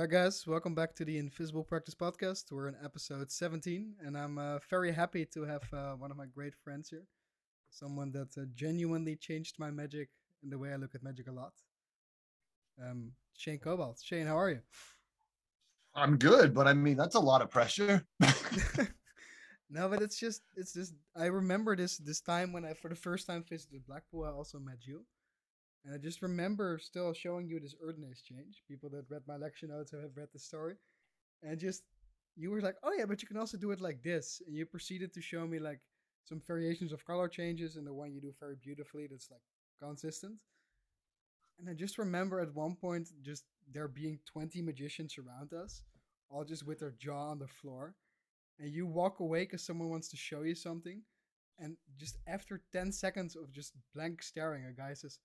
right, 0.00 0.08
guys, 0.08 0.46
welcome 0.46 0.74
back 0.74 0.94
to 0.94 1.04
the 1.04 1.18
Invisible 1.18 1.62
Practice 1.62 1.94
Podcast. 1.94 2.50
We're 2.50 2.68
in 2.68 2.76
episode 2.82 3.30
17, 3.30 3.96
and 4.02 4.16
I'm 4.16 4.38
uh, 4.38 4.58
very 4.70 4.92
happy 4.92 5.26
to 5.26 5.42
have 5.44 5.62
uh, 5.74 5.92
one 5.92 6.10
of 6.10 6.16
my 6.16 6.24
great 6.24 6.54
friends 6.54 6.88
here, 6.88 7.04
someone 7.68 8.10
that 8.12 8.28
uh, 8.38 8.46
genuinely 8.54 9.14
changed 9.16 9.58
my 9.58 9.70
magic 9.70 10.08
and 10.42 10.50
the 10.50 10.56
way 10.56 10.72
I 10.72 10.76
look 10.76 10.94
at 10.94 11.02
magic 11.02 11.28
a 11.28 11.32
lot. 11.32 11.52
Um, 12.82 13.12
Shane 13.36 13.58
Cobalt. 13.58 14.00
Shane, 14.02 14.26
how 14.26 14.38
are 14.38 14.48
you? 14.48 14.60
I'm 15.94 16.16
good, 16.16 16.54
but 16.54 16.66
I 16.66 16.72
mean 16.72 16.96
that's 16.96 17.16
a 17.16 17.20
lot 17.20 17.42
of 17.42 17.50
pressure. 17.50 18.02
no, 19.70 19.86
but 19.86 20.00
it's 20.00 20.18
just 20.18 20.40
it's 20.56 20.72
just 20.72 20.94
I 21.14 21.26
remember 21.26 21.76
this 21.76 21.98
this 21.98 22.22
time 22.22 22.54
when 22.54 22.64
I 22.64 22.72
for 22.72 22.88
the 22.88 22.96
first 22.96 23.26
time 23.26 23.44
visited 23.46 23.84
Blackpool. 23.86 24.24
I 24.24 24.30
also 24.30 24.58
met 24.58 24.78
you, 24.86 25.04
and 25.84 25.94
I 25.94 25.98
just 25.98 26.22
remember 26.22 26.78
still 26.78 27.12
showing 27.12 27.48
you 27.48 27.60
this 27.60 27.74
Earth 27.82 27.96
exchange. 28.10 28.62
People 28.68 28.90
that 28.90 29.10
read 29.10 29.22
my 29.26 29.36
lecture 29.36 29.66
notes 29.66 29.92
have 29.92 30.16
read 30.16 30.28
the 30.32 30.38
story, 30.38 30.76
and 31.42 31.58
just 31.58 31.82
you 32.36 32.50
were 32.50 32.60
like, 32.60 32.76
"Oh 32.82 32.92
yeah, 32.92 33.06
but 33.06 33.22
you 33.22 33.28
can 33.28 33.36
also 33.38 33.58
do 33.58 33.70
it 33.72 33.80
like 33.80 34.02
this," 34.02 34.42
and 34.46 34.56
you 34.56 34.66
proceeded 34.66 35.12
to 35.14 35.20
show 35.20 35.46
me 35.46 35.58
like 35.58 35.80
some 36.24 36.40
variations 36.40 36.92
of 36.92 37.04
color 37.04 37.28
changes, 37.28 37.76
and 37.76 37.86
the 37.86 37.94
one 37.94 38.12
you 38.12 38.20
do 38.20 38.32
very 38.40 38.56
beautifully 38.56 39.06
that's 39.06 39.30
like 39.30 39.42
consistent. 39.80 40.38
And 41.58 41.68
I 41.68 41.74
just 41.74 41.98
remember 41.98 42.40
at 42.40 42.54
one 42.54 42.74
point 42.74 43.10
just 43.22 43.44
there 43.72 43.88
being 43.88 44.18
20 44.26 44.62
magicians 44.62 45.16
around 45.18 45.52
us, 45.52 45.82
all 46.30 46.44
just 46.44 46.66
with 46.66 46.78
their 46.80 46.94
jaw 46.98 47.30
on 47.30 47.38
the 47.38 47.46
floor. 47.46 47.94
And 48.58 48.72
you 48.72 48.86
walk 48.86 49.20
away 49.20 49.44
because 49.44 49.64
someone 49.64 49.90
wants 49.90 50.08
to 50.08 50.16
show 50.16 50.42
you 50.42 50.54
something. 50.54 51.02
And 51.58 51.76
just 51.98 52.18
after 52.26 52.62
10 52.72 52.92
seconds 52.92 53.36
of 53.36 53.52
just 53.52 53.74
blank 53.94 54.22
staring, 54.22 54.64
a 54.66 54.72
guy 54.72 54.94
says, 54.94 55.18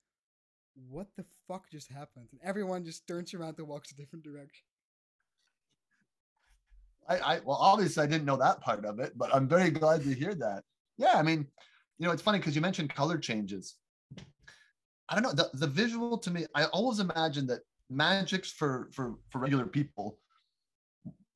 What 0.90 1.08
the 1.16 1.26
fuck 1.48 1.70
just 1.72 1.90
happened? 1.90 2.28
And 2.32 2.42
everyone 2.44 2.84
just 2.84 3.08
turns 3.08 3.34
around 3.34 3.56
and 3.58 3.68
walks 3.68 3.92
a 3.92 3.96
different 3.96 4.24
direction. 4.24 4.66
I, 7.08 7.18
I 7.18 7.40
well, 7.46 7.58
obviously 7.58 8.04
I 8.04 8.08
didn't 8.08 8.26
know 8.26 8.38
that 8.38 8.62
part 8.62 8.86
of 8.86 9.00
it, 9.00 9.14
but 9.16 9.34
I'm 9.34 9.48
very 9.48 9.70
glad 9.70 10.04
to 10.04 10.14
hear 10.14 10.36
that. 10.36 10.64
Yeah, 10.98 11.14
I 11.16 11.22
mean, 11.22 11.48
you 12.00 12.08
know, 12.08 12.12
it's 12.12 12.22
funny 12.22 12.40
because 12.40 12.56
you 12.56 12.62
mentioned 12.62 12.94
color 12.94 13.18
changes. 13.18 13.76
I 15.08 15.14
don't 15.14 15.24
know 15.24 15.34
the, 15.34 15.50
the 15.54 15.68
visual 15.68 16.18
to 16.18 16.32
me. 16.32 16.46
I 16.56 16.66
always 16.66 17.00
imagined 17.00 17.50
that 17.50 17.62
magics 17.90 18.52
for 18.52 18.90
for 18.92 19.16
for 19.30 19.40
regular 19.40 19.66
people 19.68 20.18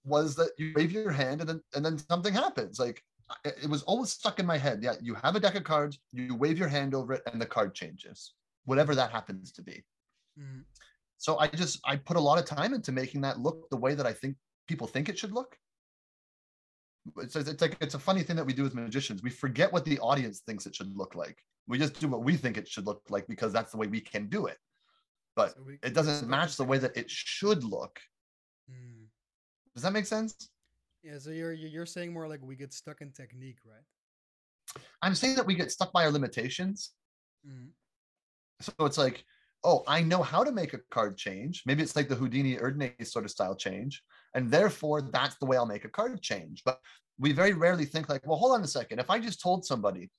was 0.04 0.36
that 0.36 0.52
you 0.58 0.74
wave 0.76 0.92
your 0.92 1.12
hand 1.12 1.42
and 1.42 1.50
then 1.50 1.62
and 1.76 1.86
then 1.86 1.98
something 1.98 2.34
happens. 2.34 2.80
Like 2.80 3.04
it 3.46 3.70
was 3.70 3.84
always 3.84 4.12
stuck 4.12 4.40
in 4.40 4.46
my 4.46 4.58
head. 4.58 4.80
Yeah, 4.82 4.96
you 5.02 5.14
have 5.16 5.36
a 5.36 5.40
deck 5.40 5.56
of 5.56 5.64
cards, 5.64 6.00
you 6.12 6.36
wave 6.36 6.58
your 6.58 6.68
hand 6.68 6.96
over 6.96 7.14
it, 7.14 7.22
and 7.32 7.40
the 7.40 7.46
card 7.46 7.76
changes, 7.76 8.34
whatever 8.70 8.96
that 8.96 9.12
happens 9.12 9.52
to 9.54 9.62
be. 9.62 9.84
Mm. 10.40 10.64
So 11.18 11.38
I 11.38 11.48
just 11.48 11.80
I 11.86 11.98
put 11.98 12.18
a 12.18 12.22
lot 12.22 12.40
of 12.40 12.46
time 12.46 12.74
into 12.74 12.92
making 12.92 13.22
that 13.22 13.40
look 13.40 13.70
the 13.70 13.78
way 13.78 13.94
that 13.96 14.06
I 14.06 14.14
think 14.14 14.36
people 14.68 14.88
think 14.88 15.10
it 15.10 15.20
should 15.20 15.34
look. 15.34 15.58
It's, 17.18 17.36
it's 17.36 17.62
like 17.62 17.76
it's 17.82 17.96
a 17.96 18.00
funny 18.00 18.24
thing 18.24 18.36
that 18.36 18.46
we 18.46 18.54
do 18.54 18.64
with 18.64 18.76
magicians. 18.76 19.24
We 19.24 19.32
forget 19.32 19.74
what 19.74 19.84
the 19.84 20.00
audience 20.00 20.40
thinks 20.40 20.66
it 20.66 20.76
should 20.76 20.96
look 20.96 21.16
like. 21.16 21.38
We 21.68 21.78
just 21.78 22.00
do 22.00 22.08
what 22.08 22.24
we 22.24 22.38
think 22.38 22.58
it 22.58 22.68
should 22.68 22.86
look 22.86 23.02
like 23.10 23.28
because 23.28 23.52
that's 23.52 23.72
the 23.72 23.78
way 23.78 23.88
we 23.88 24.02
can 24.02 24.28
do 24.28 24.46
it. 24.46 24.58
But 25.36 25.54
so 25.54 25.66
it 25.84 25.94
doesn't 25.94 26.30
match 26.30 26.56
the 26.56 26.64
way 26.64 26.78
that 26.78 26.96
it 26.96 27.10
should 27.10 27.64
look. 27.64 28.00
Mm. 28.72 29.08
Does 29.74 29.84
that 29.84 29.94
make 29.94 30.06
sense? 30.06 30.50
Yeah, 31.04 31.18
so 31.18 31.32
you're 31.32 31.54
you're 31.54 31.86
saying 31.86 32.14
more 32.14 32.28
like 32.28 32.42
we 32.44 32.56
get 32.56 32.74
stuck 32.74 33.02
in 33.02 33.12
technique, 33.12 33.60
right? 33.66 33.88
I'm 35.02 35.16
saying 35.16 35.36
that 35.36 35.46
we 35.46 35.56
get 35.56 35.72
stuck 35.72 35.92
by 35.92 36.06
our 36.06 36.12
limitations. 36.12 36.92
Mm. 37.48 37.70
So 38.62 38.74
it's 38.80 38.98
like, 38.98 39.24
oh, 39.64 39.84
I 39.88 40.02
know 40.02 40.22
how 40.22 40.44
to 40.44 40.52
make 40.52 40.74
a 40.74 40.80
card 40.92 41.18
change. 41.18 41.64
Maybe 41.66 41.84
it's 41.84 41.96
like 41.96 42.10
the 42.10 42.16
Houdini 42.16 42.56
Erdnase 42.56 43.08
sort 43.08 43.26
of 43.26 43.32
style 43.32 43.56
change. 43.56 44.02
And 44.36 44.50
therefore, 44.50 45.02
that's 45.02 45.36
the 45.36 45.46
way 45.46 45.58
I'll 45.58 45.66
make 45.66 45.86
a 45.86 45.90
card 45.90 46.22
change. 46.22 46.64
But 46.64 46.80
we 47.18 47.32
very 47.32 47.54
rarely 47.54 47.86
think 47.86 48.10
like, 48.10 48.26
well, 48.26 48.38
hold 48.38 48.54
on 48.54 48.64
a 48.64 48.68
second. 48.68 49.00
If 49.00 49.10
I 49.10 49.20
just 49.20 49.42
told 49.42 49.66
somebody, 49.66 50.10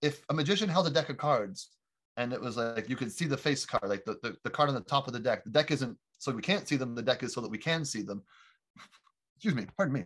if 0.00 0.22
a 0.30 0.34
magician 0.34 0.68
held 0.68 0.86
a 0.86 0.90
deck 0.90 1.08
of 1.08 1.18
cards 1.18 1.70
and 2.16 2.32
it 2.32 2.40
was 2.40 2.56
like 2.56 2.88
you 2.88 2.96
could 2.96 3.12
see 3.12 3.26
the 3.26 3.36
face 3.36 3.66
card, 3.66 3.88
like 3.88 4.04
the, 4.04 4.18
the, 4.22 4.36
the 4.44 4.50
card 4.50 4.68
on 4.68 4.74
the 4.74 4.80
top 4.80 5.06
of 5.06 5.12
the 5.12 5.20
deck, 5.20 5.44
the 5.44 5.50
deck 5.50 5.70
isn't 5.70 5.96
so 6.18 6.32
we 6.32 6.42
can't 6.42 6.66
see 6.66 6.76
them, 6.76 6.94
the 6.94 7.02
deck 7.02 7.22
is 7.22 7.32
so 7.32 7.40
that 7.40 7.50
we 7.50 7.58
can 7.58 7.84
see 7.84 8.02
them. 8.02 8.22
Excuse 9.36 9.54
me, 9.54 9.66
pardon 9.76 9.94
me. 9.94 10.04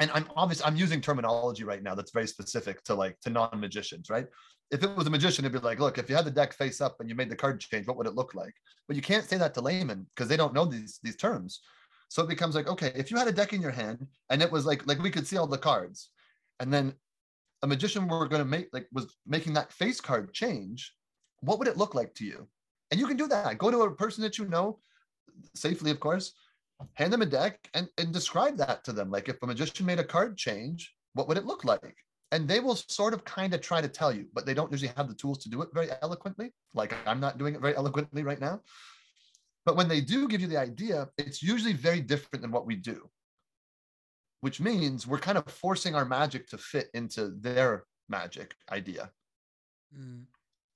And 0.00 0.10
I'm 0.14 0.26
obviously 0.34 0.64
I'm 0.66 0.76
using 0.76 1.00
terminology 1.00 1.64
right 1.64 1.82
now 1.82 1.94
that's 1.94 2.10
very 2.10 2.26
specific 2.26 2.82
to 2.84 2.94
like 2.94 3.20
to 3.20 3.30
non-magicians, 3.30 4.10
right? 4.10 4.26
If 4.70 4.82
it 4.82 4.96
was 4.96 5.06
a 5.06 5.10
magician, 5.10 5.44
it'd 5.44 5.60
be 5.60 5.66
like, 5.66 5.80
look, 5.80 5.98
if 5.98 6.08
you 6.08 6.16
had 6.16 6.24
the 6.24 6.30
deck 6.30 6.54
face 6.54 6.80
up 6.80 6.96
and 7.00 7.08
you 7.08 7.14
made 7.14 7.28
the 7.28 7.36
card 7.36 7.60
change, 7.60 7.86
what 7.86 7.96
would 7.96 8.06
it 8.06 8.14
look 8.14 8.34
like? 8.34 8.54
But 8.86 8.96
you 8.96 9.02
can't 9.02 9.24
say 9.24 9.36
that 9.36 9.52
to 9.54 9.60
laymen 9.60 10.06
because 10.14 10.28
they 10.28 10.36
don't 10.36 10.54
know 10.54 10.64
these 10.64 10.98
these 11.02 11.16
terms. 11.16 11.60
So 12.08 12.22
it 12.22 12.28
becomes 12.28 12.54
like, 12.54 12.66
okay, 12.66 12.92
if 12.96 13.10
you 13.10 13.16
had 13.16 13.28
a 13.28 13.32
deck 13.32 13.52
in 13.52 13.62
your 13.62 13.70
hand 13.70 14.06
and 14.30 14.42
it 14.42 14.50
was 14.50 14.66
like 14.66 14.86
like 14.86 15.02
we 15.02 15.10
could 15.10 15.26
see 15.26 15.36
all 15.36 15.46
the 15.46 15.58
cards, 15.58 16.10
and 16.60 16.72
then 16.72 16.94
a 17.62 17.66
magician 17.66 18.08
were 18.08 18.26
going 18.26 18.42
to 18.42 18.48
make 18.48 18.68
like 18.72 18.88
was 18.92 19.14
making 19.26 19.52
that 19.54 19.72
face 19.72 20.00
card 20.00 20.32
change, 20.32 20.94
what 21.40 21.58
would 21.58 21.68
it 21.68 21.76
look 21.76 21.94
like 21.94 22.14
to 22.14 22.24
you? 22.24 22.48
And 22.90 22.98
you 22.98 23.06
can 23.06 23.16
do 23.16 23.28
that. 23.28 23.58
Go 23.58 23.70
to 23.70 23.82
a 23.82 23.94
person 23.94 24.22
that 24.22 24.38
you 24.38 24.46
know 24.46 24.78
safely, 25.54 25.90
of 25.90 26.00
course, 26.00 26.32
hand 26.94 27.12
them 27.12 27.22
a 27.22 27.26
deck 27.26 27.58
and, 27.74 27.88
and 27.98 28.12
describe 28.12 28.56
that 28.58 28.84
to 28.84 28.92
them. 28.92 29.10
Like 29.10 29.28
if 29.28 29.42
a 29.42 29.46
magician 29.46 29.86
made 29.86 29.98
a 29.98 30.04
card 30.04 30.36
change, 30.36 30.94
what 31.14 31.28
would 31.28 31.38
it 31.38 31.46
look 31.46 31.64
like? 31.64 31.96
And 32.32 32.46
they 32.46 32.60
will 32.60 32.76
sort 32.76 33.12
of 33.12 33.24
kind 33.24 33.54
of 33.54 33.60
try 33.60 33.80
to 33.80 33.88
tell 33.88 34.12
you, 34.12 34.26
but 34.32 34.46
they 34.46 34.54
don't 34.54 34.70
usually 34.70 34.92
have 34.96 35.08
the 35.08 35.14
tools 35.14 35.38
to 35.38 35.50
do 35.50 35.62
it 35.62 35.70
very 35.74 35.88
eloquently. 36.02 36.52
Like 36.74 36.94
I'm 37.06 37.20
not 37.20 37.38
doing 37.38 37.54
it 37.54 37.60
very 37.60 37.74
eloquently 37.76 38.22
right 38.22 38.40
now. 38.40 38.60
But 39.66 39.76
when 39.76 39.88
they 39.88 40.00
do 40.00 40.28
give 40.28 40.40
you 40.40 40.46
the 40.46 40.56
idea, 40.56 41.08
it's 41.18 41.42
usually 41.42 41.72
very 41.72 42.00
different 42.00 42.42
than 42.42 42.50
what 42.50 42.66
we 42.66 42.76
do, 42.76 43.10
which 44.40 44.60
means 44.60 45.06
we're 45.06 45.18
kind 45.18 45.36
of 45.36 45.44
forcing 45.46 45.94
our 45.94 46.04
magic 46.04 46.48
to 46.48 46.58
fit 46.58 46.88
into 46.94 47.34
their 47.40 47.84
magic 48.08 48.54
idea. 48.70 49.10
Mm. 49.96 50.24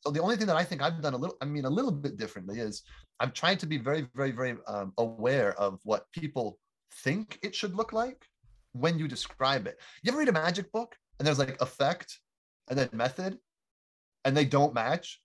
So 0.05 0.13
the 0.13 0.21
only 0.21 0.37
thing 0.37 0.47
that 0.49 0.57
I 0.57 0.65
think 0.65 0.83
I've 0.83 1.01
done 1.01 1.15
a 1.15 1.17
little, 1.17 1.37
I 1.41 1.47
mean, 1.47 1.65
a 1.65 1.71
little 1.71 1.91
bit 1.91 2.19
differently 2.19 2.61
is 2.61 2.83
I'm 3.21 3.31
trying 3.31 3.57
to 3.59 3.67
be 3.67 3.79
very, 3.79 4.07
very, 4.15 4.33
very 4.33 4.57
um, 4.67 4.93
aware 4.99 5.59
of 5.59 5.81
what 5.85 6.11
people 6.13 6.59
think 7.03 7.39
it 7.43 7.55
should 7.55 7.75
look 7.75 7.93
like 7.93 8.27
when 8.73 8.99
you 8.99 9.09
describe 9.09 9.67
it. 9.67 9.81
You 10.03 10.13
ever 10.13 10.19
read 10.19 10.29
a 10.29 10.33
magic 10.33 10.71
book 10.73 10.95
and 11.19 11.27
there's 11.27 11.39
like 11.39 11.61
effect 11.63 12.19
and 12.69 12.79
then 12.79 12.91
method 12.93 13.39
and 14.27 14.37
they 14.37 14.45
don't 14.45 14.75
match? 14.75 15.23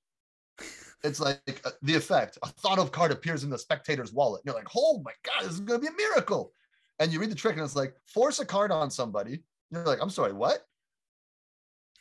It's 1.04 1.20
like 1.20 1.62
uh, 1.66 1.72
the 1.82 1.96
effect. 1.96 2.38
A 2.44 2.48
thought 2.48 2.80
of 2.80 2.92
card 2.92 3.12
appears 3.12 3.44
in 3.44 3.50
the 3.50 3.58
spectator's 3.58 4.14
wallet. 4.14 4.42
And 4.42 4.48
you're 4.48 4.62
like, 4.62 4.70
oh 4.76 5.02
my 5.04 5.14
God, 5.24 5.44
this 5.44 5.54
is 5.54 5.60
going 5.60 5.82
to 5.82 5.86
be 5.86 5.94
a 5.94 5.98
miracle. 5.98 6.54
And 7.00 7.12
you 7.12 7.20
read 7.20 7.32
the 7.32 7.36
trick 7.36 7.56
and 7.56 7.64
it's 7.64 7.76
like, 7.76 7.96
force 8.06 8.40
a 8.40 8.46
card 8.46 8.72
on 8.72 8.92
somebody. 8.92 9.44
You're 9.72 9.86
like, 9.86 10.00
I'm 10.02 10.10
sorry, 10.10 10.34
what? 10.34 10.60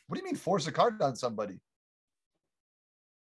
What 0.07 0.17
do 0.17 0.21
you 0.21 0.25
mean 0.25 0.37
force 0.37 0.67
a 0.67 0.73
card 0.73 1.01
on 1.03 1.17
somebody? 1.17 1.61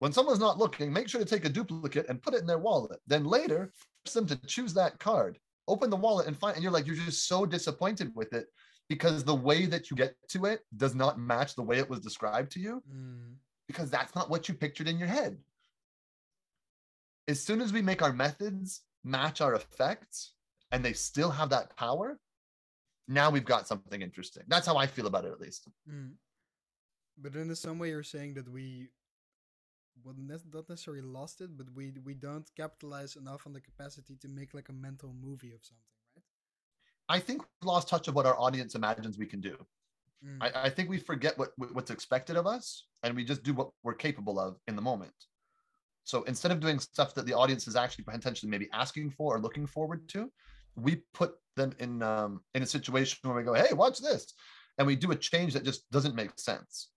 When 0.03 0.11
someone's 0.11 0.39
not 0.39 0.57
looking, 0.57 0.91
make 0.91 1.07
sure 1.07 1.21
to 1.21 1.25
take 1.25 1.45
a 1.45 1.49
duplicate 1.49 2.07
and 2.09 2.21
put 2.21 2.33
it 2.33 2.41
in 2.41 2.47
their 2.47 2.59
wallet. 2.59 2.99
Then 3.07 3.23
later, 3.23 3.71
force 4.05 4.13
them 4.13 4.27
to 4.27 4.47
choose 4.47 4.73
that 4.73 4.99
card. 4.99 5.39
Open 5.69 5.89
the 5.89 5.95
wallet 5.95 6.27
and 6.27 6.37
find, 6.37 6.55
and 6.55 6.63
you're 6.63 6.73
like, 6.73 6.85
you're 6.85 6.95
just 6.95 7.27
so 7.27 7.45
disappointed 7.45 8.11
with 8.13 8.33
it 8.33 8.47
because 8.89 9.23
the 9.23 9.33
way 9.33 9.65
that 9.65 9.89
you 9.89 9.95
get 9.95 10.15
to 10.27 10.45
it 10.45 10.59
does 10.75 10.93
not 10.93 11.19
match 11.19 11.55
the 11.55 11.63
way 11.63 11.77
it 11.77 11.89
was 11.89 12.01
described 12.01 12.51
to 12.51 12.59
you 12.59 12.83
mm. 12.93 13.33
because 13.65 13.89
that's 13.89 14.13
not 14.13 14.29
what 14.29 14.49
you 14.49 14.53
pictured 14.53 14.89
in 14.89 14.99
your 14.99 15.07
head 15.07 15.37
as 17.27 17.41
soon 17.41 17.61
as 17.61 17.71
we 17.71 17.81
make 17.81 18.01
our 18.01 18.13
methods 18.13 18.81
match 19.03 19.41
our 19.41 19.55
effects 19.55 20.33
and 20.71 20.83
they 20.83 20.93
still 20.93 21.29
have 21.29 21.49
that 21.49 21.75
power, 21.77 22.19
now 23.07 23.29
we've 23.29 23.45
got 23.45 23.67
something 23.67 24.01
interesting. 24.01 24.43
That's 24.47 24.67
how 24.67 24.77
I 24.77 24.87
feel 24.87 25.07
about 25.07 25.25
it, 25.25 25.31
at 25.31 25.39
least. 25.39 25.67
Mm. 25.89 26.13
But 27.17 27.35
in 27.35 27.53
some 27.55 27.79
way, 27.79 27.89
you're 27.89 28.03
saying 28.03 28.33
that 28.35 28.51
we, 28.51 28.89
well, 30.03 30.15
not 30.17 30.69
necessarily 30.69 31.01
lost 31.01 31.41
it, 31.41 31.57
but 31.57 31.67
we 31.73 31.93
we 32.03 32.13
don't 32.13 32.49
capitalize 32.55 33.15
enough 33.15 33.45
on 33.45 33.53
the 33.53 33.61
capacity 33.61 34.15
to 34.15 34.27
make 34.27 34.53
like 34.53 34.69
a 34.69 34.73
mental 34.73 35.13
movie 35.21 35.53
of 35.53 35.63
something, 35.63 35.93
right? 36.15 36.23
I 37.09 37.19
think 37.19 37.41
we've 37.41 37.67
lost 37.67 37.89
touch 37.89 38.07
of 38.07 38.15
what 38.15 38.25
our 38.25 38.39
audience 38.39 38.75
imagines 38.75 39.17
we 39.17 39.25
can 39.25 39.41
do. 39.41 39.57
Mm. 40.25 40.37
I, 40.41 40.65
I 40.65 40.69
think 40.69 40.89
we 40.89 40.99
forget 40.99 41.37
what 41.37 41.51
what's 41.57 41.91
expected 41.91 42.35
of 42.35 42.47
us, 42.47 42.85
and 43.03 43.15
we 43.15 43.23
just 43.23 43.43
do 43.43 43.53
what 43.53 43.69
we're 43.83 43.93
capable 43.93 44.39
of 44.39 44.57
in 44.67 44.75
the 44.75 44.81
moment. 44.81 45.13
So 46.05 46.23
instead 46.23 46.51
of 46.51 46.59
doing 46.59 46.79
stuff 46.79 47.13
that 47.15 47.25
the 47.25 47.33
audience 47.33 47.67
is 47.67 47.75
actually 47.75 48.03
potentially 48.03 48.49
maybe 48.49 48.69
asking 48.73 49.11
for 49.11 49.35
or 49.35 49.39
looking 49.39 49.65
forward 49.65 50.09
to, 50.09 50.29
we 50.75 51.03
put 51.13 51.35
them 51.55 51.73
in 51.79 52.01
um, 52.01 52.41
in 52.55 52.63
a 52.63 52.65
situation 52.65 53.19
where 53.23 53.37
we 53.37 53.43
go, 53.43 53.53
"Hey, 53.53 53.73
watch 53.73 53.99
this," 53.99 54.33
and 54.77 54.87
we 54.87 54.95
do 54.95 55.11
a 55.11 55.15
change 55.15 55.53
that 55.53 55.63
just 55.63 55.89
doesn't 55.91 56.15
make 56.15 56.31
sense, 56.37 56.89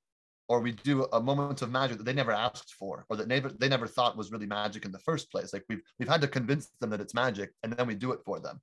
or 0.48 0.60
we 0.60 0.72
do 0.72 1.04
a 1.12 1.20
moment 1.20 1.62
of 1.62 1.70
magic 1.70 1.98
that 1.98 2.04
they 2.04 2.12
never 2.12 2.32
asked 2.32 2.74
for, 2.74 3.04
or 3.08 3.16
that 3.16 3.28
never 3.28 3.48
they 3.48 3.68
never 3.68 3.86
thought 3.86 4.16
was 4.16 4.30
really 4.32 4.46
magic 4.46 4.84
in 4.84 4.92
the 4.92 4.98
first 5.00 5.30
place. 5.30 5.52
Like 5.52 5.64
we've 5.68 5.82
we've 5.98 6.08
had 6.08 6.20
to 6.20 6.28
convince 6.28 6.68
them 6.80 6.90
that 6.90 7.00
it's 7.00 7.14
magic, 7.14 7.50
and 7.62 7.72
then 7.72 7.86
we 7.86 7.94
do 7.94 8.12
it 8.12 8.20
for 8.24 8.38
them. 8.40 8.60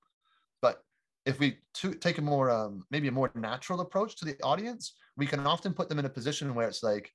But 0.62 0.81
if 1.25 1.39
we 1.39 1.57
to, 1.75 1.94
take 1.94 2.18
a 2.18 2.21
more 2.21 2.50
um, 2.50 2.85
maybe 2.91 3.07
a 3.07 3.12
more 3.12 3.31
natural 3.35 3.81
approach 3.81 4.15
to 4.18 4.25
the 4.25 4.41
audience, 4.44 4.95
we 5.18 5.25
can 5.25 5.45
often 5.45 5.74
put 5.74 5.89
them 5.89 6.00
in 6.00 6.06
a 6.06 6.09
position 6.09 6.56
where 6.56 6.68
it's 6.68 6.83
like, 6.83 7.12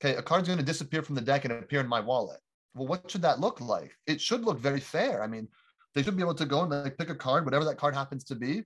okay, 0.00 0.16
a 0.16 0.22
card's 0.22 0.48
going 0.48 0.58
to 0.58 0.64
disappear 0.64 1.02
from 1.02 1.14
the 1.14 1.20
deck 1.20 1.44
and 1.44 1.52
appear 1.52 1.80
in 1.80 1.88
my 1.88 2.00
wallet. 2.00 2.40
Well, 2.74 2.88
what 2.88 3.10
should 3.10 3.22
that 3.22 3.40
look 3.40 3.60
like? 3.60 3.92
It 4.06 4.20
should 4.20 4.44
look 4.44 4.58
very 4.58 4.80
fair. 4.80 5.22
I 5.22 5.26
mean, 5.26 5.48
They 5.94 6.02
should 6.02 6.16
be 6.16 6.22
able 6.22 6.34
to 6.34 6.46
go 6.46 6.62
and 6.62 6.70
like 6.70 6.98
pick 6.98 7.10
a 7.10 7.14
card, 7.14 7.44
whatever 7.44 7.64
that 7.64 7.78
card 7.78 7.94
happens 7.94 8.24
to 8.24 8.34
be. 8.34 8.62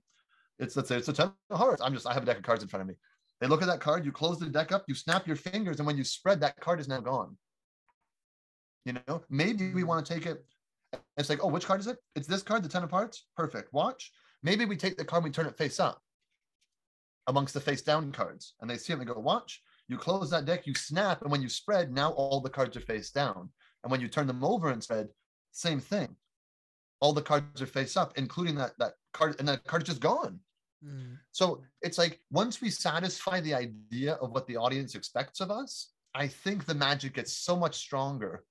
It's 0.59 0.75
let's 0.75 0.89
say 0.89 0.97
it's 0.97 1.07
a 1.07 1.13
ten 1.13 1.31
of 1.49 1.57
hearts. 1.57 1.81
I'm 1.81 1.93
just 1.93 2.05
I 2.05 2.13
have 2.13 2.23
a 2.23 2.25
deck 2.25 2.37
of 2.37 2.43
cards 2.43 2.61
in 2.63 2.69
front 2.69 2.81
of 2.81 2.87
me. 2.87 2.95
They 3.43 3.49
look 3.49 3.61
at 3.61 3.67
that 3.67 3.81
card, 3.81 4.05
you 4.05 4.13
close 4.13 4.39
the 4.39 4.45
deck 4.45 4.71
up, 4.71 4.85
you 4.87 4.95
snap 4.95 5.27
your 5.27 5.35
fingers, 5.35 5.79
and 5.79 5.85
when 5.85 5.97
you 5.97 6.05
spread, 6.05 6.39
that 6.39 6.57
card 6.61 6.79
is 6.79 6.87
now 6.87 7.01
gone. 7.01 7.35
You 8.85 8.93
know, 9.05 9.21
maybe 9.29 9.73
we 9.73 9.83
want 9.83 10.05
to 10.05 10.13
take 10.13 10.25
it. 10.25 10.45
It's 11.17 11.29
like, 11.29 11.43
oh, 11.43 11.49
which 11.49 11.65
card 11.65 11.81
is 11.81 11.87
it? 11.87 11.97
It's 12.15 12.25
this 12.25 12.41
card, 12.41 12.63
the 12.63 12.69
Ten 12.69 12.83
of 12.83 12.91
Hearts. 12.91 13.25
Perfect. 13.35 13.73
Watch. 13.73 14.13
Maybe 14.43 14.63
we 14.63 14.77
take 14.77 14.95
the 14.95 15.03
card, 15.03 15.25
we 15.25 15.29
turn 15.29 15.47
it 15.47 15.57
face 15.57 15.77
up 15.81 16.01
amongst 17.27 17.53
the 17.53 17.59
face 17.59 17.81
down 17.81 18.13
cards, 18.13 18.53
and 18.61 18.69
they 18.69 18.77
see 18.77 18.93
it 18.93 18.99
and 18.99 19.01
they 19.01 19.13
go, 19.13 19.19
watch. 19.19 19.61
You 19.89 19.97
close 19.97 20.29
that 20.29 20.45
deck, 20.45 20.65
you 20.65 20.73
snap, 20.73 21.21
and 21.21 21.29
when 21.29 21.41
you 21.41 21.49
spread, 21.49 21.91
now 21.91 22.11
all 22.11 22.39
the 22.39 22.49
cards 22.49 22.77
are 22.77 22.79
face 22.79 23.11
down. 23.11 23.49
And 23.83 23.91
when 23.91 23.99
you 23.99 24.07
turn 24.07 24.27
them 24.27 24.45
over 24.45 24.69
and 24.69 24.81
spread, 24.81 25.09
same 25.51 25.81
thing. 25.81 26.15
All 27.01 27.11
the 27.11 27.21
cards 27.21 27.61
are 27.61 27.65
face 27.65 27.97
up, 27.97 28.13
including 28.15 28.55
that 28.55 28.71
that 28.79 28.93
card, 29.11 29.35
and 29.39 29.49
that 29.49 29.65
card 29.65 29.81
is 29.81 29.89
just 29.89 29.99
gone. 29.99 30.39
Mm. 30.85 31.17
So 31.31 31.63
it's 31.81 31.97
like 31.97 32.19
once 32.31 32.61
we 32.61 32.69
satisfy 32.69 33.39
the 33.41 33.53
idea 33.53 34.13
of 34.15 34.31
what 34.31 34.47
the 34.47 34.57
audience 34.57 34.95
expects 34.95 35.39
of 35.39 35.51
us, 35.51 35.91
I 36.13 36.27
think 36.27 36.65
the 36.65 36.75
magic 36.75 37.13
gets 37.13 37.33
so 37.33 37.55
much 37.55 37.75
stronger 37.75 38.43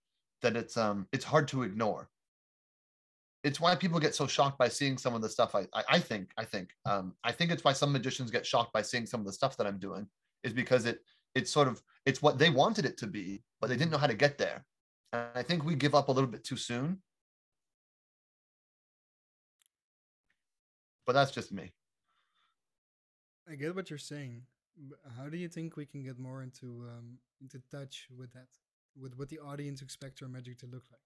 that 0.43 0.57
it's 0.57 0.77
um 0.77 1.07
it's 1.13 1.25
hard 1.25 1.49
to 1.49 1.63
ignore. 1.63 2.09
It's 3.45 3.61
why 3.61 3.75
people 3.75 3.99
get 3.99 4.15
so 4.15 4.27
shocked 4.27 4.59
by 4.59 4.69
seeing 4.69 4.97
some 4.99 5.15
of 5.15 5.23
the 5.23 5.29
stuff 5.29 5.55
I 5.55 5.67
I, 5.75 5.85
I 5.91 5.99
think 5.99 6.31
I 6.37 6.45
think 6.45 6.71
um 6.87 7.15
I 7.23 7.33
think 7.33 7.51
it's 7.51 7.65
why 7.65 7.73
some 7.73 7.93
magicians 7.93 8.31
get 8.31 8.47
shocked 8.47 8.73
by 8.73 8.83
seeing 8.83 9.07
some 9.07 9.21
of 9.21 9.27
the 9.27 9.33
stuff 9.33 9.57
that 9.57 9.67
I'm 9.67 9.79
doing 9.79 10.07
is 10.43 10.53
because 10.53 10.87
it 10.87 11.01
it's 11.35 11.51
sort 11.51 11.69
of 11.69 11.83
it's 12.07 12.23
what 12.23 12.39
they 12.39 12.51
wanted 12.51 12.85
it 12.85 12.97
to 12.99 13.07
be, 13.07 13.43
but 13.61 13.69
they 13.69 13.77
didn't 13.77 13.93
know 13.93 13.99
how 13.99 14.07
to 14.07 14.15
get 14.15 14.39
there. 14.39 14.65
And 15.13 15.29
I 15.35 15.43
think 15.43 15.65
we 15.65 15.75
give 15.75 15.95
up 15.95 16.09
a 16.09 16.13
little 16.13 16.31
bit 16.31 16.45
too 16.45 16.57
soon. 16.57 17.03
But 21.07 21.15
that's 21.15 21.31
just 21.31 21.53
me. 21.53 21.73
I 23.51 23.55
get 23.55 23.75
what 23.75 23.91
you're 23.91 23.99
saying. 23.99 24.43
How 25.17 25.29
do 25.29 25.37
you 25.37 25.49
think 25.49 25.77
we 25.77 25.85
can 25.85 26.03
get 26.03 26.19
more 26.19 26.43
into 26.43 26.87
um, 26.89 27.19
into 27.41 27.61
touch 27.71 28.07
with 28.17 28.33
that, 28.33 28.49
with 28.99 29.19
what 29.19 29.29
the 29.29 29.39
audience 29.39 29.83
expects 29.83 30.23
our 30.23 30.29
magic 30.29 30.59
to 30.59 30.67
look 30.67 30.85
like? 30.91 31.01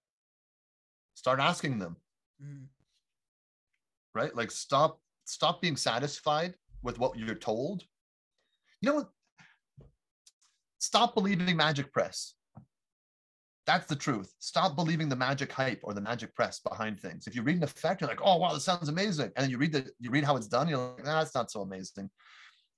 Start 1.15 1.39
asking 1.39 1.79
them. 1.79 1.97
Mm. 2.41 2.67
Right, 4.13 4.33
like 4.35 4.51
stop 4.51 4.99
stop 5.25 5.61
being 5.61 5.75
satisfied 5.75 6.53
with 6.83 6.99
what 6.99 7.17
you're 7.17 7.35
told. 7.35 7.83
You 8.81 8.89
know 8.89 8.95
what? 8.95 9.09
Stop 10.79 11.15
believing 11.15 11.57
magic 11.57 11.91
press. 11.91 12.35
That's 13.67 13.85
the 13.85 13.97
truth. 13.97 14.33
Stop 14.39 14.77
believing 14.77 15.09
the 15.09 15.15
magic 15.17 15.51
hype 15.51 15.81
or 15.83 15.93
the 15.93 15.99
magic 15.99 16.33
press 16.33 16.61
behind 16.61 17.01
things. 17.01 17.27
If 17.27 17.35
you 17.35 17.43
read 17.43 17.57
an 17.57 17.63
effect, 17.63 17.99
you're 17.99 18.09
like, 18.09 18.21
oh 18.23 18.37
wow, 18.37 18.53
this 18.53 18.63
sounds 18.63 18.87
amazing. 18.87 19.31
And 19.35 19.43
then 19.43 19.49
you 19.49 19.57
read 19.57 19.73
the 19.73 19.85
you 19.99 20.09
read 20.09 20.23
how 20.23 20.37
it's 20.37 20.47
done, 20.47 20.69
you're 20.69 20.77
like, 20.77 21.03
nah, 21.03 21.19
that's 21.19 21.35
not 21.35 21.51
so 21.51 21.61
amazing. 21.61 22.09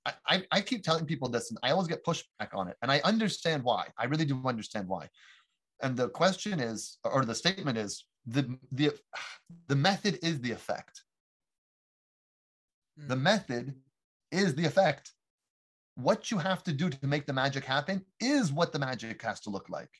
I, 0.04 0.12
I, 0.28 0.44
I 0.50 0.60
keep 0.62 0.82
telling 0.82 1.06
people 1.06 1.28
this 1.28 1.50
and 1.50 1.58
I 1.62 1.70
always 1.70 1.86
get 1.86 2.04
pushback 2.04 2.54
on 2.54 2.66
it. 2.66 2.76
And 2.82 2.90
I 2.90 3.00
understand 3.04 3.62
why. 3.62 3.86
I 3.98 4.06
really 4.06 4.24
do 4.24 4.42
understand 4.44 4.88
why. 4.88 5.08
And 5.80 5.96
the 5.96 6.08
question 6.08 6.58
is, 6.58 6.98
or 7.04 7.24
the 7.24 7.36
statement 7.36 7.78
is, 7.78 8.04
the 8.26 8.58
the 8.72 8.90
the 9.68 9.76
method 9.76 10.18
is 10.24 10.40
the 10.40 10.50
effect. 10.50 11.04
The 12.96 13.14
hmm. 13.14 13.22
method 13.22 13.74
is 14.32 14.56
the 14.56 14.64
effect. 14.64 15.12
What 15.94 16.32
you 16.32 16.38
have 16.38 16.64
to 16.64 16.72
do 16.72 16.90
to 16.90 17.06
make 17.06 17.26
the 17.26 17.32
magic 17.32 17.64
happen 17.64 18.04
is 18.18 18.50
what 18.52 18.72
the 18.72 18.80
magic 18.80 19.22
has 19.22 19.38
to 19.42 19.50
look 19.50 19.68
like 19.68 19.90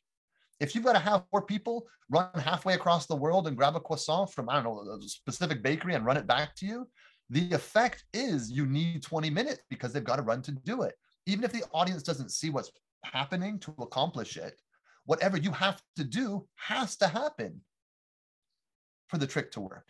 if 0.60 0.74
you've 0.74 0.84
got 0.84 0.92
to 0.92 0.98
have 0.98 1.24
four 1.30 1.42
people 1.42 1.86
run 2.10 2.28
halfway 2.34 2.74
across 2.74 3.06
the 3.06 3.16
world 3.16 3.46
and 3.46 3.56
grab 3.56 3.76
a 3.76 3.80
croissant 3.80 4.32
from, 4.32 4.48
I 4.48 4.62
don't 4.62 4.64
know, 4.64 4.92
a 4.92 5.02
specific 5.02 5.62
bakery 5.62 5.94
and 5.94 6.04
run 6.04 6.18
it 6.18 6.26
back 6.26 6.54
to 6.56 6.66
you, 6.66 6.86
the 7.30 7.50
effect 7.52 8.04
is 8.12 8.50
you 8.50 8.66
need 8.66 9.02
20 9.02 9.30
minutes 9.30 9.62
because 9.70 9.92
they've 9.92 10.04
got 10.04 10.16
to 10.16 10.22
run 10.22 10.42
to 10.42 10.52
do 10.52 10.82
it. 10.82 10.94
Even 11.26 11.44
if 11.44 11.52
the 11.52 11.64
audience 11.72 12.02
doesn't 12.02 12.30
see 12.30 12.50
what's 12.50 12.70
happening 13.04 13.58
to 13.60 13.74
accomplish 13.78 14.36
it, 14.36 14.60
whatever 15.06 15.36
you 15.36 15.50
have 15.50 15.80
to 15.96 16.04
do 16.04 16.46
has 16.56 16.96
to 16.96 17.06
happen 17.06 17.60
for 19.08 19.16
the 19.16 19.26
trick 19.26 19.50
to 19.52 19.60
work. 19.60 19.86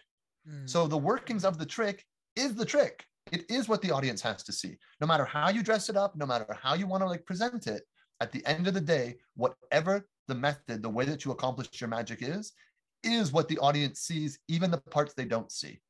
Mm. 0.48 0.68
So 0.68 0.86
the 0.86 0.96
workings 0.96 1.44
of 1.44 1.58
the 1.58 1.66
trick 1.66 2.04
is 2.36 2.54
the 2.54 2.64
trick. 2.64 3.04
It 3.32 3.44
is 3.50 3.68
what 3.68 3.82
the 3.82 3.90
audience 3.90 4.22
has 4.22 4.42
to 4.44 4.52
see. 4.52 4.76
No 5.00 5.06
matter 5.06 5.24
how 5.24 5.50
you 5.50 5.62
dress 5.62 5.88
it 5.88 5.96
up, 5.96 6.16
no 6.16 6.26
matter 6.26 6.46
how 6.62 6.74
you 6.74 6.86
want 6.86 7.02
to 7.02 7.08
like 7.08 7.26
present 7.26 7.66
it, 7.66 7.82
at 8.20 8.32
the 8.32 8.44
end 8.46 8.66
of 8.66 8.74
the 8.74 8.80
day, 8.80 9.16
whatever 9.34 10.06
the 10.30 10.34
method, 10.36 10.82
the 10.82 10.88
way 10.88 11.04
that 11.04 11.24
you 11.24 11.32
accomplish 11.32 11.68
your 11.80 11.88
magic 11.88 12.22
is, 12.22 12.52
is 13.02 13.32
what 13.32 13.48
the 13.48 13.58
audience 13.58 14.00
sees, 14.00 14.38
even 14.48 14.70
the 14.70 14.78
parts 14.78 15.12
they 15.12 15.24
don't 15.24 15.50
see. 15.50 15.80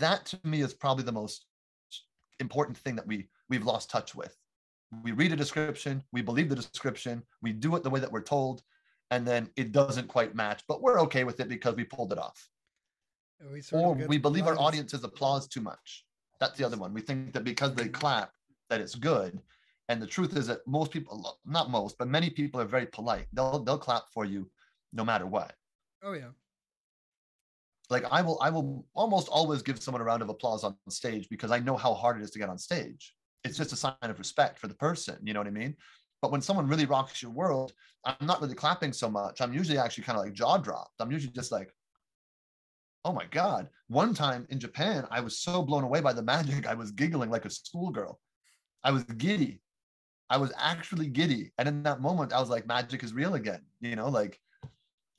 That 0.00 0.24
to 0.26 0.40
me 0.42 0.62
is 0.62 0.72
probably 0.72 1.04
the 1.04 1.12
most 1.12 1.46
important 2.40 2.78
thing 2.78 2.96
that 2.96 3.06
we 3.06 3.28
we've 3.48 3.66
lost 3.66 3.90
touch 3.90 4.14
with. 4.14 4.34
We 5.02 5.12
read 5.12 5.32
a 5.32 5.36
description, 5.36 6.02
we 6.12 6.22
believe 6.22 6.48
the 6.48 6.56
description, 6.56 7.22
we 7.42 7.52
do 7.52 7.76
it 7.76 7.82
the 7.82 7.90
way 7.90 8.00
that 8.00 8.10
we're 8.10 8.22
told, 8.22 8.62
and 9.10 9.26
then 9.26 9.50
it 9.56 9.70
doesn't 9.70 10.08
quite 10.08 10.34
match, 10.34 10.62
but 10.66 10.80
we're 10.82 11.00
okay 11.02 11.24
with 11.24 11.40
it 11.40 11.48
because 11.48 11.76
we 11.76 11.84
pulled 11.84 12.12
it 12.12 12.18
off. 12.18 12.48
We 13.52 13.62
or 13.72 13.94
we 13.94 14.16
believe 14.16 14.46
our 14.46 14.58
audience's 14.58 15.04
applause 15.04 15.46
too 15.46 15.60
much. 15.60 16.06
That's 16.40 16.56
the 16.56 16.64
other 16.64 16.78
one. 16.78 16.94
We 16.94 17.02
think 17.02 17.34
that 17.34 17.44
because 17.44 17.74
they 17.74 17.88
clap, 17.88 18.30
that 18.70 18.80
it's 18.80 18.94
good. 18.94 19.38
And 19.88 20.00
the 20.00 20.06
truth 20.06 20.36
is 20.36 20.46
that 20.46 20.66
most 20.66 20.90
people, 20.90 21.38
not 21.44 21.70
most, 21.70 21.98
but 21.98 22.08
many 22.08 22.30
people 22.30 22.60
are 22.60 22.66
very 22.66 22.86
polite. 22.86 23.26
They'll 23.32 23.62
they'll 23.62 23.78
clap 23.78 24.04
for 24.12 24.24
you 24.24 24.50
no 24.92 25.04
matter 25.04 25.26
what. 25.26 25.54
Oh 26.02 26.14
yeah. 26.14 26.30
Like 27.90 28.04
I 28.10 28.22
will 28.22 28.38
I 28.40 28.50
will 28.50 28.86
almost 28.94 29.28
always 29.28 29.62
give 29.62 29.82
someone 29.82 30.00
a 30.00 30.04
round 30.04 30.22
of 30.22 30.30
applause 30.30 30.64
on 30.64 30.76
stage 30.88 31.28
because 31.28 31.50
I 31.50 31.58
know 31.58 31.76
how 31.76 31.92
hard 31.92 32.18
it 32.18 32.24
is 32.24 32.30
to 32.32 32.38
get 32.38 32.48
on 32.48 32.58
stage. 32.58 33.14
It's 33.44 33.58
just 33.58 33.72
a 33.72 33.76
sign 33.76 33.94
of 34.00 34.18
respect 34.18 34.58
for 34.58 34.68
the 34.68 34.74
person, 34.74 35.18
you 35.22 35.34
know 35.34 35.40
what 35.40 35.46
I 35.46 35.50
mean? 35.50 35.76
But 36.22 36.32
when 36.32 36.40
someone 36.40 36.66
really 36.66 36.86
rocks 36.86 37.20
your 37.20 37.32
world, 37.32 37.74
I'm 38.06 38.26
not 38.26 38.40
really 38.40 38.54
clapping 38.54 38.94
so 38.94 39.10
much. 39.10 39.42
I'm 39.42 39.52
usually 39.52 39.76
actually 39.76 40.04
kind 40.04 40.18
of 40.18 40.24
like 40.24 40.32
jaw 40.32 40.56
dropped. 40.56 40.94
I'm 40.98 41.12
usually 41.12 41.34
just 41.34 41.52
like, 41.52 41.70
oh 43.04 43.12
my 43.12 43.26
God. 43.30 43.68
One 43.88 44.14
time 44.14 44.46
in 44.48 44.58
Japan, 44.58 45.06
I 45.10 45.20
was 45.20 45.38
so 45.38 45.62
blown 45.62 45.84
away 45.84 46.00
by 46.00 46.14
the 46.14 46.22
magic, 46.22 46.66
I 46.66 46.72
was 46.72 46.90
giggling 46.90 47.28
like 47.28 47.44
a 47.44 47.50
schoolgirl. 47.50 48.18
I 48.82 48.90
was 48.90 49.04
giddy. 49.04 49.60
I 50.34 50.36
was 50.36 50.52
actually 50.58 51.06
giddy. 51.06 51.52
And 51.58 51.68
in 51.68 51.84
that 51.84 52.00
moment, 52.00 52.32
I 52.32 52.40
was 52.40 52.50
like, 52.50 52.66
magic 52.66 53.04
is 53.04 53.14
real 53.14 53.34
again. 53.34 53.60
You 53.80 53.94
know, 53.94 54.08
like 54.08 54.40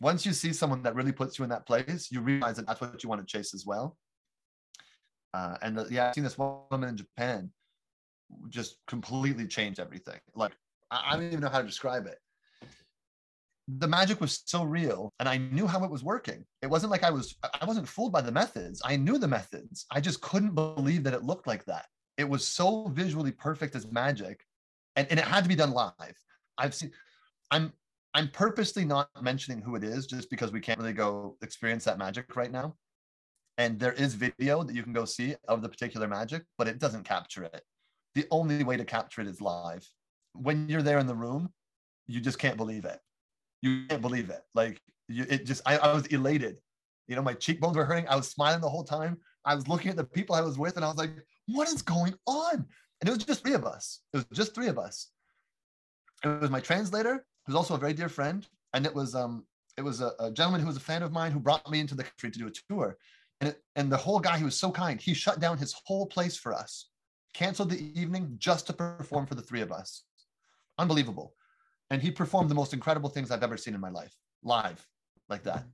once 0.02 0.26
you 0.26 0.34
see 0.34 0.52
someone 0.52 0.84
that 0.84 0.94
really 0.94 1.14
puts 1.14 1.40
you 1.40 1.44
in 1.44 1.50
that 1.52 1.66
place, 1.66 2.10
you 2.12 2.20
realize 2.20 2.58
that 2.58 2.68
that's 2.68 2.82
what 2.82 3.02
you 3.02 3.08
want 3.08 3.26
to 3.26 3.38
chase 3.38 3.54
as 3.54 3.66
well. 3.66 3.96
Uh, 5.34 5.56
and 5.62 5.78
the, 5.78 5.88
yeah, 5.90 6.10
I've 6.10 6.16
seen 6.16 6.26
this 6.26 6.38
woman 6.38 6.90
in 6.90 6.98
Japan 6.98 7.50
just 8.50 8.76
completely 8.88 9.48
change 9.48 9.80
everything. 9.80 10.20
Like, 10.36 10.52
I, 10.92 11.12
I 11.12 11.14
don't 11.16 11.28
even 11.28 11.40
know 11.40 11.48
how 11.48 11.62
to 11.62 11.68
describe 11.68 12.08
it. 12.08 12.18
The 13.80 13.88
magic 13.88 14.20
was 14.20 14.44
so 14.46 14.64
real, 14.64 15.14
and 15.22 15.30
I 15.30 15.38
knew 15.38 15.66
how 15.66 15.82
it 15.86 15.90
was 15.90 16.04
working. 16.04 16.44
It 16.62 16.68
wasn't 16.68 16.92
like 16.92 17.04
I 17.04 17.10
was, 17.10 17.36
I 17.62 17.64
wasn't 17.64 17.88
fooled 17.88 18.12
by 18.12 18.22
the 18.22 18.34
methods. 18.34 18.82
I 18.84 18.98
knew 18.98 19.18
the 19.18 19.30
methods. 19.30 19.86
I 19.92 20.02
just 20.02 20.20
couldn't 20.20 20.56
believe 20.56 21.06
that 21.06 21.14
it 21.14 21.24
looked 21.24 21.48
like 21.48 21.64
that. 21.66 21.86
It 22.18 22.28
was 22.28 22.46
so 22.46 22.90
visually 22.90 23.32
perfect 23.32 23.76
as 23.76 23.90
magic 23.90 24.42
and, 24.96 25.08
and 25.10 25.20
it 25.20 25.26
had 25.26 25.44
to 25.44 25.50
be 25.50 25.56
done 25.56 25.72
live. 25.72 25.94
I've 26.58 26.74
seen 26.74 26.92
I'm 27.52 27.74
I'm 28.14 28.30
purposely 28.30 28.86
not 28.86 29.10
mentioning 29.22 29.62
who 29.62 29.76
it 29.76 29.84
is 29.84 30.08
just 30.08 30.30
because 30.30 30.52
we 30.52 30.62
can't 30.62 30.80
really 30.80 30.94
go 30.94 31.38
experience 31.42 31.84
that 31.84 31.98
magic 31.98 32.36
right 32.36 32.52
now. 32.52 32.76
And 33.58 33.80
there 33.80 33.94
is 33.94 34.14
video 34.14 34.64
that 34.64 34.76
you 34.76 34.84
can 34.84 34.94
go 34.94 35.06
see 35.06 35.36
of 35.48 35.62
the 35.62 35.70
particular 35.70 36.08
magic, 36.08 36.44
but 36.58 36.68
it 36.68 36.80
doesn't 36.80 37.04
capture 37.04 37.44
it. 37.44 37.62
The 38.14 38.26
only 38.32 38.64
way 38.64 38.78
to 38.78 38.86
capture 38.86 39.22
it 39.22 39.28
is 39.28 39.42
live. 39.42 39.86
When 40.34 40.68
you're 40.70 40.82
there 40.82 41.00
in 41.00 41.08
the 41.08 41.16
room, 41.16 41.50
you 42.08 42.22
just 42.22 42.40
can't 42.40 42.58
believe 42.58 42.86
it. 42.86 43.00
You 43.62 43.86
can't 43.88 44.02
believe 44.02 44.30
it. 44.30 44.42
Like 44.54 44.82
you, 45.08 45.26
it 45.30 45.46
just 45.46 45.62
I, 45.66 45.78
I 45.78 45.94
was 45.94 46.08
elated. 46.08 46.58
You 47.08 47.16
know, 47.16 47.22
my 47.22 47.34
cheekbones 47.34 47.78
were 47.78 47.86
hurting. 47.86 48.08
I 48.08 48.16
was 48.16 48.30
smiling 48.30 48.62
the 48.62 48.70
whole 48.70 48.84
time. 48.84 49.18
I 49.46 49.56
was 49.56 49.68
looking 49.68 49.92
at 49.92 49.98
the 49.98 50.04
people 50.04 50.36
I 50.36 50.42
was 50.42 50.58
with, 50.58 50.76
and 50.76 50.84
I 50.84 50.88
was 50.88 50.98
like, 50.98 51.12
"What 51.48 51.68
is 51.68 51.82
going 51.82 52.16
on?" 52.26 52.66
And 53.02 53.10
it 53.10 53.14
was 53.14 53.24
just 53.24 53.44
three 53.44 53.54
of 53.54 53.66
us. 53.66 54.02
It 54.14 54.18
was 54.18 54.38
just 54.38 54.56
three 54.56 54.68
of 54.68 54.78
us. 54.78 55.10
It 56.24 56.42
was 56.42 56.50
my 56.50 56.60
translator, 56.60 57.26
who's 57.46 57.56
also 57.56 57.76
a 57.76 57.80
very 57.80 57.94
dear 57.94 58.10
friend, 58.10 58.48
and 58.74 58.86
it 58.86 58.96
was 58.96 59.16
um 59.16 59.46
it 59.78 59.82
was 59.82 60.02
a, 60.02 60.14
a 60.20 60.32
gentleman 60.32 60.62
who 60.62 60.68
was 60.68 60.78
a 60.78 60.82
fan 60.82 61.04
of 61.04 61.12
mine 61.12 61.32
who 61.32 61.40
brought 61.40 61.70
me 61.70 61.80
into 61.80 61.96
the 61.96 62.04
country 62.04 62.32
to 62.32 62.40
do 62.40 62.48
a 62.48 62.52
tour. 62.70 62.98
And 63.42 63.50
it, 63.50 63.62
and 63.76 63.92
the 63.92 63.98
whole 63.98 64.20
guy, 64.20 64.38
he 64.38 64.46
was 64.46 64.58
so 64.58 64.72
kind. 64.72 65.02
He 65.02 65.14
shut 65.14 65.40
down 65.42 65.58
his 65.58 65.76
whole 65.86 66.06
place 66.06 66.38
for 66.38 66.54
us, 66.54 66.90
canceled 67.34 67.70
the 67.70 68.00
evening 68.00 68.36
just 68.38 68.68
to 68.68 68.74
perform 68.74 69.26
for 69.26 69.36
the 69.36 69.42
three 69.42 69.62
of 69.62 69.74
us. 69.74 70.04
Unbelievable. 70.78 71.34
And 71.90 72.02
he 72.02 72.10
performed 72.10 72.50
the 72.50 72.56
most 72.56 72.74
incredible 72.74 73.10
things 73.10 73.32
I've 73.32 73.44
ever 73.44 73.58
seen 73.58 73.76
in 73.76 73.82
my 73.82 73.90
life, 73.90 74.16
live, 74.44 74.86
like 75.30 75.44
that. 75.44 75.66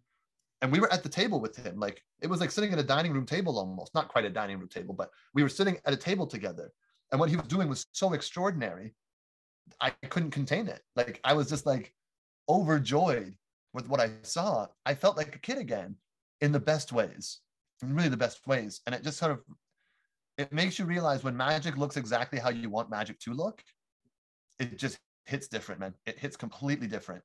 And 0.62 0.72
we 0.72 0.80
were 0.80 0.92
at 0.92 1.04
the 1.04 1.10
table 1.10 1.40
with 1.40 1.56
him. 1.56 1.80
Like 1.80 2.04
it 2.22 2.28
was 2.28 2.40
like 2.40 2.52
sitting 2.52 2.74
at 2.74 2.80
a 2.80 2.84
dining 2.84 3.14
room 3.14 3.26
table 3.26 3.58
almost, 3.58 3.94
not 3.94 4.10
quite 4.10 4.26
a 4.26 4.30
dining 4.30 4.60
room 4.60 4.68
table, 4.68 4.94
but 4.94 5.10
we 5.34 5.44
were 5.44 5.50
sitting 5.50 5.78
at 5.86 5.94
a 5.94 5.98
table 5.98 6.28
together. 6.28 6.72
And 7.12 7.20
what 7.20 7.30
he 7.30 7.36
was 7.36 7.48
doing 7.48 7.68
was 7.68 7.88
so 7.92 8.14
extraordinary. 8.14 8.94
I 9.80 9.92
couldn't 10.10 10.32
contain 10.32 10.68
it. 10.68 10.82
Like 10.96 11.20
I 11.24 11.34
was 11.34 11.50
just 11.50 11.66
like 11.66 11.94
overjoyed 12.50 13.36
with 13.74 13.88
what 13.88 14.02
I 14.02 14.12
saw, 14.24 14.68
I 14.86 14.96
felt 14.96 15.18
like 15.18 15.36
a 15.36 15.40
kid 15.40 15.58
again 15.58 15.96
in 16.42 16.52
the 16.52 16.60
best 16.60 16.92
ways, 16.92 17.40
really 17.82 18.10
the 18.10 18.18
best 18.18 18.46
ways. 18.48 18.82
And 18.86 18.94
it 18.96 19.04
just 19.04 19.18
sort 19.18 19.32
of 19.32 19.40
it 20.38 20.52
makes 20.52 20.80
you 20.80 20.86
realize 20.86 21.24
when 21.24 21.38
magic 21.38 21.78
looks 21.78 21.98
exactly 21.98 22.40
how 22.40 22.50
you 22.50 22.70
want 22.70 22.90
magic 22.90 23.20
to 23.20 23.34
look, 23.34 23.64
it 24.60 24.78
just 24.78 24.98
hits 25.26 25.48
different, 25.48 25.80
man. 25.80 25.94
It 26.06 26.18
hits 26.18 26.36
completely 26.36 26.88
different. 26.88 27.24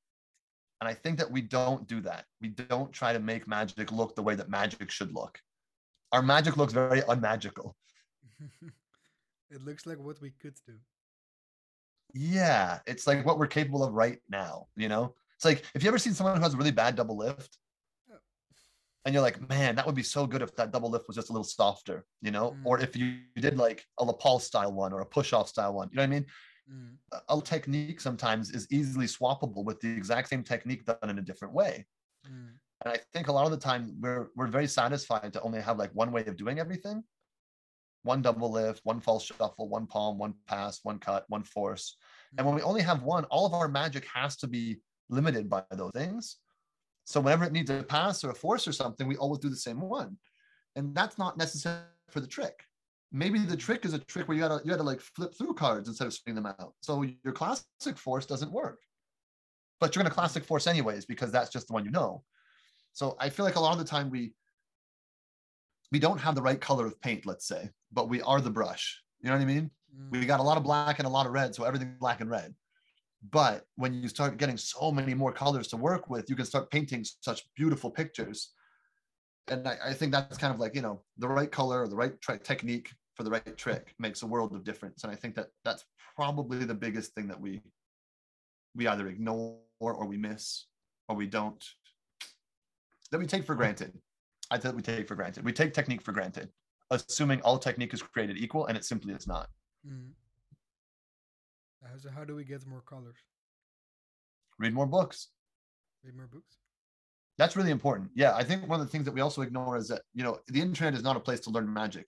And 0.81 0.89
I 0.89 0.95
think 0.95 1.19
that 1.19 1.31
we 1.31 1.41
don't 1.41 1.87
do 1.87 2.01
that. 2.03 2.25
We 2.41 2.49
don't 2.49 2.93
try 2.93 3.13
to 3.13 3.19
make 3.19 3.49
magic 3.49 3.91
look 3.91 4.15
the 4.15 4.23
way 4.23 4.35
that 4.35 4.51
magic 4.51 4.91
should 4.91 5.15
look. 5.15 5.41
Our 6.13 6.23
magic 6.23 6.57
looks 6.57 6.73
very 6.73 7.03
unmagical. 7.09 7.75
it 9.51 9.63
looks 9.63 9.87
like 9.87 9.99
what 9.99 10.21
we 10.21 10.31
could 10.31 10.55
do. 10.67 10.75
Yeah, 12.15 12.79
it's 12.87 13.07
like 13.07 13.27
what 13.27 13.39
we're 13.39 13.47
capable 13.47 13.85
of 13.85 13.93
right 13.93 14.19
now, 14.29 14.69
you 14.77 14.89
know? 14.89 15.15
It's 15.35 15.45
like 15.45 15.65
if 15.75 15.83
you 15.83 15.89
ever 15.89 15.99
seen 15.99 16.15
someone 16.15 16.37
who 16.37 16.43
has 16.43 16.55
a 16.55 16.57
really 16.57 16.71
bad 16.71 16.97
double 16.97 17.17
lift, 17.17 17.59
and 19.05 19.15
you're 19.15 19.23
like, 19.23 19.49
man, 19.49 19.77
that 19.77 19.87
would 19.87 19.95
be 19.95 20.03
so 20.03 20.27
good 20.27 20.43
if 20.43 20.55
that 20.57 20.73
double 20.73 20.91
lift 20.91 21.07
was 21.07 21.15
just 21.15 21.31
a 21.31 21.33
little 21.33 21.45
softer, 21.45 22.05
you 22.23 22.33
know, 22.33 22.51
mm. 22.51 22.63
or 22.65 22.81
if 22.81 22.97
you 22.97 23.19
did 23.37 23.57
like 23.57 23.85
a 23.99 24.05
lapel 24.05 24.41
style 24.41 24.73
one 24.73 24.93
or 24.93 25.01
a 25.01 25.07
push 25.07 25.33
off 25.33 25.49
style 25.49 25.75
one, 25.75 25.89
you 25.93 25.97
know 25.97 26.03
what 26.03 26.07
I 26.07 26.11
mean? 26.11 26.27
Mm. 26.69 26.97
A, 27.13 27.37
a, 27.37 27.41
technique 27.41 28.01
sometimes 28.01 28.51
is 28.51 28.67
easily 28.73 29.07
swappable 29.07 29.65
with 29.65 29.81
the 29.81 29.89
exact 29.89 30.29
same 30.29 30.43
technique 30.43 30.85
done 30.85 31.09
in 31.09 31.21
a 31.21 31.23
different 31.23 31.55
way. 31.55 31.87
Mm. 32.27 32.55
And 32.85 32.95
I 32.95 32.99
think 33.13 33.29
a 33.29 33.33
lot 33.33 33.45
of 33.45 33.53
the 33.53 33.59
time 33.59 33.95
we're 34.01 34.31
we're 34.35 34.49
very 34.49 34.67
satisfied 34.67 35.33
to 35.35 35.41
only 35.43 35.61
have 35.61 35.79
like 35.79 35.93
one 35.93 36.11
way 36.11 36.25
of 36.27 36.37
doing 36.37 36.59
everything. 36.59 37.05
One 38.07 38.23
double 38.23 38.53
lift, 38.53 38.83
one 38.85 39.01
false 39.01 39.25
shuffle, 39.25 39.69
one 39.69 39.89
palm, 39.89 40.17
one 40.17 40.35
pass, 40.47 40.79
one 40.85 41.01
cut, 41.01 41.25
one 41.27 41.43
force. 41.43 41.97
And 42.39 42.47
when 42.47 42.55
we 42.55 42.63
only 42.63 42.83
have 42.83 43.03
one, 43.03 43.25
all 43.25 43.47
of 43.47 43.53
our 43.53 43.67
magic 43.67 44.07
has 44.15 44.37
to 44.37 44.47
be 44.47 44.77
limited 45.09 45.51
by 45.51 45.65
those 45.73 45.91
things. 45.93 46.37
So 47.05 47.21
whenever 47.21 47.45
it 47.45 47.53
needs 47.53 47.69
a 47.69 47.83
pass 47.83 48.23
or 48.23 48.31
a 48.31 48.35
force 48.35 48.69
or 48.69 48.73
something, 48.73 49.09
we 49.09 49.17
always 49.17 49.41
do 49.41 49.49
the 49.49 49.57
same 49.57 49.81
one. 49.81 50.17
And 50.77 50.95
that's 50.95 51.19
not 51.19 51.37
necessary 51.37 51.81
for 52.09 52.21
the 52.21 52.29
trick. 52.29 52.63
Maybe 53.11 53.41
the 53.41 53.57
trick 53.57 53.85
is 53.85 53.93
a 53.93 53.99
trick 53.99 54.29
where 54.29 54.37
you 54.37 54.43
gotta 54.43 54.61
you 54.65 54.71
gotta 54.71 54.85
like 54.85 55.01
flip 55.01 55.35
through 55.37 55.55
cards 55.55 55.89
instead 55.89 56.07
of 56.07 56.15
spinning 56.15 56.41
them 56.41 56.55
out. 56.61 56.75
So 56.83 57.05
your 57.25 57.33
classic 57.33 57.97
force 57.97 58.25
doesn't 58.25 58.53
work. 58.53 58.79
But 59.81 59.97
you're 59.97 60.05
gonna 60.05 60.15
classic 60.15 60.45
force 60.45 60.69
anyways, 60.69 61.07
because 61.07 61.33
that's 61.33 61.51
just 61.51 61.67
the 61.67 61.73
one 61.73 61.85
you 61.85 61.91
know. 61.91 62.23
So 62.93 63.17
I 63.19 63.31
feel 63.31 63.45
like 63.45 63.57
a 63.57 63.61
lot 63.61 63.73
of 63.73 63.79
the 63.79 63.85
time 63.85 64.11
we 64.11 64.35
we 65.93 65.99
don't 65.99 66.19
have 66.19 66.35
the 66.35 66.43
right 66.43 66.61
color 66.61 66.87
of 66.87 67.01
paint, 67.01 67.27
let's 67.27 67.47
say, 67.47 67.71
but 67.93 68.09
we 68.09 68.21
are 68.23 68.41
the 68.41 68.51
brush. 68.51 69.01
You 69.21 69.31
know 69.31 69.37
what 69.37 69.43
I 69.43 69.47
mean? 69.47 69.71
Mm. 69.97 70.11
We 70.11 70.27
got 70.27 70.41
a 70.41 70.43
lot 70.43 70.57
of 70.57 70.65
black 70.65 70.99
and 70.99 71.07
a 71.07 71.11
lot 71.11 71.27
of 71.27 71.33
red, 71.33 71.55
so 71.55 71.65
everything 71.65 71.97
black 72.01 72.21
and 72.21 72.31
red. 72.31 72.55
But 73.31 73.65
when 73.77 73.95
you 73.95 74.09
start 74.09 74.37
getting 74.37 74.57
so 74.57 74.93
many 74.93 75.15
more 75.15 75.33
colors 75.33 75.69
to 75.69 75.77
work 75.77 76.09
with, 76.11 76.29
you 76.29 76.37
can 76.37 76.45
start 76.45 76.71
painting 76.71 77.05
such 77.21 77.45
beautiful 77.57 77.91
pictures. 77.91 78.53
And 79.49 79.67
I, 79.67 79.77
I 79.87 79.93
think 79.95 80.13
that's 80.13 80.39
kind 80.39 80.53
of 80.53 80.61
like, 80.61 80.75
you 80.75 80.83
know, 80.83 81.03
the 81.19 81.29
right 81.29 81.51
color 81.51 81.83
or 81.83 81.89
the 81.89 81.97
right 81.97 82.21
tri- 82.21 82.39
technique 82.39 82.93
for 83.15 83.23
the 83.23 83.31
right 83.31 83.57
trick 83.57 83.95
makes 83.99 84.23
a 84.23 84.27
world 84.27 84.55
of 84.55 84.65
difference. 84.65 85.03
And 85.03 85.13
I 85.13 85.17
think 85.17 85.35
that 85.37 85.49
that's 85.65 85.85
probably 86.15 86.65
the 86.65 86.75
biggest 86.75 87.15
thing 87.15 87.29
that 87.29 87.41
we 87.41 87.63
we 88.75 88.87
either 88.87 89.09
ignore 89.09 89.57
or 89.81 90.07
we 90.07 90.19
miss 90.19 90.67
or 91.09 91.17
we 91.17 91.27
don't 91.27 91.65
that 93.11 93.19
we 93.19 93.27
take 93.27 93.45
for 93.45 93.55
granted. 93.55 93.93
I 94.51 94.59
think 94.59 94.77
we 94.77 94.83
take 94.83 95.09
for 95.09 95.15
granted. 95.15 95.45
We 95.45 95.53
take 95.53 95.75
technique 95.75 96.03
for 96.03 96.13
granted, 96.13 96.51
assuming 96.91 97.41
all 97.43 97.59
technique 97.59 97.93
is 97.95 98.03
created 98.03 98.37
equal, 98.39 98.67
and 98.67 98.77
it 98.77 98.85
simply 98.85 99.13
is 99.15 99.27
not. 99.27 99.49
Mm. 99.87 100.11
So 101.99 102.11
how 102.11 102.25
do 102.25 102.35
we 102.35 102.45
get 102.45 102.67
more 102.67 102.83
colors? 102.83 103.17
Read 104.59 104.75
more 104.75 104.87
books. 104.87 105.29
Read 106.05 106.17
more 106.17 106.27
books. 106.27 106.59
That's 107.39 107.57
really 107.57 107.71
important. 107.71 108.11
Yeah, 108.15 108.35
I 108.35 108.45
think 108.45 108.67
one 108.67 108.81
of 108.81 108.87
the 108.87 108.91
things 108.91 109.05
that 109.05 109.15
we 109.15 109.21
also 109.21 109.43
ignore 109.43 109.77
is 109.77 109.89
that 109.89 110.03
you 110.15 110.25
know 110.25 110.39
the 110.49 110.61
internet 110.61 110.95
is 110.95 111.03
not 111.03 111.17
a 111.17 111.21
place 111.21 111.41
to 111.41 111.51
learn 111.51 111.73
magic. 111.73 112.07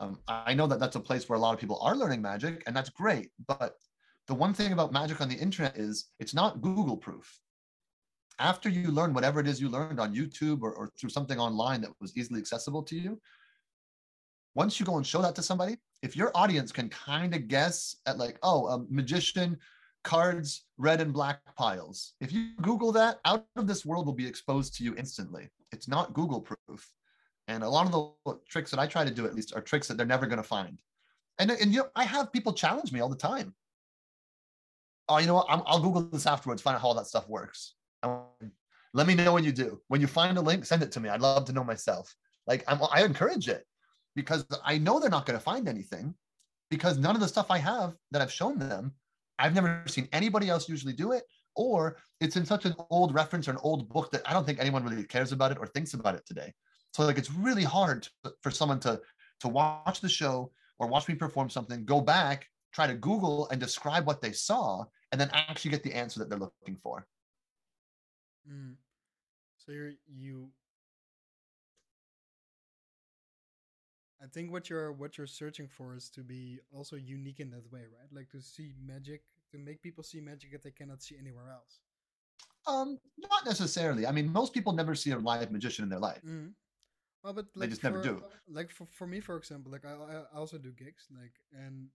Um, 0.00 0.18
I 0.28 0.54
know 0.54 0.66
that 0.66 0.80
that's 0.80 0.96
a 0.96 1.00
place 1.00 1.28
where 1.28 1.36
a 1.36 1.40
lot 1.40 1.54
of 1.54 1.60
people 1.60 1.78
are 1.80 1.96
learning 1.96 2.20
magic, 2.20 2.62
and 2.66 2.76
that's 2.76 2.90
great. 2.90 3.30
But 3.46 3.74
the 4.26 4.34
one 4.34 4.52
thing 4.52 4.72
about 4.72 4.92
magic 4.92 5.20
on 5.20 5.28
the 5.28 5.36
internet 5.36 5.76
is 5.76 6.06
it's 6.18 6.34
not 6.34 6.60
Google 6.60 6.96
proof. 6.96 7.38
After 8.38 8.68
you 8.68 8.90
learn 8.90 9.14
whatever 9.14 9.40
it 9.40 9.46
is 9.46 9.60
you 9.60 9.68
learned 9.68 9.98
on 9.98 10.14
YouTube 10.14 10.62
or, 10.62 10.72
or 10.72 10.92
through 10.98 11.10
something 11.10 11.38
online 11.38 11.80
that 11.80 11.90
was 12.00 12.16
easily 12.16 12.38
accessible 12.38 12.82
to 12.84 12.96
you, 12.96 13.20
once 14.54 14.78
you 14.78 14.86
go 14.86 14.96
and 14.96 15.06
show 15.06 15.22
that 15.22 15.34
to 15.34 15.42
somebody, 15.42 15.76
if 16.02 16.16
your 16.16 16.30
audience 16.34 16.72
can 16.72 16.88
kind 16.88 17.34
of 17.34 17.48
guess 17.48 17.96
at 18.06 18.18
like, 18.18 18.38
oh, 18.42 18.66
a 18.66 18.84
magician, 18.90 19.58
cards, 20.06 20.64
red 20.78 21.00
and 21.00 21.12
black 21.12 21.40
piles. 21.56 22.14
If 22.20 22.32
you 22.32 22.50
Google 22.62 22.92
that, 22.92 23.18
out 23.24 23.44
of 23.56 23.66
this 23.66 23.84
world 23.84 24.06
will 24.06 24.14
be 24.14 24.26
exposed 24.26 24.74
to 24.76 24.84
you 24.84 24.94
instantly. 24.96 25.50
It's 25.72 25.88
not 25.88 26.14
Google 26.14 26.40
proof. 26.40 26.90
And 27.48 27.62
a 27.62 27.68
lot 27.68 27.86
of 27.86 27.92
the 28.24 28.38
tricks 28.48 28.70
that 28.70 28.78
I 28.80 28.86
try 28.86 29.04
to 29.04 29.10
do 29.10 29.26
at 29.26 29.34
least 29.34 29.54
are 29.54 29.60
tricks 29.60 29.88
that 29.88 29.96
they're 29.96 30.06
never 30.06 30.26
going 30.26 30.38
to 30.38 30.42
find. 30.42 30.80
And, 31.38 31.50
and 31.50 31.72
you 31.72 31.80
know, 31.80 31.88
I 31.96 32.04
have 32.04 32.32
people 32.32 32.52
challenge 32.52 32.92
me 32.92 33.00
all 33.00 33.08
the 33.08 33.16
time. 33.16 33.54
Oh, 35.08 35.18
you 35.18 35.26
know 35.26 35.34
what? 35.34 35.46
i 35.50 35.56
will 35.56 35.80
Google 35.80 36.02
this 36.02 36.26
afterwards, 36.26 36.62
find 36.62 36.76
out 36.76 36.82
how 36.82 36.88
all 36.88 36.94
that 36.94 37.06
stuff 37.06 37.28
works. 37.28 37.74
Let 38.94 39.06
me 39.06 39.14
know 39.14 39.34
when 39.34 39.44
you 39.44 39.52
do. 39.52 39.80
When 39.88 40.00
you 40.00 40.06
find 40.06 40.38
a 40.38 40.40
link, 40.40 40.64
send 40.64 40.82
it 40.82 40.92
to 40.92 41.00
me. 41.00 41.08
I'd 41.08 41.20
love 41.20 41.44
to 41.46 41.52
know 41.52 41.64
myself. 41.64 42.14
Like 42.46 42.64
I'm, 42.66 42.80
I 42.92 43.04
encourage 43.04 43.48
it 43.48 43.64
because 44.14 44.46
I 44.64 44.78
know 44.78 44.98
they're 44.98 45.10
not 45.10 45.26
going 45.26 45.38
to 45.38 45.44
find 45.44 45.68
anything 45.68 46.14
because 46.70 46.98
none 46.98 47.14
of 47.14 47.20
the 47.20 47.28
stuff 47.28 47.50
I 47.50 47.58
have 47.58 47.94
that 48.10 48.22
I've 48.22 48.32
shown 48.32 48.58
them, 48.58 48.92
I've 49.38 49.54
never 49.54 49.82
seen 49.86 50.08
anybody 50.12 50.48
else 50.48 50.68
usually 50.68 50.94
do 50.94 51.12
it, 51.12 51.24
or 51.54 51.98
it's 52.20 52.36
in 52.36 52.46
such 52.46 52.64
an 52.64 52.74
old 52.90 53.14
reference 53.14 53.48
or 53.48 53.52
an 53.52 53.58
old 53.62 53.88
book 53.88 54.10
that 54.12 54.22
I 54.26 54.32
don't 54.32 54.46
think 54.46 54.58
anyone 54.58 54.84
really 54.84 55.04
cares 55.04 55.32
about 55.32 55.52
it 55.52 55.58
or 55.58 55.66
thinks 55.66 55.94
about 55.94 56.14
it 56.14 56.24
today. 56.26 56.52
So 56.94 57.04
like 57.04 57.18
it's 57.18 57.30
really 57.30 57.64
hard 57.64 58.08
to, 58.24 58.32
for 58.42 58.50
someone 58.50 58.80
to 58.80 59.00
to 59.40 59.48
watch 59.48 60.00
the 60.00 60.08
show 60.08 60.50
or 60.78 60.88
watch 60.88 61.08
me 61.08 61.14
perform 61.14 61.50
something, 61.50 61.84
go 61.84 62.00
back, 62.00 62.46
try 62.72 62.86
to 62.86 62.94
Google 62.94 63.48
and 63.50 63.60
describe 63.60 64.06
what 64.06 64.22
they 64.22 64.32
saw, 64.32 64.84
and 65.12 65.20
then 65.20 65.30
actually 65.32 65.70
get 65.70 65.82
the 65.82 65.92
answer 65.92 66.18
that 66.20 66.30
they're 66.30 66.38
looking 66.38 66.76
for. 66.82 67.06
Mm. 68.48 68.74
So 69.56 69.72
you're 69.72 69.92
you 70.06 70.50
I 74.22 74.26
think 74.26 74.50
what 74.50 74.70
you're 74.70 74.92
what 74.92 75.18
you're 75.18 75.26
searching 75.26 75.68
for 75.68 75.94
is 75.94 76.08
to 76.10 76.20
be 76.20 76.58
also 76.72 76.96
unique 76.96 77.40
in 77.40 77.50
that 77.50 77.70
way, 77.70 77.80
right? 77.80 78.10
Like 78.12 78.30
to 78.30 78.40
see 78.40 78.72
magic, 78.84 79.22
to 79.52 79.58
make 79.58 79.82
people 79.82 80.02
see 80.02 80.20
magic 80.20 80.52
that 80.52 80.62
they 80.62 80.70
cannot 80.70 81.02
see 81.02 81.16
anywhere 81.18 81.50
else. 81.50 81.80
Um, 82.66 82.98
not 83.18 83.44
necessarily. 83.44 84.06
I 84.06 84.12
mean, 84.12 84.32
most 84.32 84.52
people 84.52 84.72
never 84.72 84.94
see 84.94 85.12
a 85.12 85.18
live 85.18 85.52
magician 85.52 85.84
in 85.84 85.88
their 85.88 86.00
life. 86.00 86.22
Mm-hmm. 86.26 86.48
Well, 87.22 87.32
but 87.34 87.46
like 87.54 87.68
they 87.68 87.70
just 87.70 87.82
for, 87.82 87.90
never 87.90 88.02
do. 88.02 88.22
Like 88.48 88.70
for, 88.70 88.86
for 88.86 89.06
me, 89.06 89.20
for 89.20 89.36
example, 89.36 89.70
like 89.70 89.84
I, 89.84 89.92
I 90.34 90.38
also 90.38 90.58
do 90.58 90.72
gigs, 90.72 91.06
like 91.10 91.34
and 91.52 91.88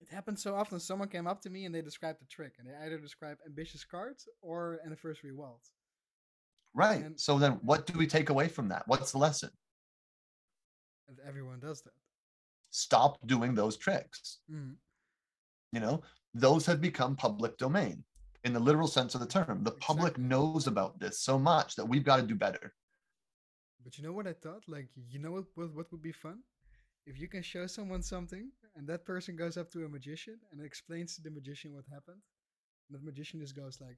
it 0.00 0.08
happens 0.08 0.42
so 0.42 0.54
often. 0.54 0.78
Someone 0.78 1.08
came 1.08 1.26
up 1.26 1.40
to 1.42 1.50
me 1.50 1.64
and 1.64 1.74
they 1.74 1.82
described 1.82 2.20
the 2.20 2.26
trick, 2.26 2.54
and 2.58 2.68
they 2.68 2.86
either 2.86 2.98
describe 2.98 3.38
ambitious 3.46 3.84
cards 3.84 4.28
or 4.42 4.78
anniversary 4.84 5.32
waltz. 5.32 5.72
Right. 6.74 7.04
And, 7.04 7.18
so 7.18 7.38
then, 7.38 7.52
what 7.62 7.86
do 7.86 7.98
we 7.98 8.06
take 8.06 8.30
away 8.30 8.48
from 8.48 8.68
that? 8.68 8.84
What's 8.86 9.12
the 9.12 9.18
lesson? 9.18 9.50
Everyone 11.26 11.58
does 11.58 11.82
that. 11.82 11.94
Stop 12.70 13.18
doing 13.26 13.54
those 13.54 13.76
tricks. 13.76 14.38
Mm-hmm. 14.52 14.74
You 15.72 15.80
know, 15.80 16.02
those 16.34 16.66
have 16.66 16.80
become 16.80 17.16
public 17.16 17.56
domain 17.58 18.04
in 18.44 18.52
the 18.52 18.60
literal 18.60 18.86
sense 18.86 19.14
of 19.14 19.20
the 19.20 19.26
term. 19.26 19.64
The 19.64 19.72
exactly. 19.72 19.80
public 19.80 20.18
knows 20.18 20.66
about 20.66 21.00
this 21.00 21.20
so 21.20 21.38
much 21.38 21.76
that 21.76 21.84
we've 21.84 22.04
got 22.04 22.16
to 22.16 22.22
do 22.22 22.34
better. 22.34 22.74
But 23.82 23.98
you 23.98 24.04
know 24.04 24.12
what 24.12 24.26
I 24.26 24.34
thought? 24.34 24.64
Like, 24.68 24.88
you 25.10 25.18
know 25.18 25.32
what, 25.32 25.44
what, 25.54 25.74
what 25.74 25.92
would 25.92 26.02
be 26.02 26.12
fun? 26.12 26.40
If 27.08 27.18
you 27.18 27.26
can 27.26 27.42
show 27.42 27.66
someone 27.66 28.02
something 28.02 28.50
and 28.76 28.86
that 28.88 29.06
person 29.06 29.34
goes 29.34 29.56
up 29.56 29.70
to 29.70 29.86
a 29.86 29.88
magician 29.88 30.38
and 30.52 30.62
explains 30.62 31.16
to 31.16 31.22
the 31.22 31.30
magician 31.30 31.72
what 31.72 31.84
happened, 31.90 32.20
and 32.90 33.00
the 33.00 33.02
magician 33.02 33.40
just 33.40 33.56
goes 33.56 33.80
like, 33.80 33.96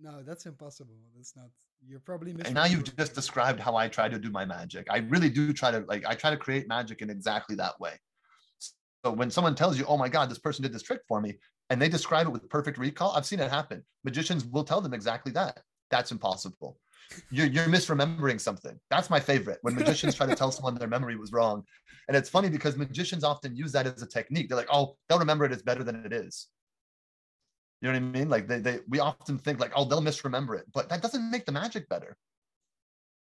no, 0.00 0.24
that's 0.24 0.46
impossible. 0.46 0.96
That's 1.14 1.36
not. 1.36 1.46
You're 1.86 2.00
probably 2.00 2.32
missing. 2.32 2.46
And 2.46 2.54
now 2.56 2.64
you've 2.64 2.96
just 2.96 3.14
described 3.14 3.60
how 3.60 3.76
I 3.76 3.86
try 3.86 4.08
to 4.08 4.18
do 4.18 4.30
my 4.30 4.44
magic. 4.44 4.88
I 4.90 4.98
really 4.98 5.30
do 5.30 5.52
try 5.52 5.70
to 5.70 5.84
like. 5.86 6.04
I 6.06 6.14
try 6.14 6.30
to 6.30 6.36
create 6.36 6.66
magic 6.66 7.02
in 7.02 7.10
exactly 7.10 7.54
that 7.56 7.78
way. 7.78 7.92
So 9.04 9.12
when 9.12 9.30
someone 9.30 9.54
tells 9.54 9.78
you, 9.78 9.84
"Oh 9.86 9.96
my 9.96 10.08
God, 10.08 10.30
this 10.30 10.38
person 10.38 10.62
did 10.62 10.72
this 10.72 10.82
trick 10.82 11.02
for 11.06 11.20
me," 11.20 11.38
and 11.68 11.80
they 11.80 11.88
describe 11.88 12.26
it 12.26 12.30
with 12.30 12.48
perfect 12.48 12.78
recall, 12.78 13.12
I've 13.12 13.26
seen 13.26 13.40
it 13.40 13.50
happen. 13.50 13.84
Magicians 14.04 14.44
will 14.44 14.64
tell 14.64 14.80
them 14.80 14.94
exactly 14.94 15.32
that. 15.32 15.62
That's 15.90 16.12
impossible. 16.12 16.78
You're, 17.30 17.46
you're 17.46 17.66
misremembering 17.66 18.40
something. 18.40 18.78
That's 18.90 19.10
my 19.10 19.18
favorite. 19.18 19.58
When 19.62 19.74
magicians 19.74 20.14
try 20.14 20.26
to 20.26 20.34
tell 20.34 20.52
someone 20.52 20.74
their 20.76 20.88
memory 20.88 21.16
was 21.16 21.32
wrong, 21.32 21.64
and 22.08 22.16
it's 22.16 22.28
funny 22.28 22.48
because 22.48 22.76
magicians 22.76 23.24
often 23.24 23.54
use 23.56 23.72
that 23.72 23.86
as 23.86 24.02
a 24.02 24.06
technique. 24.06 24.48
They're 24.48 24.56
like, 24.56 24.68
"Oh, 24.72 24.96
they'll 25.08 25.18
remember 25.18 25.44
it. 25.44 25.52
It's 25.52 25.62
better 25.62 25.84
than 25.84 26.04
it 26.04 26.12
is." 26.12 26.48
You 27.80 27.88
know 27.88 27.94
what 27.94 28.02
I 28.02 28.18
mean? 28.18 28.28
Like 28.28 28.46
they, 28.46 28.58
they 28.58 28.78
we 28.88 29.00
often 29.00 29.38
think 29.38 29.58
like, 29.58 29.72
oh, 29.74 29.84
they'll 29.84 30.02
misremember 30.02 30.54
it, 30.54 30.66
but 30.72 30.88
that 30.90 31.02
doesn't 31.02 31.30
make 31.30 31.46
the 31.46 31.52
magic 31.52 31.88
better. 31.88 32.16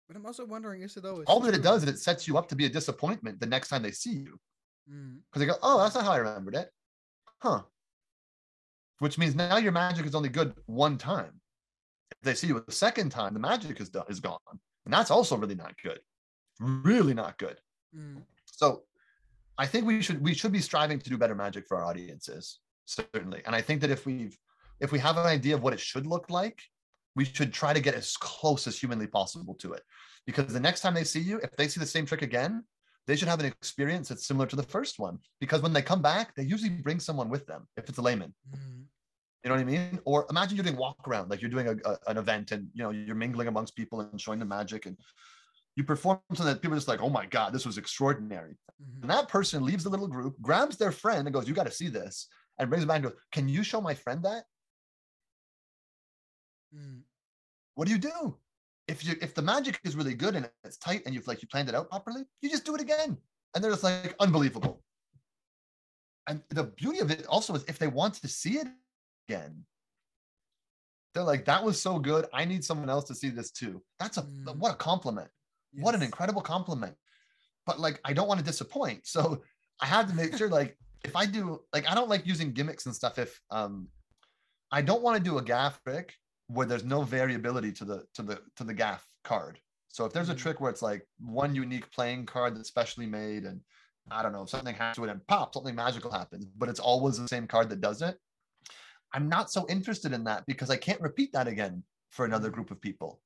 But 0.08 0.16
I'm 0.16 0.24
also 0.24 0.46
wondering, 0.46 0.82
is 0.82 0.96
it 0.96 1.04
always 1.04 1.26
all 1.26 1.40
that 1.40 1.54
it 1.54 1.62
does 1.62 1.82
is 1.82 1.88
it 1.88 1.98
sets 1.98 2.26
you 2.26 2.38
up 2.38 2.48
to 2.48 2.56
be 2.56 2.64
a 2.64 2.70
disappointment 2.70 3.40
the 3.40 3.46
next 3.46 3.68
time 3.68 3.82
they 3.82 3.90
see 3.90 4.14
you. 4.14 4.40
Because 4.86 4.98
mm. 4.98 5.20
they 5.34 5.46
go, 5.46 5.54
oh, 5.62 5.78
that's 5.78 5.94
not 5.94 6.04
how 6.04 6.12
I 6.12 6.16
remembered 6.16 6.54
it. 6.54 6.70
Huh. 7.40 7.62
which 8.98 9.16
means 9.16 9.36
now 9.36 9.58
your 9.58 9.70
magic 9.70 10.06
is 10.06 10.14
only 10.14 10.28
good 10.28 10.54
one 10.66 10.98
time. 10.98 11.37
They 12.22 12.34
see 12.34 12.48
you 12.48 12.64
a 12.66 12.72
second 12.72 13.10
time, 13.10 13.34
the 13.34 13.40
magic 13.40 13.80
is 13.80 13.88
done, 13.90 14.04
is 14.08 14.20
gone, 14.20 14.38
and 14.84 14.92
that's 14.92 15.10
also 15.10 15.36
really 15.36 15.54
not 15.54 15.74
good. 15.82 16.00
Really 16.60 17.14
not 17.14 17.38
good. 17.38 17.58
Mm. 17.96 18.22
So, 18.46 18.82
I 19.56 19.66
think 19.66 19.86
we 19.86 20.02
should 20.02 20.22
we 20.22 20.34
should 20.34 20.52
be 20.52 20.60
striving 20.60 20.98
to 20.98 21.10
do 21.10 21.16
better 21.16 21.34
magic 21.34 21.66
for 21.66 21.78
our 21.78 21.84
audiences, 21.84 22.58
certainly. 22.86 23.42
And 23.46 23.54
I 23.54 23.60
think 23.60 23.80
that 23.82 23.90
if 23.90 24.06
we've 24.06 24.36
if 24.80 24.92
we 24.92 24.98
have 24.98 25.16
an 25.16 25.26
idea 25.26 25.54
of 25.54 25.62
what 25.62 25.72
it 25.72 25.80
should 25.80 26.06
look 26.06 26.30
like, 26.30 26.60
we 27.16 27.24
should 27.24 27.52
try 27.52 27.72
to 27.72 27.80
get 27.80 27.94
as 27.94 28.16
close 28.16 28.66
as 28.66 28.78
humanly 28.78 29.06
possible 29.06 29.54
to 29.54 29.72
it. 29.72 29.82
Because 30.26 30.52
the 30.52 30.60
next 30.60 30.80
time 30.80 30.94
they 30.94 31.04
see 31.04 31.20
you, 31.20 31.38
if 31.42 31.56
they 31.56 31.68
see 31.68 31.80
the 31.80 31.86
same 31.86 32.06
trick 32.06 32.22
again, 32.22 32.64
they 33.06 33.16
should 33.16 33.28
have 33.28 33.40
an 33.40 33.46
experience 33.46 34.08
that's 34.08 34.26
similar 34.26 34.46
to 34.46 34.56
the 34.56 34.62
first 34.62 34.98
one. 34.98 35.18
Because 35.40 35.62
when 35.62 35.72
they 35.72 35.82
come 35.82 36.02
back, 36.02 36.34
they 36.34 36.42
usually 36.42 36.70
bring 36.70 37.00
someone 37.00 37.28
with 37.28 37.46
them 37.46 37.66
if 37.76 37.88
it's 37.88 37.98
a 37.98 38.02
layman. 38.02 38.34
Mm. 38.54 38.84
You 39.44 39.50
know 39.50 39.54
what 39.54 39.60
I 39.60 39.64
mean? 39.64 40.00
Or 40.04 40.26
imagine 40.30 40.56
you're 40.56 40.64
doing 40.64 40.76
walk 40.76 41.06
around, 41.06 41.30
like 41.30 41.40
you're 41.40 41.50
doing 41.50 41.68
a, 41.68 41.76
a, 41.88 41.98
an 42.08 42.16
event 42.16 42.50
and 42.50 42.68
you 42.74 42.82
know 42.82 42.90
you're 42.90 43.14
mingling 43.14 43.48
amongst 43.48 43.76
people 43.76 44.00
and 44.00 44.20
showing 44.20 44.40
the 44.40 44.44
magic 44.44 44.86
and 44.86 44.96
you 45.76 45.84
perform 45.84 46.18
something 46.34 46.46
that 46.52 46.60
people 46.60 46.74
are 46.74 46.78
just 46.78 46.88
like, 46.88 47.00
oh 47.00 47.08
my 47.08 47.24
God, 47.24 47.52
this 47.52 47.64
was 47.64 47.78
extraordinary. 47.78 48.56
Mhm. 48.82 49.02
And 49.02 49.10
that 49.10 49.28
person 49.28 49.64
leaves 49.64 49.84
the 49.84 49.90
little 49.90 50.08
group, 50.08 50.34
grabs 50.42 50.76
their 50.76 50.90
friend 50.90 51.26
and 51.26 51.32
goes, 51.32 51.46
You 51.46 51.54
got 51.54 51.66
to 51.66 51.72
see 51.72 51.88
this, 51.88 52.26
and 52.58 52.68
brings 52.68 52.82
it 52.82 52.88
back 52.88 52.96
and 52.96 53.04
goes, 53.04 53.14
Can 53.30 53.48
you 53.48 53.62
show 53.62 53.80
my 53.80 53.94
friend 53.94 54.24
that? 54.24 54.44
Mm. 56.74 57.02
What 57.74 57.86
do 57.86 57.92
you 57.92 57.98
do? 57.98 58.36
If 58.88 59.04
you 59.04 59.14
if 59.22 59.34
the 59.34 59.42
magic 59.42 59.78
is 59.84 59.94
really 59.94 60.14
good 60.14 60.34
and 60.34 60.50
it's 60.64 60.78
tight 60.78 61.02
and 61.06 61.14
you've 61.14 61.28
like 61.28 61.42
you 61.42 61.48
planned 61.48 61.68
it 61.68 61.74
out 61.74 61.90
properly, 61.90 62.22
you 62.42 62.50
just 62.50 62.64
do 62.64 62.74
it 62.74 62.80
again. 62.80 63.16
And 63.54 63.62
they're 63.62 63.70
just 63.70 63.84
like 63.84 64.16
unbelievable. 64.18 64.82
And 66.26 66.42
the 66.50 66.64
beauty 66.64 66.98
of 66.98 67.10
it 67.10 67.26
also 67.26 67.54
is 67.54 67.64
if 67.68 67.78
they 67.78 67.86
want 67.86 68.14
to 68.14 68.28
see 68.28 68.58
it 68.58 68.66
again, 69.28 69.64
they're 71.14 71.22
like, 71.24 71.44
that 71.46 71.62
was 71.64 71.80
so 71.80 71.98
good. 71.98 72.26
I 72.32 72.44
need 72.44 72.64
someone 72.64 72.90
else 72.90 73.04
to 73.04 73.14
see 73.14 73.30
this 73.30 73.50
too. 73.50 73.82
That's 73.98 74.18
a 74.18 74.22
Mm. 74.22 74.56
what 74.56 74.72
a 74.72 74.76
compliment. 74.76 75.30
What 75.72 75.94
an 75.94 76.02
incredible 76.02 76.42
compliment. 76.42 76.96
But 77.66 77.78
like, 77.78 78.00
I 78.04 78.12
don't 78.12 78.28
want 78.28 78.40
to 78.40 78.44
disappoint. 78.46 79.06
So 79.06 79.42
I 79.80 79.86
had 79.86 80.08
to 80.08 80.14
make 80.14 80.36
sure, 80.36 80.48
like, 80.48 80.78
if 81.04 81.14
I 81.14 81.26
do, 81.26 81.64
like, 81.72 81.88
I 81.88 81.94
don't 81.94 82.08
like 82.08 82.26
using 82.26 82.52
gimmicks 82.52 82.86
and 82.86 82.94
stuff. 82.94 83.18
If 83.18 83.40
um, 83.50 83.88
I 84.72 84.82
don't 84.82 85.02
want 85.02 85.18
to 85.18 85.22
do 85.22 85.38
a 85.38 85.42
gaff 85.42 85.82
trick 85.84 86.14
where 86.48 86.66
there's 86.66 86.84
no 86.84 87.02
variability 87.02 87.72
to 87.72 87.84
the 87.84 88.06
to 88.14 88.22
the 88.22 88.42
to 88.56 88.64
the 88.64 88.74
gaff 88.74 89.06
card. 89.24 89.60
So 89.88 90.04
if 90.04 90.12
there's 90.12 90.30
a 90.30 90.34
Mhm. 90.34 90.38
trick 90.38 90.60
where 90.60 90.70
it's 90.70 90.82
like 90.82 91.06
one 91.18 91.54
unique 91.54 91.90
playing 91.92 92.26
card 92.26 92.56
that's 92.56 92.68
specially 92.68 93.06
made, 93.06 93.44
and 93.44 93.62
I 94.10 94.22
don't 94.22 94.32
know, 94.32 94.46
something 94.46 94.74
happens 94.74 94.96
to 94.96 95.04
it 95.04 95.10
and 95.10 95.26
pop, 95.26 95.54
something 95.54 95.74
magical 95.74 96.10
happens, 96.10 96.46
but 96.46 96.68
it's 96.68 96.80
always 96.80 97.18
the 97.18 97.28
same 97.28 97.46
card 97.46 97.68
that 97.70 97.80
does 97.80 98.02
it. 98.02 98.18
I'm 99.12 99.28
not 99.28 99.50
so 99.50 99.66
interested 99.68 100.12
in 100.12 100.24
that 100.24 100.44
because 100.46 100.70
I 100.70 100.76
can't 100.76 101.00
repeat 101.00 101.32
that 101.32 101.48
again 101.48 101.82
for 102.10 102.24
another 102.24 102.50
Mhm. 102.50 102.54
group 102.54 102.70
of 102.70 102.80
people. 102.80 103.22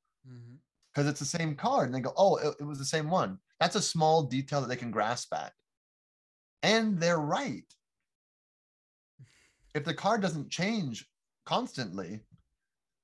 Because 0.95 1.07
it's 1.09 1.21
the 1.21 1.27
same 1.39 1.57
card 1.57 1.87
and 1.87 1.95
they 1.95 2.01
go 2.01 2.13
oh 2.17 2.37
it, 2.37 2.57
it 2.61 2.65
was 2.65 2.79
the 2.79 2.85
same 2.85 3.09
one. 3.11 3.41
That's 3.59 3.77
a 3.77 3.83
small 3.83 4.23
detail 4.25 4.61
that 4.61 4.69
they 4.69 4.77
can 4.77 4.91
grasp 4.91 5.33
at. 5.35 5.55
And 6.63 6.99
they're 7.01 7.19
right. 7.19 7.65
If 9.75 9.85
the 9.85 9.95
card 9.95 10.21
doesn't 10.21 10.51
change 10.51 11.09
constantly 11.45 12.25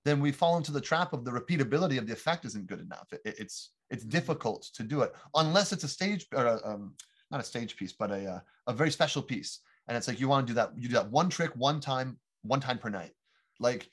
then 0.05 0.21
we 0.21 0.33
fall 0.33 0.57
into 0.57 0.73
the 0.73 0.81
trap 0.81 1.13
of 1.13 1.25
the 1.25 1.31
repeatability 1.31 1.99
of 1.99 2.07
the 2.07 2.13
effect 2.13 2.45
isn't 2.45 2.67
good 2.67 2.81
enough. 2.81 3.13
It- 3.13 3.21
it- 3.25 3.39
it's 3.41 3.73
it's 3.91 4.05
Mhm. 4.05 4.11
difficult 4.11 4.63
to 4.75 4.83
do 4.83 5.01
it 5.01 5.15
unless 5.35 5.73
it's 5.73 5.83
a 5.85 5.89
stage 5.89 6.27
or 6.35 6.45
a, 6.45 6.67
um, 6.67 6.95
not 7.31 7.41
a 7.41 7.45
stage 7.45 7.75
piece 7.77 7.93
but 7.95 8.11
a, 8.11 8.35
uh, 8.35 8.41
a 8.67 8.73
very 8.75 8.91
special 8.91 9.23
piece. 9.23 9.61
And 9.87 9.97
it's 9.97 10.07
like 10.07 10.21
you 10.21 10.29
want 10.29 10.47
to 10.47 10.51
do 10.51 10.55
that 10.55 10.77
you 10.77 10.89
do 10.89 10.95
that 10.95 11.11
one 11.11 11.31
trick 11.31 11.57
one 11.57 11.81
time 11.81 12.21
one 12.43 12.61
time 12.61 12.79
per 12.79 12.89
night 12.89 13.13
like 13.61 13.89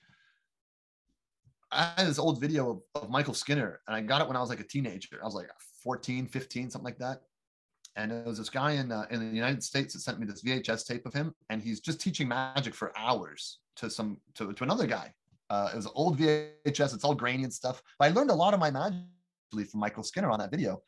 I 1.71 1.93
had 1.97 2.07
this 2.07 2.19
old 2.19 2.39
video 2.39 2.71
of, 2.71 3.03
of 3.03 3.09
Michael 3.09 3.33
Skinner, 3.33 3.81
and 3.87 3.95
I 3.95 4.01
got 4.01 4.21
it 4.21 4.27
when 4.27 4.37
I 4.37 4.41
was 4.41 4.49
like 4.49 4.59
a 4.59 4.67
teenager. 4.67 5.19
I 5.21 5.25
was 5.25 5.35
like 5.35 5.49
14, 5.83 6.27
15, 6.27 6.69
something 6.69 6.85
like 6.85 6.97
that. 6.99 7.21
And 7.97 8.11
it 8.11 8.25
was 8.25 8.37
this 8.37 8.49
guy 8.49 8.73
in 8.73 8.91
uh, 8.91 9.05
in 9.09 9.19
the 9.19 9.35
United 9.35 9.63
States 9.63 9.93
that 9.93 10.01
sent 10.01 10.19
me 10.19 10.25
this 10.25 10.43
VHS 10.43 10.85
tape 10.85 11.05
of 11.05 11.13
him, 11.13 11.33
and 11.49 11.61
he's 11.61 11.79
just 11.79 11.99
teaching 12.01 12.27
magic 12.27 12.75
for 12.75 12.91
hours 12.97 13.59
to 13.77 13.89
some 13.89 14.17
to, 14.35 14.53
to 14.53 14.63
another 14.63 14.85
guy. 14.85 15.13
Uh, 15.49 15.69
it 15.73 15.75
was 15.75 15.87
old 15.95 16.17
VHS. 16.19 16.93
It's 16.93 17.03
all 17.03 17.15
grainy 17.15 17.43
and 17.43 17.53
stuff. 17.53 17.81
But 17.99 18.09
I 18.09 18.13
learned 18.13 18.31
a 18.31 18.35
lot 18.35 18.53
of 18.53 18.59
my 18.59 18.71
magic 18.71 19.69
from 19.69 19.79
Michael 19.79 20.03
Skinner 20.03 20.29
on 20.29 20.39
that 20.39 20.51
video. 20.51 20.81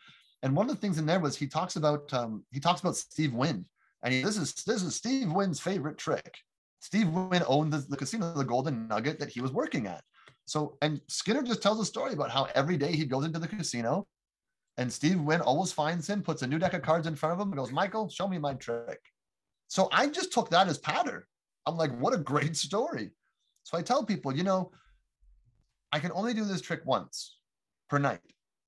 And 0.44 0.56
one 0.56 0.70
of 0.70 0.76
the 0.76 0.82
things 0.82 0.98
in 0.98 1.06
there 1.06 1.20
was 1.20 1.38
he 1.38 1.48
talks 1.48 1.78
about 1.78 2.12
um, 2.14 2.44
he 2.52 2.60
talks 2.60 2.82
about 2.82 2.98
Steve 2.98 3.34
Wynn, 3.34 3.66
and 4.04 4.14
he, 4.14 4.22
this 4.22 4.38
is 4.38 4.54
this 4.66 4.84
is 4.84 4.96
Steve 4.96 5.32
Wynn's 5.32 5.60
favorite 5.60 5.98
trick. 5.98 6.38
Steve 6.80 7.10
Wynn 7.10 7.44
owned 7.48 7.74
the, 7.74 7.80
the 7.90 7.98
casino, 7.98 8.34
the 8.34 8.44
Golden 8.44 8.88
Nugget 8.88 9.20
that 9.20 9.30
he 9.30 9.42
was 9.42 9.52
working 9.52 9.88
at. 9.88 10.04
So, 10.46 10.78
and 10.82 11.02
Skinner 11.10 11.44
just 11.44 11.62
tells 11.62 11.80
a 11.80 11.86
story 11.86 12.14
about 12.14 12.32
how 12.32 12.48
every 12.56 12.78
day 12.78 12.96
he 12.96 13.06
goes 13.06 13.26
into 13.26 13.40
the 13.40 13.48
casino 13.48 14.08
and 14.78 14.92
Steve 14.94 15.20
Wynn 15.20 15.42
always 15.42 15.72
finds 15.72 16.08
him, 16.08 16.22
puts 16.22 16.44
a 16.44 16.48
new 16.48 16.60
deck 16.60 16.74
of 16.74 16.84
cards 16.84 17.08
in 17.08 17.16
front 17.16 17.34
of 17.34 17.40
him, 17.40 17.50
and 17.50 17.58
goes, 17.58 17.72
Michael, 17.72 18.10
show 18.10 18.28
me 18.28 18.38
my 18.38 18.54
trick. 18.54 19.00
So 19.68 19.90
I 19.92 20.08
just 20.08 20.32
took 20.32 20.50
that 20.52 20.68
as 20.68 20.78
pattern. 20.78 21.24
I'm 21.66 21.78
like, 21.78 21.98
what 22.00 22.14
a 22.14 22.18
great 22.18 22.56
story. 22.68 23.12
So 23.64 23.78
I 23.78 23.82
tell 23.82 24.06
people, 24.06 24.36
you 24.36 24.44
know, 24.44 24.72
I 25.92 26.00
can 26.00 26.12
only 26.14 26.34
do 26.34 26.46
this 26.46 26.62
trick 26.62 26.82
once 26.86 27.40
per 27.90 27.98
night, 27.98 28.22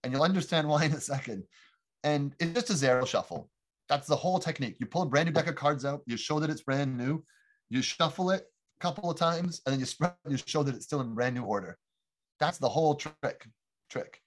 and 0.03 0.11
you'll 0.11 0.23
understand 0.23 0.67
why 0.67 0.85
in 0.85 0.93
a 0.93 1.01
second. 1.01 1.43
And 2.03 2.33
it's 2.39 2.53
just 2.53 2.69
a 2.71 2.73
zero 2.73 3.05
shuffle. 3.05 3.49
That's 3.87 4.07
the 4.07 4.15
whole 4.15 4.39
technique. 4.39 4.77
You 4.79 4.87
pull 4.87 5.03
a 5.03 5.05
brand 5.05 5.27
new 5.27 5.33
deck 5.33 5.47
of 5.47 5.55
cards 5.55 5.85
out, 5.85 6.01
you 6.05 6.17
show 6.17 6.39
that 6.39 6.49
it's 6.49 6.61
brand 6.61 6.97
new, 6.97 7.23
you 7.69 7.82
shuffle 7.82 8.32
it 8.32 8.43
a 8.79 8.82
couple 8.82 9.10
of 9.10 9.17
times, 9.17 9.62
and 9.65 9.73
then 9.73 9.79
you 9.79 9.86
spread, 9.86 10.13
you 10.27 10.38
show 10.38 10.63
that 10.63 10.75
it's 10.75 10.86
still 10.86 11.01
in 11.01 11.13
brand 11.13 11.36
new 11.36 11.43
order. 11.43 11.77
That's 12.39 12.58
the 12.58 12.69
whole 12.69 12.95
trick. 12.95 13.45
Trick. 13.89 14.21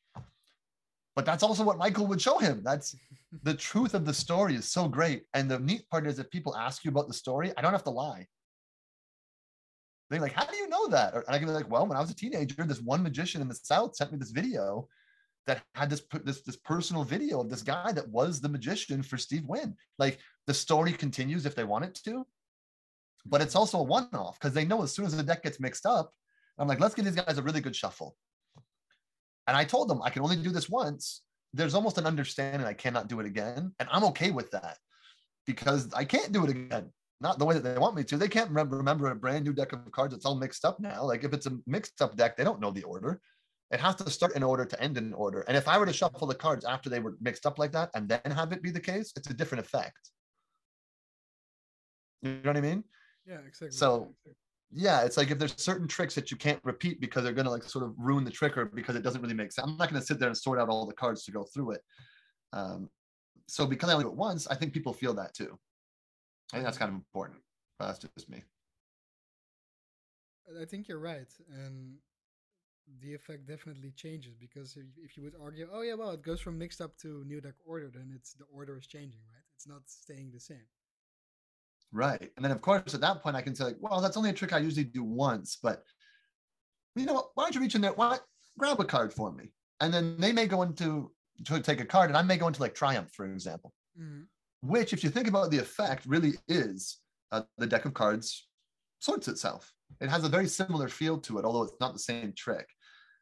But 1.14 1.26
that's 1.26 1.42
also 1.42 1.62
what 1.62 1.78
Michael 1.78 2.06
would 2.06 2.20
show 2.20 2.38
him. 2.38 2.62
That's 2.64 2.96
the 3.42 3.54
truth 3.54 3.94
of 3.94 4.04
the 4.04 4.14
story 4.14 4.54
is 4.54 4.70
so 4.70 4.88
great. 4.88 5.24
And 5.34 5.50
the 5.50 5.58
neat 5.58 5.88
part 5.90 6.06
is 6.06 6.18
if 6.18 6.30
people 6.30 6.56
ask 6.56 6.84
you 6.84 6.90
about 6.90 7.08
the 7.08 7.14
story, 7.14 7.52
I 7.56 7.62
don't 7.62 7.72
have 7.72 7.84
to 7.84 7.90
lie. 7.90 8.26
They're 10.10 10.20
like, 10.20 10.32
how 10.32 10.44
do 10.44 10.56
you 10.56 10.68
know 10.68 10.88
that? 10.88 11.14
And 11.14 11.24
I 11.28 11.38
can 11.38 11.46
be 11.46 11.54
like, 11.54 11.70
well, 11.70 11.86
when 11.86 11.96
I 11.96 12.00
was 12.00 12.10
a 12.10 12.14
teenager, 12.14 12.64
this 12.64 12.82
one 12.82 13.02
magician 13.02 13.40
in 13.40 13.48
the 13.48 13.54
South 13.54 13.96
sent 13.96 14.12
me 14.12 14.18
this 14.18 14.30
video 14.30 14.88
that 15.46 15.62
had 15.74 15.90
this 15.90 16.02
this 16.24 16.42
this 16.42 16.56
personal 16.56 17.02
video 17.02 17.40
of 17.40 17.50
this 17.50 17.62
guy 17.62 17.92
that 17.92 18.08
was 18.08 18.40
the 18.40 18.48
magician 18.48 19.02
for 19.02 19.16
Steve 19.16 19.44
Wynn. 19.46 19.74
Like 19.98 20.18
the 20.46 20.54
story 20.54 20.92
continues 20.92 21.46
if 21.46 21.54
they 21.54 21.64
want 21.64 21.84
it 21.84 21.98
to, 22.04 22.26
but 23.24 23.40
it's 23.40 23.54
also 23.54 23.78
a 23.78 23.82
one-off 23.82 24.38
because 24.38 24.54
they 24.54 24.64
know 24.64 24.82
as 24.82 24.92
soon 24.92 25.06
as 25.06 25.16
the 25.16 25.22
deck 25.22 25.42
gets 25.42 25.60
mixed 25.60 25.86
up, 25.86 26.12
I'm 26.58 26.68
like, 26.68 26.80
let's 26.80 26.94
give 26.94 27.04
these 27.04 27.14
guys 27.14 27.38
a 27.38 27.42
really 27.42 27.60
good 27.60 27.76
shuffle. 27.76 28.16
And 29.46 29.56
I 29.56 29.64
told 29.64 29.88
them 29.88 30.02
I 30.02 30.10
can 30.10 30.22
only 30.22 30.36
do 30.36 30.50
this 30.50 30.68
once. 30.68 31.22
There's 31.52 31.74
almost 31.74 31.98
an 31.98 32.06
understanding 32.06 32.66
I 32.66 32.72
cannot 32.72 33.08
do 33.08 33.20
it 33.20 33.26
again, 33.26 33.72
and 33.78 33.88
I'm 33.92 34.04
okay 34.04 34.30
with 34.30 34.50
that 34.52 34.78
because 35.46 35.92
I 35.94 36.04
can't 36.04 36.32
do 36.32 36.44
it 36.44 36.50
again. 36.50 36.90
Not 37.20 37.38
the 37.38 37.44
way 37.44 37.54
that 37.54 37.62
they 37.62 37.78
want 37.78 37.94
me 37.94 38.02
to. 38.04 38.16
They 38.16 38.28
can't 38.28 38.48
remember 38.48 38.76
remember 38.76 39.08
a 39.10 39.14
brand 39.14 39.44
new 39.44 39.52
deck 39.52 39.72
of 39.72 39.90
cards 39.92 40.12
that's 40.12 40.24
all 40.24 40.34
mixed 40.34 40.64
up 40.64 40.80
now. 40.80 41.04
Like 41.04 41.22
if 41.22 41.32
it's 41.32 41.46
a 41.46 41.56
mixed 41.66 42.02
up 42.02 42.16
deck, 42.16 42.36
they 42.36 42.42
don't 42.42 42.60
know 42.60 42.72
the 42.72 42.82
order. 42.82 43.20
It 43.70 43.80
has 43.80 43.94
to 43.96 44.10
start 44.10 44.34
in 44.34 44.42
order 44.42 44.64
to 44.64 44.82
end 44.82 44.98
in 44.98 45.14
order. 45.14 45.42
And 45.42 45.56
if 45.56 45.68
I 45.68 45.78
were 45.78 45.86
to 45.86 45.92
shuffle 45.92 46.26
the 46.26 46.34
cards 46.34 46.64
after 46.64 46.90
they 46.90 46.98
were 46.98 47.16
mixed 47.20 47.46
up 47.46 47.58
like 47.58 47.72
that 47.72 47.90
and 47.94 48.08
then 48.08 48.20
have 48.32 48.52
it 48.52 48.62
be 48.62 48.70
the 48.70 48.80
case, 48.80 49.12
it's 49.16 49.30
a 49.30 49.34
different 49.34 49.64
effect. 49.64 50.10
You 52.22 52.32
know 52.32 52.50
what 52.50 52.56
I 52.56 52.60
mean? 52.60 52.84
Yeah, 53.26 53.38
exactly. 53.46 53.76
So 53.76 54.14
yeah, 54.70 55.02
it's 55.02 55.16
like 55.16 55.30
if 55.30 55.38
there's 55.38 55.54
certain 55.60 55.86
tricks 55.86 56.14
that 56.14 56.30
you 56.30 56.36
can't 56.36 56.60
repeat 56.64 57.00
because 57.00 57.24
they're 57.24 57.32
gonna 57.32 57.50
like 57.50 57.62
sort 57.64 57.84
of 57.84 57.94
ruin 57.98 58.24
the 58.24 58.30
trick 58.30 58.56
or 58.56 58.66
because 58.66 58.96
it 58.96 59.02
doesn't 59.02 59.20
really 59.20 59.34
make 59.34 59.52
sense. 59.52 59.68
I'm 59.68 59.76
not 59.76 59.88
gonna 59.88 60.02
sit 60.02 60.18
there 60.18 60.28
and 60.28 60.36
sort 60.36 60.58
out 60.58 60.68
all 60.68 60.86
the 60.86 60.94
cards 60.94 61.24
to 61.24 61.32
go 61.32 61.44
through 61.44 61.72
it. 61.72 61.80
Um, 62.52 62.88
so 63.48 63.66
because 63.66 63.90
I 63.90 63.92
only 63.92 64.04
do 64.04 64.10
it 64.10 64.16
once, 64.16 64.46
I 64.46 64.54
think 64.54 64.72
people 64.72 64.92
feel 64.92 65.14
that 65.14 65.34
too. 65.34 65.58
I 66.52 66.56
think 66.56 66.64
that's 66.64 66.78
kind 66.78 66.88
of 66.88 66.94
important. 66.94 67.40
But 67.78 67.86
that's 67.86 67.98
just 68.16 68.28
me. 68.30 68.42
I 70.60 70.64
think 70.64 70.88
you're 70.88 70.98
right, 70.98 71.32
and 71.50 71.96
the 73.00 73.14
effect 73.14 73.46
definitely 73.46 73.92
changes 73.92 74.34
because 74.34 74.76
if, 74.76 74.84
if 75.02 75.16
you 75.16 75.22
would 75.22 75.34
argue, 75.40 75.68
oh 75.72 75.82
yeah, 75.82 75.94
well, 75.94 76.10
it 76.10 76.22
goes 76.22 76.40
from 76.40 76.58
mixed 76.58 76.80
up 76.80 76.96
to 76.98 77.24
new 77.24 77.40
deck 77.40 77.54
order, 77.64 77.90
then 77.92 78.12
it's 78.14 78.34
the 78.34 78.44
order 78.52 78.76
is 78.76 78.86
changing, 78.86 79.20
right? 79.32 79.44
It's 79.54 79.66
not 79.66 79.82
staying 79.86 80.30
the 80.32 80.40
same. 80.40 80.66
Right. 81.92 82.30
And 82.36 82.44
then 82.44 82.52
of 82.52 82.60
course 82.60 82.94
at 82.94 83.00
that 83.00 83.22
point 83.22 83.36
I 83.36 83.42
can 83.42 83.54
say 83.54 83.64
like, 83.64 83.76
well, 83.80 84.00
that's 84.00 84.16
only 84.16 84.30
a 84.30 84.32
trick 84.32 84.52
I 84.52 84.58
usually 84.58 84.84
do 84.84 85.04
once, 85.04 85.58
but 85.62 85.82
you 86.96 87.06
know, 87.06 87.14
what? 87.14 87.26
why 87.34 87.44
don't 87.44 87.54
you 87.54 87.60
reach 87.60 87.74
in 87.74 87.80
there? 87.80 87.92
Why 87.92 88.18
grab 88.58 88.80
a 88.80 88.84
card 88.84 89.12
for 89.12 89.32
me? 89.32 89.52
And 89.80 89.92
then 89.92 90.16
they 90.18 90.32
may 90.32 90.46
go 90.46 90.62
into 90.62 91.10
to 91.46 91.60
take 91.60 91.80
a 91.80 91.84
card 91.84 92.10
and 92.10 92.16
I 92.16 92.22
may 92.22 92.36
go 92.36 92.46
into 92.46 92.60
like 92.60 92.74
triumph, 92.74 93.10
for 93.12 93.26
example. 93.26 93.72
Mm-hmm. 94.00 94.22
which, 94.62 94.94
if 94.94 95.04
you 95.04 95.10
think 95.10 95.28
about 95.28 95.50
the 95.50 95.58
effect, 95.58 96.06
really 96.06 96.32
is 96.48 97.00
uh, 97.30 97.42
the 97.58 97.66
deck 97.66 97.84
of 97.84 97.92
cards 97.92 98.46
sorts 99.00 99.28
itself. 99.28 99.70
It 100.00 100.08
has 100.08 100.24
a 100.24 100.28
very 100.28 100.46
similar 100.46 100.88
feel 100.88 101.18
to 101.18 101.38
it, 101.38 101.44
although 101.44 101.64
it's 101.64 101.80
not 101.80 101.92
the 101.92 101.98
same 101.98 102.32
trick. 102.34 102.66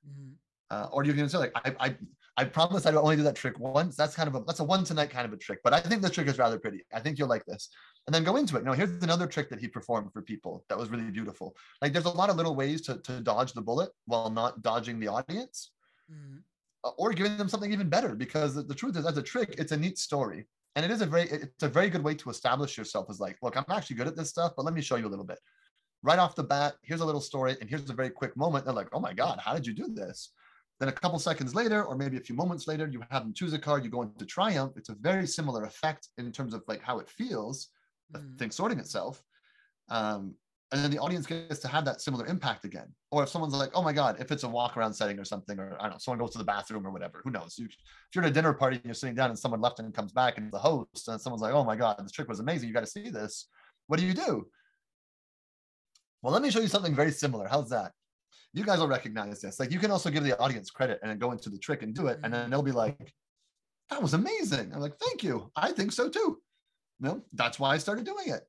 Mm-hmm. 0.09 0.33
Uh, 0.71 0.87
or 0.93 1.03
you 1.03 1.13
can 1.13 1.29
say 1.29 1.39
like, 1.39 1.53
I, 1.57 1.75
I, 1.81 1.97
I 2.41 2.45
promise 2.45 2.87
I 2.87 2.91
will 2.91 3.01
only 3.01 3.17
do 3.17 3.23
that 3.25 3.37
trick 3.37 3.59
once. 3.59 3.97
That's 3.97 4.15
kind 4.15 4.29
of 4.29 4.35
a 4.35 4.41
that's 4.47 4.61
a 4.61 4.65
one 4.65 4.83
tonight 4.83 5.11
kind 5.11 5.27
of 5.27 5.33
a 5.33 5.37
trick. 5.37 5.61
But 5.63 5.75
I 5.75 5.81
think 5.81 6.01
the 6.01 6.09
trick 6.09 6.27
is 6.27 6.39
rather 6.39 6.59
pretty. 6.59 6.81
I 6.93 7.01
think 7.01 7.19
you'll 7.19 7.29
like 7.29 7.45
this. 7.45 7.69
And 8.07 8.15
then 8.15 8.25
go 8.25 8.37
into 8.37 8.57
it. 8.57 8.65
Now, 8.65 8.73
here's 8.73 9.03
another 9.03 9.27
trick 9.27 9.51
that 9.51 9.61
he 9.61 9.69
performed 9.69 10.11
for 10.15 10.23
people 10.23 10.65
that 10.69 10.79
was 10.79 10.89
really 10.89 11.11
beautiful. 11.11 11.55
Like 11.83 11.93
there's 11.93 12.07
a 12.07 12.11
lot 12.11 12.31
of 12.31 12.37
little 12.37 12.57
ways 12.57 12.81
to, 12.87 12.97
to 13.09 13.21
dodge 13.21 13.53
the 13.53 13.61
bullet 13.61 13.91
while 14.07 14.31
not 14.31 14.63
dodging 14.63 14.99
the 14.99 15.09
audience. 15.09 15.73
Mm-hmm. 16.11 16.39
Or 16.97 17.13
giving 17.13 17.37
them 17.37 17.51
something 17.51 17.75
even 17.75 17.91
better, 17.91 18.15
because 18.15 18.55
the, 18.55 18.63
the 18.63 18.75
truth 18.75 18.97
is, 18.97 19.05
as 19.05 19.19
a 19.19 19.23
trick, 19.23 19.57
it's 19.59 19.73
a 19.73 19.77
neat 19.77 19.99
story, 19.99 20.47
and 20.75 20.83
it 20.83 20.91
is 20.91 21.03
a 21.03 21.07
very 21.07 21.25
it's 21.25 21.63
a 21.63 21.69
very 21.69 21.91
good 21.91 22.03
way 22.03 22.15
to 22.15 22.31
establish 22.31 22.79
yourself 22.79 23.09
as 23.11 23.21
like, 23.21 23.37
look, 23.43 23.55
I'm 23.55 23.67
actually 23.69 23.97
good 23.97 24.07
at 24.07 24.17
this 24.17 24.31
stuff, 24.31 24.53
but 24.57 24.65
let 24.65 24.73
me 24.73 24.81
show 24.81 24.97
you 24.97 25.07
a 25.07 25.13
little 25.15 25.27
bit. 25.27 25.39
Right 26.03 26.19
off 26.19 26.35
the 26.35 26.43
bat, 26.43 26.77
here's 26.83 27.03
a 27.03 27.05
little 27.05 27.21
story, 27.21 27.55
and 27.61 27.69
here's 27.69 27.91
a 27.91 27.93
very 27.93 28.09
quick 28.09 28.35
moment. 28.35 28.65
They're 28.65 28.73
like, 28.73 28.89
oh 28.95 28.99
my 28.99 29.13
god, 29.13 29.41
how 29.45 29.53
did 29.53 29.67
you 29.67 29.75
do 29.75 29.89
this? 29.93 30.33
Then 30.81 30.89
a 30.89 30.93
couple 30.93 31.19
seconds 31.19 31.55
later, 31.55 31.85
or 31.85 31.95
maybe 31.95 32.17
a 32.17 32.21
few 32.21 32.35
moments 32.35 32.67
later, 32.67 32.89
you 32.89 33.03
have 33.11 33.23
them 33.23 33.35
choose 33.35 33.53
a 33.53 33.59
card, 33.59 33.85
you 33.85 33.91
go 33.91 34.03
into 34.03 34.25
triumph. 34.25 34.73
It's 34.77 34.89
a 34.89 34.95
very 34.95 35.27
similar 35.27 35.65
effect 35.65 36.09
in 36.17 36.33
terms 36.33 36.55
of 36.55 36.63
like 36.67 36.83
how 36.83 36.99
it 36.99 37.09
feels, 37.11 37.69
the 38.11 38.21
mm. 38.21 38.39
thing 38.39 38.51
sorting 38.51 38.79
itself. 38.79 39.23
Um, 39.91 40.35
and 40.73 40.83
then 40.83 40.91
the 40.91 40.99
audience 40.99 41.27
gets 41.27 41.59
to 41.61 41.69
have 41.69 41.85
that 41.85 42.01
similar 42.01 42.27
impact 42.27 42.65
again. 42.65 42.87
Or 43.11 43.25
if 43.25 43.29
someone's 43.29 43.55
like, 43.55 43.73
oh 43.75 43.83
my 43.83 43.93
God, 43.93 44.17
if 44.21 44.31
it's 44.31 44.45
a 44.45 44.49
walk 44.49 44.77
around 44.77 44.95
setting 44.95 45.19
or 45.19 45.25
something, 45.25 45.59
or 45.59 45.77
I 45.81 45.83
don't 45.83 45.93
know, 45.93 45.99
someone 45.99 46.21
goes 46.21 46.31
to 46.31 46.39
the 46.39 46.45
bathroom 46.45 46.87
or 46.87 46.93
whatever, 46.93 47.21
who 47.25 47.31
knows? 47.31 47.59
You, 47.59 47.67
if 47.67 48.15
you're 48.15 48.25
at 48.25 48.31
a 48.31 48.33
dinner 48.33 48.53
party 48.53 48.77
and 48.77 48.85
you're 48.85 48.95
sitting 48.95 49.17
down 49.17 49.31
and 49.31 49.39
someone 49.39 49.61
left 49.61 49.81
and 49.81 49.93
comes 49.93 50.13
back 50.13 50.39
and 50.39 50.51
the 50.53 50.59
host, 50.59 51.09
and 51.09 51.21
someone's 51.21 51.43
like, 51.43 51.53
oh 51.53 51.65
my 51.65 51.75
God, 51.77 51.97
this 51.99 52.13
trick 52.13 52.29
was 52.29 52.41
amazing. 52.41 52.69
You 52.69 52.75
got 52.75 52.85
to 52.85 52.87
see 52.87 53.11
this. 53.11 53.49
What 53.89 53.99
do 53.99 54.07
you 54.07 54.15
do? 54.15 54.47
Well, 56.23 56.33
let 56.33 56.41
me 56.41 56.51
show 56.51 56.61
you 56.61 56.69
something 56.69 56.95
very 56.95 57.11
similar. 57.11 57.49
How's 57.49 57.71
that? 57.71 57.93
You 58.53 58.65
guys 58.65 58.79
will 58.79 58.89
recognize 58.89 59.41
this. 59.41 59.61
Like 59.61 59.71
you 59.71 59.79
can 59.79 59.91
also 59.91 60.11
give 60.11 60.25
the 60.25 60.39
audience 60.39 60.71
credit 60.71 60.99
and 61.03 61.11
then 61.11 61.19
go 61.19 61.33
into 61.33 61.51
the 61.51 61.59
trick 61.59 61.83
and 61.83 61.95
do 61.95 62.09
it. 62.09 62.19
And 62.23 62.33
then 62.33 62.43
mm-hmm. 62.43 62.51
they'll 62.51 62.63
be 62.63 62.73
like, 62.73 63.13
that 63.91 64.03
was 64.03 64.15
amazing. 64.15 64.73
I'm 64.73 64.81
like, 64.81 64.97
thank 64.99 65.23
you. 65.23 65.51
I 65.57 65.73
think 65.73 65.93
so 65.93 66.09
too. 66.09 66.39
You 67.01 67.09
know, 67.09 67.23
that's 67.33 67.59
why 67.59 67.75
I 67.75 67.79
started 67.79 68.05
doing 68.05 68.29
it. 68.29 68.43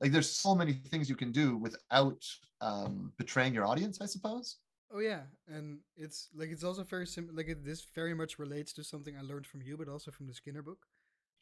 Like 0.00 0.12
there's 0.12 0.30
so 0.30 0.54
many 0.54 0.72
things 0.72 1.08
you 1.08 1.16
can 1.16 1.32
do 1.32 1.56
without 1.56 2.22
um, 2.60 3.12
betraying 3.16 3.54
your 3.54 3.64
audience, 3.64 4.00
I 4.00 4.06
suppose. 4.06 4.56
Oh 4.92 5.00
yeah, 5.00 5.22
and 5.48 5.78
it's 5.96 6.28
like 6.34 6.50
it's 6.50 6.62
also 6.62 6.84
very 6.84 7.06
simple. 7.06 7.34
Like 7.34 7.48
it, 7.48 7.64
this 7.64 7.86
very 7.94 8.14
much 8.14 8.38
relates 8.38 8.72
to 8.74 8.84
something 8.84 9.16
I 9.16 9.22
learned 9.22 9.46
from 9.46 9.62
you, 9.62 9.76
but 9.76 9.88
also 9.88 10.10
from 10.10 10.26
the 10.26 10.34
Skinner 10.34 10.62
book, 10.62 10.78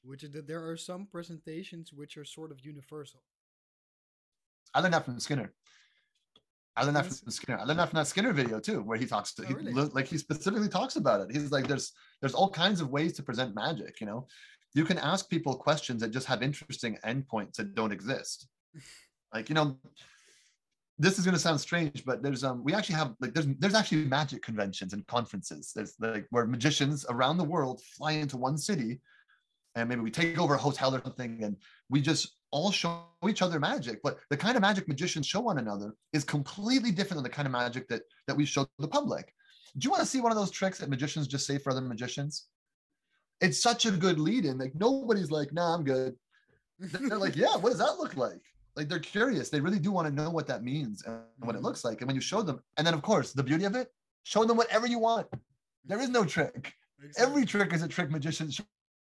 which 0.02 0.22
is 0.22 0.30
that 0.30 0.46
there 0.46 0.66
are 0.68 0.76
some 0.76 1.06
presentations 1.06 1.92
which 1.92 2.16
are 2.16 2.24
sort 2.24 2.50
of 2.50 2.64
universal. 2.64 3.22
I 4.74 4.80
learned 4.80 4.94
that 4.94 5.04
from 5.04 5.20
Skinner. 5.20 5.52
I 6.76 6.84
learned 6.84 6.96
that 6.96 7.06
from 7.06 7.30
Skinner. 7.30 7.58
I 7.58 7.64
learned 7.64 7.80
that 7.80 7.90
from 7.90 7.98
that 7.98 8.06
Skinner 8.06 8.32
video 8.32 8.58
too, 8.58 8.80
where 8.82 8.96
he 8.96 9.06
talks 9.06 9.34
to, 9.34 9.44
oh, 9.46 9.54
really? 9.54 9.72
he, 9.72 9.80
like 9.80 10.06
he 10.06 10.16
specifically 10.16 10.68
talks 10.68 10.96
about 10.96 11.20
it. 11.20 11.30
He's 11.30 11.52
like, 11.52 11.66
there's 11.66 11.92
there's 12.20 12.34
all 12.34 12.48
kinds 12.48 12.80
of 12.80 12.90
ways 12.90 13.12
to 13.14 13.22
present 13.22 13.54
magic. 13.54 14.00
You 14.00 14.06
know, 14.06 14.26
you 14.74 14.84
can 14.84 14.98
ask 14.98 15.28
people 15.28 15.54
questions 15.54 16.00
that 16.00 16.10
just 16.10 16.26
have 16.26 16.42
interesting 16.42 16.98
endpoints 17.04 17.56
that 17.56 17.74
don't 17.74 17.92
exist. 17.92 18.48
like 19.34 19.50
you 19.50 19.54
know, 19.54 19.76
this 20.98 21.18
is 21.18 21.24
going 21.24 21.34
to 21.34 21.40
sound 21.40 21.60
strange, 21.60 22.04
but 22.06 22.22
there's 22.22 22.42
um 22.42 22.64
we 22.64 22.72
actually 22.72 22.94
have 22.96 23.14
like 23.20 23.34
there's 23.34 23.48
there's 23.58 23.74
actually 23.74 24.04
magic 24.06 24.42
conventions 24.42 24.94
and 24.94 25.06
conferences. 25.06 25.72
There's 25.74 25.94
like 26.00 26.26
where 26.30 26.46
magicians 26.46 27.04
around 27.10 27.36
the 27.36 27.44
world 27.44 27.82
fly 27.82 28.12
into 28.12 28.38
one 28.38 28.56
city, 28.56 29.00
and 29.74 29.90
maybe 29.90 30.00
we 30.00 30.10
take 30.10 30.38
over 30.38 30.54
a 30.54 30.58
hotel 30.58 30.94
or 30.94 31.02
something, 31.04 31.42
and 31.42 31.56
we 31.90 32.00
just 32.00 32.36
all 32.52 32.70
show 32.70 33.02
each 33.28 33.42
other 33.42 33.58
magic 33.58 34.00
but 34.02 34.18
the 34.30 34.36
kind 34.36 34.56
of 34.56 34.62
magic 34.62 34.86
magicians 34.86 35.26
show 35.26 35.40
one 35.40 35.58
another 35.58 35.94
is 36.12 36.22
completely 36.22 36.92
different 36.92 37.16
than 37.16 37.24
the 37.24 37.28
kind 37.28 37.46
of 37.46 37.52
magic 37.52 37.88
that 37.88 38.02
that 38.28 38.36
we 38.36 38.44
show 38.44 38.66
the 38.78 38.86
public. 38.86 39.34
Do 39.78 39.86
you 39.86 39.90
want 39.90 40.02
to 40.02 40.08
see 40.08 40.20
one 40.20 40.30
of 40.30 40.38
those 40.38 40.50
tricks 40.50 40.78
that 40.78 40.90
magicians 40.90 41.26
just 41.26 41.46
say 41.46 41.58
for 41.58 41.70
other 41.70 41.80
magicians? 41.80 42.46
It's 43.40 43.60
such 43.60 43.86
a 43.86 43.90
good 43.90 44.20
lead 44.20 44.44
in 44.44 44.58
like 44.58 44.72
nobody's 44.74 45.30
like 45.30 45.52
nah 45.52 45.74
i'm 45.74 45.82
good. 45.82 46.14
They're 46.78 47.18
like 47.18 47.36
yeah 47.36 47.56
what 47.56 47.70
does 47.70 47.78
that 47.78 47.98
look 47.98 48.16
like? 48.16 48.42
Like 48.76 48.88
they're 48.88 48.98
curious. 48.98 49.48
They 49.48 49.60
really 49.60 49.78
do 49.78 49.90
want 49.90 50.08
to 50.08 50.14
know 50.14 50.30
what 50.30 50.46
that 50.46 50.62
means 50.62 51.02
and 51.04 51.20
what 51.38 51.54
it 51.54 51.58
mm-hmm. 51.58 51.66
looks 51.66 51.84
like. 51.84 52.00
And 52.00 52.06
when 52.06 52.16
you 52.16 52.22
show 52.22 52.42
them 52.42 52.60
and 52.76 52.86
then 52.86 52.94
of 52.94 53.02
course 53.02 53.32
the 53.32 53.42
beauty 53.42 53.64
of 53.64 53.74
it 53.74 53.88
show 54.24 54.44
them 54.44 54.56
whatever 54.56 54.86
you 54.86 54.98
want. 54.98 55.26
There 55.84 56.00
is 56.00 56.10
no 56.10 56.24
trick. 56.24 56.74
Exactly. 57.04 57.26
every 57.26 57.46
trick 57.46 57.72
is 57.72 57.82
a 57.82 57.88
trick 57.88 58.10
magicians 58.12 58.60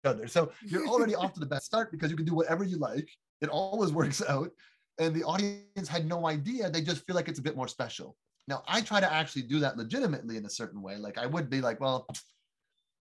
other. 0.04 0.26
So 0.26 0.52
you're 0.62 0.86
already 0.86 1.14
off 1.14 1.32
to 1.34 1.40
the 1.40 1.46
best 1.46 1.66
start 1.66 1.90
because 1.90 2.10
you 2.10 2.16
can 2.16 2.26
do 2.26 2.34
whatever 2.34 2.64
you 2.64 2.78
like. 2.78 3.08
It 3.40 3.48
always 3.48 3.92
works 4.00 4.22
out. 4.26 4.50
And 4.98 5.14
the 5.14 5.24
audience 5.24 5.88
had 5.88 6.06
no 6.06 6.26
idea. 6.26 6.70
They 6.70 6.82
just 6.82 7.06
feel 7.06 7.16
like 7.16 7.28
it's 7.28 7.38
a 7.38 7.42
bit 7.42 7.56
more 7.56 7.68
special. 7.68 8.16
Now, 8.48 8.62
I 8.66 8.80
try 8.80 9.00
to 9.00 9.12
actually 9.12 9.42
do 9.42 9.60
that 9.60 9.76
legitimately 9.76 10.36
in 10.36 10.44
a 10.44 10.50
certain 10.50 10.82
way. 10.82 10.96
Like 10.96 11.16
I 11.16 11.26
would 11.26 11.48
be 11.48 11.60
like, 11.60 11.80
well, 11.80 12.06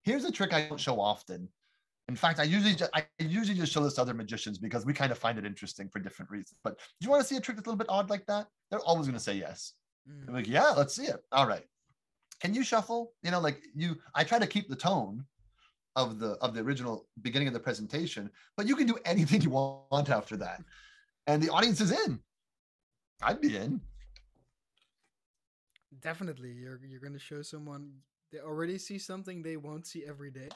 here's 0.03 0.23
a 0.25 0.31
trick 0.31 0.53
I 0.53 0.67
don't 0.67 0.79
show 0.79 0.99
often. 0.99 1.49
In 2.09 2.15
fact, 2.15 2.39
I 2.39 2.43
usually 2.43 2.75
just, 2.75 2.91
I 2.93 3.05
usually 3.19 3.57
just 3.57 3.71
show 3.71 3.81
this 3.81 3.93
to 3.93 4.01
other 4.01 4.13
magicians 4.13 4.57
because 4.57 4.85
we 4.85 4.93
kind 4.93 5.11
of 5.11 5.17
find 5.17 5.37
it 5.37 5.45
interesting 5.45 5.87
for 5.89 5.99
different 5.99 6.29
reasons. 6.29 6.59
But 6.63 6.77
do 6.77 7.05
you 7.05 7.09
want 7.09 7.21
to 7.21 7.27
see 7.27 7.37
a 7.37 7.41
trick 7.41 7.57
that's 7.57 7.65
a 7.65 7.69
little 7.69 7.77
bit 7.77 7.89
odd 7.89 8.09
like 8.09 8.25
that? 8.25 8.47
They're 8.69 8.81
always 8.81 9.07
going 9.07 9.17
to 9.17 9.23
say 9.23 9.35
yes. 9.35 9.73
Mm. 10.09 10.27
I'm 10.27 10.33
like, 10.33 10.47
yeah, 10.47 10.71
let's 10.71 10.93
see 10.93 11.05
it. 11.05 11.23
All 11.31 11.47
right. 11.47 11.63
Can 12.41 12.53
you 12.53 12.63
shuffle? 12.63 13.13
You 13.23 13.31
know, 13.31 13.39
like 13.39 13.61
you, 13.73 13.97
I 14.13 14.25
try 14.25 14.37
to 14.37 14.47
keep 14.47 14.67
the 14.67 14.75
tone 14.75 15.25
of 15.95 16.19
the 16.19 16.31
of 16.41 16.53
the 16.53 16.61
original 16.61 17.07
beginning 17.21 17.47
of 17.47 17.53
the 17.53 17.59
presentation 17.59 18.29
but 18.57 18.67
you 18.67 18.75
can 18.75 18.87
do 18.87 18.97
anything 19.05 19.41
you 19.41 19.51
want 19.51 20.09
after 20.09 20.35
that. 20.37 20.61
And 21.27 21.41
the 21.41 21.49
audience 21.49 21.79
is 21.79 21.91
in. 21.91 22.19
I'd 23.21 23.39
be 23.39 23.55
in. 23.55 23.79
Definitely. 26.01 26.51
You're 26.51 26.79
you're 26.85 26.99
going 26.99 27.13
to 27.13 27.19
show 27.19 27.41
someone 27.41 27.91
they 28.31 28.39
already 28.39 28.77
see 28.77 28.97
something 28.97 29.41
they 29.41 29.57
won't 29.57 29.87
see 29.87 30.03
every 30.05 30.31
day. 30.31 30.49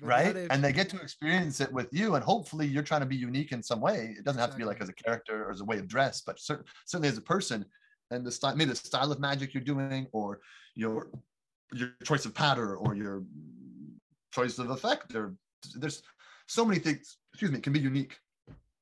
But 0.00 0.06
right? 0.06 0.36
and 0.50 0.62
they 0.62 0.72
get 0.72 0.88
to 0.90 1.00
experience 1.00 1.60
it 1.60 1.72
with 1.72 1.88
you 1.92 2.14
and 2.14 2.24
hopefully 2.24 2.66
you're 2.66 2.84
trying 2.84 3.00
to 3.00 3.06
be 3.06 3.16
unique 3.16 3.50
in 3.50 3.62
some 3.62 3.80
way. 3.80 4.14
It 4.16 4.24
doesn't 4.24 4.38
exactly. 4.38 4.40
have 4.40 4.50
to 4.52 4.56
be 4.56 4.64
like 4.64 4.80
as 4.80 4.88
a 4.88 4.92
character 4.92 5.46
or 5.46 5.50
as 5.50 5.60
a 5.60 5.64
way 5.64 5.78
of 5.78 5.88
dress 5.88 6.22
but 6.24 6.38
cer- 6.38 6.64
certainly 6.86 7.08
as 7.08 7.18
a 7.18 7.22
person 7.22 7.66
and 8.12 8.24
the 8.24 8.30
style 8.30 8.54
maybe 8.54 8.70
the 8.70 8.76
style 8.76 9.10
of 9.10 9.18
magic 9.18 9.52
you're 9.52 9.64
doing 9.64 10.06
or 10.12 10.40
your 10.76 11.10
your 11.72 11.90
choice 12.04 12.24
of 12.24 12.34
pattern 12.34 12.76
or 12.80 12.94
your 12.94 13.24
choice 14.30 14.58
of 14.58 14.70
effect. 14.70 15.12
There, 15.12 15.34
there's 15.76 16.02
so 16.46 16.64
many 16.64 16.80
things. 16.80 17.18
Excuse 17.32 17.50
me, 17.50 17.60
can 17.60 17.72
be 17.72 17.80
unique. 17.80 18.16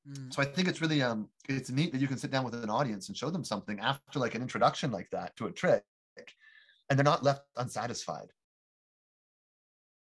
Mm. 0.07 0.33
So 0.33 0.41
I 0.41 0.45
think 0.45 0.67
it's 0.67 0.81
really 0.81 1.01
um 1.01 1.29
it's 1.47 1.69
neat 1.69 1.91
that 1.91 2.01
you 2.01 2.07
can 2.07 2.17
sit 2.17 2.31
down 2.31 2.45
with 2.45 2.55
an 2.55 2.69
audience 2.69 3.07
and 3.07 3.17
show 3.17 3.29
them 3.29 3.43
something 3.43 3.79
after 3.79 4.19
like 4.19 4.35
an 4.35 4.41
introduction 4.41 4.91
like 4.91 5.09
that 5.11 5.35
to 5.37 5.47
a 5.47 5.51
trick, 5.51 5.83
and 6.89 6.97
they're 6.97 7.03
not 7.03 7.23
left 7.23 7.41
unsatisfied. 7.57 8.31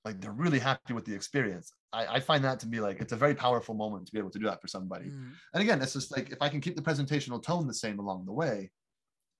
Like 0.06 0.20
they're 0.20 0.32
really 0.32 0.60
happy 0.60 0.94
with 0.94 1.06
the 1.06 1.14
experience. 1.14 1.74
I, 1.94 2.16
I 2.16 2.20
find 2.20 2.44
that 2.44 2.60
to 2.62 2.68
be 2.68 2.80
like 2.80 3.02
it's 3.02 3.12
a 3.12 3.18
very 3.18 3.36
powerful 3.36 3.76
moment 3.76 4.08
to 4.08 4.14
be 4.14 4.20
able 4.20 4.32
to 4.32 4.40
do 4.40 4.46
that 4.46 4.62
for 4.62 4.68
somebody. 4.68 5.06
Mm. 5.06 5.32
And 5.54 5.64
again, 5.64 5.82
it's 5.82 5.94
just 5.94 6.12
like 6.12 6.32
if 6.32 6.42
I 6.42 6.50
can 6.50 6.62
keep 6.62 6.76
the 6.76 6.82
presentational 6.82 7.42
tone 7.42 7.68
the 7.68 7.74
same 7.74 8.00
along 8.00 8.26
the 8.26 8.34
way, 8.34 8.72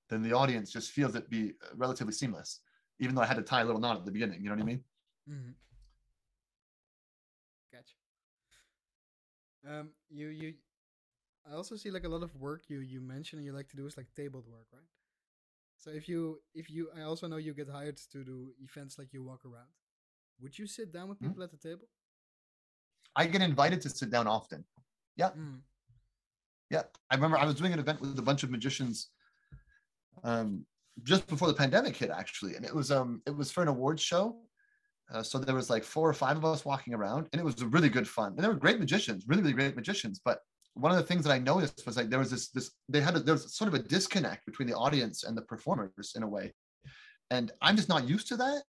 then 0.10 0.22
the 0.22 0.34
audience 0.34 0.72
just 0.72 0.92
feels 0.92 1.16
it 1.16 1.30
be 1.30 1.54
relatively 1.76 2.14
seamless, 2.14 2.60
even 3.00 3.16
though 3.16 3.22
I 3.22 3.26
had 3.26 3.38
to 3.38 3.44
tie 3.44 3.62
a 3.62 3.66
little 3.66 3.82
knot 3.82 3.98
at 3.98 4.06
the 4.06 4.12
beginning. 4.12 4.44
You 4.44 4.50
know 4.50 4.56
what 4.56 4.62
I 4.62 4.66
mean? 4.66 4.84
Mm. 5.30 5.54
Um, 9.68 9.90
you 10.10 10.28
you, 10.28 10.54
I 11.50 11.56
also 11.56 11.76
see 11.76 11.92
like 11.92 12.04
a 12.04 12.10
lot 12.10 12.24
of 12.24 12.36
work 12.36 12.64
you 12.68 12.80
you 12.80 13.02
mention 13.02 13.40
and 13.40 13.46
you 13.46 13.54
like 13.54 13.70
to 13.70 13.78
do 13.78 13.86
is 13.86 13.98
like 13.98 14.08
tabled 14.16 14.48
work, 14.48 14.68
right? 14.74 14.90
So 15.78 15.90
if 15.90 16.08
you 16.08 16.40
if 16.54 16.70
you, 16.70 16.90
I 16.98 17.04
also 17.04 17.28
know 17.28 17.38
you 17.38 17.54
get 17.54 17.70
hired 17.70 17.98
to 18.12 18.24
do 18.24 18.54
events 18.62 19.00
like 19.00 19.14
you 19.14 19.24
walk 19.24 19.46
around. 19.46 19.74
Would 20.40 20.58
you 20.58 20.68
sit 20.68 20.92
down 20.94 21.10
with 21.10 21.18
hmm? 21.18 21.28
people 21.28 21.44
mm-hmm. 21.44 21.56
at 21.56 21.62
the 21.62 21.70
table? 21.70 21.88
I 23.16 23.26
get 23.26 23.42
invited 23.42 23.82
to 23.82 23.90
sit 23.90 24.10
down 24.10 24.28
often. 24.28 24.64
Yeah. 25.18 25.32
Mm. 25.32 25.60
Yeah. 26.70 26.84
I 27.10 27.16
remember 27.16 27.38
I 27.38 27.46
was 27.46 27.56
doing 27.56 27.74
an 27.74 27.80
event 27.80 28.00
with 28.00 28.18
a 28.18 28.22
bunch 28.22 28.44
of 28.44 28.50
magicians 28.50 29.10
um, 30.24 30.66
just 31.04 31.28
before 31.28 31.48
the 31.48 31.54
pandemic 31.54 31.98
hit, 31.98 32.10
actually. 32.10 32.56
And 32.56 32.66
it 32.66 32.74
was 32.74 32.92
um 32.92 33.22
it 33.26 33.36
was 33.36 33.52
for 33.52 33.62
an 33.62 33.68
awards 33.68 34.02
show. 34.02 34.38
Uh, 35.14 35.22
so 35.22 35.38
there 35.38 35.56
was 35.56 35.70
like 35.70 35.84
four 35.84 36.10
or 36.10 36.14
five 36.14 36.38
of 36.38 36.46
us 36.46 36.64
walking 36.64 36.94
around, 36.94 37.28
and 37.32 37.40
it 37.40 37.44
was 37.44 37.62
really 37.64 37.90
good 37.90 38.08
fun. 38.08 38.34
And 38.34 38.44
they 38.44 38.48
were 38.48 38.54
great 38.54 38.80
magicians, 38.80 39.26
really, 39.28 39.42
really 39.42 39.54
great 39.54 39.76
magicians. 39.76 40.22
But 40.24 40.40
one 40.74 40.92
of 40.92 40.98
the 40.98 41.04
things 41.04 41.24
that 41.26 41.34
I 41.34 41.40
noticed 41.40 41.86
was 41.86 41.98
like 41.98 42.10
there 42.10 42.20
was 42.20 42.32
this 42.32 42.50
this 42.50 42.72
they 42.88 43.02
had 43.02 43.16
a, 43.16 43.20
there 43.20 43.34
was 43.34 43.54
sort 43.56 43.68
of 43.68 43.74
a 43.74 43.80
disconnect 43.80 44.46
between 44.46 44.68
the 44.68 44.76
audience 44.76 45.24
and 45.24 45.38
the 45.38 45.42
performers 45.42 46.14
in 46.16 46.24
a 46.24 46.28
way, 46.28 46.54
and 47.30 47.52
I'm 47.62 47.76
just 47.76 47.90
not 47.90 48.08
used 48.08 48.28
to 48.30 48.38
that. 48.38 48.64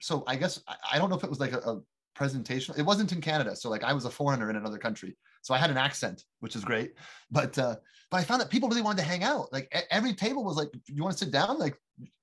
So 0.00 0.24
I 0.26 0.36
guess 0.36 0.60
I, 0.66 0.74
I 0.92 0.98
don't 0.98 1.10
know 1.10 1.16
if 1.16 1.24
it 1.24 1.30
was 1.30 1.40
like 1.40 1.52
a, 1.52 1.58
a 1.58 1.80
presentation. 2.14 2.74
It 2.76 2.82
wasn't 2.82 3.12
in 3.12 3.20
Canada, 3.20 3.56
so 3.56 3.70
like 3.70 3.84
I 3.84 3.92
was 3.92 4.04
a 4.04 4.10
foreigner 4.10 4.50
in 4.50 4.56
another 4.56 4.78
country, 4.78 5.16
so 5.42 5.54
I 5.54 5.58
had 5.58 5.70
an 5.70 5.76
accent, 5.76 6.24
which 6.40 6.56
is 6.56 6.64
great. 6.64 6.94
But 7.30 7.58
uh, 7.58 7.76
but 8.10 8.18
I 8.18 8.24
found 8.24 8.40
that 8.40 8.50
people 8.50 8.68
really 8.68 8.82
wanted 8.82 9.02
to 9.02 9.08
hang 9.08 9.24
out. 9.24 9.52
Like 9.52 9.72
every 9.90 10.14
table 10.14 10.44
was 10.44 10.56
like, 10.56 10.68
"You 10.86 11.02
want 11.02 11.16
to 11.16 11.24
sit 11.24 11.32
down? 11.32 11.58
Like 11.58 11.76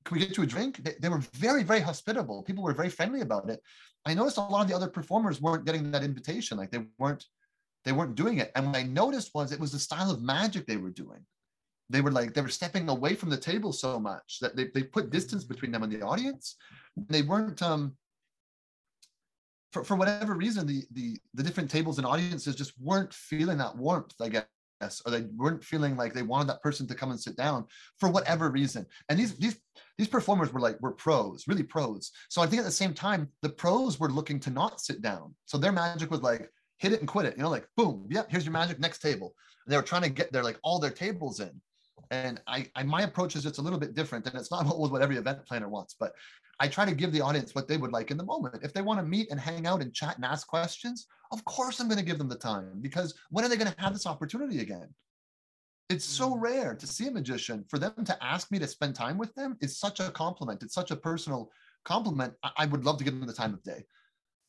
can 0.06 0.18
we 0.18 0.26
get 0.26 0.38
you 0.38 0.44
a 0.44 0.48
drink? 0.48 0.84
They, 0.84 0.96
they, 1.00 1.10
were 1.10 1.24
very, 1.36 1.64
very 1.64 1.80
hospitable. 1.80 2.44
People 2.44 2.64
were 2.64 2.74
very 2.74 2.90
friendly 2.90 3.22
about 3.22 3.50
it. 3.50 3.62
I 4.06 4.14
noticed 4.14 4.38
a 4.38 4.42
lot 4.42 4.62
of 4.62 4.68
the 4.68 4.76
other 4.76 4.90
performers 4.90 5.42
weren't 5.42 5.66
getting 5.66 5.92
that 5.92 6.04
invitation. 6.04 6.58
Like 6.58 6.72
they 6.72 6.86
weren't, 6.98 7.26
they 7.86 7.92
weren't 7.92 8.16
doing 8.16 8.40
it. 8.40 8.52
And 8.56 8.68
what 8.68 8.76
I 8.76 8.84
noticed 8.84 9.32
was 9.34 9.52
it 9.52 9.60
was 9.60 9.72
the 9.72 9.80
style 9.80 10.12
of 10.12 10.22
magic 10.22 10.66
they 10.66 10.78
were 10.78 10.90
doing. 10.90 11.26
they 11.92 12.02
were 12.02 12.12
like 12.12 12.34
they 12.34 12.42
were 12.42 12.48
stepping 12.50 12.88
away 12.90 13.16
from 13.16 13.30
the 13.30 13.38
table 13.38 13.74
so 13.74 14.00
much 14.00 14.40
that 14.42 14.56
they, 14.56 14.68
they 14.74 14.84
put 14.84 15.10
distance 15.10 15.44
between 15.44 15.72
them 15.72 15.84
and 15.84 15.92
the 15.92 16.02
audience 16.02 16.56
they 17.10 17.22
weren't 17.22 17.62
um 17.62 17.96
for, 19.72 19.84
for 19.84 19.96
whatever 19.96 20.36
reason 20.36 20.68
the 20.68 20.84
the 20.92 21.18
the 21.34 21.44
different 21.44 21.70
tables 21.70 21.98
and 21.98 22.08
audiences 22.08 22.56
just 22.56 22.74
weren't 22.80 23.14
feeling 23.14 23.58
that 23.58 23.76
warmth 23.76 24.14
i 24.22 24.30
guess 24.30 24.46
or 25.06 25.12
they 25.12 25.26
weren't 25.36 25.64
feeling 25.64 25.96
like 25.96 26.14
they 26.14 26.24
wanted 26.24 26.50
that 26.50 26.62
person 26.62 26.88
to 26.88 26.96
come 26.96 27.12
and 27.12 27.20
sit 27.20 27.36
down 27.36 27.66
for 28.00 28.10
whatever 28.10 28.50
reason. 28.50 28.86
And 29.10 29.20
these 29.20 29.38
these 29.38 29.60
these 29.98 30.08
performers 30.08 30.52
were 30.52 30.60
like 30.60 30.82
were 30.82 30.92
pros 30.92 31.48
really 31.48 31.64
pros. 31.64 32.12
So 32.30 32.42
i 32.42 32.48
think 32.48 32.60
at 32.60 32.66
the 32.66 32.72
same 32.72 32.94
time 32.94 33.30
the 33.42 33.50
pros 33.50 34.00
were 34.00 34.10
looking 34.10 34.40
to 34.42 34.50
not 34.50 34.82
sit 34.82 35.02
down. 35.02 35.36
So 35.46 35.58
their 35.58 35.72
magic 35.72 36.12
was 36.12 36.22
like 36.22 36.50
hit 36.78 36.94
it 36.94 37.00
and 37.00 37.08
quit 37.08 37.28
it 37.28 37.38
you 37.38 37.44
know 37.44 37.50
like 37.50 37.68
boom 37.78 38.08
yep 38.10 38.28
here's 38.30 38.46
your 38.46 38.54
magic 38.54 38.80
next 38.80 39.00
table. 39.00 39.34
And 39.66 39.72
they 39.72 39.78
were 39.78 39.84
trying 39.84 40.04
to 40.04 40.10
get 40.10 40.32
their 40.32 40.44
like 40.44 40.58
all 40.64 40.80
their 40.80 40.92
tables 40.92 41.40
in. 41.40 41.52
And 42.10 42.42
I, 42.48 42.68
I 42.76 42.84
my 42.84 43.04
approach 43.04 43.36
is 43.36 43.44
just 43.44 43.60
a 43.60 43.62
little 43.62 43.80
bit 43.80 43.94
different 43.94 44.26
and 44.26 44.36
it's 44.36 44.52
not 44.52 44.66
what 44.78 45.02
every 45.02 45.18
event 45.18 45.46
planner 45.46 45.70
wants 45.70 45.96
but 46.00 46.14
I 46.62 46.68
try 46.68 46.86
to 46.86 46.94
give 46.94 47.12
the 47.12 47.22
audience 47.22 47.56
what 47.56 47.68
they 47.68 47.78
would 47.78 47.92
like 47.92 48.12
in 48.12 48.18
the 48.18 48.24
moment. 48.24 48.60
If 48.62 48.72
they 48.72 48.84
want 48.84 49.00
to 49.00 49.06
meet 49.06 49.32
and 49.32 49.40
hang 49.40 49.66
out 49.66 49.82
and 49.82 49.92
chat 49.92 50.18
and 50.18 50.24
ask 50.24 50.46
questions, 50.46 51.08
of 51.32 51.44
course 51.44 51.80
I'm 51.80 51.88
going 51.88 51.98
to 51.98 52.06
give 52.06 52.20
them 52.20 52.30
the 52.30 52.36
time 52.36 52.80
because 52.82 53.16
when 53.32 53.44
are 53.44 53.50
they 53.50 53.58
going 53.58 53.72
to 53.72 53.82
have 53.82 53.94
this 53.94 54.06
opportunity 54.06 54.60
again? 54.60 54.88
It's 55.90 56.06
so 56.06 56.36
mm. 56.36 56.40
rare 56.40 56.76
to 56.76 56.86
see 56.86 57.08
a 57.08 57.12
magician. 57.12 57.66
For 57.68 57.80
them 57.80 58.06
to 58.06 58.24
ask 58.24 58.52
me 58.52 58.60
to 58.60 58.68
spend 58.68 58.94
time 58.94 59.18
with 59.18 59.34
them 59.34 59.58
is 59.60 59.80
such 59.80 60.00
a 60.00 60.12
compliment. 60.12 60.62
It's 60.62 60.76
such 60.76 60.92
a 60.92 60.96
personal 60.96 61.50
compliment. 61.84 62.36
I, 62.56 62.68
would 62.68 62.86
love 62.86 63.00
to 63.00 63.04
give 63.04 63.18
them 63.18 63.26
the 63.26 63.34
time 63.34 63.56
of 63.56 63.64
day. 63.64 63.84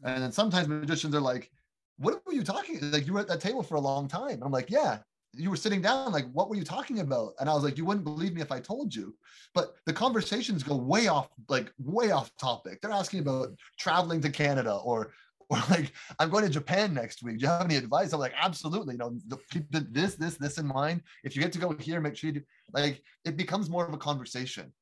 And 0.05 0.23
then 0.23 0.33
sometimes 0.33 0.69
magicians 0.69 1.15
are 1.15 1.21
like, 1.21 1.51
what 1.97 2.21
were 2.27 2.35
you 2.35 2.45
talking? 2.45 2.79
Like 2.91 3.07
you 3.07 3.15
were 3.15 3.21
at 3.21 3.29
that 3.29 3.41
table 3.41 3.63
for 3.63 3.77
a 3.77 3.81
long 3.81 4.07
time. 4.07 4.33
And 4.33 4.45
I'm 4.45 4.53
like, 4.53 4.69
yeah, 4.69 4.99
you 5.35 5.51
were 5.51 5.57
sitting 5.57 5.81
down 5.81 6.13
like 6.13 6.27
what 6.33 6.49
were 6.49 6.57
you 6.57 6.65
talking 6.65 7.01
about? 7.01 7.33
And 7.41 7.49
i 7.49 7.55
was 7.55 7.65
like 7.65 7.79
you 7.79 7.85
wouldn't 7.85 8.05
believe 8.05 8.35
me 8.35 8.43
if 8.43 8.53
i 8.53 8.61
told 8.61 8.95
you. 8.95 9.15
But 9.55 9.75
the 9.87 9.93
conversations 9.93 10.63
go 10.63 10.77
way 10.77 11.09
off 11.09 11.29
like 11.49 11.73
way 11.79 12.11
off 12.11 12.35
topic. 12.37 12.81
They're 12.81 12.91
asking 12.91 13.21
about 13.21 13.51
traveling 13.79 14.21
to 14.23 14.31
canada 14.31 14.75
or 14.75 15.13
or 15.49 15.59
like 15.71 15.93
i'm 16.19 16.31
going 16.31 16.45
to 16.45 16.51
japan 16.51 16.93
next 16.95 17.23
week. 17.23 17.39
Do 17.39 17.45
you 17.45 17.49
have 17.49 17.65
any 17.65 17.77
advice? 17.77 18.13
I'm 18.13 18.21
like 18.21 18.35
absolutely. 18.39 18.95
You 18.95 18.99
know 18.99 19.19
keep 19.51 19.71
this 19.71 20.15
this 20.17 20.37
this 20.37 20.59
in 20.59 20.67
mind. 20.67 21.03
If 21.25 21.35
you 21.35 21.43
get 21.43 21.53
to 21.53 21.59
go 21.59 21.73
here 21.73 22.01
make 22.01 22.17
sure 22.17 22.29
you 22.29 22.41
do 22.41 22.43
like 22.73 23.03
it 23.25 23.37
becomes 23.37 23.71
more 23.71 23.87
of 23.87 23.95
a 23.95 23.99
conversation. 23.99 24.73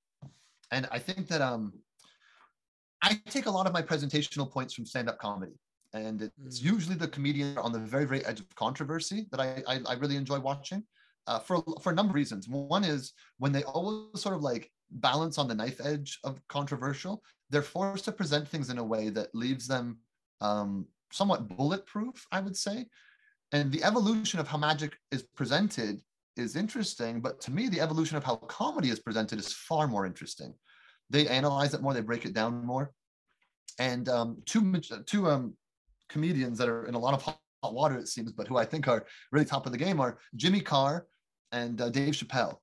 And 0.72 0.88
i 0.90 0.98
think 0.98 1.28
that 1.28 1.40
um 1.40 1.72
i 3.02 3.20
take 3.28 3.46
a 3.46 3.50
lot 3.50 3.66
of 3.66 3.72
my 3.72 3.82
presentational 3.82 4.50
points 4.50 4.74
from 4.74 4.86
stand-up 4.86 5.18
comedy 5.18 5.52
and 5.92 6.31
it's 6.44 6.61
mm. 6.61 6.72
usually 6.72 6.96
the 6.96 7.09
comedian 7.09 7.59
on 7.59 7.72
the 7.72 7.79
very 7.79 8.05
very 8.05 8.24
edge 8.24 8.40
of 8.40 8.55
controversy 8.55 9.26
that 9.31 9.40
I 9.40 9.62
I, 9.66 9.81
I 9.87 9.94
really 9.94 10.16
enjoy 10.16 10.38
watching. 10.40 10.85
Uh, 11.26 11.38
for 11.38 11.62
for 11.83 11.92
a 11.92 11.94
number 11.94 12.11
of 12.11 12.16
reasons. 12.16 12.48
One 12.48 12.83
is 12.83 13.12
when 13.38 13.53
they 13.53 13.62
always 13.64 14.20
sort 14.20 14.35
of 14.35 14.42
like 14.42 14.70
balance 14.90 15.38
on 15.38 15.46
the 15.48 15.55
knife 15.55 15.81
edge 15.85 16.18
of 16.24 16.40
controversial, 16.48 17.22
they're 17.50 17.62
forced 17.62 18.07
to 18.07 18.12
present 18.12 18.48
things 18.48 18.70
in 18.70 18.79
a 18.79 18.85
way 18.85 19.11
that 19.11 19.35
leaves 19.35 19.66
them 19.66 19.98
um, 20.40 20.87
somewhat 21.12 21.48
bulletproof, 21.48 22.26
I 22.33 22.40
would 22.40 22.57
say. 22.57 22.87
And 23.53 23.70
the 23.72 23.85
evolution 23.85 24.40
of 24.40 24.48
how 24.48 24.59
magic 24.59 24.96
is 25.11 25.22
presented 25.22 26.00
is 26.37 26.57
interesting, 26.57 27.20
but 27.20 27.40
to 27.42 27.50
me, 27.50 27.68
the 27.68 27.81
evolution 27.81 28.16
of 28.16 28.24
how 28.24 28.37
comedy 28.37 28.90
is 28.90 29.00
presented 29.00 29.38
is 29.38 29.53
far 29.53 29.88
more 29.88 30.07
interesting. 30.07 30.55
They 31.11 31.26
analyze 31.26 31.74
it 31.74 31.83
more, 31.83 31.92
they 31.92 32.00
break 32.00 32.24
it 32.24 32.33
down 32.33 32.64
more. 32.64 32.92
And 33.79 34.09
um, 34.09 34.42
two 34.46 34.81
two 35.07 35.29
um, 35.29 35.55
comedians 36.11 36.59
that 36.59 36.68
are 36.68 36.87
in 36.87 36.94
a 36.94 36.99
lot 36.99 37.14
of 37.14 37.23
hot 37.23 37.38
water, 37.64 37.96
it 37.96 38.09
seems, 38.09 38.33
but 38.33 38.49
who 38.49 38.57
I 38.57 38.64
think 38.64 38.88
are 38.88 39.07
really 39.33 39.46
top 39.46 39.66
of 39.66 39.73
the 39.73 39.79
game 39.79 40.01
are 40.01 40.18
Jimmy 40.37 40.61
Carr 40.61 41.07
and 41.53 41.81
uh, 41.81 41.88
Dave 41.88 42.14
Chappelle. 42.14 42.59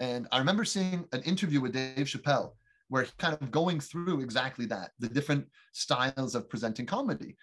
And 0.00 0.26
I 0.32 0.38
remember 0.38 0.64
seeing 0.64 1.06
an 1.12 1.22
interview 1.22 1.60
with 1.60 1.72
Dave 1.72 2.06
Chappelle 2.06 2.52
where 2.88 3.02
he 3.02 3.10
kind 3.18 3.36
of 3.40 3.50
going 3.50 3.80
through 3.80 4.20
exactly 4.20 4.66
that 4.66 4.92
the 4.98 5.08
different 5.08 5.46
styles 5.72 6.34
of 6.34 6.48
presenting 6.48 6.86
comedy. 6.86 7.36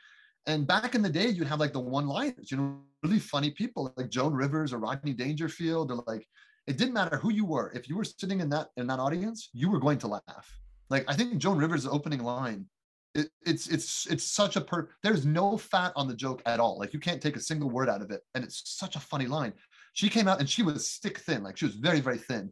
And 0.46 0.68
back 0.68 0.96
in 0.96 1.02
the 1.02 1.10
day, 1.10 1.30
you'd 1.30 1.48
have 1.48 1.60
like 1.60 1.74
the 1.74 1.80
one 1.80 2.08
liners, 2.08 2.52
you 2.52 2.58
know, 2.58 2.82
really 3.02 3.20
funny 3.20 3.52
people 3.52 3.94
like 3.98 4.10
Joan 4.10 4.34
Rivers 4.34 4.74
or 4.74 4.80
Rodney 4.80 5.14
Dangerfield, 5.14 5.92
or 5.92 6.04
like 6.08 6.26
it 6.68 6.78
didn't 6.78 6.94
matter 6.94 7.18
who 7.18 7.32
you 7.32 7.46
were. 7.46 7.72
If 7.74 7.90
you 7.90 7.98
were 7.98 8.04
sitting 8.04 8.40
in 8.40 8.50
that 8.50 8.68
in 8.78 8.88
that 8.88 9.00
audience, 9.00 9.50
you 9.54 9.70
were 9.70 9.80
going 9.80 9.98
to 10.00 10.08
laugh. 10.08 10.60
Like 10.90 11.06
I 11.08 11.14
think 11.14 11.38
Joan 11.38 11.58
Rivers' 11.58 11.86
opening 11.86 12.24
line 12.24 12.66
it, 13.16 13.30
it's 13.46 13.68
it's 13.68 14.08
it's 14.08 14.24
such 14.24 14.56
a 14.56 14.62
per 14.62 14.90
there's 15.04 15.26
no 15.26 15.58
fat 15.58 15.94
on 15.96 16.08
the 16.08 16.16
joke 16.16 16.42
at 16.46 16.60
all. 16.60 16.78
Like 16.80 16.94
you 16.94 17.00
can't 17.00 17.22
take 17.22 17.36
a 17.36 17.42
single 17.42 17.70
word 17.70 17.90
out 17.90 18.02
of 18.02 18.12
it. 18.12 18.22
And 18.34 18.44
it's 18.44 18.62
such 18.66 18.96
a 18.96 19.00
funny 19.00 19.28
line. 19.28 19.54
She 19.94 20.10
came 20.10 20.28
out 20.28 20.40
and 20.40 20.50
she 20.50 20.64
was 20.64 20.88
stick 20.88 21.20
thin 21.20 21.44
like 21.44 21.58
she 21.58 21.66
was 21.66 21.76
very 21.76 22.00
very 22.00 22.18
thin. 22.18 22.52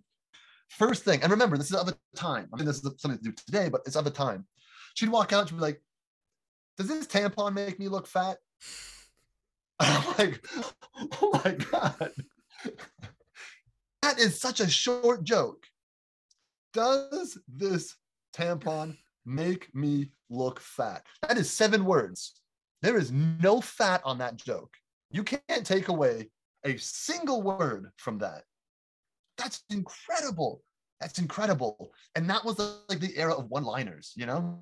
First 0.69 1.03
thing 1.03 1.21
and 1.23 1.31
remember 1.31 1.57
this 1.57 1.71
is 1.71 1.75
of 1.75 1.87
a 1.87 1.95
time. 2.15 2.47
I 2.53 2.57
mean 2.57 2.65
this 2.65 2.77
is 2.77 2.93
something 2.97 3.17
to 3.17 3.23
do 3.23 3.31
today 3.31 3.69
but 3.69 3.81
it's 3.85 3.95
of 3.95 4.05
a 4.05 4.11
time. 4.11 4.45
She'd 4.93 5.09
walk 5.09 5.33
out 5.33 5.41
and 5.41 5.49
she'd 5.49 5.55
be 5.55 5.61
like 5.61 5.81
does 6.77 6.87
this 6.87 7.07
tampon 7.07 7.53
make 7.53 7.79
me 7.79 7.87
look 7.87 8.05
fat? 8.05 8.37
I'm 9.79 10.05
like 10.17 10.45
oh 11.21 11.41
my 11.43 11.51
god. 11.71 12.11
That 14.03 14.19
is 14.19 14.39
such 14.39 14.59
a 14.59 14.69
short 14.69 15.23
joke. 15.23 15.65
Does 16.73 17.37
this 17.47 17.95
tampon 18.35 18.97
make 19.25 19.73
me 19.75 20.11
look 20.29 20.59
fat. 20.59 21.05
That 21.27 21.37
is 21.37 21.51
seven 21.51 21.85
words. 21.85 22.41
There 22.81 22.97
is 22.97 23.11
no 23.11 23.61
fat 23.61 24.01
on 24.03 24.17
that 24.19 24.37
joke. 24.37 24.75
You 25.11 25.23
can't 25.23 25.65
take 25.65 25.87
away 25.87 26.29
a 26.63 26.77
single 26.77 27.41
word 27.41 27.91
from 27.97 28.17
that. 28.19 28.43
That's 29.37 29.63
incredible. 29.69 30.63
That's 30.99 31.19
incredible. 31.19 31.91
And 32.15 32.29
that 32.29 32.45
was 32.45 32.59
like 32.89 32.99
the 32.99 33.15
era 33.17 33.33
of 33.33 33.49
one 33.49 33.63
liners, 33.63 34.13
you 34.15 34.25
know? 34.25 34.59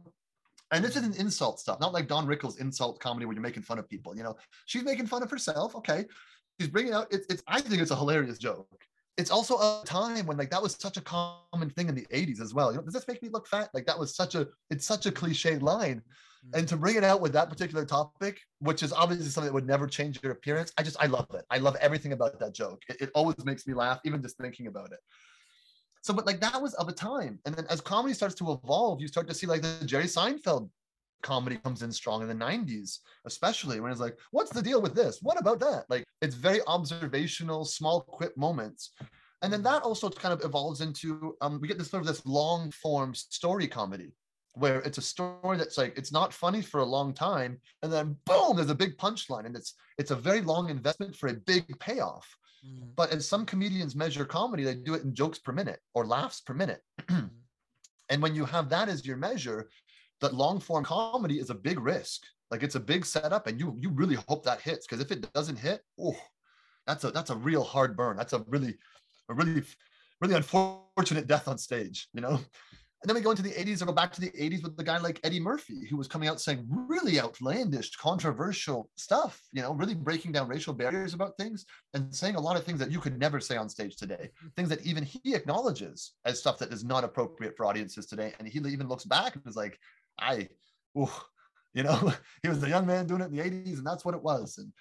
And 0.72 0.84
this 0.84 0.96
isn't 0.96 1.18
insult 1.18 1.60
stuff, 1.60 1.80
not 1.80 1.94
like 1.94 2.08
Don 2.08 2.28
Rickles 2.28 2.60
insult 2.60 3.00
comedy 3.00 3.26
where 3.26 3.34
you're 3.34 3.42
making 3.42 3.64
fun 3.64 3.80
of 3.80 3.90
people, 3.90 4.16
you 4.16 4.24
know? 4.24 4.38
She's 4.66 4.84
making 4.84 5.08
fun 5.08 5.24
of 5.24 5.32
herself. 5.32 5.76
Okay. 5.76 6.06
She's 6.60 6.70
bringing 6.70 6.94
out, 6.94 7.08
it's, 7.12 7.26
it's 7.30 7.44
I 7.48 7.62
think 7.62 7.82
it's 7.82 7.92
a 7.92 7.96
hilarious 7.96 8.38
joke 8.38 8.68
it's 9.20 9.32
also 9.32 9.58
a 9.58 9.84
time 9.86 10.26
when 10.26 10.38
like 10.38 10.50
that 10.50 10.62
was 10.64 10.78
such 10.80 10.96
a 10.96 11.02
common 11.02 11.70
thing 11.72 11.90
in 11.90 11.96
the 11.96 12.08
80s 12.14 12.40
as 12.40 12.54
well. 12.54 12.72
You 12.72 12.78
know, 12.78 12.84
does 12.84 12.94
this 12.94 13.08
make 13.08 13.22
me 13.22 13.28
look 13.28 13.48
fat? 13.48 13.70
Like 13.74 13.86
that 13.86 14.00
was 14.00 14.16
such 14.16 14.34
a 14.36 14.48
it's 14.70 14.86
such 14.86 15.06
a 15.06 15.12
cliche 15.12 15.58
line. 15.58 15.98
Mm-hmm. 15.98 16.58
And 16.58 16.68
to 16.70 16.78
bring 16.78 16.96
it 16.96 17.04
out 17.04 17.20
with 17.20 17.34
that 17.34 17.50
particular 17.50 17.84
topic, 17.84 18.40
which 18.60 18.82
is 18.82 18.94
obviously 18.94 19.28
something 19.28 19.50
that 19.50 19.54
would 19.54 19.68
never 19.68 19.88
change 19.88 20.24
your 20.24 20.32
appearance, 20.32 20.72
I 20.78 20.84
just 20.84 20.96
I 21.02 21.08
love 21.08 21.28
it. 21.34 21.44
I 21.52 21.58
love 21.58 21.76
everything 21.82 22.14
about 22.14 22.40
that 22.40 22.54
joke. 22.54 22.82
It, 22.88 23.02
it 23.02 23.12
always 23.14 23.44
makes 23.44 23.68
me 23.68 23.74
laugh, 23.74 24.00
even 24.06 24.22
just 24.22 24.38
thinking 24.38 24.68
about 24.68 24.94
it. 24.94 25.00
So, 26.02 26.14
but 26.14 26.26
like 26.26 26.40
that 26.40 26.62
was 26.62 26.74
of 26.76 26.88
a 26.88 26.94
time. 26.94 27.40
And 27.46 27.54
then 27.54 27.66
as 27.70 27.82
comedy 27.82 28.14
starts 28.14 28.36
to 28.36 28.52
evolve, 28.54 29.02
you 29.02 29.10
start 29.10 29.28
to 29.28 29.34
see 29.34 29.48
like 29.48 29.62
the 29.62 29.84
Jerry 29.86 30.06
Seinfeld 30.06 30.70
comedy 31.22 31.58
comes 31.58 31.82
in 31.82 31.92
strong 31.92 32.22
in 32.22 32.28
the 32.28 32.34
90s, 32.34 33.00
especially 33.26 33.80
when 33.80 33.92
it's 33.92 34.02
like, 34.02 34.18
what's 34.32 34.52
the 34.52 34.62
deal 34.62 34.82
with 34.82 34.96
this? 34.96 35.20
What 35.22 35.40
about 35.40 35.60
that? 35.60 35.86
Like 35.90 36.06
it's 36.22 36.36
very 36.36 36.62
observational, 36.68 37.66
small, 37.66 38.02
quick 38.02 38.36
moments. 38.38 38.92
And 39.42 39.54
then 39.54 39.64
that 39.64 39.84
also 39.84 40.10
kind 40.10 40.34
of 40.34 40.44
evolves 40.44 40.82
into 40.82 41.36
um, 41.42 41.60
we 41.62 41.68
get 41.68 41.78
this 41.78 41.90
sort 41.90 42.02
of 42.02 42.08
this 42.08 42.26
long 42.26 42.72
form 42.72 43.16
story 43.16 43.68
comedy 43.68 44.12
where 44.56 44.80
it's 44.82 44.98
a 44.98 45.02
story 45.02 45.58
that's 45.58 45.78
like 45.78 45.98
it's 45.98 46.12
not 46.12 46.34
funny 46.34 46.62
for 46.62 46.80
a 46.80 46.86
long 46.86 47.14
time 47.14 47.60
and 47.84 47.92
then 47.94 48.16
boom 48.26 48.56
there's 48.56 48.70
a 48.70 48.76
big 48.76 48.98
punchline 48.98 49.46
and 49.46 49.56
it's 49.56 49.76
it's 49.98 50.12
a 50.12 50.16
very 50.16 50.42
long 50.42 50.70
investment 50.70 51.16
for 51.16 51.30
a 51.30 51.34
big 51.34 51.66
payoff 51.80 52.28
mm. 52.66 52.84
but 52.96 53.12
as 53.12 53.28
some 53.28 53.46
comedians 53.46 53.96
measure 53.96 54.26
comedy 54.26 54.64
they 54.64 54.74
do 54.74 54.96
it 54.96 55.04
in 55.04 55.14
jokes 55.14 55.40
per 55.40 55.52
minute 55.52 55.80
or 55.94 56.06
laughs 56.06 56.42
per 56.42 56.54
minute 56.54 56.82
mm. 57.08 57.30
and 58.10 58.22
when 58.22 58.34
you 58.34 58.44
have 58.44 58.70
that 58.70 58.90
as 58.90 59.06
your 59.06 59.18
measure 59.18 59.70
that 60.22 60.34
long 60.34 60.60
form 60.60 60.84
comedy 60.84 61.40
is 61.40 61.50
a 61.50 61.56
big 61.56 61.80
risk. 61.80 62.24
Like 62.52 62.64
it's 62.64 62.76
a 62.76 62.80
big 62.80 63.06
setup, 63.06 63.48
and 63.48 63.60
you 63.60 63.76
you 63.80 63.90
really 63.92 64.16
hope 64.28 64.44
that 64.46 64.62
hits 64.62 64.88
because 64.88 65.04
if 65.04 65.12
it 65.12 65.32
doesn't 65.34 65.58
hit, 65.58 65.82
oh, 66.00 66.18
that's 66.88 67.04
a 67.04 67.12
that's 67.12 67.30
a 67.30 67.36
real 67.36 67.64
hard 67.64 67.96
burn. 67.96 68.18
That's 68.18 68.34
a 68.34 68.44
really 68.48 68.76
a 69.30 69.34
really 69.34 69.64
really 70.22 70.36
unfortunate 70.36 71.28
death 71.28 71.48
on 71.48 71.58
stage, 71.58 72.08
you 72.14 72.22
know. 72.22 72.40
And 73.02 73.08
then 73.08 73.16
we 73.16 73.22
go 73.22 73.32
into 73.32 73.44
the 73.44 73.52
80s 73.52 73.82
or 73.82 73.86
go 73.86 73.94
back 73.94 74.12
to 74.12 74.20
the 74.20 74.32
80s 74.32 74.62
with 74.62 74.76
the 74.76 74.84
guy 74.84 74.98
like 74.98 75.22
Eddie 75.24 75.40
Murphy, 75.40 75.88
who 75.90 75.96
was 75.96 76.10
coming 76.10 76.28
out 76.28 76.42
saying 76.42 76.68
really 76.70 77.18
outlandish, 77.18 77.96
controversial 77.96 78.90
stuff, 78.98 79.42
you 79.54 79.62
know, 79.62 79.72
really 79.74 79.96
breaking 79.96 80.34
down 80.34 80.50
racial 80.50 80.74
barriers 80.74 81.14
about 81.14 81.38
things 81.38 81.66
and 81.94 82.14
saying 82.14 82.36
a 82.36 82.42
lot 82.42 82.58
of 82.58 82.66
things 82.66 82.78
that 82.80 82.92
you 82.92 83.00
could 83.00 83.18
never 83.18 83.40
say 83.40 83.56
on 83.56 83.70
stage 83.70 83.96
today, 83.96 84.32
things 84.58 84.68
that 84.68 84.86
even 84.86 85.06
he 85.06 85.34
acknowledges 85.34 86.16
as 86.26 86.40
stuff 86.40 86.60
that 86.60 86.74
is 86.74 86.84
not 86.84 87.06
appropriate 87.06 87.56
for 87.56 87.66
audiences 87.66 88.06
today. 88.06 88.34
And 88.38 88.46
he 88.46 88.60
even 88.60 88.90
looks 88.90 89.06
back 89.06 89.34
and 89.34 89.48
is 89.48 89.56
like, 89.56 89.80
I, 90.22 90.48
ooh, 90.98 91.10
you 91.74 91.84
know, 91.84 92.14
he 92.44 92.50
was 92.50 92.64
a 92.64 92.70
young 92.70 92.86
man 92.86 93.08
doing 93.08 93.22
it 93.22 93.26
in 93.26 93.36
the 93.36 93.44
80s, 93.44 93.78
and 93.78 93.88
that's 93.88 94.06
what 94.06 94.16
it 94.16 94.24
was. 94.24 94.58
And 94.58 94.72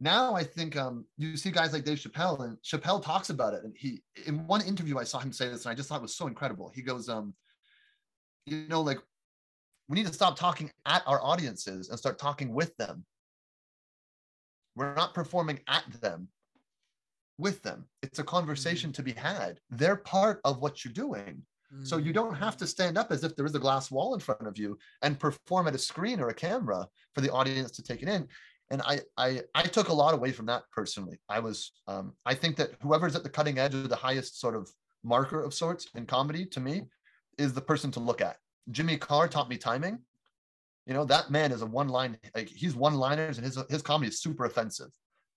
now 0.00 0.34
I 0.34 0.44
think 0.44 0.76
um, 0.76 1.06
you 1.16 1.36
see 1.36 1.50
guys 1.50 1.72
like 1.72 1.84
Dave 1.84 1.98
Chappelle, 1.98 2.44
and 2.44 2.56
Chappelle 2.62 3.02
talks 3.02 3.30
about 3.30 3.54
it. 3.54 3.64
And 3.64 3.74
he, 3.76 4.02
in 4.26 4.46
one 4.46 4.62
interview, 4.62 4.98
I 4.98 5.04
saw 5.04 5.18
him 5.18 5.32
say 5.32 5.48
this, 5.48 5.64
and 5.64 5.72
I 5.72 5.74
just 5.74 5.88
thought 5.88 5.98
it 5.98 6.02
was 6.02 6.16
so 6.16 6.26
incredible. 6.26 6.70
He 6.74 6.82
goes, 6.82 7.08
um, 7.08 7.34
you 8.46 8.66
know, 8.68 8.80
like 8.80 8.98
we 9.88 9.94
need 9.94 10.06
to 10.06 10.12
stop 10.12 10.36
talking 10.36 10.70
at 10.86 11.02
our 11.06 11.22
audiences 11.22 11.88
and 11.88 11.98
start 11.98 12.18
talking 12.18 12.52
with 12.52 12.76
them. 12.76 13.04
We're 14.76 14.94
not 14.94 15.14
performing 15.14 15.60
at 15.68 15.84
them. 16.00 16.28
with 17.38 17.62
them. 17.62 17.86
It's 18.02 18.18
a 18.18 18.24
conversation 18.24 18.92
to 18.92 19.02
be 19.02 19.12
had. 19.12 19.58
They're 19.70 19.96
part 19.96 20.40
of 20.44 20.60
what 20.60 20.84
you're 20.84 20.94
doing. 20.94 21.42
So 21.82 21.96
you 21.96 22.12
don't 22.12 22.34
have 22.34 22.56
to 22.58 22.66
stand 22.66 22.96
up 22.96 23.10
as 23.10 23.24
if 23.24 23.36
there 23.36 23.46
is 23.46 23.54
a 23.54 23.58
glass 23.58 23.90
wall 23.90 24.14
in 24.14 24.20
front 24.20 24.46
of 24.46 24.58
you 24.58 24.78
and 25.02 25.18
perform 25.18 25.68
at 25.68 25.74
a 25.74 25.78
screen 25.78 26.20
or 26.20 26.28
a 26.28 26.34
camera 26.34 26.88
for 27.14 27.20
the 27.20 27.32
audience 27.32 27.70
to 27.72 27.82
take 27.82 28.02
it 28.02 28.08
in. 28.08 28.28
And 28.70 28.80
I 28.82 29.00
I 29.16 29.42
I 29.54 29.62
took 29.62 29.88
a 29.88 29.92
lot 29.92 30.14
away 30.14 30.32
from 30.32 30.46
that 30.46 30.62
personally. 30.72 31.18
I 31.28 31.40
was 31.40 31.72
um, 31.86 32.14
I 32.24 32.34
think 32.34 32.56
that 32.56 32.70
whoever's 32.80 33.16
at 33.16 33.22
the 33.22 33.28
cutting 33.28 33.58
edge 33.58 33.74
of 33.74 33.88
the 33.88 33.96
highest 33.96 34.40
sort 34.40 34.54
of 34.54 34.70
marker 35.02 35.42
of 35.42 35.52
sorts 35.52 35.88
in 35.94 36.06
comedy 36.06 36.46
to 36.46 36.60
me 36.60 36.82
is 37.36 37.52
the 37.52 37.60
person 37.60 37.90
to 37.92 38.00
look 38.00 38.20
at. 38.20 38.38
Jimmy 38.70 38.96
Carr 38.96 39.28
taught 39.28 39.50
me 39.50 39.58
timing. 39.58 39.98
You 40.86 40.94
know, 40.94 41.04
that 41.06 41.30
man 41.30 41.52
is 41.52 41.62
a 41.62 41.66
one 41.66 41.88
line, 41.88 42.18
like 42.34 42.48
he's 42.48 42.74
one 42.74 42.94
liners 42.94 43.38
and 43.38 43.44
his 43.44 43.58
his 43.68 43.82
comedy 43.82 44.08
is 44.08 44.20
super 44.20 44.44
offensive, 44.44 44.90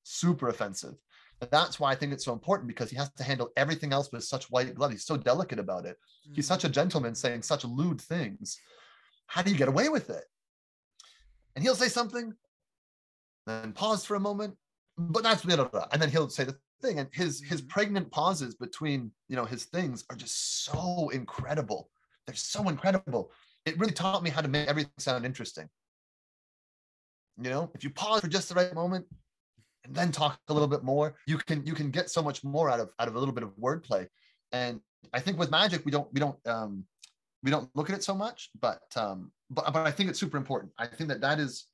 super 0.04 0.50
offensive. 0.50 0.95
That's 1.39 1.80
why 1.80 1.91
I 1.91 1.95
think 1.95 2.13
it's 2.13 2.26
so 2.26 2.34
important 2.34 2.67
because 2.67 2.89
he 2.89 2.95
has 2.95 3.12
to 3.13 3.23
handle 3.23 3.50
everything 3.56 3.93
else 3.93 4.12
with 4.12 4.23
such 4.23 4.50
white 4.50 4.73
glove. 4.73 4.91
He's 4.91 5.06
so 5.06 5.17
delicate 5.17 5.60
about 5.60 5.86
it. 5.86 5.97
Mm-hmm. 5.97 6.36
He's 6.36 6.47
such 6.47 6.63
a 6.63 6.69
gentleman 6.69 7.13
saying 7.13 7.43
such 7.43 7.63
lewd 7.63 8.02
things. 8.02 8.60
How 9.28 9.43
do 9.43 9.52
you 9.52 9.58
get 9.58 9.67
away 9.67 9.89
with 9.89 10.10
it? 10.10 10.23
And 11.56 11.63
he'll 11.63 11.76
say 11.76 11.89
something, 11.89 12.34
then 13.45 13.71
pause 13.73 14.06
for 14.06 14.15
a 14.15 14.19
moment, 14.19 14.56
but 14.97 15.23
that's 15.23 15.43
blah, 15.43 15.56
blah, 15.56 15.67
blah. 15.67 15.88
and 15.91 16.02
then 16.02 16.10
he'll 16.10 16.30
say 16.30 16.43
the 16.43 16.58
thing. 16.82 17.00
And 17.00 17.10
his 17.12 17.41
his 17.41 17.62
mm-hmm. 17.62 17.69
pregnant 17.69 18.12
pauses 18.12 18.56
between 18.56 19.12
you 19.28 19.36
know 19.36 19.45
his 19.45 19.65
things 19.65 20.06
are 20.10 20.15
just 20.15 20.65
so 20.65 21.10
incredible. 21.10 21.89
They're 22.26 22.36
so 22.36 22.67
incredible. 22.67 23.32
It 23.65 23.78
really 23.78 23.93
taught 23.93 24.23
me 24.23 24.30
how 24.30 24.41
to 24.41 24.47
make 24.47 24.67
everything 24.67 24.91
sound 24.97 25.26
interesting. 25.26 25.69
You 27.39 27.50
know, 27.52 27.69
if 27.76 27.84
you 27.84 27.91
pause 27.91 28.21
for 28.21 28.28
just 28.28 28.50
the 28.50 28.56
right 28.56 28.73
moment, 28.73 29.06
and 29.88 29.95
then 29.95 30.12
talk 30.12 30.39
a 30.50 30.54
little 30.54 30.67
bit 30.67 30.84
more 30.84 31.15
you 31.26 31.38
can 31.38 31.65
you 31.65 31.73
can 31.73 31.89
get 31.89 32.10
so 32.10 32.21
much 32.21 32.43
more 32.43 32.69
out 32.69 32.80
of 32.80 32.91
out 33.00 33.08
of 33.08 33.15
a 33.15 33.19
little 33.19 33.34
bit 33.34 33.43
of 33.43 33.52
wordplay 33.58 34.08
and 34.52 34.80
i 35.13 35.19
think 35.19 35.38
with 35.38 35.52
magic 35.52 35.84
we 35.86 35.91
don't 35.91 36.12
we 36.13 36.19
don't 36.19 36.38
um 36.47 36.84
we 37.43 37.52
don't 37.52 37.69
look 37.76 37.89
at 37.89 37.95
it 37.95 38.04
so 38.04 38.15
much 38.15 38.50
but 38.60 38.82
um 38.95 39.32
but, 39.50 39.65
but 39.73 39.88
i 39.88 39.91
think 39.91 40.10
it's 40.10 40.19
super 40.19 40.38
important 40.38 40.71
i 40.78 40.86
think 40.86 41.10
that 41.10 41.21
that 41.21 41.39
is 41.39 41.65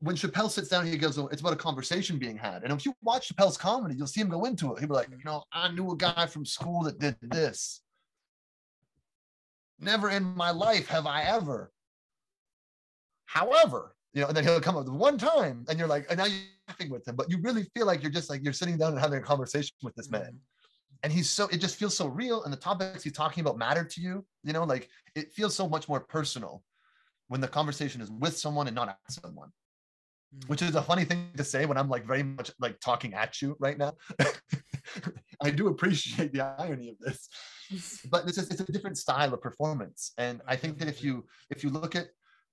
when 0.00 0.16
Chappelle 0.16 0.50
sits 0.50 0.68
down, 0.68 0.86
he 0.86 0.98
goes, 0.98 1.16
It's 1.16 1.40
about 1.40 1.54
a 1.54 1.56
conversation 1.56 2.18
being 2.18 2.36
had. 2.36 2.62
And 2.62 2.72
if 2.72 2.84
you 2.84 2.94
watch 3.02 3.30
Chappelle's 3.30 3.56
comedy, 3.56 3.94
you'll 3.94 4.06
see 4.06 4.20
him 4.20 4.28
go 4.28 4.44
into 4.44 4.74
it. 4.74 4.78
He'll 4.78 4.88
be 4.88 4.94
like, 4.94 5.08
You 5.08 5.16
know, 5.24 5.44
I 5.50 5.70
knew 5.70 5.92
a 5.92 5.96
guy 5.96 6.26
from 6.26 6.44
school 6.44 6.82
that 6.82 6.98
did 6.98 7.16
this. 7.22 7.80
Never 9.80 10.10
in 10.10 10.24
my 10.36 10.50
life 10.50 10.88
have 10.88 11.06
I 11.06 11.22
ever. 11.22 11.72
However, 13.24 13.96
you 14.12 14.20
know, 14.20 14.28
and 14.28 14.36
then 14.36 14.44
he'll 14.44 14.60
come 14.60 14.76
up 14.76 14.84
with 14.84 14.94
one 14.94 15.18
time, 15.18 15.64
and 15.68 15.78
you're 15.78 15.88
like, 15.88 16.06
and 16.08 16.18
now 16.18 16.26
you're 16.26 16.38
laughing 16.68 16.90
with 16.90 17.06
him, 17.06 17.16
but 17.16 17.30
you 17.30 17.38
really 17.42 17.64
feel 17.74 17.86
like 17.86 18.02
you're 18.02 18.12
just 18.12 18.30
like 18.30 18.42
you're 18.42 18.52
sitting 18.52 18.76
down 18.76 18.92
and 18.92 19.00
having 19.00 19.18
a 19.18 19.22
conversation 19.22 19.74
with 19.82 19.94
this 19.94 20.10
man. 20.10 20.22
Mm-hmm. 20.22 20.36
And 21.02 21.12
he's 21.12 21.28
so 21.28 21.48
it 21.48 21.58
just 21.58 21.76
feels 21.76 21.96
so 21.96 22.06
real, 22.06 22.44
and 22.44 22.52
the 22.52 22.56
topics 22.56 23.02
he's 23.02 23.12
talking 23.12 23.42
about 23.42 23.58
matter 23.58 23.84
to 23.84 24.00
you. 24.00 24.24
You 24.42 24.52
know, 24.52 24.64
like 24.64 24.88
it 25.14 25.32
feels 25.32 25.54
so 25.54 25.68
much 25.68 25.88
more 25.88 26.00
personal 26.00 26.62
when 27.28 27.40
the 27.40 27.48
conversation 27.48 28.00
is 28.00 28.10
with 28.10 28.36
someone 28.36 28.66
and 28.66 28.74
not 28.74 28.88
at 28.88 28.98
someone. 29.08 29.48
Mm-hmm. 29.48 30.48
Which 30.48 30.62
is 30.62 30.74
a 30.74 30.82
funny 30.82 31.04
thing 31.04 31.30
to 31.36 31.44
say 31.44 31.66
when 31.66 31.76
I'm 31.76 31.88
like 31.88 32.06
very 32.06 32.22
much 32.22 32.50
like 32.58 32.80
talking 32.80 33.14
at 33.14 33.40
you 33.42 33.56
right 33.60 33.76
now. 33.76 33.92
I 35.42 35.50
do 35.50 35.68
appreciate 35.68 36.32
the 36.32 36.42
irony 36.58 36.88
of 36.88 36.98
this, 37.00 37.28
but 38.10 38.26
it's 38.26 38.36
just, 38.36 38.50
it's 38.50 38.60
a 38.60 38.72
different 38.72 38.96
style 38.96 39.34
of 39.34 39.42
performance, 39.42 40.12
and 40.16 40.40
I 40.46 40.56
think 40.56 40.78
that 40.78 40.88
if 40.88 41.02
you 41.02 41.26
if 41.50 41.62
you 41.62 41.70
look 41.70 41.96
at 41.96 42.06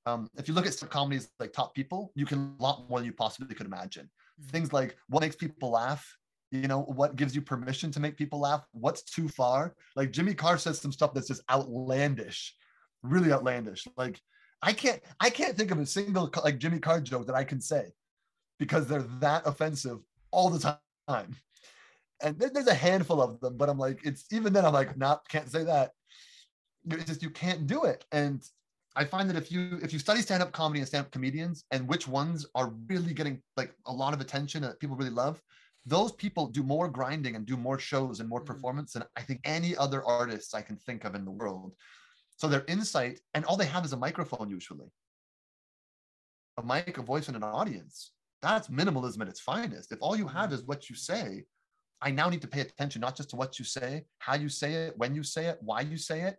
um, 0.06 0.28
if 0.38 0.48
you 0.48 0.54
look 0.54 0.66
at 0.66 0.74
some 0.74 0.90
comedies 0.90 1.30
like 1.40 1.54
Top 1.54 1.76
People, 1.76 2.12
you 2.16 2.26
can 2.26 2.56
a 2.60 2.64
lot 2.64 2.90
more 2.90 3.00
than 3.00 3.06
you 3.06 3.14
possibly 3.14 3.54
could 3.56 3.68
imagine. 3.68 4.10
Mm-hmm. 4.40 4.50
Things 4.50 4.74
like 4.74 4.98
what 5.08 5.22
makes 5.22 5.36
people 5.36 5.72
laugh, 5.72 6.06
you 6.52 6.68
know, 6.68 6.82
what 6.82 7.16
gives 7.16 7.36
you 7.36 7.42
permission 7.42 7.92
to 7.92 8.00
make 8.00 8.18
people 8.18 8.40
laugh, 8.40 8.66
what's 8.72 9.04
too 9.04 9.28
far. 9.28 9.76
Like 9.96 10.12
Jimmy 10.12 10.34
Carr 10.34 10.58
says 10.58 10.80
some 10.80 10.92
stuff 10.92 11.14
that's 11.14 11.28
just 11.28 11.44
outlandish, 11.50 12.56
really 13.04 13.32
outlandish. 13.32 13.88
Like 13.98 14.20
I 14.62 14.74
can't, 14.74 15.02
I 15.20 15.30
can't 15.30 15.56
think 15.56 15.72
of 15.72 15.80
a 15.80 15.86
single 15.86 16.32
like 16.44 16.58
Jimmy 16.58 16.80
Carr 16.80 17.02
joke 17.02 17.28
that 17.28 17.36
I 17.36 17.44
can 17.44 17.62
say 17.62 17.92
because 18.60 18.88
they're 18.88 19.06
that 19.20 19.46
offensive 19.46 20.00
all 20.32 20.50
the 20.50 20.78
time. 21.08 21.36
And 22.24 22.38
there's 22.38 22.68
a 22.68 22.74
handful 22.74 23.22
of 23.22 23.40
them, 23.40 23.58
but 23.58 23.70
I'm 23.70 23.80
like, 23.80 24.06
it's 24.06 24.26
even 24.32 24.54
then 24.54 24.66
I'm 24.66 24.74
like, 24.74 24.96
nah, 24.96 25.18
can't 25.28 25.50
say 25.50 25.64
that. 25.64 25.92
It's 26.90 27.06
just 27.06 27.24
you 27.24 27.32
can't 27.32 27.66
do 27.66 27.86
it. 27.86 28.06
And 28.12 28.44
I 28.96 29.06
find 29.06 29.30
that 29.30 29.38
if 29.38 29.52
you 29.52 29.80
if 29.82 29.94
you 29.94 30.00
study 30.00 30.22
stand 30.22 30.44
up 30.44 30.52
comedy 30.52 30.80
and 30.80 30.88
stand 30.88 31.06
up 31.06 31.12
comedians 31.12 31.64
and 31.72 31.88
which 31.88 32.08
ones 32.08 32.46
are 32.56 32.74
really 32.88 33.14
getting 33.14 33.42
like 33.56 33.74
a 33.86 33.94
lot 33.94 34.14
of 34.14 34.20
attention 34.20 34.62
that 34.64 34.80
people 34.80 34.98
really 34.98 35.12
love, 35.12 35.42
those 35.86 36.12
people 36.12 36.48
do 36.48 36.62
more 36.62 36.90
grinding 36.90 37.36
and 37.36 37.46
do 37.46 37.56
more 37.56 37.80
shows 37.80 38.20
and 38.20 38.28
more 38.28 38.40
mm-hmm. 38.40 38.54
performance 38.54 38.94
than 38.94 39.04
I 39.16 39.22
think 39.22 39.42
any 39.46 39.76
other 39.78 40.04
artists 40.04 40.54
I 40.54 40.62
can 40.62 40.76
think 40.76 41.06
of 41.06 41.16
in 41.16 41.26
the 41.26 41.32
world. 41.32 41.74
So 42.38 42.48
their 42.48 42.66
insight 42.68 43.20
and 43.34 43.46
all 43.46 43.56
they 43.56 43.66
have 43.66 43.86
is 43.86 43.94
a 43.94 43.98
microphone 43.98 44.50
usually, 44.50 44.92
a 46.58 46.64
mic, 46.64 46.98
a 46.98 47.02
voice, 47.02 47.28
and 47.28 47.38
an 47.38 47.44
audience. 47.44 48.12
That's 48.42 48.68
minimalism 48.68 49.22
at 49.22 49.28
its 49.28 49.40
finest. 49.40 49.92
If 49.92 50.00
all 50.02 50.16
you 50.16 50.28
have 50.28 50.52
is 50.52 50.64
what 50.64 50.90
you 50.90 50.96
say, 50.96 51.44
I 52.02 52.10
now 52.10 52.30
need 52.30 52.42
to 52.42 52.48
pay 52.48 52.62
attention 52.62 53.00
not 53.00 53.16
just 53.16 53.30
to 53.30 53.36
what 53.36 53.60
you 53.60 53.66
say, 53.66 54.06
how 54.18 54.34
you 54.34 54.50
say 54.50 54.74
it, 54.74 54.98
when 54.98 55.14
you 55.14 55.22
say 55.22 55.46
it, 55.46 55.60
why 55.62 55.82
you 55.82 55.98
say 55.98 56.22
it, 56.22 56.38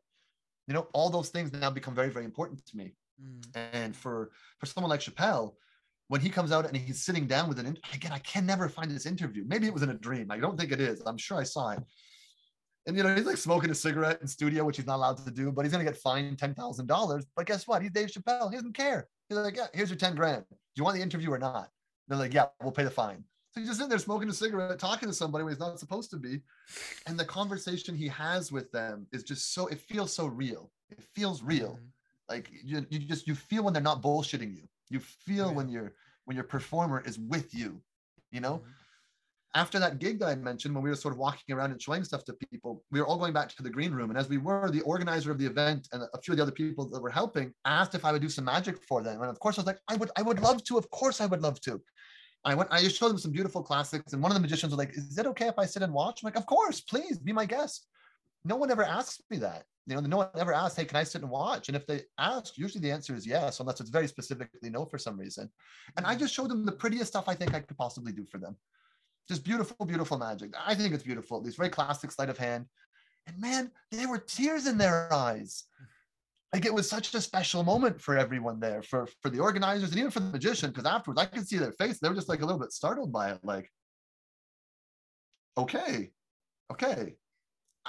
you 0.73 0.79
know 0.79 0.89
all 0.95 1.11
those 1.11 1.29
things 1.29 1.53
now 1.53 1.69
become 1.69 1.95
very 1.95 2.09
very 2.09 2.25
important 2.25 2.65
to 2.67 2.77
me. 2.77 2.95
Mm. 3.23 3.43
and 3.75 3.95
for 3.95 4.31
for 4.59 4.65
someone 4.65 4.89
like 4.89 5.01
chappelle 5.01 5.53
when 6.09 6.23
he 6.23 6.31
comes 6.31 6.51
out 6.51 6.67
and 6.67 6.75
he's 6.75 7.03
sitting 7.05 7.27
down 7.27 7.47
with 7.47 7.59
an 7.59 7.77
again 7.93 8.11
i 8.11 8.19
can 8.21 8.47
never 8.47 8.71
find 8.71 8.91
this 8.91 9.05
interview. 9.05 9.45
Maybe 9.47 9.67
it 9.67 9.75
was 9.75 9.83
in 9.83 9.91
a 9.91 9.99
dream. 10.07 10.31
I 10.31 10.39
don't 10.39 10.59
think 10.59 10.73
it 10.73 10.81
is. 10.81 11.03
I'm 11.05 11.19
sure 11.19 11.39
i 11.39 11.43
saw 11.43 11.73
it. 11.73 11.81
And 12.87 12.97
you 12.97 13.03
know 13.03 13.15
he's 13.15 13.27
like 13.27 13.37
smoking 13.37 13.71
a 13.71 13.75
cigarette 13.75 14.23
in 14.23 14.27
studio 14.27 14.65
which 14.65 14.79
he's 14.79 14.87
not 14.87 14.97
allowed 14.97 15.19
to 15.27 15.31
do 15.31 15.53
but 15.53 15.63
he's 15.65 15.73
going 15.73 15.85
to 15.85 15.91
get 15.93 16.01
fined 16.01 16.39
$10000 16.39 17.25
but 17.37 17.47
guess 17.47 17.69
what? 17.69 17.83
He's 17.83 17.93
dave 17.93 18.09
chappelle. 18.09 18.49
He 18.51 18.57
doesn't 18.57 18.79
care. 18.85 19.09
He's 19.29 19.37
like 19.37 19.57
yeah 19.57 19.67
here's 19.75 19.91
your 19.91 19.99
10 19.99 20.15
grand. 20.15 20.45
Do 20.49 20.57
you 20.77 20.85
want 20.85 20.97
the 20.97 21.03
interview 21.03 21.31
or 21.33 21.39
not? 21.39 21.69
They're 22.09 22.19
like 22.25 22.33
yeah 22.33 22.47
we'll 22.63 22.73
pay 22.73 22.85
the 22.85 22.91
fine 22.91 23.25
so 23.53 23.61
he's 23.61 23.69
just 23.69 23.79
sitting 23.79 23.91
there 23.91 23.99
smoking 23.99 24.31
a 24.31 24.33
cigarette, 24.33 24.79
talking 24.79 25.09
to 25.11 25.15
somebody 25.15 25.45
when 25.45 25.53
he's 25.53 25.61
not 25.61 25.79
supposed 25.79 26.11
to 26.11 26.17
be. 26.17 26.41
And 27.07 27.21
the 27.21 27.25
conversation 27.25 27.95
he 27.95 28.09
has 28.09 28.51
with 28.51 28.73
them 28.73 29.07
is 29.13 29.23
just 29.23 29.53
so, 29.53 29.67
it 29.67 29.79
feels 29.79 30.11
so 30.15 30.27
real. 30.27 30.71
It 30.91 31.03
feels 31.15 31.43
real. 31.43 31.73
Mm-hmm. 31.73 32.31
Like 32.31 32.51
you, 32.65 32.87
you 32.89 33.01
just, 33.01 33.27
you 33.27 33.35
feel 33.35 33.65
when 33.65 33.75
they're 33.75 33.83
not 33.83 34.03
bullshitting 34.03 34.57
you. 34.57 34.63
You 34.89 35.01
feel 35.01 35.49
yeah. 35.49 35.53
when 35.53 35.69
your 35.69 35.93
when 36.25 36.35
your 36.35 36.45
performer 36.45 37.03
is 37.05 37.19
with 37.19 37.55
you, 37.55 37.81
you 38.31 38.41
know? 38.41 38.55
Mm-hmm. 38.55 38.71
After 39.55 39.79
that 39.81 39.99
gig 39.99 40.19
that 40.21 40.29
I 40.29 40.35
mentioned, 40.35 40.75
when 40.75 40.83
we 40.83 40.89
were 40.89 40.97
sort 40.97 41.13
of 41.13 41.19
walking 41.19 41.55
around 41.55 41.73
and 41.73 41.83
showing 41.83 42.05
stuff 42.05 42.25
to 42.25 42.33
people, 42.33 42.83
we 42.91 43.01
were 43.01 43.07
all 43.07 43.19
going 43.19 43.35
back 43.35 43.51
to 43.51 43.63
the 43.63 43.69
green 43.69 43.93
room. 43.93 44.09
And 44.09 44.19
as 44.19 44.31
we 44.31 44.39
were, 44.39 44.71
the 44.71 44.81
organizer 44.83 45.31
of 45.31 45.37
the 45.37 45.45
event 45.45 45.89
and 45.93 46.05
a 46.15 46.23
few 46.23 46.33
of 46.33 46.39
the 46.39 46.43
other 46.43 46.53
people 46.53 46.89
that 46.89 47.03
were 47.03 47.11
helping 47.11 47.53
asked 47.67 47.95
if 47.95 48.07
I 48.07 48.13
would 48.13 48.23
do 48.23 48.31
some 48.31 48.47
magic 48.47 48.83
for 48.89 49.03
them. 49.03 49.21
And 49.21 49.29
of 49.29 49.39
course, 49.41 49.59
I 49.59 49.61
was 49.61 49.67
like, 49.67 49.81
I 49.89 49.97
would, 49.97 50.11
I 50.17 50.23
would 50.23 50.41
love 50.41 50.65
to. 50.65 50.79
Of 50.79 50.89
course, 50.89 51.21
I 51.21 51.27
would 51.27 51.43
love 51.43 51.61
to. 51.63 51.83
I 52.45 52.55
went, 52.55 52.73
I 52.73 52.81
just 52.81 52.97
showed 52.97 53.09
them 53.09 53.19
some 53.19 53.31
beautiful 53.31 53.63
classics. 53.63 54.13
And 54.13 54.23
one 54.23 54.33
of 54.33 54.35
the 54.35 54.41
magicians 54.41 54.73
was 54.73 54.79
like, 54.79 54.97
Is 54.97 55.17
it 55.17 55.27
okay 55.27 55.49
if 55.49 55.59
I 55.59 55.67
sit 55.67 55.83
and 55.83 55.93
watch? 55.93 56.23
I'm 56.23 56.27
like, 56.27 56.37
Of 56.37 56.47
course, 56.47 56.81
please 56.81 57.19
be 57.19 57.33
my 57.33 57.45
guest. 57.45 57.87
No 58.45 58.57
one 58.57 58.71
ever 58.71 58.85
asks 58.85 59.23
me 59.31 59.39
that. 59.39 59.65
You 59.87 59.97
know, 59.97 60.01
no 60.01 60.17
one 60.19 60.29
ever 60.37 60.53
asks, 60.53 60.77
Hey, 60.77 60.85
can 60.85 60.97
I 60.97 61.05
sit 61.05 61.23
and 61.23 61.31
watch? 61.31 61.69
And 61.69 61.77
if 61.77 61.87
they 61.87 62.03
ask, 62.19 62.59
usually 62.59 62.83
the 62.83 62.91
answer 62.91 63.15
is 63.15 63.27
yes, 63.27 63.61
unless 63.61 63.81
it's 63.81 63.91
very 63.91 64.09
specifically 64.09 64.71
no 64.71 64.85
for 64.85 64.99
some 64.99 65.19
reason. 65.19 65.51
And 65.97 66.05
I 66.05 66.11
mm-hmm. 66.11 66.21
just 66.21 66.35
showed 66.35 66.51
them 66.51 66.67
the 66.67 66.73
prettiest 66.73 67.09
stuff 67.09 67.29
I 67.29 67.35
think 67.35 67.55
I 67.55 67.61
could 67.61 67.79
possibly 67.79 68.13
do 68.13 68.27
for 68.27 68.39
them. 68.39 68.57
Just 69.29 69.45
beautiful, 69.45 69.87
beautiful 69.87 70.19
magic. 70.19 70.53
I 70.67 70.75
think 70.75 70.95
it's 70.95 71.05
beautiful, 71.05 71.37
at 71.37 71.45
least 71.45 71.57
very 71.57 71.69
classic 71.69 72.11
sleight 72.11 72.29
of 72.29 72.39
hand. 72.39 72.67
And 73.29 73.41
man, 73.41 73.71
there 73.93 74.09
were 74.09 74.19
tears 74.19 74.67
in 74.67 74.79
their 74.79 75.13
eyes 75.13 75.65
like 76.53 76.67
it 76.67 76.75
was 76.75 76.89
such 76.89 77.15
a 77.15 77.21
special 77.21 77.63
moment 77.63 78.01
for 78.01 78.19
everyone 78.19 78.61
there, 78.61 78.83
for 78.83 79.09
for 79.23 79.31
the 79.31 79.41
organizers 79.41 79.91
and 79.91 79.99
even 79.99 80.11
for 80.11 80.21
the 80.21 80.31
magician, 80.31 80.71
because 80.71 80.85
afterwards 80.85 81.21
I 81.21 81.27
could 81.27 81.49
see 81.49 81.59
their 81.59 81.73
face. 81.73 81.99
They 81.99 82.09
were 82.09 82.15
just 82.15 82.29
like 82.29 82.43
a 82.43 82.47
little 82.47 82.61
bit 82.61 82.73
startled 82.73 83.13
by 83.13 83.31
it, 83.31 83.41
like, 83.43 83.71
okay, 85.57 86.11
okay. 86.71 87.15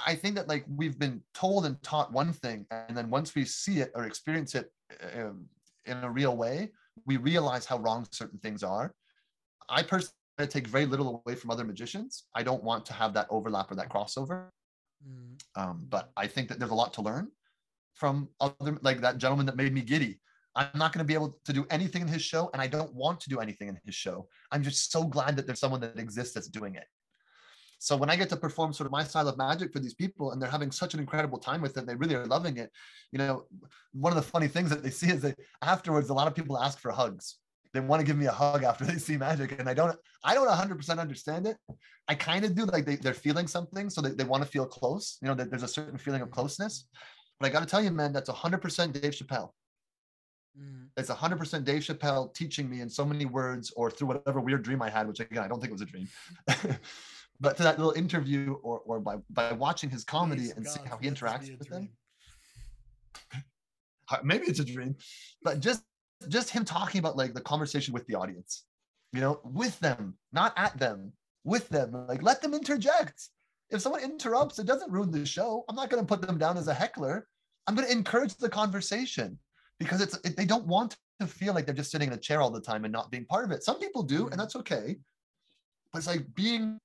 I 0.06 0.14
think 0.14 0.34
that 0.36 0.48
like 0.48 0.64
we've 0.68 0.98
been 0.98 1.22
told 1.34 1.66
and 1.66 1.80
taught 1.82 2.12
one 2.12 2.32
thing, 2.32 2.66
and 2.70 2.96
then 2.96 3.10
once 3.10 3.34
we 3.34 3.44
see 3.44 3.80
it 3.80 3.92
or 3.94 4.04
experience 4.04 4.54
it 4.54 4.70
um, 5.14 5.44
in 5.84 5.98
a 5.98 6.10
real 6.10 6.36
way, 6.36 6.72
we 7.06 7.18
realize 7.18 7.66
how 7.66 7.78
wrong 7.78 8.06
certain 8.10 8.38
things 8.38 8.62
are. 8.62 8.94
I 9.68 9.82
personally 9.82 10.12
take 10.48 10.66
very 10.66 10.86
little 10.86 11.22
away 11.24 11.36
from 11.36 11.50
other 11.50 11.64
magicians. 11.64 12.24
I 12.34 12.42
don't 12.42 12.64
want 12.64 12.86
to 12.86 12.92
have 12.94 13.14
that 13.14 13.26
overlap 13.30 13.70
or 13.70 13.74
that 13.76 13.88
crossover. 13.88 14.48
Mm. 15.06 15.38
Um, 15.54 15.86
but 15.88 16.10
I 16.16 16.26
think 16.26 16.48
that 16.48 16.58
there's 16.58 16.70
a 16.70 16.74
lot 16.74 16.94
to 16.94 17.02
learn 17.02 17.28
from 17.94 18.28
other 18.40 18.78
like 18.82 19.00
that 19.00 19.18
gentleman 19.18 19.46
that 19.46 19.56
made 19.56 19.72
me 19.72 19.80
giddy. 19.80 20.20
I'm 20.56 20.68
not 20.76 20.92
going 20.92 21.04
to 21.04 21.04
be 21.04 21.14
able 21.14 21.36
to 21.44 21.52
do 21.52 21.66
anything 21.70 22.02
in 22.02 22.08
his 22.08 22.22
show, 22.22 22.48
and 22.52 22.62
I 22.62 22.68
don't 22.68 22.94
want 22.94 23.20
to 23.20 23.28
do 23.28 23.40
anything 23.40 23.68
in 23.68 23.78
his 23.84 23.94
show. 23.94 24.28
I'm 24.52 24.62
just 24.62 24.92
so 24.92 25.04
glad 25.04 25.36
that 25.36 25.46
there's 25.46 25.58
someone 25.58 25.80
that 25.80 25.98
exists 25.98 26.34
that's 26.34 26.48
doing 26.48 26.76
it. 26.76 26.84
So 27.80 27.96
when 27.96 28.08
I 28.08 28.16
get 28.16 28.28
to 28.30 28.36
perform 28.36 28.72
sort 28.72 28.86
of 28.86 28.92
my 28.92 29.04
style 29.04 29.28
of 29.28 29.36
magic 29.36 29.72
for 29.72 29.80
these 29.80 29.94
people, 29.94 30.30
and 30.30 30.40
they're 30.40 30.48
having 30.48 30.70
such 30.70 30.94
an 30.94 31.00
incredible 31.00 31.38
time 31.38 31.60
with 31.60 31.76
it, 31.76 31.86
they 31.86 31.96
really 31.96 32.14
are 32.14 32.24
loving 32.26 32.56
it. 32.56 32.70
You 33.10 33.18
know, 33.18 33.44
one 33.92 34.12
of 34.12 34.16
the 34.16 34.30
funny 34.30 34.48
things 34.48 34.70
that 34.70 34.82
they 34.82 34.90
see 34.90 35.10
is 35.10 35.22
that 35.22 35.38
afterwards, 35.60 36.08
a 36.08 36.14
lot 36.14 36.28
of 36.28 36.34
people 36.34 36.56
ask 36.56 36.78
for 36.78 36.92
hugs. 36.92 37.38
they 37.74 37.80
want 37.80 37.98
to 37.98 38.06
give 38.06 38.16
me 38.16 38.26
a 38.26 38.32
hug 38.32 38.62
after 38.70 38.84
they 38.84 38.98
see 38.98 39.16
magic 39.16 39.58
and 39.58 39.68
i 39.68 39.74
don't 39.74 39.96
i 40.22 40.32
don't 40.32 40.48
100% 40.48 40.98
understand 40.98 41.46
it 41.46 41.56
i 42.08 42.14
kind 42.14 42.44
of 42.44 42.54
do 42.54 42.64
like 42.66 42.86
they, 42.86 42.96
they're 42.96 43.22
feeling 43.26 43.48
something 43.48 43.90
so 43.90 44.00
they, 44.00 44.10
they 44.10 44.24
want 44.24 44.42
to 44.42 44.48
feel 44.48 44.64
close 44.64 45.18
you 45.20 45.28
know 45.28 45.34
that 45.34 45.50
there's 45.50 45.64
a 45.64 45.68
certain 45.68 45.98
feeling 45.98 46.22
of 46.22 46.30
closeness 46.30 46.86
but 47.38 47.46
i 47.46 47.50
got 47.50 47.60
to 47.60 47.66
tell 47.66 47.82
you 47.82 47.90
man 47.90 48.12
that's 48.12 48.30
100% 48.30 48.92
dave 48.92 49.12
chappelle. 49.12 49.50
Mm. 50.58 50.86
it's 50.96 51.10
100% 51.10 51.64
dave 51.64 51.82
chappelle 51.82 52.32
teaching 52.34 52.70
me 52.70 52.80
in 52.80 52.88
so 52.88 53.04
many 53.04 53.24
words 53.24 53.72
or 53.76 53.90
through 53.90 54.08
whatever 54.08 54.40
weird 54.40 54.62
dream 54.62 54.82
i 54.82 54.88
had 54.88 55.06
which 55.08 55.20
again 55.20 55.42
i 55.42 55.48
don't 55.48 55.60
think 55.60 55.70
it 55.70 55.78
was 55.78 55.82
a 55.82 55.86
dream. 55.86 56.08
But 57.40 57.56
to 57.56 57.64
that 57.64 57.78
little 57.78 57.92
interview 57.92 58.54
or, 58.62 58.80
or 58.86 59.00
by, 59.00 59.16
by 59.28 59.52
watching 59.52 59.90
his 59.90 60.04
comedy 60.04 60.50
and 60.54 60.64
God, 60.64 60.72
see 60.72 60.80
how 60.88 60.96
he 60.98 61.10
interacts 61.10 61.58
with 61.58 61.68
them 61.68 61.88
maybe 64.22 64.46
it's 64.46 64.60
a 64.60 64.64
dream 64.64 64.94
but 65.42 65.60
just 65.60 65.82
just 66.28 66.50
him 66.50 66.64
talking 66.64 66.98
about 66.98 67.16
like 67.16 67.34
the 67.34 67.40
conversation 67.40 67.92
with 67.92 68.06
the 68.06 68.14
audience 68.14 68.64
you 69.12 69.20
know 69.20 69.40
with 69.44 69.78
them 69.80 70.14
not 70.32 70.52
at 70.56 70.78
them 70.78 71.12
with 71.44 71.68
them 71.68 71.92
like 72.06 72.22
let 72.22 72.40
them 72.40 72.54
interject 72.54 73.28
if 73.74 73.82
someone 73.82 74.02
interrupts 74.02 74.58
it 74.58 74.66
doesn't 74.66 74.90
ruin 74.90 75.10
the 75.10 75.26
show. 75.26 75.64
I'm 75.68 75.76
not 75.76 75.90
going 75.90 76.02
to 76.02 76.06
put 76.06 76.26
them 76.26 76.38
down 76.38 76.56
as 76.56 76.68
a 76.68 76.74
heckler. 76.74 77.26
I'm 77.66 77.74
going 77.74 77.86
to 77.86 77.92
encourage 77.92 78.36
the 78.36 78.48
conversation 78.48 79.38
because 79.78 80.00
it's 80.00 80.18
it, 80.24 80.36
they 80.36 80.44
don't 80.44 80.66
want 80.66 80.96
to 81.20 81.26
feel 81.26 81.54
like 81.54 81.66
they're 81.66 81.74
just 81.74 81.90
sitting 81.90 82.08
in 82.08 82.14
a 82.14 82.20
chair 82.20 82.40
all 82.40 82.50
the 82.50 82.60
time 82.60 82.84
and 82.84 82.92
not 82.92 83.10
being 83.10 83.24
part 83.26 83.44
of 83.44 83.50
it. 83.50 83.62
Some 83.62 83.78
people 83.78 84.02
do 84.02 84.22
and 84.22 84.30
mm-hmm. 84.30 84.38
that's 84.38 84.56
okay. 84.56 84.96
But 85.92 85.98
it's 85.98 86.06
like 86.06 86.26
being 86.34 86.78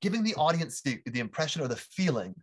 giving 0.00 0.22
the 0.22 0.34
audience 0.34 0.80
the, 0.82 1.00
the 1.06 1.20
impression 1.20 1.62
or 1.62 1.68
the 1.68 1.76
feeling 1.76 2.34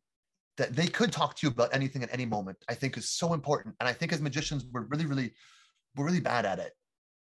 that 0.58 0.76
they 0.76 0.88
could 0.88 1.12
talk 1.12 1.36
to 1.36 1.48
you 1.48 1.52
about 1.52 1.74
anything 1.74 2.04
at 2.04 2.10
any 2.12 2.26
moment 2.26 2.58
i 2.70 2.74
think 2.74 2.98
is 2.98 3.10
so 3.10 3.34
important. 3.34 3.76
And 3.80 3.88
i 3.88 3.94
think 3.94 4.12
as 4.12 4.22
magicians 4.22 4.66
we're 4.72 4.84
really 4.84 5.06
really 5.06 5.34
we're 5.96 6.06
really 6.06 6.20
bad 6.20 6.46
at 6.46 6.60
it. 6.60 6.74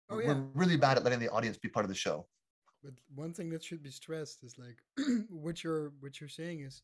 Oh, 0.08 0.18
yeah. 0.18 0.28
we're 0.28 0.44
really 0.54 0.76
bad 0.76 0.96
at 0.96 1.04
letting 1.04 1.18
the 1.18 1.30
audience 1.30 1.58
be 1.58 1.68
part 1.68 1.84
of 1.84 1.88
the 1.88 1.94
show 1.94 2.26
but 2.86 2.94
one 3.16 3.32
thing 3.32 3.50
that 3.50 3.64
should 3.64 3.82
be 3.82 3.90
stressed 3.90 4.44
is 4.44 4.56
like 4.58 4.78
what 5.28 5.64
you're 5.64 5.92
what 5.98 6.20
you're 6.20 6.28
saying 6.28 6.60
is 6.60 6.82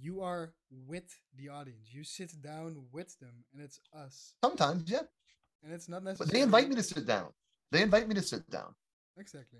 you 0.00 0.22
are 0.22 0.54
with 0.86 1.18
the 1.36 1.48
audience. 1.48 1.88
You 1.90 2.04
sit 2.04 2.40
down 2.40 2.76
with 2.92 3.18
them 3.18 3.34
and 3.52 3.60
it's 3.60 3.80
us. 3.92 4.34
Sometimes 4.44 4.88
yeah. 4.88 5.00
And 5.64 5.72
it's 5.72 5.88
not 5.88 6.04
necessarily 6.04 6.30
but 6.30 6.32
they 6.32 6.42
invite 6.42 6.68
me 6.68 6.76
to 6.76 6.82
sit 6.82 7.06
down. 7.06 7.30
They 7.72 7.82
invite 7.82 8.06
me 8.06 8.14
to 8.14 8.22
sit 8.22 8.48
down. 8.50 8.72
Exactly. 9.18 9.58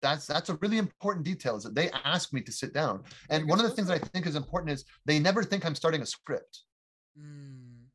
That's 0.00 0.26
that's 0.28 0.48
a 0.48 0.54
really 0.54 0.78
important 0.78 1.24
detail 1.24 1.56
is 1.56 1.64
that 1.64 1.74
they 1.74 1.90
ask 2.04 2.32
me 2.32 2.40
to 2.42 2.52
sit 2.52 2.72
down. 2.72 3.02
And 3.28 3.48
one 3.48 3.58
of 3.58 3.64
the 3.64 3.72
things 3.72 3.88
that 3.88 3.94
i 3.94 3.98
think 3.98 4.26
is 4.26 4.36
important 4.36 4.70
is 4.70 4.84
they 5.06 5.18
never 5.18 5.42
think 5.42 5.66
i'm 5.66 5.74
starting 5.74 6.02
a 6.02 6.06
script. 6.06 6.62
Mm. 7.18 7.86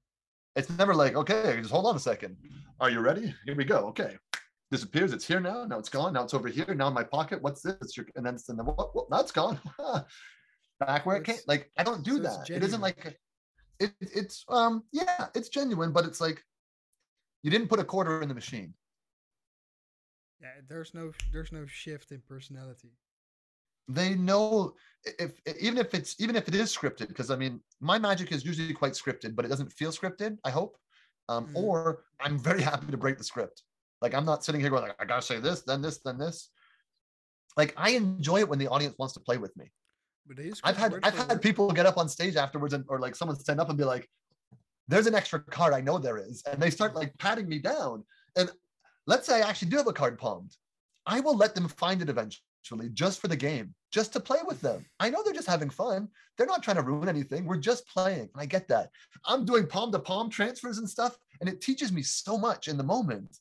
it's 0.56 0.68
never 0.80 0.96
like 0.96 1.16
okay 1.16 1.58
just 1.60 1.72
hold 1.72 1.86
on 1.86 1.96
a 1.96 2.00
second. 2.00 2.36
Are 2.82 2.90
you 2.90 3.00
ready? 3.00 3.34
Here 3.46 3.56
we 3.56 3.64
go. 3.64 3.86
Okay 3.92 4.18
disappears. 4.72 5.14
It's 5.14 5.28
here 5.28 5.40
now. 5.40 5.66
Now 5.66 5.78
it's 5.78 5.90
gone. 5.90 6.14
Now 6.14 6.24
it's 6.24 6.34
over 6.34 6.48
here. 6.48 6.74
Now 6.74 6.88
in 6.88 6.94
my 6.94 7.04
pocket. 7.04 7.42
What's 7.42 7.62
this? 7.62 7.98
And 8.16 8.26
then 8.26 8.36
it's 8.36 8.50
in 8.50 8.58
the 8.58 8.64
what, 8.64 8.96
what 8.96 9.10
that's 9.10 9.32
gone. 9.32 9.60
Back 10.80 11.06
where 11.06 11.18
it's, 11.18 11.30
it 11.30 11.34
came 11.34 11.42
like 11.48 11.70
i 11.78 11.84
don't 11.84 12.04
do 12.04 12.18
so 12.18 12.24
that. 12.24 12.50
It 12.50 12.64
isn't 12.64 12.82
like 12.82 13.20
it, 13.80 13.94
it's 14.00 14.44
um 14.50 14.84
yeah 14.92 15.28
it's 15.36 15.48
genuine 15.48 15.92
but 15.92 16.06
it's 16.06 16.20
like 16.20 16.44
you 17.44 17.52
didn't 17.52 17.68
put 17.68 17.80
a 17.80 17.84
quarter 17.84 18.22
in 18.24 18.30
the 18.30 18.34
machine. 18.34 18.74
Yeah, 20.42 20.50
there's 20.68 20.94
no 20.94 21.12
there's 21.32 21.52
no 21.52 21.66
shift 21.68 22.12
in 22.12 22.22
personality. 22.28 22.94
They 23.88 24.16
know 24.16 24.74
if 25.04 25.34
even 25.60 25.78
if 25.78 25.94
it's 25.94 26.20
even 26.20 26.36
if 26.36 26.48
it 26.48 26.56
is 26.56 26.76
scripted, 26.76 27.10
because 27.10 27.30
I 27.30 27.36
mean 27.36 27.62
my 27.80 28.00
magic 28.00 28.32
is 28.32 28.44
usually 28.44 28.74
quite 28.74 28.94
scripted, 28.94 29.36
but 29.36 29.46
it 29.46 29.50
doesn't 29.50 29.72
feel 29.74 29.92
scripted. 29.92 30.38
I 30.44 30.50
hope, 30.50 30.78
um, 31.30 31.48
mm. 31.48 31.56
or 31.56 32.04
I'm 32.20 32.40
very 32.40 32.62
happy 32.62 32.90
to 32.90 32.98
break 32.98 33.18
the 33.18 33.24
script. 33.24 33.62
Like 34.02 34.14
I'm 34.14 34.26
not 34.26 34.44
sitting 34.44 34.62
here 34.62 34.70
going 34.70 34.84
like 34.84 34.96
I 35.00 35.06
gotta 35.06 35.22
say 35.22 35.40
this, 35.40 35.62
then 35.62 35.82
this, 35.82 36.00
then 36.04 36.18
this. 36.18 36.50
Like 37.58 37.74
I 37.78 37.92
enjoy 37.92 38.40
it 38.40 38.50
when 38.50 38.60
the 38.60 38.68
audience 38.68 38.96
wants 38.98 39.14
to 39.16 39.20
play 39.20 39.38
with 39.38 39.56
me. 39.58 39.72
But 40.28 40.38
I've 40.64 40.78
had 40.78 41.00
I've 41.04 41.16
had 41.16 41.42
people 41.42 41.70
get 41.72 41.86
up 41.86 41.98
on 41.98 42.08
stage 42.08 42.36
afterwards 42.36 42.74
and 42.74 42.86
or 42.88 43.00
like 43.00 43.16
someone 43.16 43.38
stand 43.40 43.60
up 43.60 43.70
and 43.70 43.78
be 43.78 43.84
like, 43.84 44.08
"There's 44.88 45.08
an 45.08 45.16
extra 45.16 45.40
card. 45.40 45.74
I 45.74 45.82
know 45.82 45.98
there 45.98 46.18
is," 46.18 46.44
and 46.50 46.62
they 46.62 46.70
start 46.70 46.96
like 46.96 47.18
patting 47.18 47.50
me 47.50 47.60
down, 47.60 48.06
and 48.36 48.50
Let's 49.08 49.28
say 49.28 49.42
I 49.42 49.50
actually 49.50 49.70
do 49.70 49.78
have 49.78 49.88
a 49.88 49.94
card 49.94 50.18
palmed. 50.18 50.56
I 51.06 51.20
will 51.20 51.36
let 51.36 51.56
them 51.56 51.68
find 51.68 52.02
it 52.02 52.10
eventually 52.10 52.90
just 52.94 53.20
for 53.20 53.28
the 53.28 53.36
game, 53.36 53.74
just 53.92 54.14
to 54.14 54.20
play 54.20 54.38
with 54.46 54.62
them. 54.62 54.86
I 55.00 55.10
know 55.10 55.24
they're 55.24 55.34
just 55.34 55.48
having 55.48 55.72
fun. 55.72 56.08
They're 56.38 56.46
not 56.46 56.62
trying 56.62 56.78
to 56.78 56.84
ruin 56.84 57.10
anything. 57.10 57.46
We're 57.46 57.58
just 57.58 57.88
playing. 57.88 58.30
And 58.32 58.38
I 58.38 58.46
get 58.46 58.68
that. 58.68 58.92
I'm 59.26 59.44
doing 59.44 59.66
palm 59.66 59.92
to 59.94 60.00
palm 60.00 60.30
transfers 60.30 60.78
and 60.78 60.88
stuff, 60.88 61.18
and 61.40 61.50
it 61.50 61.62
teaches 61.62 61.92
me 61.92 62.04
so 62.04 62.38
much 62.38 62.68
in 62.68 62.78
the 62.78 62.84
moment. 62.84 63.40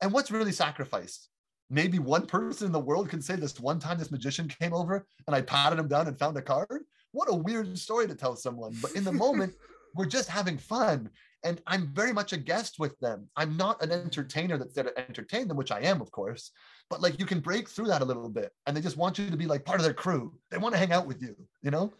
And 0.00 0.12
what's 0.12 0.30
really 0.30 0.52
sacrificed? 0.52 1.28
Maybe 1.68 1.98
one 1.98 2.26
person 2.26 2.66
in 2.66 2.72
the 2.72 2.78
world 2.78 3.08
can 3.08 3.20
say 3.20 3.34
this 3.36 3.58
one 3.58 3.78
time 3.78 3.98
this 3.98 4.12
magician 4.12 4.48
came 4.48 4.72
over 4.72 5.06
and 5.26 5.34
I 5.34 5.42
patted 5.42 5.78
him 5.78 5.88
down 5.88 6.06
and 6.06 6.18
found 6.18 6.36
a 6.36 6.42
card. 6.42 6.84
What 7.12 7.30
a 7.30 7.34
weird 7.34 7.76
story 7.78 8.06
to 8.06 8.14
tell 8.14 8.36
someone. 8.36 8.74
But 8.80 8.94
in 8.94 9.04
the 9.04 9.12
moment, 9.12 9.54
we're 9.94 10.06
just 10.06 10.28
having 10.28 10.58
fun 10.58 11.10
and 11.46 11.62
I'm 11.66 11.92
very 11.94 12.12
much 12.12 12.32
a 12.32 12.36
guest 12.36 12.80
with 12.80 12.98
them. 12.98 13.28
I'm 13.36 13.56
not 13.56 13.80
an 13.80 13.92
entertainer 13.92 14.58
that's 14.58 14.74
there 14.74 14.82
to 14.82 14.98
entertain 14.98 15.46
them, 15.46 15.56
which 15.56 15.70
I 15.70 15.78
am, 15.80 16.00
of 16.00 16.10
course. 16.10 16.50
But 16.90 17.00
like 17.00 17.20
you 17.20 17.24
can 17.24 17.38
break 17.38 17.68
through 17.68 17.86
that 17.86 18.02
a 18.02 18.04
little 18.04 18.28
bit, 18.28 18.50
and 18.66 18.76
they 18.76 18.80
just 18.80 18.96
want 18.96 19.16
you 19.16 19.30
to 19.30 19.36
be 19.36 19.46
like 19.46 19.64
part 19.64 19.78
of 19.78 19.84
their 19.84 19.94
crew. 19.94 20.34
They 20.50 20.58
want 20.58 20.74
to 20.74 20.78
hang 20.78 20.90
out 20.90 21.06
with 21.06 21.22
you, 21.22 21.36
you 21.62 21.70
know. 21.70 21.92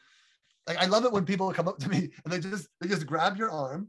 Like 0.66 0.78
I 0.78 0.86
love 0.86 1.04
it 1.04 1.12
when 1.12 1.24
people 1.24 1.52
come 1.52 1.68
up 1.68 1.78
to 1.78 1.88
me 1.88 2.10
and 2.24 2.32
they 2.32 2.40
just 2.40 2.66
they 2.80 2.88
just 2.88 3.06
grab 3.06 3.36
your 3.36 3.50
arm. 3.50 3.88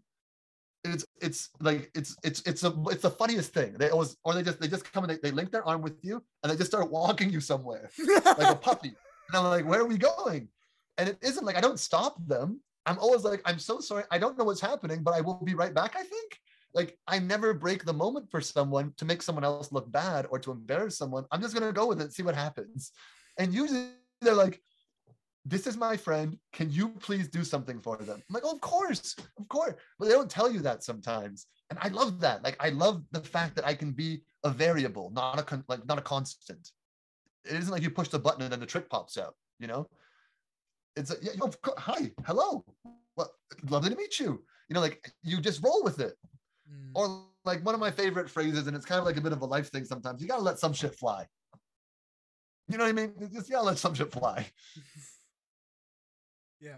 It's 0.93 1.05
it's 1.21 1.49
like 1.59 1.91
it's 1.95 2.15
it's 2.23 2.41
it's 2.45 2.63
a 2.63 2.73
it's 2.87 3.01
the 3.01 3.11
funniest 3.11 3.53
thing. 3.53 3.73
They 3.73 3.89
always 3.89 4.17
or 4.23 4.33
they 4.33 4.43
just 4.43 4.59
they 4.59 4.67
just 4.67 4.91
come 4.91 5.03
and 5.03 5.13
they, 5.13 5.17
they 5.17 5.31
link 5.31 5.51
their 5.51 5.67
arm 5.67 5.81
with 5.81 5.97
you 6.03 6.23
and 6.43 6.51
they 6.51 6.57
just 6.57 6.71
start 6.71 6.91
walking 6.91 7.29
you 7.29 7.41
somewhere 7.41 7.89
like 8.25 8.51
a 8.51 8.55
puppy. 8.61 8.95
And 9.29 9.37
I'm 9.37 9.43
like, 9.45 9.65
where 9.65 9.81
are 9.81 9.87
we 9.87 9.97
going? 9.97 10.49
And 10.97 11.09
it 11.09 11.17
isn't 11.21 11.45
like 11.45 11.57
I 11.57 11.61
don't 11.61 11.79
stop 11.79 12.15
them. 12.25 12.61
I'm 12.87 12.97
always 12.99 13.23
like, 13.23 13.41
I'm 13.45 13.59
so 13.59 13.79
sorry. 13.79 14.03
I 14.11 14.17
don't 14.17 14.37
know 14.37 14.45
what's 14.45 14.61
happening, 14.61 15.03
but 15.03 15.13
I 15.13 15.19
will 15.19 15.43
be 15.43 15.55
right 15.55 15.73
back, 15.73 15.95
I 15.97 16.03
think. 16.03 16.39
Like, 16.73 16.97
I 17.05 17.19
never 17.19 17.53
break 17.53 17.83
the 17.83 17.93
moment 17.93 18.31
for 18.31 18.39
someone 18.39 18.93
to 18.95 19.03
make 19.03 19.21
someone 19.21 19.43
else 19.43 19.73
look 19.73 19.91
bad 19.91 20.25
or 20.29 20.39
to 20.39 20.51
embarrass 20.51 20.97
someone. 20.97 21.25
I'm 21.31 21.41
just 21.41 21.53
going 21.53 21.67
to 21.67 21.73
go 21.73 21.85
with 21.85 22.01
it, 22.01 22.13
see 22.13 22.23
what 22.23 22.35
happens. 22.35 22.93
And 23.37 23.53
usually 23.53 23.89
they're 24.21 24.33
like, 24.33 24.61
this 25.49 25.65
is 25.65 25.77
my 25.77 25.95
friend. 25.95 26.37
Can 26.51 26.69
you 26.69 26.89
please 26.89 27.27
do 27.29 27.43
something 27.43 27.79
for 27.79 27.97
them? 27.97 28.21
I'm 28.27 28.33
like, 28.33 28.43
oh, 28.45 28.53
of 28.53 28.61
course, 28.61 29.15
of 29.39 29.47
course. 29.47 29.75
But 29.97 30.05
they 30.05 30.11
don't 30.11 30.29
tell 30.29 30.51
you 30.51 30.59
that 30.59 30.83
sometimes. 30.83 31.47
And 31.69 31.79
I 31.81 31.87
love 31.87 32.19
that. 32.21 32.43
Like, 32.43 32.57
I 32.59 32.69
love 32.69 33.03
the 33.11 33.21
fact 33.21 33.55
that 33.55 33.65
I 33.65 33.73
can 33.73 33.91
be 33.91 34.21
a 34.43 34.49
variable, 34.49 35.09
not 35.11 35.39
a 35.39 35.43
con- 35.43 35.63
like 35.67 35.85
not 35.87 35.97
a 35.97 36.01
constant. 36.01 36.71
It 37.45 37.53
isn't 37.53 37.71
like 37.71 37.81
you 37.81 37.89
push 37.89 38.09
the 38.09 38.19
button 38.19 38.41
and 38.41 38.51
then 38.51 38.59
the 38.59 38.65
trick 38.65 38.89
pops 38.89 39.17
out. 39.17 39.35
You 39.59 39.67
know, 39.67 39.89
it's 40.95 41.11
a, 41.11 41.15
yeah, 41.21 41.31
hi, 41.77 42.11
hello, 42.25 42.63
well, 43.15 43.31
lovely 43.69 43.89
to 43.89 43.95
meet 43.95 44.19
you. 44.19 44.43
You 44.69 44.73
know, 44.73 44.81
like 44.81 45.11
you 45.23 45.39
just 45.39 45.63
roll 45.63 45.81
with 45.83 45.99
it. 45.99 46.13
Mm. 46.69 46.91
Or 46.93 47.25
like 47.45 47.65
one 47.65 47.73
of 47.73 47.79
my 47.79 47.91
favorite 47.91 48.29
phrases, 48.29 48.67
and 48.67 48.75
it's 48.75 48.85
kind 48.85 48.99
of 48.99 49.05
like 49.05 49.17
a 49.17 49.21
bit 49.21 49.31
of 49.31 49.41
a 49.41 49.45
life 49.45 49.71
thing 49.71 49.85
sometimes. 49.85 50.21
You 50.21 50.27
gotta 50.27 50.43
let 50.43 50.59
some 50.59 50.73
shit 50.73 50.95
fly. 50.95 51.25
You 52.67 52.77
know 52.77 52.83
what 52.83 52.89
I 52.89 52.93
mean? 52.93 53.13
Just 53.33 53.49
yeah, 53.49 53.59
let 53.59 53.77
some 53.77 53.93
shit 53.93 54.11
fly. 54.11 54.45
yeah. 56.59 56.77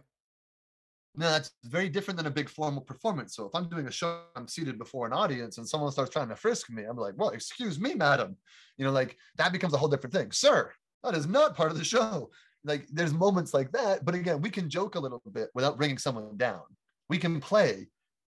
Now 1.15 1.31
that's 1.31 1.51
very 1.63 1.89
different 1.89 2.17
than 2.17 2.27
a 2.27 2.31
big 2.31 2.49
formal 2.49 2.81
performance. 2.81 3.35
So 3.35 3.45
if 3.45 3.55
I'm 3.55 3.67
doing 3.67 3.87
a 3.87 3.91
show, 3.91 4.21
I'm 4.35 4.47
seated 4.47 4.77
before 4.77 5.07
an 5.07 5.13
audience 5.13 5.57
and 5.57 5.67
someone 5.67 5.91
starts 5.91 6.11
trying 6.11 6.29
to 6.29 6.35
frisk 6.35 6.69
me, 6.69 6.83
I'm 6.83 6.97
like, 6.97 7.15
well, 7.17 7.29
excuse 7.29 7.79
me, 7.79 7.95
madam. 7.95 8.37
You 8.77 8.85
know, 8.85 8.91
like 8.91 9.17
that 9.37 9.51
becomes 9.51 9.73
a 9.73 9.77
whole 9.77 9.89
different 9.89 10.13
thing. 10.13 10.31
Sir, 10.31 10.71
that 11.03 11.15
is 11.15 11.27
not 11.27 11.55
part 11.55 11.71
of 11.71 11.77
the 11.77 11.83
show 11.83 12.29
like 12.63 12.87
there's 12.91 13.13
moments 13.13 13.53
like 13.53 13.71
that 13.71 14.03
but 14.03 14.15
again 14.15 14.41
we 14.41 14.49
can 14.49 14.69
joke 14.69 14.95
a 14.95 14.99
little 14.99 15.21
bit 15.31 15.49
without 15.53 15.77
bringing 15.77 15.97
someone 15.97 16.35
down 16.37 16.61
we 17.09 17.17
can 17.17 17.39
play 17.39 17.87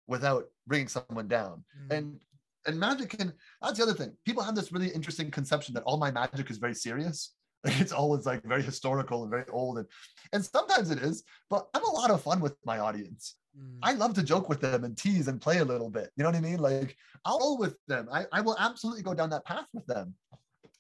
without 0.08 0.46
bringing 0.68 0.88
someone 0.88 1.28
down 1.28 1.64
mm. 1.78 1.96
and 1.96 2.20
and 2.66 2.80
magic 2.80 3.10
can 3.10 3.34
that's 3.62 3.78
the 3.78 3.84
other 3.84 3.94
thing 3.94 4.14
people 4.26 4.44
have 4.44 4.56
this 4.56 4.72
really 4.72 4.90
interesting 4.90 5.30
conception 5.30 5.74
that 5.74 5.84
all 5.84 5.98
my 5.98 6.12
magic 6.12 6.50
is 6.50 6.58
very 6.58 6.76
serious 6.76 7.34
it's 7.80 7.92
always 7.92 8.26
like 8.26 8.44
very 8.44 8.62
historical 8.62 9.24
and 9.24 9.32
very 9.32 9.46
old 9.50 9.78
and 9.78 9.88
and 10.34 10.44
sometimes 10.44 10.92
it 10.92 11.00
is 11.00 11.24
but 11.50 11.68
i'm 11.74 11.84
a 11.84 11.92
lot 11.92 12.12
of 12.12 12.22
fun 12.22 12.40
with 12.40 12.56
my 12.66 12.80
audience 12.80 13.36
mm. 13.58 13.78
i 13.84 13.94
love 13.94 14.14
to 14.14 14.24
joke 14.24 14.50
with 14.50 14.60
them 14.60 14.84
and 14.84 14.98
tease 14.98 15.28
and 15.28 15.42
play 15.42 15.60
a 15.60 15.66
little 15.66 15.90
bit 15.90 16.10
you 16.16 16.24
know 16.24 16.30
what 16.30 16.38
i 16.38 16.42
mean 16.42 16.60
like 16.60 16.96
i'll 17.26 17.40
roll 17.40 17.58
with 17.58 17.78
them 17.88 18.08
i, 18.12 18.26
I 18.32 18.42
will 18.42 18.58
absolutely 18.60 19.04
go 19.04 19.14
down 19.14 19.30
that 19.30 19.46
path 19.46 19.68
with 19.74 19.86
them 19.86 20.14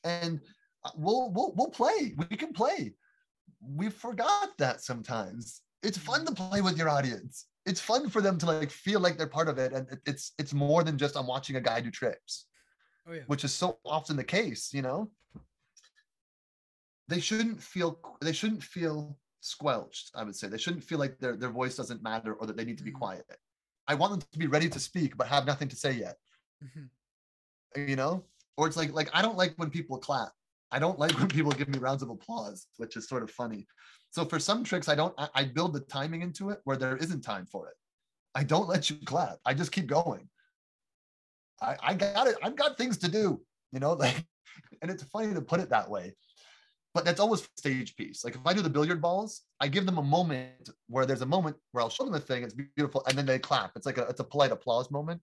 and 0.03 0.41
uh, 0.85 0.91
we'll 0.95 1.31
we'll, 1.31 1.53
we'll 1.55 1.69
play 1.69 2.15
we 2.29 2.35
can 2.35 2.51
play 2.53 2.93
we 3.67 3.89
forgot 3.89 4.49
that 4.57 4.81
sometimes. 4.81 5.61
It's 5.81 5.97
fun 5.97 6.25
to 6.25 6.31
play 6.31 6.61
with 6.61 6.77
your 6.77 6.89
audience. 6.89 7.47
It's 7.65 7.79
fun 7.79 8.09
for 8.09 8.21
them 8.21 8.37
to 8.39 8.45
like 8.45 8.71
feel 8.71 8.99
like 8.99 9.17
they're 9.17 9.27
part 9.27 9.47
of 9.47 9.57
it, 9.57 9.73
and 9.73 9.87
it's 10.05 10.33
it's 10.37 10.53
more 10.53 10.83
than 10.83 10.97
just 10.97 11.15
I'm 11.15 11.27
watching 11.27 11.55
a 11.55 11.61
guy 11.61 11.81
do 11.81 11.91
tricks, 11.91 12.45
oh, 13.07 13.13
yeah. 13.13 13.21
which 13.27 13.43
is 13.43 13.53
so 13.53 13.79
often 13.85 14.15
the 14.15 14.23
case. 14.23 14.73
You 14.73 14.81
know, 14.81 15.11
they 17.07 17.19
shouldn't 17.19 17.61
feel 17.61 17.99
they 18.21 18.33
shouldn't 18.33 18.63
feel 18.63 19.17
squelched. 19.41 20.11
I 20.15 20.23
would 20.23 20.35
say 20.35 20.47
they 20.47 20.57
shouldn't 20.57 20.83
feel 20.83 20.99
like 20.99 21.19
their 21.19 21.35
their 21.35 21.49
voice 21.49 21.75
doesn't 21.75 22.03
matter 22.03 22.33
or 22.33 22.47
that 22.47 22.57
they 22.57 22.65
need 22.65 22.77
to 22.77 22.83
be 22.83 22.91
mm-hmm. 22.91 22.99
quiet. 22.99 23.25
I 23.87 23.95
want 23.95 24.11
them 24.11 24.21
to 24.31 24.39
be 24.39 24.47
ready 24.47 24.69
to 24.69 24.79
speak 24.79 25.17
but 25.17 25.27
have 25.27 25.45
nothing 25.45 25.67
to 25.67 25.75
say 25.75 25.93
yet. 25.93 26.15
Mm-hmm. 26.63 27.89
you 27.89 27.95
know, 27.95 28.23
or 28.57 28.67
it's 28.67 28.77
like 28.77 28.93
like 28.93 29.09
I 29.13 29.21
don't 29.21 29.37
like 29.37 29.53
when 29.57 29.69
people 29.69 29.97
clap. 29.97 30.31
I 30.71 30.79
don't 30.79 30.97
like 30.97 31.17
when 31.19 31.27
people 31.27 31.51
give 31.51 31.67
me 31.67 31.77
rounds 31.77 32.01
of 32.01 32.09
applause, 32.09 32.67
which 32.77 32.95
is 32.97 33.07
sort 33.07 33.21
of 33.21 33.29
funny. 33.29 33.67
So 34.09 34.25
for 34.25 34.39
some 34.39 34.63
tricks, 34.63 34.89
I 34.89 34.95
don't. 34.95 35.13
I, 35.17 35.27
I 35.35 35.43
build 35.45 35.73
the 35.73 35.81
timing 35.81 36.21
into 36.21 36.49
it 36.49 36.59
where 36.63 36.77
there 36.77 36.97
isn't 36.97 37.21
time 37.21 37.45
for 37.45 37.67
it. 37.67 37.75
I 38.35 38.43
don't 38.43 38.67
let 38.67 38.89
you 38.89 38.97
clap. 39.05 39.37
I 39.45 39.53
just 39.53 39.71
keep 39.71 39.87
going. 39.87 40.29
I, 41.61 41.75
I 41.81 41.93
got 41.93 42.27
it. 42.27 42.35
I've 42.41 42.55
got 42.55 42.77
things 42.77 42.97
to 42.99 43.07
do, 43.07 43.41
you 43.71 43.79
know, 43.79 43.93
like, 44.05 44.25
and 44.81 44.89
it's 44.89 45.03
funny 45.03 45.33
to 45.33 45.41
put 45.41 45.59
it 45.59 45.69
that 45.69 45.89
way 45.89 46.15
but 46.93 47.05
that's 47.05 47.19
always 47.19 47.47
stage 47.57 47.95
piece. 47.95 48.23
Like 48.23 48.35
if 48.35 48.41
I 48.45 48.53
do 48.53 48.61
the 48.61 48.69
billiard 48.69 49.01
balls, 49.01 49.41
I 49.59 49.67
give 49.67 49.85
them 49.85 49.97
a 49.97 50.03
moment 50.03 50.69
where 50.87 51.05
there's 51.05 51.21
a 51.21 51.25
moment 51.25 51.57
where 51.71 51.83
I'll 51.83 51.89
show 51.89 52.05
them 52.05 52.13
a 52.13 52.19
thing, 52.19 52.43
it's 52.43 52.53
beautiful, 52.53 53.03
and 53.07 53.17
then 53.17 53.25
they 53.25 53.39
clap. 53.39 53.71
It's 53.75 53.85
like 53.85 53.97
a 53.97 54.03
it's 54.03 54.19
a 54.19 54.23
polite 54.23 54.51
applause 54.51 54.91
moment. 54.91 55.21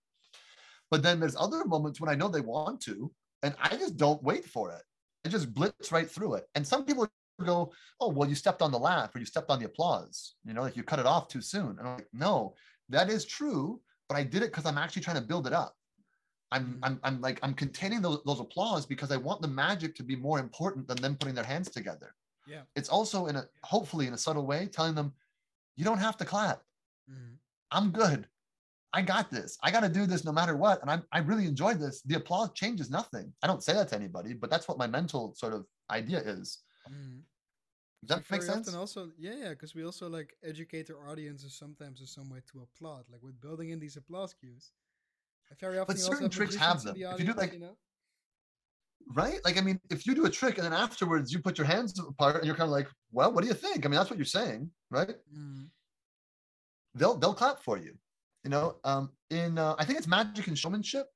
But 0.90 1.02
then 1.02 1.20
there's 1.20 1.36
other 1.36 1.64
moments 1.64 2.00
when 2.00 2.10
I 2.10 2.16
know 2.16 2.28
they 2.28 2.40
want 2.40 2.80
to, 2.82 3.12
and 3.42 3.54
I 3.60 3.76
just 3.76 3.96
don't 3.96 4.22
wait 4.22 4.44
for 4.44 4.72
it. 4.72 4.82
I 5.24 5.28
just 5.28 5.54
blitz 5.54 5.92
right 5.92 6.10
through 6.10 6.34
it. 6.34 6.46
And 6.56 6.66
some 6.66 6.84
people 6.84 7.08
go, 7.44 7.72
"Oh, 8.00 8.08
well, 8.08 8.28
you 8.28 8.34
stepped 8.34 8.62
on 8.62 8.72
the 8.72 8.78
laugh 8.78 9.14
or 9.14 9.20
you 9.20 9.26
stepped 9.26 9.50
on 9.50 9.60
the 9.60 9.66
applause. 9.66 10.34
You 10.44 10.54
know, 10.54 10.62
like 10.62 10.76
you 10.76 10.82
cut 10.82 10.98
it 10.98 11.06
off 11.06 11.28
too 11.28 11.40
soon." 11.40 11.78
And 11.78 11.86
I'm 11.86 11.96
like, 11.96 12.08
"No, 12.12 12.54
that 12.88 13.08
is 13.10 13.24
true, 13.24 13.80
but 14.08 14.16
I 14.16 14.24
did 14.24 14.42
it 14.42 14.50
because 14.50 14.66
I'm 14.66 14.78
actually 14.78 15.02
trying 15.02 15.16
to 15.20 15.22
build 15.22 15.46
it 15.46 15.52
up." 15.52 15.76
I'm, 16.52 16.64
mm-hmm. 16.64 16.84
I'm, 16.84 17.00
I'm 17.04 17.20
like, 17.20 17.38
I'm 17.42 17.54
containing 17.54 18.02
those, 18.02 18.22
those 18.24 18.40
applause 18.40 18.84
because 18.86 19.12
I 19.12 19.16
want 19.16 19.40
the 19.40 19.48
magic 19.48 19.94
to 19.96 20.02
be 20.02 20.16
more 20.16 20.38
important 20.38 20.88
than 20.88 20.96
them 21.00 21.16
putting 21.16 21.34
their 21.34 21.44
hands 21.44 21.70
together. 21.70 22.14
Yeah. 22.46 22.62
It's 22.74 22.88
also 22.88 23.26
in 23.26 23.36
a, 23.36 23.44
hopefully 23.62 24.06
in 24.06 24.14
a 24.14 24.18
subtle 24.18 24.46
way, 24.46 24.66
telling 24.66 24.94
them, 24.94 25.12
you 25.76 25.84
don't 25.84 25.98
have 25.98 26.16
to 26.18 26.24
clap. 26.24 26.62
Mm-hmm. 27.10 27.34
I'm 27.70 27.90
good. 27.90 28.26
I 28.92 29.02
got 29.02 29.30
this. 29.30 29.56
I 29.62 29.70
got 29.70 29.80
to 29.80 29.88
do 29.88 30.04
this 30.04 30.24
no 30.24 30.32
matter 30.32 30.56
what. 30.56 30.82
And 30.82 30.90
I'm, 30.90 31.04
I 31.12 31.20
really 31.20 31.46
enjoyed 31.46 31.78
this. 31.78 32.02
The 32.02 32.16
applause 32.16 32.50
changes 32.54 32.90
nothing. 32.90 33.32
I 33.42 33.46
don't 33.46 33.62
say 33.62 33.72
that 33.72 33.88
to 33.88 33.94
anybody, 33.94 34.34
but 34.34 34.50
that's 34.50 34.66
what 34.66 34.78
my 34.78 34.88
mental 34.88 35.32
sort 35.36 35.54
of 35.54 35.64
idea 35.90 36.18
is. 36.18 36.58
Mm-hmm. 36.90 37.18
Does 38.06 38.16
that 38.16 38.30
make 38.30 38.42
sense? 38.42 38.66
And 38.66 38.76
also, 38.76 39.10
yeah, 39.18 39.34
yeah, 39.36 39.48
because 39.50 39.74
we 39.74 39.84
also 39.84 40.08
like 40.08 40.34
educate 40.42 40.90
our 40.90 41.08
audiences 41.08 41.54
sometimes 41.54 42.00
in 42.00 42.06
some 42.06 42.28
way 42.30 42.40
to 42.50 42.62
applaud, 42.62 43.04
like 43.12 43.22
with 43.22 43.40
building 43.40 43.70
in 43.70 43.78
these 43.78 43.96
applause 43.96 44.34
cues. 44.34 44.72
Very 45.58 45.78
often, 45.78 45.94
but 45.94 46.00
certain 46.00 46.30
tricks 46.30 46.54
have 46.54 46.82
them. 46.82 46.94
The 46.94 47.04
audience, 47.04 47.20
if 47.20 47.26
you 47.26 47.32
do 47.32 47.38
like, 47.38 47.52
you 47.52 47.60
know? 47.60 47.76
right? 49.14 49.40
Like, 49.44 49.58
I 49.58 49.60
mean, 49.60 49.80
if 49.90 50.06
you 50.06 50.14
do 50.14 50.26
a 50.26 50.30
trick 50.30 50.56
and 50.56 50.64
then 50.64 50.72
afterwards 50.72 51.32
you 51.32 51.40
put 51.40 51.58
your 51.58 51.66
hands 51.66 51.98
apart 51.98 52.36
and 52.36 52.46
you're 52.46 52.54
kind 52.54 52.68
of 52.68 52.72
like, 52.72 52.88
well, 53.12 53.32
what 53.32 53.42
do 53.42 53.48
you 53.48 53.54
think? 53.54 53.84
I 53.84 53.88
mean, 53.88 53.96
that's 53.96 54.10
what 54.10 54.18
you're 54.18 54.26
saying, 54.26 54.70
right? 54.90 55.14
Mm. 55.36 55.68
They'll 56.94 57.16
they'll 57.16 57.34
clap 57.34 57.60
for 57.62 57.78
you. 57.78 57.94
You 58.44 58.50
know, 58.50 58.76
um, 58.84 59.10
in 59.30 59.58
uh, 59.58 59.74
I 59.78 59.84
think 59.84 59.98
it's 59.98 60.08
Magic 60.08 60.46
and 60.46 60.58
Showmanship 60.58 61.06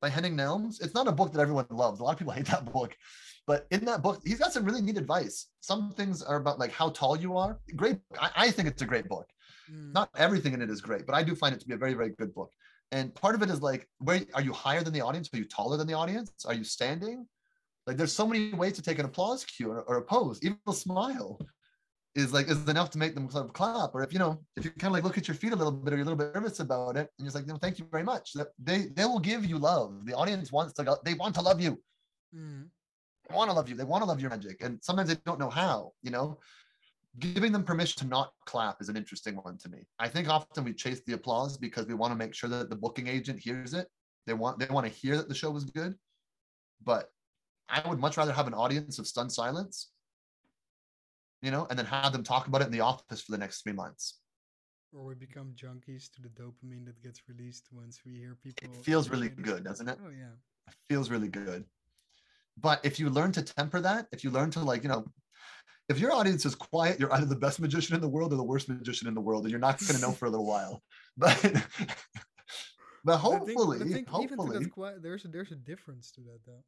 by 0.00 0.08
Henning 0.08 0.36
Nelms. 0.36 0.82
It's 0.82 0.94
not 0.94 1.08
a 1.08 1.12
book 1.12 1.32
that 1.32 1.40
everyone 1.40 1.66
loves. 1.70 2.00
A 2.00 2.04
lot 2.04 2.12
of 2.12 2.18
people 2.18 2.32
hate 2.38 2.46
that 2.46 2.70
book. 2.72 2.96
But 3.46 3.66
in 3.72 3.84
that 3.86 4.02
book, 4.02 4.20
he's 4.24 4.38
got 4.38 4.52
some 4.52 4.64
really 4.64 4.80
neat 4.80 4.96
advice. 4.96 5.48
Some 5.60 5.90
things 5.90 6.22
are 6.22 6.36
about 6.36 6.60
like 6.60 6.70
how 6.70 6.90
tall 6.90 7.16
you 7.16 7.36
are. 7.36 7.58
Great. 7.74 7.98
I, 8.20 8.30
I 8.36 8.50
think 8.50 8.68
it's 8.68 8.82
a 8.82 8.86
great 8.86 9.08
book. 9.08 9.28
Mm. 9.70 9.92
Not 9.92 10.10
everything 10.16 10.54
in 10.54 10.62
it 10.62 10.70
is 10.70 10.80
great, 10.80 11.06
but 11.06 11.14
I 11.14 11.22
do 11.22 11.34
find 11.34 11.54
it 11.54 11.60
to 11.60 11.66
be 11.66 11.74
a 11.74 11.76
very, 11.76 11.94
very 11.94 12.10
good 12.10 12.32
book. 12.34 12.52
And 12.92 13.14
part 13.14 13.34
of 13.34 13.42
it 13.42 13.50
is 13.50 13.62
like, 13.62 13.88
where 13.98 14.20
are 14.34 14.42
you 14.42 14.52
higher 14.52 14.82
than 14.82 14.92
the 14.92 15.00
audience? 15.00 15.28
Are 15.32 15.38
you 15.38 15.46
taller 15.46 15.78
than 15.78 15.86
the 15.86 15.94
audience? 15.94 16.30
Are 16.46 16.54
you 16.54 16.62
standing? 16.62 17.26
Like, 17.86 17.96
there's 17.96 18.12
so 18.12 18.26
many 18.26 18.52
ways 18.52 18.74
to 18.74 18.82
take 18.82 18.98
an 18.98 19.06
applause 19.06 19.44
cue 19.44 19.70
or, 19.70 19.80
or 19.82 19.96
a 19.96 20.02
pose. 20.02 20.38
Even 20.42 20.58
a 20.68 20.72
smile 20.72 21.40
is 22.14 22.32
like 22.32 22.48
is 22.48 22.68
enough 22.68 22.90
to 22.90 22.98
make 22.98 23.14
them 23.14 23.30
sort 23.30 23.46
of 23.46 23.54
clap. 23.54 23.94
Or 23.94 24.02
if 24.02 24.12
you 24.12 24.18
know, 24.18 24.44
if 24.56 24.64
you 24.64 24.70
kind 24.72 24.90
of 24.90 24.92
like 24.92 25.04
look 25.04 25.16
at 25.16 25.26
your 25.26 25.34
feet 25.34 25.52
a 25.52 25.56
little 25.56 25.72
bit, 25.72 25.92
or 25.92 25.96
you're 25.96 26.04
a 26.06 26.08
little 26.10 26.18
bit 26.18 26.34
nervous 26.34 26.60
about 26.60 26.96
it, 26.96 27.08
and 27.18 27.26
you're 27.26 27.32
like, 27.32 27.46
no, 27.46 27.56
thank 27.56 27.78
you 27.78 27.86
very 27.90 28.04
much. 28.04 28.36
They 28.62 28.88
they 28.94 29.04
will 29.06 29.18
give 29.18 29.44
you 29.46 29.58
love. 29.58 30.04
The 30.04 30.14
audience 30.14 30.52
wants 30.52 30.74
to 30.74 30.98
they 31.04 31.14
want 31.14 31.34
to 31.36 31.40
love 31.40 31.60
you. 31.60 31.80
Mm. 32.36 32.68
They 33.28 33.34
want 33.34 33.50
to 33.50 33.56
love 33.56 33.68
you. 33.68 33.74
They 33.74 33.84
want 33.84 34.02
to 34.02 34.08
love 34.08 34.20
your 34.20 34.30
magic, 34.30 34.62
and 34.62 34.78
sometimes 34.82 35.08
they 35.08 35.16
don't 35.24 35.40
know 35.40 35.50
how. 35.50 35.92
You 36.02 36.10
know, 36.10 36.38
giving 37.18 37.52
them 37.52 37.64
permission 37.64 38.02
to 38.02 38.06
not 38.08 38.32
clap 38.46 38.80
is 38.80 38.88
an 38.88 38.96
interesting 38.96 39.36
one 39.36 39.58
to 39.58 39.68
me. 39.68 39.86
I 39.98 40.08
think 40.08 40.28
often 40.28 40.64
we 40.64 40.72
chase 40.72 41.02
the 41.06 41.12
applause 41.12 41.58
because 41.58 41.86
we 41.86 41.94
want 41.94 42.12
to 42.12 42.16
make 42.16 42.34
sure 42.34 42.48
that 42.50 42.70
the 42.70 42.76
booking 42.76 43.06
agent 43.06 43.38
hears 43.38 43.74
it. 43.74 43.88
They 44.26 44.34
want 44.34 44.58
they 44.58 44.66
want 44.66 44.86
to 44.86 44.92
hear 44.92 45.16
that 45.16 45.28
the 45.28 45.34
show 45.34 45.50
was 45.50 45.64
good. 45.64 45.94
But 46.82 47.10
I 47.68 47.86
would 47.88 47.98
much 47.98 48.16
rather 48.16 48.32
have 48.32 48.46
an 48.46 48.54
audience 48.54 48.98
of 48.98 49.06
stunned 49.06 49.32
silence, 49.32 49.90
you 51.42 51.50
know, 51.50 51.66
and 51.68 51.78
then 51.78 51.86
have 51.86 52.12
them 52.12 52.22
talk 52.22 52.46
about 52.46 52.62
it 52.62 52.66
in 52.66 52.72
the 52.72 52.80
office 52.80 53.22
for 53.22 53.32
the 53.32 53.38
next 53.38 53.62
three 53.62 53.72
months. 53.72 54.20
Or 54.92 55.04
we 55.04 55.14
become 55.14 55.54
junkies 55.54 56.10
to 56.12 56.22
the 56.22 56.28
dopamine 56.28 56.84
that 56.86 57.02
gets 57.02 57.22
released 57.28 57.68
once 57.72 58.00
we 58.04 58.12
hear 58.14 58.36
people. 58.42 58.68
It 58.70 58.84
feels 58.84 59.08
really 59.08 59.30
good, 59.30 59.64
doesn't 59.64 59.88
it? 59.88 59.98
Oh 60.04 60.10
yeah. 60.10 60.34
It 60.68 60.74
feels 60.88 61.10
really 61.10 61.28
good. 61.28 61.64
But 62.58 62.80
if 62.84 62.98
you 63.00 63.08
learn 63.10 63.32
to 63.32 63.42
temper 63.42 63.80
that, 63.80 64.06
if 64.12 64.24
you 64.24 64.30
learn 64.30 64.50
to 64.52 64.60
like, 64.60 64.82
you 64.82 64.88
know, 64.88 65.04
if 65.88 65.98
your 65.98 66.12
audience 66.12 66.46
is 66.46 66.54
quiet, 66.54 67.00
you're 67.00 67.12
either 67.12 67.26
the 67.26 67.36
best 67.36 67.60
magician 67.60 67.94
in 67.94 68.00
the 68.00 68.08
world 68.08 68.32
or 68.32 68.36
the 68.36 68.44
worst 68.44 68.68
magician 68.68 69.08
in 69.08 69.14
the 69.14 69.20
world, 69.20 69.44
and 69.44 69.50
you're 69.50 69.60
not 69.60 69.80
going 69.80 69.94
to 69.94 70.00
know 70.00 70.12
for 70.18 70.26
a 70.26 70.30
little 70.30 70.46
while. 70.46 70.82
But 71.18 71.66
but 73.04 73.18
hopefully, 73.18 73.78
I 73.78 73.80
think, 73.80 73.92
I 73.92 73.92
think 73.92 74.08
hopefully, 74.08 74.66
quiet, 74.66 75.02
there's 75.02 75.24
a 75.24 75.28
there's 75.28 75.50
a 75.50 75.56
difference 75.56 76.10
to 76.12 76.20
that 76.22 76.38
though. 76.46 76.64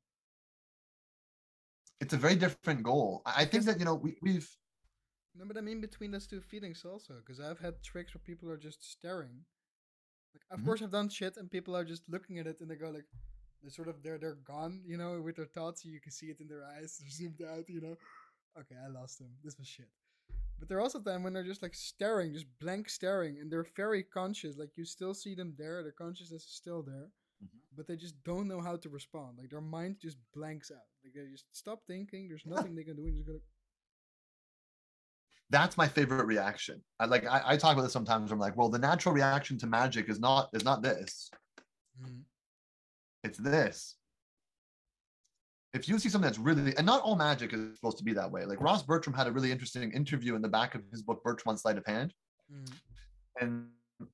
It's 2.01 2.13
a 2.13 2.19
very 2.19 2.35
different 2.35 2.83
goal. 2.83 3.23
I 3.25 3.45
think 3.45 3.65
that 3.65 3.79
you 3.79 3.85
know 3.85 3.95
we, 3.95 4.17
we've. 4.21 4.49
No, 5.37 5.45
but 5.47 5.57
I 5.57 5.63
mean 5.63 5.81
between 5.81 6.11
those 6.11 6.27
two 6.27 6.41
feelings 6.41 6.85
also, 6.85 7.15
because 7.25 7.41
I've 7.41 7.61
had 7.61 7.83
tricks 7.83 8.15
where 8.15 8.23
people 8.25 8.51
are 8.51 8.59
just 8.59 8.85
staring. 8.85 9.45
Like, 10.35 10.43
of 10.51 10.59
mm-hmm. 10.59 10.67
course, 10.67 10.83
I've 10.83 10.91
done 10.91 11.09
shit, 11.09 11.37
and 11.37 11.51
people 11.51 11.77
are 11.77 11.85
just 11.85 12.03
looking 12.09 12.39
at 12.39 12.47
it, 12.47 12.61
and 12.61 12.69
they 12.69 12.75
go 12.75 12.91
like, 12.91 13.07
they're 13.65 13.73
sort 13.73 13.89
of 13.89 14.03
they're 14.03 14.19
they're 14.19 14.39
gone, 14.47 14.83
you 14.87 14.97
know, 14.97 15.21
with 15.21 15.37
their 15.37 15.47
thoughts. 15.47 15.85
You 15.85 16.01
can 16.01 16.13
see 16.13 16.27
it 16.27 16.41
in 16.41 16.49
their 16.49 16.65
eyes, 16.65 16.97
they're 17.01 17.11
zoomed 17.11 17.43
out, 17.43 17.69
you 17.69 17.81
know 17.81 17.97
okay, 18.59 18.77
I 18.83 18.89
lost 18.89 19.19
them. 19.19 19.29
This 19.43 19.59
was 19.59 19.67
shit. 19.67 19.89
But 20.59 20.69
there 20.69 20.79
are 20.79 20.83
also 20.83 21.01
times 21.01 21.25
when 21.25 21.33
they're 21.33 21.45
just 21.45 21.63
like 21.63 21.75
staring, 21.75 22.33
just 22.33 22.47
blank 22.61 22.89
staring, 22.89 23.39
and 23.41 23.51
they're 23.51 23.67
very 23.77 24.03
conscious. 24.03 24.57
Like 24.57 24.71
you 24.77 24.85
still 24.85 25.15
see 25.15 25.35
them 25.35 25.55
there, 25.59 25.83
their 25.83 25.93
consciousness 25.93 26.45
is 26.45 26.55
still 26.55 26.83
there, 26.83 27.09
mm-hmm. 27.43 27.59
but 27.77 27.87
they 27.87 27.97
just 27.97 28.23
don't 28.25 28.49
know 28.49 28.61
how 28.61 28.77
to 28.77 28.89
respond. 28.89 29.39
Like 29.39 29.51
their 29.51 29.61
mind 29.61 29.97
just 30.01 30.19
blanks 30.35 30.71
out. 30.71 30.87
Like 31.05 31.15
they 31.15 31.31
just 31.31 31.47
stop 31.53 31.83
thinking. 31.87 32.29
There's 32.29 32.47
nothing 32.47 32.75
they 32.75 32.85
can 32.85 32.97
do. 32.97 33.05
And 33.05 33.17
just 33.17 33.27
go. 33.27 33.41
That's 35.51 35.77
my 35.77 35.87
favorite 35.87 36.27
reaction. 36.27 36.81
I 36.99 37.07
like 37.07 37.27
I, 37.27 37.43
I, 37.45 37.57
talk 37.57 37.75
about 37.75 37.83
this 37.83 37.93
sometimes. 37.93 38.33
I'm 38.33 38.39
like, 38.39 38.57
well, 38.57 38.71
the 38.71 38.79
natural 38.79 39.15
reaction 39.15 39.59
to 39.59 39.67
magic 39.67 40.09
is 40.09 40.19
not 40.19 40.49
is 40.53 40.65
not 40.65 40.83
this. 40.83 41.31
Mm-hmm. 42.03 42.21
It's 43.25 43.39
this. 43.39 43.97
If 45.73 45.89
you 45.89 45.99
see 45.99 46.09
something 46.09 46.29
that's 46.29 46.39
really 46.39 46.77
and 46.77 46.87
not 46.87 47.03
all 47.03 47.17
magic 47.17 47.53
is 47.53 47.75
supposed 47.75 47.99
to 47.99 48.05
be 48.05 48.13
that 48.13 48.31
way. 48.31 48.45
Like 48.45 48.61
ross 48.61 48.83
bertram 48.83 49.17
had 49.17 49.27
a 49.27 49.33
really 49.33 49.51
interesting 49.51 49.91
interview 49.91 50.37
in 50.37 50.43
the 50.43 50.49
back 50.49 50.77
of 50.77 50.83
his 50.93 51.03
book 51.03 51.25
bertram 51.25 51.51
on 51.51 51.57
sleight 51.57 51.79
of 51.79 51.87
hand. 51.87 52.13
Mm. 52.53 52.73
and 53.41 53.67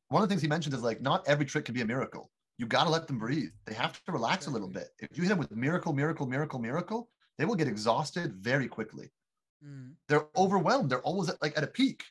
one 0.08 0.22
of 0.22 0.28
the 0.28 0.32
things 0.32 0.40
he 0.40 0.48
mentioned 0.48 0.74
is 0.74 0.82
like 0.82 1.02
not 1.02 1.26
every 1.26 1.44
trick 1.44 1.64
can 1.64 1.74
be 1.74 1.82
a 1.82 1.86
miracle. 1.86 2.30
You 2.58 2.66
got 2.66 2.84
to 2.84 2.90
let 2.90 3.06
them 3.06 3.18
breathe. 3.18 3.50
They 3.66 3.74
have 3.74 4.02
to 4.04 4.12
relax 4.12 4.46
a 4.46 4.50
little 4.50 4.68
bit. 4.68 4.88
If 5.00 5.16
you 5.16 5.24
hit 5.24 5.30
them 5.30 5.38
with 5.38 5.50
miracle 5.50 5.92
miracle 5.92 6.26
miracle 6.26 6.60
miracle 6.60 7.10
they 7.36 7.44
will 7.44 7.56
get 7.56 7.68
exhausted 7.68 8.34
very 8.36 8.68
quickly. 8.68 9.10
Mm. 9.66 9.92
they're 10.08 10.28
overwhelmed. 10.36 10.88
They're 10.88 11.02
always 11.02 11.28
at, 11.28 11.42
like 11.42 11.58
at 11.58 11.64
a 11.64 11.66
peak. 11.66 12.04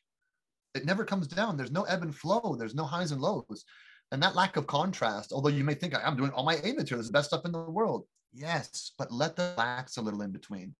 It 0.76 0.86
never 0.86 1.04
comes 1.04 1.28
down. 1.28 1.58
There's 1.58 1.72
no 1.72 1.84
ebb 1.84 2.04
and 2.04 2.16
flow. 2.16 2.56
There's 2.60 2.76
no 2.76 2.84
highs 2.84 3.12
and 3.12 3.22
lows 3.22 3.66
and 4.12 4.22
that 4.22 4.36
lack 4.36 4.58
of 4.58 4.68
contrast 4.68 5.32
although 5.32 5.50
you 5.50 5.64
may 5.64 5.74
think 5.74 5.94
i'm 6.04 6.18
doing 6.18 6.32
all 6.32 6.44
my 6.44 6.56
a 6.64 6.74
material 6.74 7.00
is 7.00 7.08
the 7.08 7.14
best 7.14 7.28
stuff 7.28 7.46
in 7.46 7.52
the 7.52 7.60
world 7.60 8.06
Yes, 8.34 8.92
but 8.98 9.12
let 9.12 9.36
the 9.36 9.54
relax 9.58 9.98
a 9.98 10.02
little 10.02 10.22
in 10.22 10.32
between. 10.32 10.76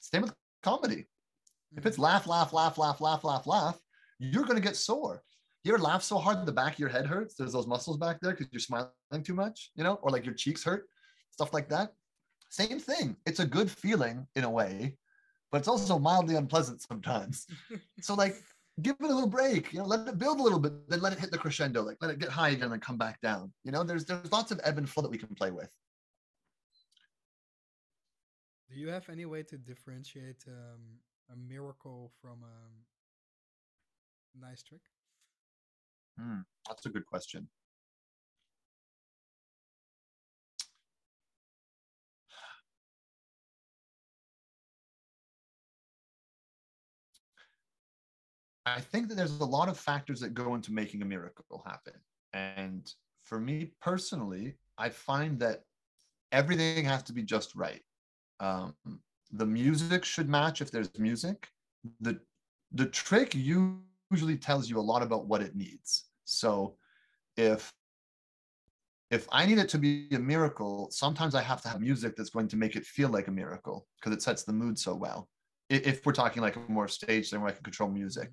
Same 0.00 0.22
with 0.22 0.34
comedy. 0.62 1.06
If 1.76 1.86
it's 1.86 1.96
mm-hmm. 1.96 2.04
laugh, 2.04 2.26
laugh, 2.26 2.52
laugh, 2.52 2.78
laugh, 2.78 3.00
laugh, 3.00 3.24
laugh, 3.24 3.46
laugh, 3.46 3.78
you're 4.18 4.44
going 4.44 4.56
to 4.56 4.62
get 4.62 4.76
sore. 4.76 5.22
You 5.64 5.74
ever 5.74 5.82
laugh 5.82 6.02
so 6.02 6.18
hard 6.18 6.46
the 6.46 6.52
back 6.52 6.74
of 6.74 6.78
your 6.78 6.88
head 6.88 7.06
hurts? 7.06 7.34
There's 7.34 7.52
those 7.52 7.66
muscles 7.66 7.98
back 7.98 8.20
there 8.20 8.32
because 8.32 8.48
you're 8.50 8.60
smiling 8.60 8.90
too 9.22 9.34
much, 9.34 9.70
you 9.74 9.84
know, 9.84 9.94
or 10.02 10.10
like 10.10 10.24
your 10.24 10.34
cheeks 10.34 10.64
hurt, 10.64 10.88
stuff 11.30 11.52
like 11.52 11.68
that. 11.68 11.92
Same 12.48 12.80
thing. 12.80 13.16
It's 13.26 13.40
a 13.40 13.46
good 13.46 13.70
feeling 13.70 14.26
in 14.36 14.44
a 14.44 14.50
way, 14.50 14.96
but 15.52 15.58
it's 15.58 15.68
also 15.68 15.98
mildly 15.98 16.36
unpleasant 16.36 16.80
sometimes. 16.80 17.46
so, 18.00 18.14
like, 18.14 18.36
give 18.82 18.96
it 19.00 19.04
a 19.04 19.08
little 19.08 19.28
break, 19.28 19.72
you 19.72 19.78
know, 19.78 19.86
let 19.86 20.06
it 20.06 20.18
build 20.18 20.40
a 20.40 20.42
little 20.42 20.58
bit, 20.58 20.88
then 20.88 21.00
let 21.00 21.12
it 21.12 21.18
hit 21.18 21.30
the 21.30 21.38
crescendo, 21.38 21.82
like 21.82 21.96
let 22.00 22.10
it 22.10 22.18
get 22.18 22.28
high 22.28 22.50
again 22.50 22.72
and 22.72 22.82
come 22.82 22.96
back 22.96 23.20
down. 23.20 23.52
You 23.64 23.72
know, 23.72 23.84
there's 23.84 24.04
there's 24.04 24.32
lots 24.32 24.50
of 24.50 24.60
ebb 24.64 24.78
and 24.78 24.88
flow 24.88 25.02
that 25.02 25.10
we 25.10 25.18
can 25.18 25.34
play 25.34 25.50
with. 25.50 25.70
Do 28.70 28.78
you 28.78 28.88
have 28.88 29.08
any 29.08 29.26
way 29.26 29.42
to 29.42 29.58
differentiate 29.58 30.44
um, 30.46 31.00
a 31.32 31.36
miracle 31.36 32.12
from 32.20 32.44
um, 32.44 32.72
a 34.36 34.46
nice 34.46 34.62
trick? 34.62 34.82
Hmm, 36.18 36.40
that's 36.68 36.86
a 36.86 36.88
good 36.88 37.06
question. 37.06 37.48
I 48.76 48.80
think 48.80 49.08
that 49.08 49.16
there's 49.16 49.40
a 49.40 49.44
lot 49.44 49.68
of 49.68 49.78
factors 49.78 50.20
that 50.20 50.34
go 50.34 50.54
into 50.54 50.72
making 50.72 51.02
a 51.02 51.04
miracle 51.04 51.62
happen. 51.66 51.94
And 52.32 52.92
for 53.24 53.40
me 53.40 53.72
personally, 53.80 54.56
I 54.78 54.88
find 54.88 55.38
that 55.40 55.64
everything 56.32 56.84
has 56.84 57.02
to 57.04 57.12
be 57.12 57.22
just 57.22 57.54
right. 57.54 57.82
Um, 58.38 58.74
the 59.32 59.46
music 59.46 60.04
should 60.04 60.28
match 60.28 60.60
if 60.60 60.70
there's 60.70 60.90
music. 60.98 61.48
The 62.00 62.20
the 62.72 62.86
trick 62.86 63.34
usually 63.34 64.36
tells 64.38 64.70
you 64.70 64.78
a 64.78 64.80
lot 64.80 65.02
about 65.02 65.26
what 65.26 65.42
it 65.42 65.56
needs. 65.56 66.06
So 66.24 66.76
if 67.36 67.72
if 69.10 69.26
I 69.32 69.44
need 69.44 69.58
it 69.58 69.68
to 69.70 69.78
be 69.78 70.08
a 70.12 70.18
miracle, 70.18 70.88
sometimes 70.92 71.34
I 71.34 71.42
have 71.42 71.60
to 71.62 71.68
have 71.68 71.80
music 71.80 72.14
that's 72.16 72.30
going 72.30 72.46
to 72.48 72.56
make 72.56 72.76
it 72.76 72.86
feel 72.86 73.08
like 73.08 73.26
a 73.26 73.32
miracle 73.32 73.88
because 73.96 74.16
it 74.16 74.22
sets 74.22 74.44
the 74.44 74.52
mood 74.52 74.78
so 74.78 74.94
well. 74.94 75.28
If 75.68 76.06
we're 76.06 76.12
talking 76.12 76.42
like 76.42 76.56
a 76.56 76.60
more 76.68 76.88
stage 76.88 77.30
thing 77.30 77.40
where 77.40 77.50
I 77.50 77.54
can 77.54 77.64
control 77.64 77.90
music, 77.90 78.30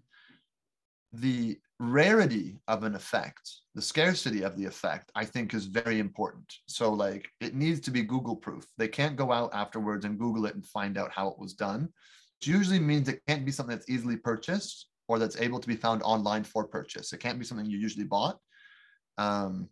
the 1.14 1.58
rarity 1.80 2.60
of 2.68 2.84
an 2.84 2.96
effect, 2.96 3.50
the 3.76 3.82
scarcity 3.82 4.44
of 4.44 4.58
the 4.58 4.66
effect, 4.66 5.12
I 5.16 5.26
think 5.26 5.54
is 5.54 5.66
very 5.66 6.00
important. 6.00 6.52
So, 6.68 6.92
like, 6.92 7.30
it 7.40 7.56
needs 7.56 7.80
to 7.82 7.92
be 7.92 8.02
Google 8.02 8.36
proof. 8.36 8.66
They 8.78 8.88
can't 8.88 9.16
go 9.16 9.32
out 9.32 9.52
afterwards 9.54 10.06
and 10.06 10.20
Google 10.20 10.46
it 10.46 10.56
and 10.56 10.66
find 10.66 10.98
out 10.98 11.12
how 11.12 11.30
it 11.30 11.40
was 11.40 11.54
done. 11.54 11.90
It 12.42 12.48
usually 12.48 12.80
means 12.80 13.08
it 13.08 13.22
can't 13.28 13.46
be 13.46 13.52
something 13.52 13.76
that's 13.76 13.90
easily 13.90 14.18
purchased 14.18 14.88
or 15.08 15.20
that's 15.20 15.38
able 15.38 15.60
to 15.60 15.68
be 15.68 15.76
found 15.76 16.02
online 16.04 16.44
for 16.44 16.68
purchase. 16.68 17.14
It 17.14 17.20
can't 17.20 17.40
be 17.40 17.46
something 17.46 17.66
you 17.66 17.78
usually 17.78 18.06
bought. 18.06 18.38
Um, 19.18 19.70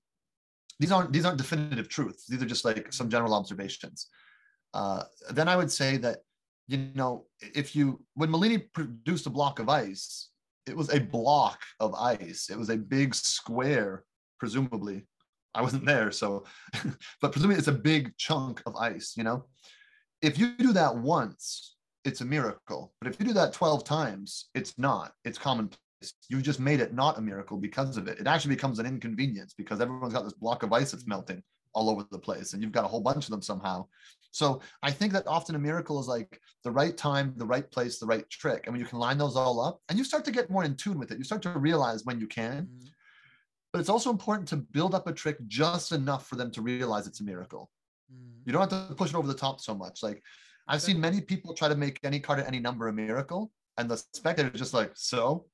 these 0.80 0.92
aren't 0.92 1.12
these 1.14 1.26
aren't 1.26 1.38
definitive 1.38 1.88
truths. 1.88 2.26
These 2.28 2.42
are 2.42 2.48
just 2.48 2.66
like 2.66 2.92
some 2.92 3.10
general 3.10 3.34
observations. 3.34 4.08
Uh, 4.74 5.04
then 5.30 5.48
I 5.48 5.56
would 5.56 5.72
say 5.72 5.98
that 5.98 6.20
you 6.68 6.90
know 6.96 7.26
if 7.40 7.76
you 7.76 8.04
when 8.16 8.30
Malini 8.30 8.72
produced 8.74 9.26
a 9.26 9.30
block 9.30 9.60
of 9.60 9.70
ice, 9.70 10.30
it 10.68 10.76
was 10.76 10.94
a 10.94 11.00
block 11.00 11.60
of 11.80 11.94
ice. 11.96 12.50
It 12.50 12.58
was 12.58 12.70
a 12.70 12.78
big 12.78 13.14
square, 13.14 14.04
presumably. 14.40 15.06
I 15.54 15.62
wasn't 15.62 15.86
there, 15.86 16.12
so, 16.12 16.46
but 17.22 17.32
presumably 17.32 17.58
it's 17.58 17.68
a 17.68 17.74
big 17.74 18.16
chunk 18.18 18.62
of 18.66 18.76
ice, 18.76 19.14
you 19.16 19.24
know? 19.24 19.46
If 20.22 20.38
you 20.38 20.56
do 20.58 20.74
that 20.74 20.98
once, 20.98 21.76
it's 22.04 22.22
a 22.22 22.26
miracle. 22.26 22.94
But 23.00 23.10
if 23.10 23.20
you 23.20 23.26
do 23.26 23.34
that 23.34 23.54
12 23.54 23.84
times, 23.84 24.50
it's 24.54 24.78
not. 24.78 25.14
It's 25.24 25.38
commonplace. 25.38 25.80
You've 26.30 26.44
just 26.44 26.60
made 26.60 26.82
it 26.82 26.94
not 26.94 27.18
a 27.18 27.22
miracle 27.22 27.58
because 27.58 27.98
of 27.98 28.08
it. 28.08 28.20
It 28.20 28.28
actually 28.28 28.56
becomes 28.56 28.80
an 28.80 28.86
inconvenience 28.86 29.54
because 29.58 29.82
everyone's 29.82 30.14
got 30.14 30.24
this 30.24 30.34
block 30.34 30.64
of 30.64 30.74
ice 30.74 30.92
that's 30.92 31.08
melting 31.08 31.42
all 31.74 31.90
over 31.90 32.06
the 32.12 32.20
place 32.20 32.54
and 32.54 32.62
you've 32.62 32.72
got 32.72 32.86
a 32.86 32.88
whole 32.88 33.02
bunch 33.02 33.26
of 33.26 33.32
them 33.32 33.42
somehow. 33.42 33.86
So 34.36 34.60
I 34.84 34.92
think 34.92 35.14
that 35.14 35.26
often 35.28 35.56
a 35.56 35.60
miracle 35.60 35.98
is 35.98 36.10
like 36.10 36.42
the 36.66 36.72
right 36.72 36.98
time, 36.98 37.34
the 37.38 37.46
right 37.46 37.72
place, 37.72 38.00
the 38.00 38.06
right 38.06 38.30
trick. 38.30 38.64
And 38.66 38.74
when 38.74 38.82
you 38.82 38.86
can 38.86 39.00
line 39.00 39.18
those 39.18 39.38
all 39.38 39.62
up 39.62 39.80
and 39.88 39.98
you 39.98 40.04
start 40.04 40.26
to 40.26 40.32
get 40.32 40.50
more 40.50 40.66
in 40.66 40.76
tune 40.76 41.00
with 41.00 41.10
it, 41.12 41.18
you 41.18 41.24
start 41.24 41.42
to 41.44 41.52
realize 41.58 42.04
when 42.04 42.20
you 42.20 42.28
can. 42.28 42.64
Mm-hmm. 42.64 42.88
But 43.72 43.80
it's 43.80 43.88
also 43.88 44.10
important 44.10 44.50
to 44.50 44.58
build 44.58 44.94
up 44.94 45.08
a 45.08 45.14
trick 45.14 45.38
just 45.48 45.94
enough 45.94 46.28
for 46.28 46.36
them 46.36 46.52
to 46.52 46.62
realize 46.62 47.08
it's 47.08 47.22
a 47.22 47.24
miracle. 47.24 47.72
Mm-hmm. 48.14 48.42
You 48.46 48.52
don't 48.52 48.70
have 48.70 48.90
to 48.90 48.96
push 48.96 49.12
it 49.12 49.16
over 49.16 49.26
the 49.26 49.34
top 49.34 49.62
so 49.62 49.74
much. 49.74 50.04
Like 50.04 50.22
I've 50.68 50.82
seen 50.82 51.00
many 51.00 51.22
people 51.22 51.54
try 51.54 51.70
to 51.70 51.76
make 51.78 52.02
any 52.04 52.20
card 52.20 52.40
at 52.40 52.48
any 52.48 52.60
number 52.60 52.90
a 52.90 52.94
miracle, 52.94 53.54
and 53.78 53.90
the 53.90 53.96
spectator 53.96 54.52
is 54.54 54.60
just 54.60 54.74
like, 54.74 54.92
so 54.96 55.46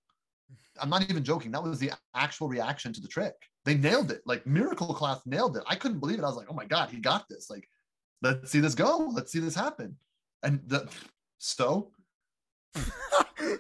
I'm 0.81 0.89
not 0.89 1.07
even 1.07 1.23
joking. 1.23 1.51
That 1.51 1.61
was 1.61 1.77
the 1.77 1.91
actual 2.15 2.47
reaction 2.47 2.93
to 2.93 3.01
the 3.01 3.07
trick. 3.07 3.35
They 3.63 3.75
nailed 3.75 4.09
it. 4.09 4.21
Like 4.25 4.47
Miracle 4.47 4.91
Class 4.95 5.21
nailed 5.27 5.55
it. 5.55 5.63
I 5.67 5.75
couldn't 5.75 5.99
believe 5.99 6.17
it. 6.17 6.23
I 6.23 6.29
was 6.29 6.35
like, 6.35 6.47
oh 6.49 6.55
my 6.55 6.65
God, 6.65 6.89
he 6.89 6.97
got 6.97 7.29
this. 7.29 7.47
Like, 7.47 7.67
let's 8.21 8.51
see 8.51 8.59
this 8.59 8.75
go. 8.75 9.11
Let's 9.13 9.31
see 9.31 9.39
this 9.39 9.55
happen. 9.55 9.97
And 10.43 10.61
the 10.67 10.89
so 11.37 11.91
and 12.75 13.59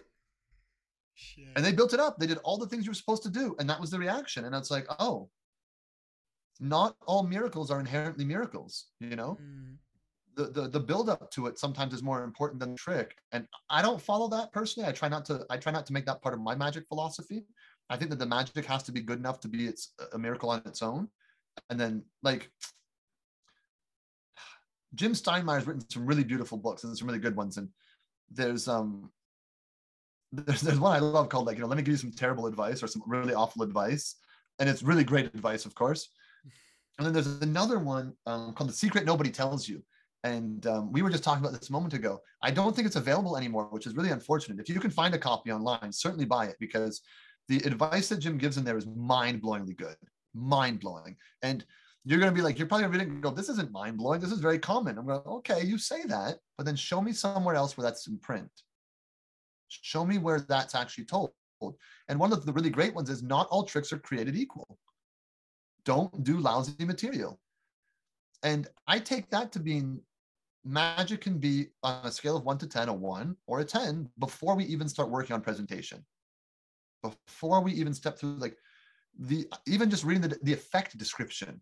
they 1.55 1.71
built 1.71 1.93
it 1.93 1.99
up. 1.99 2.17
They 2.17 2.27
did 2.27 2.39
all 2.39 2.57
the 2.57 2.67
things 2.67 2.85
you 2.85 2.91
were 2.91 2.95
supposed 2.95 3.23
to 3.23 3.29
do. 3.29 3.55
And 3.59 3.69
that 3.69 3.79
was 3.79 3.91
the 3.91 3.99
reaction. 3.99 4.45
And 4.45 4.55
it's 4.55 4.71
like, 4.71 4.87
oh, 4.99 5.29
not 6.59 6.95
all 7.05 7.23
miracles 7.23 7.71
are 7.71 7.79
inherently 7.79 8.25
miracles, 8.25 8.85
you 8.99 9.15
know? 9.15 9.37
Mm 9.41 9.77
the, 10.35 10.45
the 10.45 10.67
the 10.69 10.79
build 10.79 11.09
up 11.09 11.29
to 11.31 11.47
it 11.47 11.59
sometimes 11.59 11.93
is 11.93 12.03
more 12.03 12.23
important 12.23 12.59
than 12.59 12.71
the 12.71 12.77
trick 12.77 13.15
and 13.31 13.45
i 13.69 13.81
don't 13.81 14.01
follow 14.01 14.27
that 14.27 14.51
personally 14.51 14.87
i 14.87 14.91
try 14.91 15.09
not 15.09 15.25
to 15.25 15.45
i 15.49 15.57
try 15.57 15.71
not 15.71 15.85
to 15.85 15.93
make 15.93 16.05
that 16.05 16.21
part 16.21 16.33
of 16.33 16.41
my 16.41 16.55
magic 16.55 16.87
philosophy 16.87 17.43
i 17.89 17.97
think 17.97 18.09
that 18.09 18.19
the 18.19 18.25
magic 18.25 18.65
has 18.65 18.83
to 18.83 18.91
be 18.91 19.01
good 19.01 19.19
enough 19.19 19.39
to 19.39 19.47
be 19.47 19.67
its 19.67 19.93
a 20.13 20.17
miracle 20.17 20.49
on 20.49 20.61
its 20.65 20.81
own 20.81 21.07
and 21.69 21.79
then 21.79 22.03
like 22.23 22.49
jim 24.95 25.13
steinmeyer's 25.13 25.65
written 25.65 25.87
some 25.89 26.05
really 26.05 26.23
beautiful 26.23 26.57
books 26.57 26.83
and 26.83 26.97
some 26.97 27.07
really 27.07 27.19
good 27.19 27.35
ones 27.35 27.57
and 27.57 27.69
there's 28.31 28.67
um 28.67 29.09
there's 30.31 30.61
there's 30.61 30.79
one 30.79 30.95
i 30.95 30.99
love 30.99 31.29
called 31.29 31.45
like 31.45 31.57
you 31.57 31.61
know 31.61 31.67
let 31.67 31.77
me 31.77 31.83
give 31.83 31.93
you 31.93 31.97
some 31.97 32.11
terrible 32.11 32.47
advice 32.47 32.81
or 32.81 32.87
some 32.87 33.03
really 33.05 33.33
awful 33.33 33.63
advice 33.63 34.15
and 34.59 34.69
it's 34.69 34.83
really 34.83 35.03
great 35.03 35.25
advice 35.25 35.65
of 35.65 35.75
course 35.75 36.09
and 36.97 37.05
then 37.05 37.13
there's 37.13 37.41
another 37.41 37.79
one 37.79 38.13
um, 38.25 38.53
called 38.53 38.69
the 38.69 38.73
secret 38.73 39.05
nobody 39.05 39.29
tells 39.29 39.67
you 39.67 39.81
and 40.23 40.67
um, 40.67 40.91
we 40.91 41.01
were 41.01 41.09
just 41.09 41.23
talking 41.23 41.43
about 41.43 41.57
this 41.57 41.69
a 41.69 41.71
moment 41.71 41.93
ago. 41.93 42.21
I 42.43 42.51
don't 42.51 42.75
think 42.75 42.85
it's 42.85 42.95
available 42.95 43.37
anymore, 43.37 43.67
which 43.71 43.87
is 43.87 43.95
really 43.95 44.11
unfortunate. 44.11 44.59
If 44.59 44.69
you 44.69 44.79
can 44.79 44.91
find 44.91 45.15
a 45.15 45.17
copy 45.17 45.51
online, 45.51 45.91
certainly 45.91 46.25
buy 46.25 46.45
it 46.45 46.57
because 46.59 47.01
the 47.47 47.57
advice 47.65 48.09
that 48.09 48.19
Jim 48.19 48.37
gives 48.37 48.57
in 48.57 48.63
there 48.63 48.77
is 48.77 48.85
mind 48.85 49.41
blowingly 49.41 49.75
good, 49.75 49.95
mind 50.35 50.79
blowing. 50.79 51.15
And 51.41 51.65
you're 52.03 52.19
going 52.19 52.31
to 52.31 52.35
be 52.35 52.41
like, 52.41 52.57
you're 52.57 52.67
probably 52.67 52.87
going 52.87 53.09
to 53.09 53.21
go, 53.21 53.29
this 53.29 53.49
isn't 53.49 53.71
mind 53.71 53.97
blowing. 53.97 54.19
This 54.19 54.31
is 54.31 54.39
very 54.39 54.57
common. 54.57 54.97
I'm 54.97 55.05
going, 55.05 55.21
okay, 55.21 55.63
you 55.63 55.77
say 55.77 56.03
that, 56.05 56.37
but 56.57 56.65
then 56.65 56.75
show 56.75 57.01
me 57.01 57.13
somewhere 57.13 57.55
else 57.55 57.77
where 57.77 57.83
that's 57.83 58.07
in 58.07 58.17
print. 58.17 58.49
Show 59.67 60.05
me 60.05 60.17
where 60.17 60.39
that's 60.39 60.75
actually 60.75 61.05
told. 61.05 61.31
And 62.07 62.19
one 62.19 62.33
of 62.33 62.45
the 62.45 62.53
really 62.53 62.71
great 62.71 62.95
ones 62.95 63.09
is 63.09 63.21
not 63.21 63.47
all 63.49 63.63
tricks 63.63 63.93
are 63.93 63.99
created 63.99 64.35
equal. 64.35 64.79
Don't 65.85 66.23
do 66.23 66.39
lousy 66.39 66.85
material. 66.85 67.39
And 68.43 68.67
I 68.87 68.97
take 68.97 69.29
that 69.29 69.51
to 69.51 69.59
being 69.59 70.01
magic 70.63 71.21
can 71.21 71.37
be 71.37 71.67
on 71.83 72.05
a 72.05 72.11
scale 72.11 72.37
of 72.37 72.43
one 72.43 72.57
to 72.59 72.67
10, 72.67 72.89
a 72.89 72.93
one 72.93 73.35
or 73.47 73.59
a 73.59 73.65
10 73.65 74.09
before 74.19 74.55
we 74.55 74.65
even 74.65 74.89
start 74.89 75.09
working 75.09 75.33
on 75.33 75.41
presentation. 75.41 76.03
Before 77.03 77.61
we 77.61 77.73
even 77.73 77.93
step 77.93 78.17
through, 78.17 78.35
like 78.37 78.57
the 79.19 79.47
even 79.67 79.89
just 79.89 80.03
reading 80.03 80.21
the, 80.21 80.37
the 80.43 80.53
effect 80.53 80.97
description. 80.97 81.61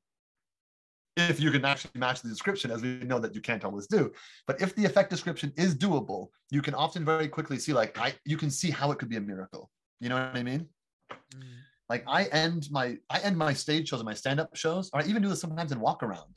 If 1.27 1.39
you 1.39 1.51
can 1.51 1.65
actually 1.65 1.99
match 1.99 2.21
the 2.21 2.29
description, 2.29 2.71
as 2.71 2.81
we 2.81 2.99
know 2.99 3.19
that 3.19 3.33
you 3.35 3.41
can't 3.41 3.63
always 3.65 3.87
do, 3.87 4.11
but 4.47 4.61
if 4.61 4.75
the 4.75 4.85
effect 4.85 5.09
description 5.09 5.51
is 5.57 5.75
doable, 5.75 6.27
you 6.51 6.61
can 6.61 6.73
often 6.73 7.03
very 7.03 7.27
quickly 7.27 7.57
see 7.57 7.73
like 7.73 7.97
I 7.97 8.13
you 8.25 8.37
can 8.37 8.51
see 8.51 8.69
how 8.69 8.91
it 8.91 8.99
could 8.99 9.09
be 9.09 9.17
a 9.17 9.21
miracle. 9.21 9.69
You 9.99 10.09
know 10.09 10.15
what 10.15 10.35
I 10.35 10.43
mean? 10.43 10.67
Mm. 11.11 11.43
Like 11.89 12.03
I 12.07 12.25
end 12.25 12.67
my 12.71 12.97
I 13.09 13.19
end 13.19 13.37
my 13.37 13.53
stage 13.53 13.89
shows 13.89 13.99
and 13.99 14.05
my 14.05 14.13
stand-up 14.13 14.55
shows, 14.55 14.89
or 14.93 15.01
I 15.01 15.05
even 15.05 15.21
do 15.21 15.29
this 15.29 15.41
sometimes 15.41 15.71
in 15.71 15.79
walk 15.79 16.03
around. 16.03 16.35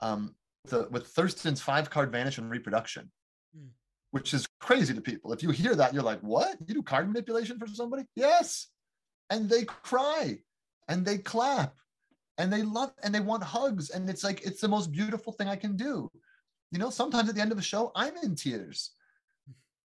Um, 0.00 0.34
the, 0.64 0.88
with 0.90 1.08
Thurston's 1.08 1.60
five 1.60 1.90
card 1.90 2.12
vanish 2.12 2.38
and 2.38 2.48
reproduction, 2.50 3.10
hmm. 3.54 3.68
which 4.12 4.32
is 4.32 4.46
crazy 4.60 4.94
to 4.94 5.00
people. 5.00 5.32
If 5.32 5.42
you 5.42 5.50
hear 5.50 5.74
that, 5.74 5.92
you're 5.92 6.02
like, 6.02 6.20
what? 6.20 6.56
You 6.66 6.74
do 6.74 6.82
card 6.82 7.08
manipulation 7.08 7.58
for 7.58 7.66
somebody? 7.66 8.04
Yes. 8.14 8.68
And 9.30 9.48
they 9.48 9.64
cry 9.64 10.38
and 10.88 11.04
they 11.04 11.18
clap 11.18 11.74
and 12.38 12.52
they 12.52 12.62
love 12.62 12.92
and 13.02 13.14
they 13.14 13.20
want 13.20 13.42
hugs. 13.42 13.90
And 13.90 14.08
it's 14.08 14.24
like, 14.24 14.42
it's 14.42 14.60
the 14.60 14.68
most 14.68 14.92
beautiful 14.92 15.32
thing 15.32 15.48
I 15.48 15.56
can 15.56 15.76
do. 15.76 16.10
You 16.70 16.78
know, 16.78 16.90
sometimes 16.90 17.28
at 17.28 17.34
the 17.34 17.40
end 17.40 17.52
of 17.52 17.58
a 17.58 17.62
show, 17.62 17.92
I'm 17.94 18.16
in 18.22 18.34
tears. 18.34 18.92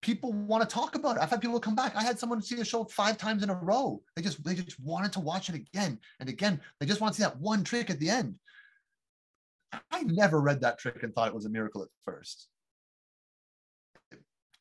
People 0.02 0.32
want 0.32 0.68
to 0.68 0.74
talk 0.74 0.96
about 0.96 1.18
it. 1.18 1.22
I've 1.22 1.30
had 1.30 1.42
people 1.42 1.60
come 1.60 1.76
back. 1.76 1.96
I 1.96 2.04
had 2.04 2.18
someone 2.18 2.42
see 2.42 2.62
a 2.62 2.66
show 2.66 2.86
five 2.86 3.18
times 3.18 3.44
in 3.44 3.50
a 3.50 3.56
row. 3.56 4.02
They 4.16 4.22
just 4.22 4.44
they 4.44 4.56
just 4.56 4.80
wanted 4.80 5.12
to 5.14 5.20
watch 5.20 5.50
it 5.50 5.56
again 5.56 6.00
and 6.20 6.30
again. 6.30 6.62
They 6.80 6.86
just 6.86 7.02
want 7.02 7.14
to 7.14 7.18
see 7.18 7.24
that 7.24 7.40
one 7.40 7.64
trick 7.64 7.90
at 7.90 8.00
the 8.00 8.10
end. 8.10 8.36
I 9.92 10.04
never 10.04 10.40
read 10.40 10.62
that 10.62 10.80
trick 10.80 11.04
and 11.04 11.14
thought 11.14 11.28
it 11.28 11.36
was 11.36 11.46
a 11.46 11.50
miracle 11.50 11.82
at 11.82 11.90
first. 12.06 12.48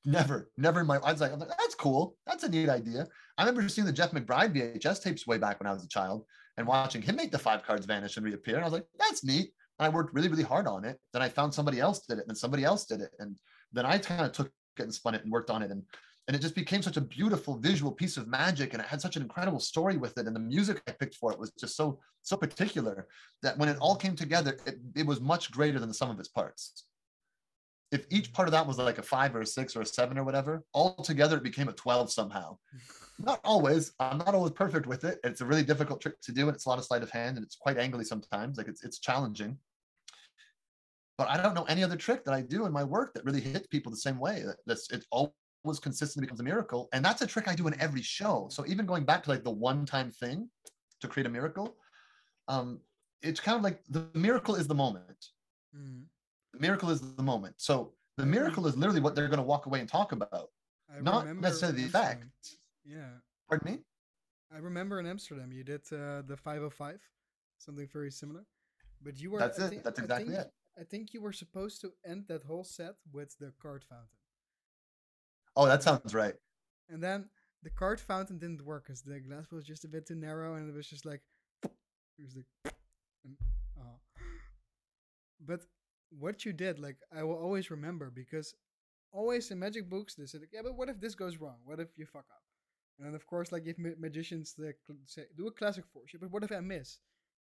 Never, 0.05 0.51
never 0.57 0.80
in 0.80 0.87
my. 0.87 0.97
I 0.99 1.12
was 1.12 1.20
like, 1.20 1.39
that's 1.39 1.74
cool. 1.74 2.16
That's 2.26 2.45
a 2.45 2.49
neat 2.49 2.68
idea. 2.68 3.07
I 3.37 3.45
remember 3.45 3.68
seeing 3.68 3.87
the 3.87 3.93
Jeff 3.93 4.12
McBride 4.12 4.55
VHS 4.55 5.03
tapes 5.03 5.26
way 5.26 5.37
back 5.37 5.61
when 5.61 5.68
I 5.68 5.72
was 5.72 5.84
a 5.84 5.89
child 5.89 6.24
and 6.57 6.66
watching 6.66 7.02
him 7.02 7.16
make 7.16 7.32
the 7.32 7.38
five 7.38 7.64
cards 7.64 7.86
vanish 7.86 8.16
and 8.16 8.24
reappear. 8.24 8.57
And 8.57 8.64
I 8.64 8.66
was 8.66 8.72
like, 8.72 8.86
that's 8.98 9.24
neat. 9.24 9.50
And 9.78 9.86
I 9.86 9.88
worked 9.88 10.14
really, 10.14 10.28
really 10.28 10.42
hard 10.42 10.66
on 10.66 10.84
it. 10.84 10.98
Then 11.12 11.22
I 11.22 11.28
found 11.28 11.52
somebody 11.52 11.80
else 11.80 12.07
did 12.07 12.18
it, 12.18 12.22
and 12.22 12.30
then 12.30 12.36
somebody 12.36 12.64
else 12.64 12.86
did 12.86 13.00
it, 13.00 13.11
and 13.18 13.36
then 13.72 13.84
I 13.84 13.98
kind 13.98 14.24
of 14.24 14.32
took 14.32 14.50
it 14.78 14.82
and 14.82 14.94
spun 14.94 15.14
it 15.14 15.22
and 15.22 15.32
worked 15.32 15.50
on 15.50 15.62
it. 15.62 15.70
And 15.70 15.82
and 16.28 16.34
it 16.34 16.42
just 16.42 16.54
became 16.54 16.82
such 16.82 16.96
a 16.96 17.00
beautiful 17.00 17.57
visual 17.57 17.92
piece 17.92 18.16
of 18.16 18.26
magic 18.26 18.72
and 18.72 18.82
it 18.82 18.88
had 18.88 19.00
such 19.00 19.16
an 19.16 19.22
incredible 19.22 19.61
story 19.61 19.96
with 19.96 20.18
it 20.18 20.26
and 20.26 20.34
the 20.34 20.40
music 20.40 20.82
i 20.88 20.92
picked 20.92 21.14
for 21.14 21.32
it 21.32 21.38
was 21.38 21.52
just 21.52 21.76
so 21.76 21.98
so 22.22 22.36
particular 22.36 23.07
that 23.42 23.57
when 23.59 23.68
it 23.68 23.78
all 23.80 23.96
came 23.96 24.16
together 24.16 24.57
it, 24.66 24.78
it 24.94 25.07
was 25.07 25.20
much 25.20 25.50
greater 25.50 25.78
than 25.78 25.88
the 25.88 25.94
sum 25.94 26.11
of 26.11 26.18
its 26.18 26.28
parts 26.28 26.84
if 27.93 28.05
each 28.11 28.32
part 28.32 28.49
of 28.49 28.53
that 28.53 28.66
was 28.66 28.78
like 28.78 28.99
a 28.99 29.03
five 29.03 29.34
or 29.34 29.41
a 29.41 29.47
six 29.47 29.76
or 29.76 29.80
a 29.80 29.87
seven 29.87 30.18
or 30.18 30.24
whatever 30.24 30.62
all 30.72 30.95
together 30.97 31.37
it 31.37 31.43
became 31.43 31.68
a 31.68 31.72
12 31.72 32.11
somehow 32.11 32.57
not 33.18 33.41
always 33.45 33.93
i'm 34.01 34.18
not 34.18 34.34
always 34.34 34.53
perfect 34.53 34.87
with 34.87 35.05
it 35.05 35.18
it's 35.24 35.41
a 35.41 35.47
really 35.47 35.62
difficult 35.62 36.01
trick 36.01 36.20
to 36.20 36.32
do 36.32 36.49
and 36.49 36.55
it's 36.55 36.66
a 36.66 36.68
lot 36.68 36.78
of 36.78 36.84
sleight 36.84 37.03
of 37.03 37.11
hand 37.11 37.37
and 37.37 37.45
it's 37.45 37.57
quite 37.57 37.76
angly 37.76 38.05
sometimes 38.05 38.59
like 38.59 38.68
it's, 38.68 38.84
it's 38.84 38.99
challenging 38.99 39.57
but 41.18 41.28
I 41.28 41.41
don't 41.41 41.55
know 41.55 41.64
any 41.64 41.82
other 41.82 41.97
trick 41.97 42.24
that 42.24 42.34
I 42.34 42.43
do 42.43 42.66
in 42.66 42.72
my 42.72 42.84
work 42.84 43.14
that 43.14 43.24
really 43.24 43.41
hits 43.41 43.66
people 43.68 43.91
the 43.91 43.97
same 43.97 44.18
way. 44.18 44.45
That's 44.66 44.91
it's 44.91 45.07
all 45.11 45.34
was 45.64 45.80
consistent 45.80 46.22
becomes 46.22 46.41
a 46.41 46.45
miracle. 46.45 46.89
And 46.93 47.05
that's 47.05 47.22
a 47.22 47.26
trick 47.26 47.49
I 47.49 47.55
do 47.55 47.66
in 47.66 47.80
every 47.80 48.03
show. 48.03 48.49
So 48.51 48.64
even 48.66 48.87
going 48.87 49.05
back 49.05 49.22
to 49.24 49.30
like 49.30 49.43
the 49.43 49.51
one 49.51 49.84
time 49.84 50.11
thing 50.11 50.49
to 51.01 51.09
create 51.09 51.26
a 51.26 51.30
miracle, 51.30 51.76
um, 52.49 52.80
it's 53.22 53.41
kind 53.41 53.57
of 53.57 53.62
like 53.62 53.80
the 53.89 54.07
miracle 54.14 54.55
is 54.55 54.66
the 54.66 54.74
moment. 54.74 55.26
Mm. 55.76 56.05
The 56.57 56.62
miracle 56.62 56.88
is 56.90 57.00
the 57.00 57.22
moment. 57.22 57.54
So 57.59 57.92
the 58.16 58.24
miracle 58.26 58.66
is 58.66 58.76
literally 58.76 59.00
what 59.00 59.14
they're 59.14 59.28
going 59.28 59.38
to 59.38 59.42
walk 59.54 59.66
away 59.66 59.80
and 59.80 59.88
talk 59.88 60.12
about, 60.12 60.48
I 60.90 61.00
not 61.02 61.36
necessarily 61.36 61.82
the 61.84 61.88
fact. 61.90 62.24
Yeah, 62.84 63.11
Pardon 63.48 63.72
me? 63.74 63.78
I 64.54 64.59
remember 64.59 64.98
in 65.00 65.07
Amsterdam 65.07 65.52
you 65.52 65.64
did 65.64 65.82
uh, 65.92 66.22
the 66.26 66.36
505, 66.36 66.98
something 67.59 67.86
very 67.92 68.11
similar. 68.11 68.46
But 69.02 69.20
you 69.20 69.30
were 69.32 69.38
That's 69.38 69.61
I 69.61 69.66
it. 69.66 69.70
thi- 69.70 69.80
That's 69.84 69.98
I 70.00 70.02
exactly 70.02 70.34
think- 70.34 70.46
it. 70.46 70.52
I 70.78 70.84
think 70.84 71.14
you 71.14 71.20
were 71.22 71.32
supposed 71.32 71.80
to 71.82 71.92
end 72.04 72.24
that 72.28 72.42
whole 72.44 72.62
set 72.64 72.94
with 73.12 73.36
the 73.38 73.52
card 73.61 73.82
fountain. 73.88 74.09
Oh, 75.57 75.66
that 75.66 75.82
sounds 75.82 76.14
right. 76.14 76.34
And 76.90 77.02
then 77.02 77.30
the 77.62 77.70
card 77.70 77.98
fountain 78.00 78.38
didn't 78.38 78.62
work 78.64 78.84
because 78.84 79.02
the 79.02 79.18
glass 79.20 79.50
was 79.50 79.64
just 79.64 79.84
a 79.84 79.88
bit 79.88 80.07
too 80.07 80.14
narrow 80.14 80.54
and 80.54 80.68
it 80.68 80.74
was 80.74 80.86
just 80.86 81.04
like 81.07 81.22
here's 82.18 82.34
the 82.34 82.44
and, 83.24 83.36
oh. 83.80 83.98
But 85.40 85.62
what 86.11 86.44
you 86.44 86.52
did, 86.52 86.78
like 86.78 86.96
I 87.16 87.22
will 87.24 87.36
always 87.36 87.70
remember 87.70 88.11
because 88.11 88.54
always 89.12 89.50
in 89.50 89.59
magic 89.59 89.88
books 89.88 90.14
they 90.14 90.26
said, 90.26 90.42
yeah, 90.52 90.62
but 90.62 90.76
what 90.76 90.88
if 90.88 91.00
this 91.00 91.14
goes 91.14 91.38
wrong? 91.38 91.57
What 91.64 91.80
if 91.80 91.88
you 91.96 92.07
fuck 92.07 92.26
up? 92.30 92.42
And 92.98 93.07
then 93.09 93.14
of 93.14 93.26
course, 93.26 93.52
like 93.52 93.66
if 93.66 93.76
magicians 93.78 94.54
they 94.59 94.72
say 95.07 95.24
do 95.36 95.46
a 95.48 95.50
classic 95.52 95.86
force, 95.92 96.12
but 96.20 96.30
what 96.30 96.44
if 96.44 96.52
I 96.52 96.61
miss? 96.61 96.98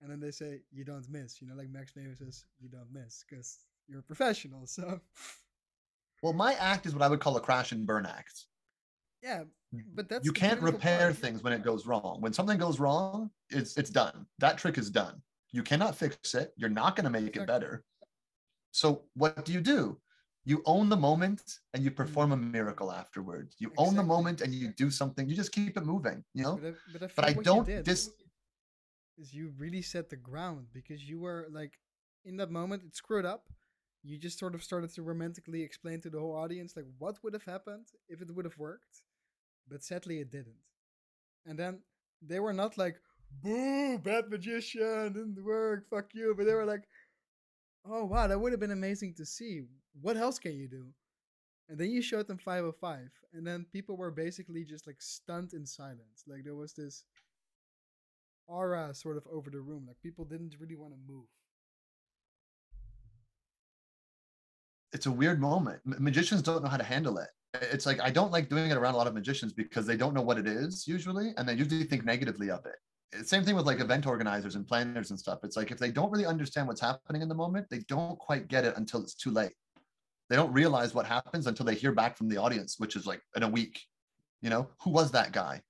And 0.02 0.10
then 0.12 0.20
they 0.20 0.32
say 0.32 0.62
you 0.72 0.86
don't 0.86 1.10
miss. 1.10 1.42
You 1.42 1.48
know, 1.48 1.56
like 1.56 1.70
Max 1.70 1.94
Mayhew 1.96 2.16
says, 2.16 2.46
you 2.60 2.70
don't 2.70 2.92
miss 2.92 3.24
because 3.30 3.60
you're 3.88 4.00
a 4.00 4.04
professional. 4.04 4.66
So 4.68 5.00
Well, 6.22 6.34
my 6.34 6.54
act 6.56 6.86
is 6.86 6.94
what 6.94 7.02
I 7.02 7.08
would 7.08 7.20
call 7.20 7.38
a 7.38 7.42
crash 7.42 7.72
and 7.72 7.86
burn 7.86 8.06
act. 8.06 8.46
yeah, 9.24 9.44
but 9.94 10.10
that's 10.10 10.26
you 10.26 10.32
can't 10.34 10.62
repair 10.62 11.08
part. 11.08 11.18
things 11.18 11.44
when 11.44 11.54
it 11.54 11.64
goes 11.64 11.86
wrong. 11.86 12.18
When 12.20 12.34
something 12.34 12.58
goes 12.58 12.80
wrong, 12.80 13.32
it's 13.50 13.78
it's 13.78 13.90
done. 13.90 14.26
That 14.40 14.58
trick 14.58 14.78
is 14.78 14.90
done. 14.90 15.22
You 15.52 15.64
cannot 15.64 15.96
fix 15.96 16.36
it. 16.36 16.54
You're 16.58 16.70
not 16.70 16.96
going 16.96 17.06
to 17.06 17.10
make 17.10 17.28
Exactly. 17.28 17.44
it 17.44 17.48
better. 17.48 17.84
So 18.72 19.04
what 19.16 19.46
do 19.46 19.54
you 19.54 19.62
do? 19.62 20.00
You 20.46 20.64
own 20.66 20.90
the 20.90 20.98
moment 20.98 21.60
and 21.74 21.84
you 21.84 21.92
mm-hmm. 21.92 21.98
perform 21.98 22.32
a 22.32 22.38
miracle 22.38 22.92
afterwards. 22.92 23.56
You 23.60 23.72
own 23.78 23.96
the 23.96 24.04
moment 24.04 24.42
and 24.42 24.54
you 24.54 24.70
do 24.70 24.90
something. 24.90 25.28
You 25.28 25.36
just 25.36 25.52
keep 25.52 25.78
it 25.78 25.86
moving, 25.86 26.24
you 26.34 26.44
know? 26.44 26.60
But 26.62 26.68
I, 26.68 26.76
but 26.94 27.04
I, 27.04 27.08
But 27.16 27.26
I 27.26 27.34
don't 27.34 27.66
did 27.66 27.86
dis 27.86 28.10
is 29.18 29.34
you 29.34 29.52
really 29.58 29.82
set 29.82 30.10
the 30.10 30.16
ground 30.16 30.68
because 30.74 31.04
you 31.08 31.20
were 31.20 31.48
like 31.52 31.78
in 32.24 32.38
that 32.38 32.52
moment 32.52 32.84
it 32.84 32.96
screwed 32.96 33.26
up. 33.26 33.44
You 34.02 34.18
just 34.18 34.40
sort 34.40 34.56
of 34.56 34.64
started 34.64 34.94
to 34.96 35.02
romantically 35.04 35.62
explain 35.62 36.00
to 36.02 36.10
the 36.10 36.20
whole 36.20 36.36
audience 36.36 36.74
like 36.76 36.86
what 37.00 37.22
would 37.22 37.34
have 37.34 37.44
happened 37.44 37.88
if 38.08 38.22
it 38.22 38.34
would 38.34 38.46
have 38.46 38.58
worked, 38.58 39.02
but 39.68 39.84
sadly 39.84 40.20
it 40.20 40.32
didn't. 40.32 40.64
And 41.46 41.60
then 41.60 41.82
they 42.22 42.40
were 42.40 42.54
not 42.54 42.78
like, 42.78 42.96
"Boo, 43.44 44.00
bad 44.00 44.30
magician, 44.30 45.14
didn't 45.14 45.44
work, 45.44 45.90
fuck 45.90 46.14
you," 46.14 46.34
but 46.36 46.46
they 46.46 46.54
were 46.54 46.66
like, 46.66 46.88
"Oh 47.86 48.06
wow, 48.06 48.28
that 48.28 48.40
would 48.40 48.52
have 48.52 48.60
been 48.60 48.72
amazing 48.72 49.14
to 49.16 49.26
see. 49.26 49.64
What 50.02 50.18
else 50.18 50.40
can 50.40 50.56
you 50.56 50.68
do?" 50.68 50.88
And 51.70 51.78
then 51.78 51.92
you 51.92 52.02
showed 52.02 52.28
them 52.28 52.38
505, 52.40 53.12
and 53.34 53.46
then 53.46 53.66
people 53.72 53.96
were 53.98 54.12
basically 54.12 54.64
just 54.64 54.88
like 54.88 55.02
stunned 55.02 55.54
in 55.54 55.66
silence. 55.66 56.24
Like 56.28 56.44
there 56.44 56.56
was 56.56 56.74
this 56.74 57.06
aura 58.48 58.94
sort 58.94 59.18
of 59.18 59.28
over 59.28 59.50
the 59.50 59.62
room. 59.62 59.86
Like 59.88 60.02
people 60.02 60.26
didn't 60.26 60.56
really 60.60 60.76
want 60.76 60.94
to 60.94 61.00
move. 61.14 61.28
it's 64.94 65.06
a 65.06 65.12
weird 65.12 65.40
moment. 65.40 65.82
Magicians 65.86 66.42
don't 66.42 66.64
know 66.64 66.70
how 66.70 66.78
to 66.78 66.84
handle 66.84 67.18
it. 67.18 67.30
It's 67.54 67.86
like 67.86 68.00
I 68.00 68.10
don't 68.10 68.32
like 68.32 68.50
doing 68.50 68.72
it 68.72 68.78
around 68.78 68.94
a 68.94 68.98
lot 68.98 69.08
of 69.08 69.14
magicians 69.14 69.54
because 69.54 69.86
they 69.86 69.98
don't 69.98 70.14
know 70.14 70.22
what 70.22 70.38
it 70.38 70.48
is 70.48 70.88
usually, 70.88 71.34
and 71.38 71.48
they 71.48 71.54
usually 71.54 71.84
think 71.84 72.06
negatively 72.06 72.50
of 72.50 72.66
it. 72.66 72.76
Same 73.24 73.44
thing 73.44 73.56
with 73.56 73.66
like 73.66 73.80
event 73.80 74.06
organizers 74.06 74.56
and 74.56 74.68
planners 74.68 75.10
and 75.10 75.20
stuff. 75.20 75.40
It's 75.44 75.58
like 75.58 75.72
if 75.72 75.80
they 75.80 75.92
don't 75.92 76.12
really 76.12 76.26
understand 76.26 76.68
what's 76.68 76.82
happening 76.82 77.22
in 77.22 77.30
the 77.30 77.36
moment, 77.36 77.68
they 77.70 77.80
don't 77.88 78.20
quite 78.20 78.48
get 78.48 78.66
it 78.66 78.78
until 78.78 79.02
it's 79.02 79.16
too 79.16 79.32
late. 79.32 79.54
They 80.30 80.36
don't 80.36 80.54
realize 80.54 80.94
what 80.94 81.08
happens 81.08 81.48
until 81.48 81.66
they 81.66 81.74
hear 81.74 81.92
back 81.92 82.16
from 82.16 82.30
the 82.30 82.38
audience, 82.38 82.76
which 82.78 82.96
is 82.96 83.08
like 83.08 83.22
in 83.36 83.44
a 83.44 83.50
week. 83.50 83.82
You 84.42 84.50
know, 84.50 84.70
who 84.84 84.92
was 84.92 85.12
that 85.12 85.32
guy? 85.32 85.62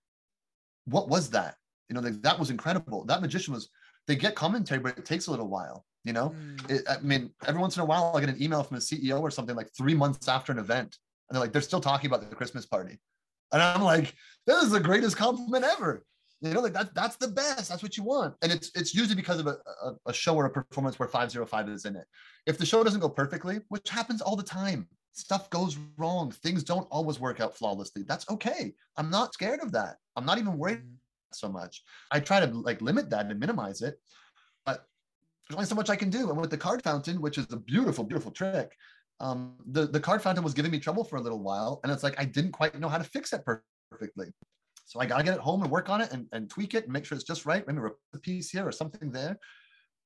What 0.85 1.07
was 1.07 1.29
that? 1.29 1.55
You 1.87 1.95
know, 1.95 2.01
like, 2.01 2.21
that 2.21 2.37
was 2.37 2.49
incredible. 2.49 3.05
That 3.05 3.21
magician 3.21 3.53
was. 3.53 3.69
They 4.07 4.15
get 4.15 4.35
commentary, 4.35 4.79
but 4.79 4.97
it 4.97 5.05
takes 5.05 5.27
a 5.27 5.31
little 5.31 5.47
while. 5.47 5.85
You 6.03 6.13
know, 6.13 6.29
Mm, 6.29 6.71
it, 6.71 6.83
I 6.89 6.99
mean, 7.01 7.31
every 7.45 7.61
once 7.61 7.75
in 7.75 7.81
a 7.81 7.85
while, 7.85 8.15
I 8.15 8.19
get 8.21 8.29
an 8.29 8.41
email 8.41 8.63
from 8.63 8.77
a 8.77 8.79
CEO 8.79 9.21
or 9.21 9.29
something 9.29 9.55
like 9.55 9.69
three 9.77 9.93
months 9.93 10.27
after 10.27 10.51
an 10.51 10.57
event, 10.57 10.97
and 11.29 11.35
they're 11.35 11.41
like, 11.41 11.51
they're 11.51 11.61
still 11.61 11.81
talking 11.81 12.09
about 12.09 12.27
the 12.27 12.35
Christmas 12.35 12.65
party, 12.65 12.99
and 13.51 13.61
I'm 13.61 13.81
like, 13.81 14.13
this 14.47 14.63
is 14.63 14.71
the 14.71 14.79
greatest 14.79 15.17
compliment 15.17 15.65
ever. 15.65 16.03
You 16.41 16.53
know, 16.53 16.61
like 16.61 16.73
that, 16.73 16.95
that's 16.95 17.17
the 17.17 17.27
best. 17.27 17.69
That's 17.69 17.83
what 17.83 17.97
you 17.97 18.03
want, 18.03 18.33
and 18.41 18.51
it's 18.51 18.71
it's 18.73 18.95
usually 18.95 19.15
because 19.15 19.39
of 19.39 19.47
a, 19.47 19.57
a, 19.83 19.93
a 20.07 20.13
show 20.13 20.35
or 20.35 20.45
a 20.45 20.49
performance 20.49 20.97
where 20.97 21.09
505 21.09 21.69
is 21.69 21.83
in 21.83 21.97
it. 21.97 22.05
If 22.45 22.57
the 22.57 22.65
show 22.65 22.81
doesn't 22.81 23.01
go 23.01 23.09
perfectly, 23.09 23.59
which 23.67 23.89
happens 23.89 24.21
all 24.21 24.37
the 24.37 24.43
time, 24.43 24.87
stuff 25.11 25.49
goes 25.49 25.77
wrong. 25.97 26.31
Things 26.31 26.63
don't 26.63 26.87
always 26.91 27.19
work 27.19 27.41
out 27.41 27.57
flawlessly. 27.57 28.03
That's 28.07 28.29
okay. 28.29 28.73
I'm 28.95 29.09
not 29.09 29.33
scared 29.33 29.59
of 29.61 29.73
that. 29.73 29.97
I'm 30.15 30.25
not 30.25 30.37
even 30.37 30.57
worried 30.57 30.79
mm, 30.79 30.95
so 31.33 31.49
much. 31.49 31.83
I 32.09 32.21
try 32.21 32.39
to 32.39 32.47
like 32.47 32.81
limit 32.81 33.09
that 33.09 33.25
and 33.25 33.37
minimize 33.37 33.81
it, 33.81 33.99
but 34.65 34.85
there's 35.49 35.57
only 35.57 35.67
so 35.67 35.75
much 35.75 35.89
I 35.89 35.97
can 35.97 36.09
do. 36.09 36.29
And 36.29 36.39
with 36.39 36.51
the 36.51 36.57
card 36.57 36.81
fountain, 36.83 37.19
which 37.19 37.37
is 37.37 37.47
a 37.51 37.57
beautiful, 37.57 38.05
beautiful 38.05 38.31
trick, 38.31 38.71
um, 39.19 39.55
the 39.71 39.87
the 39.87 39.99
card 39.99 40.21
fountain 40.21 40.43
was 40.43 40.53
giving 40.53 40.71
me 40.71 40.79
trouble 40.79 41.03
for 41.03 41.17
a 41.17 41.21
little 41.21 41.43
while, 41.43 41.81
and 41.83 41.91
it's 41.91 42.03
like 42.03 42.19
I 42.19 42.25
didn't 42.25 42.53
quite 42.53 42.79
know 42.79 42.87
how 42.87 42.97
to 42.97 43.03
fix 43.03 43.33
it 43.33 43.43
perfectly. 43.91 44.27
So 44.89 44.99
I 44.99 45.05
gotta 45.05 45.23
get 45.23 45.35
it 45.35 45.39
home 45.39 45.61
and 45.61 45.69
work 45.69 45.87
on 45.87 46.01
it 46.01 46.11
and, 46.11 46.25
and 46.31 46.49
tweak 46.49 46.73
it 46.73 46.85
and 46.85 46.91
make 46.91 47.05
sure 47.05 47.15
it's 47.15 47.23
just 47.23 47.45
right. 47.45 47.65
Maybe 47.67 47.79
a 48.15 48.17
piece 48.17 48.49
here 48.49 48.67
or 48.67 48.71
something 48.71 49.11
there. 49.11 49.37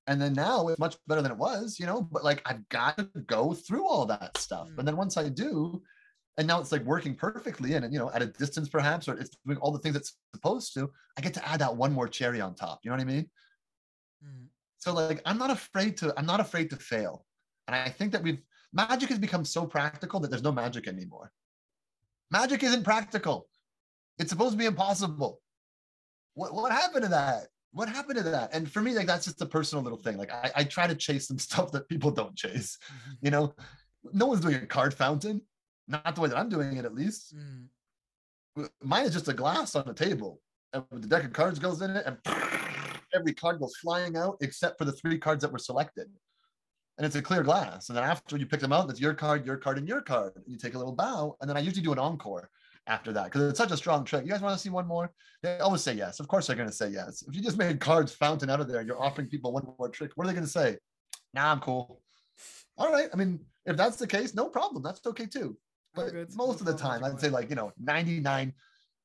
And 0.08 0.22
then 0.22 0.34
now 0.34 0.68
it's 0.68 0.78
much 0.78 0.98
better 1.08 1.22
than 1.22 1.32
it 1.32 1.38
was, 1.38 1.80
you 1.80 1.86
know. 1.86 2.02
But 2.02 2.26
like 2.26 2.42
I've 2.46 2.68
got 2.68 2.98
to 2.98 3.08
go 3.26 3.54
through 3.54 3.88
all 3.88 4.06
that 4.08 4.38
stuff, 4.38 4.68
Mm. 4.68 4.80
and 4.80 4.88
then 4.88 4.98
once 4.98 5.16
I 5.16 5.30
do, 5.30 5.82
and 6.38 6.46
now 6.46 6.60
it's 6.60 6.74
like 6.74 6.84
working 6.84 7.16
perfectly 7.16 7.76
and 7.76 7.94
you 7.94 8.00
know 8.00 8.12
at 8.12 8.22
a 8.22 8.26
distance 8.26 8.68
perhaps 8.68 9.08
or 9.08 9.18
it's 9.18 9.38
doing 9.46 9.58
all 9.60 9.72
the 9.72 9.80
things 9.80 9.96
it's 9.96 10.18
supposed 10.34 10.74
to 10.74 10.90
i 11.18 11.22
get 11.22 11.34
to 11.34 11.48
add 11.48 11.62
that 11.62 11.76
one 11.76 11.94
more 11.94 12.08
cherry 12.08 12.42
on 12.42 12.56
top 12.56 12.80
you 12.84 12.90
know 12.90 12.98
what 12.98 13.02
i 13.02 13.06
mean 13.06 13.30
mm. 14.26 14.46
so 14.78 14.94
like 14.94 15.22
i'm 15.26 15.38
not 15.38 15.52
afraid 15.52 15.96
to 15.96 16.14
i'm 16.18 16.26
not 16.26 16.40
afraid 16.40 16.70
to 16.70 16.76
fail 16.76 17.26
and 17.68 17.76
i 17.76 17.88
think 17.88 18.12
that 18.12 18.24
we've 18.24 18.42
magic 18.74 19.10
has 19.10 19.20
become 19.20 19.46
so 19.46 19.66
practical 19.66 20.20
that 20.20 20.32
there's 20.32 20.44
no 20.44 20.52
magic 20.52 20.88
anymore 20.88 21.32
magic 22.32 22.64
isn't 22.64 22.84
practical 22.84 23.48
it's 24.20 24.30
supposed 24.30 24.52
to 24.52 24.58
be 24.58 24.66
impossible. 24.66 25.42
What, 26.36 26.54
what 26.54 26.72
happened 26.72 27.04
to 27.04 27.10
that? 27.10 27.48
What 27.72 27.90
happened 27.90 28.18
to 28.18 28.24
that? 28.24 28.54
And 28.54 28.72
for 28.72 28.82
me 28.82 28.94
like 28.94 29.08
that's 29.08 29.26
just 29.26 29.42
a 29.42 29.46
personal 29.46 29.84
little 29.84 29.98
thing. 29.98 30.18
Like 30.18 30.32
I, 30.32 30.52
I 30.58 30.64
try 30.64 30.88
to 30.88 30.96
chase 30.96 31.28
some 31.28 31.40
stuff 31.48 31.72
that 31.72 31.90
people 31.90 32.12
don't 32.12 32.36
chase 32.36 32.78
you 33.22 33.32
know? 33.32 33.54
No 34.12 34.28
one's 34.28 34.42
doing 34.42 34.56
a 34.56 34.66
card 34.66 34.94
fountain. 34.94 35.42
Not 35.88 36.16
the 36.16 36.22
way 36.22 36.30
that 36.30 36.38
i'm 36.38 36.50
doing 36.50 36.78
it 36.78 36.86
at 36.86 36.94
least. 36.96 37.36
Mm. 37.36 38.70
mine 38.82 39.06
is 39.06 39.14
just 39.14 39.28
a 39.28 39.34
glass 39.34 39.76
on 39.76 39.88
a 39.88 39.94
table 39.94 40.40
and 40.74 40.86
the 40.92 41.08
deck 41.08 41.24
of 41.24 41.34
cards 41.34 41.60
goes 41.60 41.82
in 41.82 41.92
it 41.92 42.06
and 42.06 42.18
every 43.14 43.34
card 43.34 43.60
goes 43.60 43.76
flying 43.78 44.16
out 44.16 44.38
except 44.42 44.78
for 44.78 44.86
the 44.86 44.92
three 44.92 45.18
cards 45.18 45.42
that 45.42 45.52
were 45.52 45.60
selected. 45.60 46.08
And 46.98 47.06
it's 47.08 47.16
a 47.16 47.22
clear 47.22 47.44
glass 47.44 47.90
and 47.90 47.98
then 47.98 48.04
after 48.04 48.38
you 48.38 48.46
pick 48.46 48.60
them 48.60 48.72
out 48.72 48.88
that's 48.88 49.02
your 49.02 49.14
card 49.14 49.46
your 49.46 49.58
card 49.58 49.78
and 49.78 49.88
your 49.88 50.02
card. 50.02 50.34
And 50.36 50.46
you 50.48 50.58
take 50.58 50.76
a 50.76 50.78
little 50.78 50.96
bow 50.96 51.36
and 51.42 51.50
then 51.50 51.58
i 51.58 51.60
usually 51.60 51.82
do 51.82 51.92
an 51.92 52.00
encore 52.00 52.50
after 52.88 53.14
that 53.14 53.26
because 53.26 53.44
it's 53.44 53.58
such 53.58 53.72
a 53.72 53.78
strong 53.78 54.04
trick 54.04 54.26
you 54.26 54.32
guys 54.32 54.42
want 54.42 54.56
to 54.56 54.62
see 54.62 54.70
one 54.70 54.86
more 54.88 55.12
they 55.42 55.58
always 55.60 55.82
say 55.82 55.94
yes 55.94 56.20
of 56.20 56.28
course 56.28 56.48
they're 56.48 56.56
going 56.56 56.68
to 56.68 56.76
say 56.76 56.90
yes 56.90 57.24
if 57.28 57.36
you 57.36 57.42
just 57.42 57.58
made 57.58 57.80
cards 57.80 58.14
fountain 58.14 58.50
out 58.50 58.60
of 58.60 58.68
there 58.68 58.82
you're 58.82 59.02
offering 59.02 59.28
people 59.28 59.54
one 59.54 59.66
more 59.80 59.90
trick 59.90 60.12
what 60.16 60.26
are 60.26 60.28
they 60.28 60.34
going 60.34 60.46
to 60.46 60.52
say 60.52 60.78
nah 61.34 61.52
i'm 61.52 61.60
cool 61.62 62.02
all 62.78 62.92
right 62.92 63.10
i 63.14 63.16
mean 63.16 63.40
if 63.66 63.78
that's 63.78 63.96
the 63.96 64.08
case 64.08 64.36
no 64.36 64.48
problem 64.48 64.84
that's 64.84 65.06
okay 65.06 65.26
too 65.26 65.56
but 65.96 66.14
most 66.36 66.60
of 66.60 66.66
the 66.66 66.76
time, 66.76 67.04
I'd 67.04 67.20
say 67.20 67.30
like, 67.30 67.50
you 67.50 67.56
know, 67.56 67.72
99, 67.80 68.54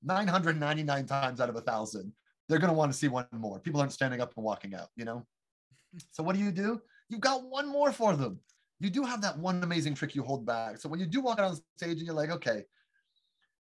999 0.03 1.07
times 1.07 1.41
out 1.41 1.49
of 1.49 1.57
a 1.57 1.61
thousand, 1.61 2.13
they're 2.49 2.59
going 2.59 2.73
to 2.73 2.77
want 2.77 2.91
to 2.93 2.99
see 2.99 3.09
one 3.09 3.27
more. 3.33 3.61
People 3.61 3.81
aren't 3.81 3.93
standing 3.93 4.21
up 4.21 4.33
and 4.37 4.45
walking 4.45 4.75
out, 4.75 4.89
you 4.97 5.05
know? 5.05 5.27
so 6.13 6.23
what 6.23 6.35
do 6.35 6.43
you 6.43 6.51
do? 6.51 6.81
You've 7.09 7.21
got 7.21 7.45
one 7.45 7.69
more 7.69 7.93
for 7.93 8.17
them. 8.17 8.41
You 8.81 8.91
do 8.91 9.03
have 9.05 9.21
that 9.23 9.37
one 9.39 9.63
amazing 9.63 9.95
trick 9.95 10.15
you 10.15 10.23
hold 10.23 10.47
back. 10.47 10.79
So 10.79 10.89
when 10.89 11.01
you 11.01 11.07
do 11.07 11.21
walk 11.21 11.39
out 11.39 11.51
on 11.51 11.57
stage 11.77 11.99
and 11.99 12.07
you're 12.07 12.15
like, 12.15 12.31
okay, 12.31 12.65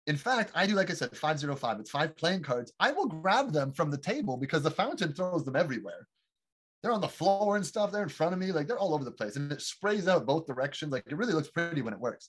in 0.06 0.16
fact, 0.16 0.52
I 0.54 0.66
do, 0.66 0.74
like 0.74 0.90
I 0.90 0.94
said, 0.94 1.16
505, 1.16 1.80
it's 1.80 1.90
five 1.90 2.16
playing 2.16 2.42
cards. 2.42 2.72
I 2.78 2.92
will 2.92 3.06
grab 3.06 3.52
them 3.52 3.72
from 3.72 3.90
the 3.90 3.98
table 3.98 4.36
because 4.36 4.62
the 4.62 4.70
fountain 4.70 5.12
throws 5.12 5.44
them 5.44 5.56
everywhere. 5.56 6.06
They're 6.82 6.92
on 6.92 7.00
the 7.00 7.08
floor 7.08 7.56
and 7.56 7.64
stuff. 7.64 7.90
They're 7.90 8.02
in 8.02 8.10
front 8.10 8.34
of 8.34 8.38
me. 8.38 8.52
Like 8.52 8.66
they're 8.66 8.78
all 8.78 8.94
over 8.94 9.04
the 9.04 9.10
place 9.10 9.36
and 9.36 9.50
it 9.50 9.62
sprays 9.62 10.06
out 10.06 10.26
both 10.26 10.46
directions. 10.46 10.92
Like 10.92 11.04
it 11.06 11.16
really 11.16 11.32
looks 11.32 11.48
pretty 11.48 11.80
when 11.80 11.94
it 11.94 12.00
works. 12.00 12.28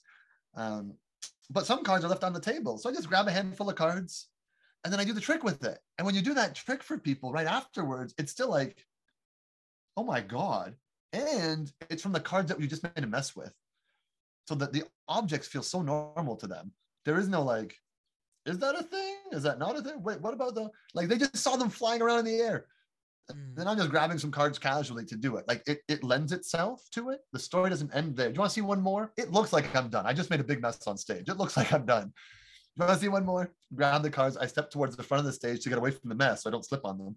Um, 0.54 0.94
but 1.50 1.66
some 1.66 1.84
cards 1.84 2.04
are 2.04 2.08
left 2.08 2.24
on 2.24 2.32
the 2.32 2.40
table. 2.40 2.78
So 2.78 2.88
I 2.88 2.94
just 2.94 3.08
grab 3.08 3.28
a 3.28 3.32
handful 3.32 3.68
of 3.68 3.76
cards 3.76 4.28
and 4.82 4.90
then 4.90 4.98
I 4.98 5.04
do 5.04 5.12
the 5.12 5.20
trick 5.20 5.44
with 5.44 5.62
it. 5.64 5.78
And 5.98 6.06
when 6.06 6.14
you 6.14 6.22
do 6.22 6.32
that 6.34 6.54
trick 6.54 6.82
for 6.82 6.96
people 6.96 7.32
right 7.32 7.46
afterwards, 7.46 8.14
it's 8.16 8.32
still 8.32 8.48
like, 8.48 8.82
oh 9.98 10.04
my 10.04 10.22
God. 10.22 10.74
And 11.12 11.70
it's 11.90 12.02
from 12.02 12.12
the 12.12 12.20
cards 12.20 12.48
that 12.48 12.58
you 12.58 12.66
just 12.66 12.82
made 12.82 13.04
a 13.04 13.06
mess 13.06 13.36
with. 13.36 13.52
So 14.48 14.54
that 14.54 14.72
the 14.72 14.84
objects 15.08 15.48
feel 15.48 15.62
so 15.62 15.82
normal 15.82 16.36
to 16.36 16.46
them. 16.46 16.72
There 17.06 17.18
is 17.18 17.28
no 17.28 17.42
like, 17.42 17.74
is 18.44 18.58
that 18.58 18.74
a 18.74 18.82
thing? 18.82 19.14
Is 19.32 19.44
that 19.44 19.58
not 19.58 19.78
a 19.78 19.82
thing? 19.82 20.02
Wait, 20.02 20.20
what 20.20 20.34
about 20.34 20.54
the 20.54 20.68
like 20.92 21.08
they 21.08 21.16
just 21.16 21.36
saw 21.36 21.56
them 21.56 21.70
flying 21.70 22.02
around 22.02 22.18
in 22.18 22.24
the 22.26 22.40
air? 22.42 22.66
Mm. 23.30 23.56
Then 23.56 23.68
I'm 23.68 23.76
just 23.76 23.90
grabbing 23.90 24.18
some 24.18 24.30
cards 24.30 24.58
casually 24.58 25.04
to 25.06 25.16
do 25.16 25.36
it. 25.36 25.46
Like 25.48 25.62
it, 25.66 25.80
it 25.88 26.04
lends 26.04 26.32
itself 26.32 26.82
to 26.92 27.10
it. 27.10 27.20
The 27.32 27.38
story 27.38 27.70
doesn't 27.70 27.94
end 27.94 28.16
there. 28.16 28.28
Do 28.28 28.34
you 28.34 28.40
want 28.40 28.50
to 28.50 28.54
see 28.54 28.60
one 28.60 28.82
more? 28.82 29.12
It 29.16 29.32
looks 29.32 29.52
like 29.52 29.74
I'm 29.74 29.88
done. 29.88 30.04
I 30.04 30.12
just 30.12 30.30
made 30.30 30.40
a 30.40 30.44
big 30.44 30.60
mess 30.60 30.86
on 30.86 30.98
stage. 30.98 31.28
It 31.28 31.38
looks 31.38 31.56
like 31.56 31.72
I'm 31.72 31.86
done. 31.86 32.08
Do 32.08 32.82
you 32.82 32.88
want 32.88 32.98
to 32.98 33.04
see 33.04 33.08
one 33.08 33.24
more? 33.24 33.52
Grab 33.74 34.02
the 34.02 34.10
cards. 34.10 34.36
I 34.36 34.46
step 34.46 34.70
towards 34.70 34.96
the 34.96 35.02
front 35.02 35.20
of 35.20 35.26
the 35.26 35.32
stage 35.32 35.62
to 35.62 35.68
get 35.68 35.78
away 35.78 35.92
from 35.92 36.08
the 36.08 36.14
mess 36.14 36.42
so 36.42 36.50
I 36.50 36.52
don't 36.52 36.64
slip 36.64 36.84
on 36.84 36.98
them. 36.98 37.16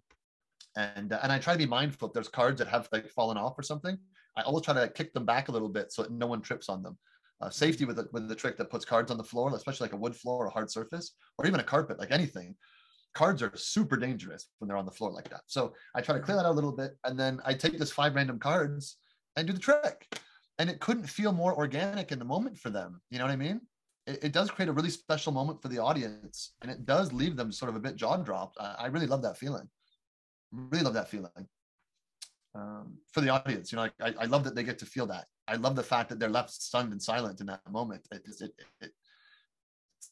And 0.78 1.12
uh, 1.12 1.20
and 1.24 1.32
I 1.32 1.40
try 1.40 1.54
to 1.54 1.60
be 1.60 1.66
mindful 1.66 2.08
if 2.08 2.14
there's 2.14 2.28
cards 2.30 2.60
that 2.60 2.68
have 2.68 2.88
like 2.92 3.10
fallen 3.10 3.38
off 3.38 3.58
or 3.58 3.64
something. 3.64 3.98
I 4.38 4.44
always 4.44 4.64
try 4.64 4.76
to 4.76 4.82
like, 4.82 4.96
kick 4.96 5.14
them 5.14 5.26
back 5.26 5.50
a 5.50 5.52
little 5.52 5.68
bit 5.68 5.92
so 5.92 6.04
that 6.04 6.12
no 6.12 6.28
one 6.28 6.42
trips 6.42 6.70
on 6.70 6.84
them. 6.84 6.98
Uh, 7.42 7.50
safety 7.50 7.86
with 7.86 7.96
the, 7.96 8.06
with 8.12 8.28
the 8.28 8.36
trick 8.36 8.58
that 8.58 8.70
puts 8.70 8.84
cards 8.84 9.10
on 9.12 9.18
the 9.18 9.24
floor, 9.24 9.50
especially 9.56 9.86
like 9.86 9.94
a 9.94 9.98
wood 9.98 10.14
floor 10.14 10.44
or 10.44 10.48
a 10.48 10.52
hard 10.52 10.70
surface, 10.70 11.16
or 11.38 11.48
even 11.48 11.62
a 11.62 11.64
carpet, 11.64 11.98
like 11.98 12.12
anything. 12.12 12.54
Cards 13.14 13.42
are 13.42 13.52
super 13.56 13.96
dangerous 13.96 14.50
when 14.58 14.68
they're 14.68 14.76
on 14.78 14.86
the 14.86 14.92
floor 14.92 15.10
like 15.12 15.30
that. 15.30 15.42
So 15.48 15.74
I 15.96 16.02
try 16.02 16.16
to 16.16 16.22
clear 16.22 16.36
that 16.36 16.46
out 16.46 16.52
a 16.52 16.60
little 16.60 16.74
bit, 16.74 16.98
and 17.06 17.18
then 17.18 17.40
I 17.46 17.54
take 17.54 17.80
this 17.80 17.94
five 17.94 18.14
random 18.14 18.40
cards 18.40 18.98
and 19.38 19.48
do 19.48 19.54
the 19.54 19.60
trick. 19.60 20.06
And 20.58 20.70
it 20.70 20.82
couldn't 20.82 21.08
feel 21.08 21.32
more 21.32 21.56
organic 21.56 22.12
in 22.12 22.20
the 22.20 22.26
moment 22.26 22.58
for 22.58 22.70
them. 22.70 23.00
You 23.10 23.20
know 23.20 23.24
what 23.24 23.32
I 23.32 23.38
mean? 23.38 23.62
It, 24.06 24.26
it 24.26 24.32
does 24.34 24.52
create 24.52 24.68
a 24.68 24.74
really 24.74 24.90
special 24.90 25.32
moment 25.32 25.62
for 25.62 25.70
the 25.70 25.80
audience, 25.80 26.56
and 26.62 26.70
it 26.70 26.86
does 26.86 27.14
leave 27.14 27.38
them 27.38 27.54
sort 27.54 27.70
of 27.70 27.78
a 27.78 27.80
bit 27.80 27.96
jaw 27.96 28.18
dropped. 28.18 28.58
I, 28.60 28.76
I 28.80 28.86
really 28.88 29.08
love 29.08 29.22
that 29.22 29.38
feeling. 29.38 29.70
Really 30.52 30.84
love 30.84 30.96
that 30.96 31.10
feeling 31.10 31.48
um, 32.54 32.98
for 33.14 33.22
the 33.22 33.30
audience. 33.30 33.72
You 33.72 33.78
know, 33.78 33.90
I, 34.02 34.14
I 34.20 34.26
love 34.26 34.44
that 34.44 34.56
they 34.56 34.64
get 34.64 34.80
to 34.80 34.86
feel 34.86 35.06
that. 35.08 35.26
I 35.50 35.56
love 35.56 35.76
the 35.76 35.84
fact 35.84 36.10
that 36.10 36.20
they're 36.20 36.30
left 36.30 36.52
stunned 36.52 36.92
and 36.92 37.02
silent 37.02 37.42
in 37.42 37.48
that 37.48 37.62
moment. 37.70 38.08
It, 38.12 38.22
it, 38.26 38.42
it, 38.42 38.54
it 38.82 38.92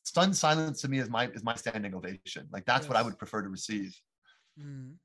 stunned 0.04 0.36
silence 0.36 0.82
to 0.82 0.88
me 0.88 1.00
is 1.00 1.10
my 1.10 1.28
is 1.28 1.44
my 1.44 1.56
standing 1.56 1.94
ovation. 1.94 2.48
Like 2.52 2.66
that's 2.66 2.88
what 2.88 2.98
I 2.98 3.02
would 3.02 3.18
prefer 3.18 3.42
to 3.42 3.50
receive. 3.50 3.96
Mm. 4.60 4.96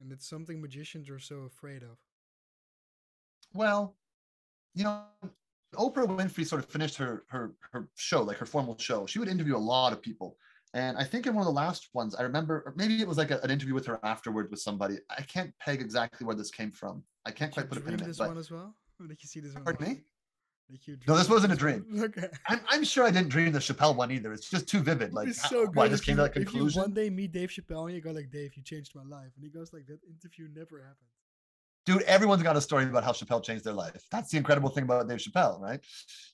And 0.00 0.12
it's 0.12 0.28
something 0.28 0.60
magicians 0.60 1.08
are 1.10 1.18
so 1.18 1.36
afraid 1.42 1.82
of. 1.82 1.96
Well, 3.52 3.96
you 4.74 4.84
know, 4.84 5.02
Oprah 5.74 6.06
Winfrey 6.06 6.46
sort 6.46 6.62
of 6.64 6.70
finished 6.70 6.96
her 6.96 7.24
her 7.28 7.54
her 7.72 7.88
show, 7.96 8.22
like 8.22 8.38
her 8.38 8.46
formal 8.46 8.76
show. 8.78 9.06
She 9.06 9.18
would 9.18 9.28
interview 9.28 9.56
a 9.56 9.58
lot 9.74 9.92
of 9.92 10.02
people. 10.02 10.36
And 10.72 10.96
I 10.98 11.04
think 11.04 11.26
in 11.28 11.34
one 11.34 11.42
of 11.42 11.46
the 11.46 11.52
last 11.52 11.88
ones, 11.94 12.16
I 12.16 12.22
remember, 12.22 12.64
or 12.66 12.74
maybe 12.76 13.00
it 13.00 13.06
was 13.06 13.16
like 13.16 13.30
a- 13.30 13.40
an 13.42 13.50
interview 13.52 13.74
with 13.74 13.86
her 13.86 14.00
afterward 14.02 14.50
with 14.50 14.58
somebody. 14.60 14.96
I 15.08 15.22
can't 15.22 15.56
peg 15.60 15.80
exactly 15.80 16.26
where 16.26 16.34
this 16.34 16.50
came 16.50 16.72
from. 16.72 17.04
I 17.24 17.30
can't 17.30 17.52
Did 17.52 17.60
quite 17.60 17.68
put 17.68 17.78
a 17.78 17.80
pin 17.80 17.94
in 17.94 18.00
it. 18.00 18.06
this 18.06 18.18
But 18.18 18.28
one 18.30 18.38
as 18.38 18.50
well? 18.50 18.74
Did 19.08 19.18
you 19.22 19.28
see 19.28 19.40
this 19.40 19.54
one? 19.54 19.64
Pardon 19.64 19.88
me? 19.88 20.00
No, 21.06 21.16
this 21.16 21.28
wasn't 21.28 21.52
a 21.52 21.56
dream. 21.56 21.84
Okay. 22.04 22.28
I'm, 22.48 22.60
I'm 22.70 22.84
sure 22.84 23.04
I 23.04 23.10
didn't 23.10 23.28
dream 23.28 23.52
the 23.52 23.58
Chappelle 23.58 23.94
one 23.94 24.10
either. 24.10 24.32
It's 24.32 24.48
just 24.48 24.66
too 24.66 24.80
vivid. 24.80 25.12
Like, 25.12 25.28
it's 25.28 25.46
so 25.48 25.66
good. 25.66 25.82
I 25.84 25.88
just 25.88 26.04
came 26.04 26.14
you, 26.14 26.16
to 26.16 26.22
that 26.22 26.32
conclusion. 26.32 26.80
one 26.80 26.94
day 26.94 27.10
meet 27.10 27.32
Dave 27.32 27.50
Chappelle 27.50 27.84
and 27.86 27.94
you 27.94 28.00
go 28.00 28.12
like, 28.12 28.30
Dave, 28.30 28.54
you 28.56 28.62
changed 28.62 28.94
my 28.94 29.02
life, 29.02 29.30
and 29.36 29.44
he 29.44 29.50
goes 29.50 29.72
like, 29.74 29.86
that 29.86 29.98
interview 30.08 30.48
never 30.54 30.78
happened. 30.78 31.10
dude 31.86 32.02
everyone's 32.02 32.42
got 32.42 32.56
a 32.56 32.60
story 32.60 32.84
about 32.84 33.04
how 33.04 33.12
chappelle 33.12 33.42
changed 33.42 33.64
their 33.64 33.74
life 33.74 34.02
that's 34.10 34.30
the 34.30 34.38
incredible 34.38 34.70
thing 34.70 34.84
about 34.84 35.06
dave 35.08 35.18
chappelle 35.18 35.60
right 35.60 35.80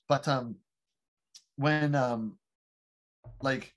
but 0.07 0.27
um 0.27 0.55
when 1.57 1.93
um 1.95 2.37
like 3.41 3.73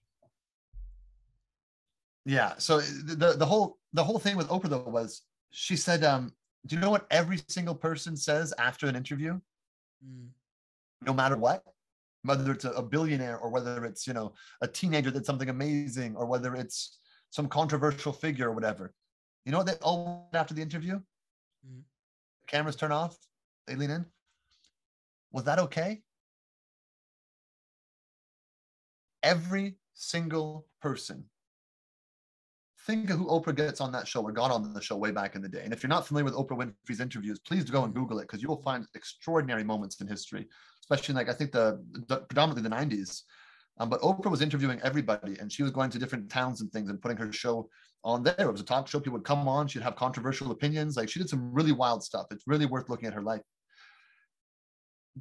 yeah 2.25 2.55
so 2.59 2.81
the 2.81 3.35
the 3.37 3.47
whole 3.47 3.79
the 3.93 4.05
whole 4.05 4.19
thing 4.19 4.37
with 4.37 4.49
oprah 4.49 4.71
though 4.71 4.85
was 4.87 5.23
she 5.51 5.77
said 5.77 6.05
um 6.05 6.33
do 6.67 6.77
you 6.77 6.81
know 6.81 6.91
what 6.91 7.07
every 7.11 7.41
single 7.49 7.75
person 7.75 8.17
says 8.17 8.53
after 8.59 8.87
an 8.87 8.97
interview? 8.97 9.39
Mm. 10.05 10.29
no 11.07 11.15
matter 11.15 11.37
what 11.37 11.63
whether 12.25 12.53
it's 12.53 12.65
a, 12.65 12.83
billionaire 12.83 13.39
or 13.39 13.51
whether 13.51 13.85
it's 13.85 14.07
you 14.07 14.13
know 14.13 14.33
a 14.63 14.67
teenager 14.67 15.11
that 15.11 15.21
did 15.21 15.27
something 15.27 15.51
amazing 15.51 16.17
or 16.17 16.27
whether 16.27 16.55
it's 16.55 16.99
some 17.31 17.49
controversial 17.49 18.13
figure 18.13 18.49
or 18.49 18.53
whatever. 18.53 18.95
You 19.45 19.53
know 19.53 19.59
what 19.59 19.67
they 19.67 19.75
all 19.83 20.31
after 20.33 20.55
the 20.55 20.63
interview? 20.63 21.01
Mhm. 21.67 21.83
cameras 22.47 22.77
turn 22.77 22.93
off 22.93 23.17
they 23.67 23.77
lean 23.77 23.91
in. 23.91 24.07
Was 25.33 25.45
that 25.45 25.59
okay? 25.59 26.03
Every 29.23 29.79
single 29.95 30.67
person 30.81 31.25
think 32.87 33.11
of 33.11 33.19
who 33.19 33.27
oprah 33.27 33.55
gets 33.55 33.81
on 33.81 33.93
that 33.93 34.07
show 34.07 34.23
or 34.23 34.33
got 34.33 34.51
on 34.51 34.73
the 34.73 34.81
show 34.81 34.97
way 34.97 35.11
back 35.11 35.35
in 35.37 35.43
the 35.43 35.49
day. 35.49 35.63
And 35.65 35.73
if 35.73 35.83
you're 35.83 35.89
not 35.89 36.07
familiar 36.07 36.25
with 36.25 36.35
oprah 36.35 36.59
winfrey's 36.59 37.01
interviews 37.01 37.39
please 37.41 37.65
go 37.65 37.85
and 37.85 37.95
google 37.95 38.19
it 38.19 38.23
because 38.23 38.43
you 38.43 38.49
will 38.49 38.63
find 38.63 38.87
extraordinary 38.95 39.65
moments 39.65 40.01
in 40.01 40.07
history 40.07 40.47
especially 40.81 41.13
in 41.13 41.17
like 41.17 41.29
i 41.29 41.33
think 41.33 41.53
the, 41.53 41.83
the 42.09 42.19
predominantly 42.19 42.69
the 42.69 42.75
90s 42.75 43.23
um, 43.79 43.89
but 43.89 44.01
oprah 44.03 44.31
was 44.31 44.43
interviewing 44.43 44.81
everybody 44.83 45.37
and 45.41 45.51
she 45.51 45.63
was 45.63 45.73
going 45.73 45.91
to 45.91 45.99
different 45.99 46.31
towns 46.31 46.61
and 46.61 46.71
things 46.73 46.91
and 46.91 47.01
putting 47.01 47.17
her 47.17 47.33
show 47.33 47.69
on 48.05 48.23
there. 48.23 48.35
It 48.39 48.53
was 48.53 48.61
a 48.61 48.65
talk 48.65 48.87
show. 48.87 49.01
People 49.01 49.15
would 49.15 49.25
come 49.25 49.49
on. 49.49 49.67
She'd 49.67 49.83
have 49.83 49.97
controversial 49.97 50.51
opinions. 50.51 50.97
Like 50.97 51.09
she 51.09 51.19
did 51.19 51.29
some 51.29 51.53
really 51.53 51.73
wild 51.73 52.05
stuff. 52.05 52.27
It's 52.31 52.45
really 52.47 52.67
worth 52.67 52.89
looking 52.89 53.09
at 53.09 53.15
her 53.15 53.23
life 53.23 53.41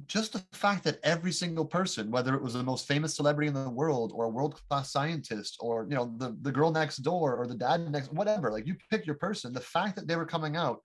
just 0.06 0.32
the 0.32 0.42
fact 0.52 0.82
that 0.82 0.98
every 1.04 1.30
single 1.30 1.64
person 1.64 2.10
whether 2.10 2.34
it 2.34 2.42
was 2.42 2.54
the 2.54 2.62
most 2.62 2.88
famous 2.88 3.14
celebrity 3.14 3.46
in 3.46 3.54
the 3.54 3.70
world 3.70 4.12
or 4.14 4.24
a 4.24 4.28
world-class 4.28 4.90
scientist 4.90 5.56
or 5.60 5.86
you 5.88 5.94
know 5.94 6.12
the, 6.18 6.36
the 6.42 6.50
girl 6.50 6.72
next 6.72 6.98
door 6.98 7.36
or 7.36 7.46
the 7.46 7.54
dad 7.54 7.90
next 7.90 8.12
whatever 8.12 8.50
like 8.50 8.66
you 8.66 8.74
pick 8.90 9.06
your 9.06 9.14
person 9.14 9.52
the 9.52 9.60
fact 9.60 9.94
that 9.94 10.08
they 10.08 10.16
were 10.16 10.26
coming 10.26 10.56
out 10.56 10.80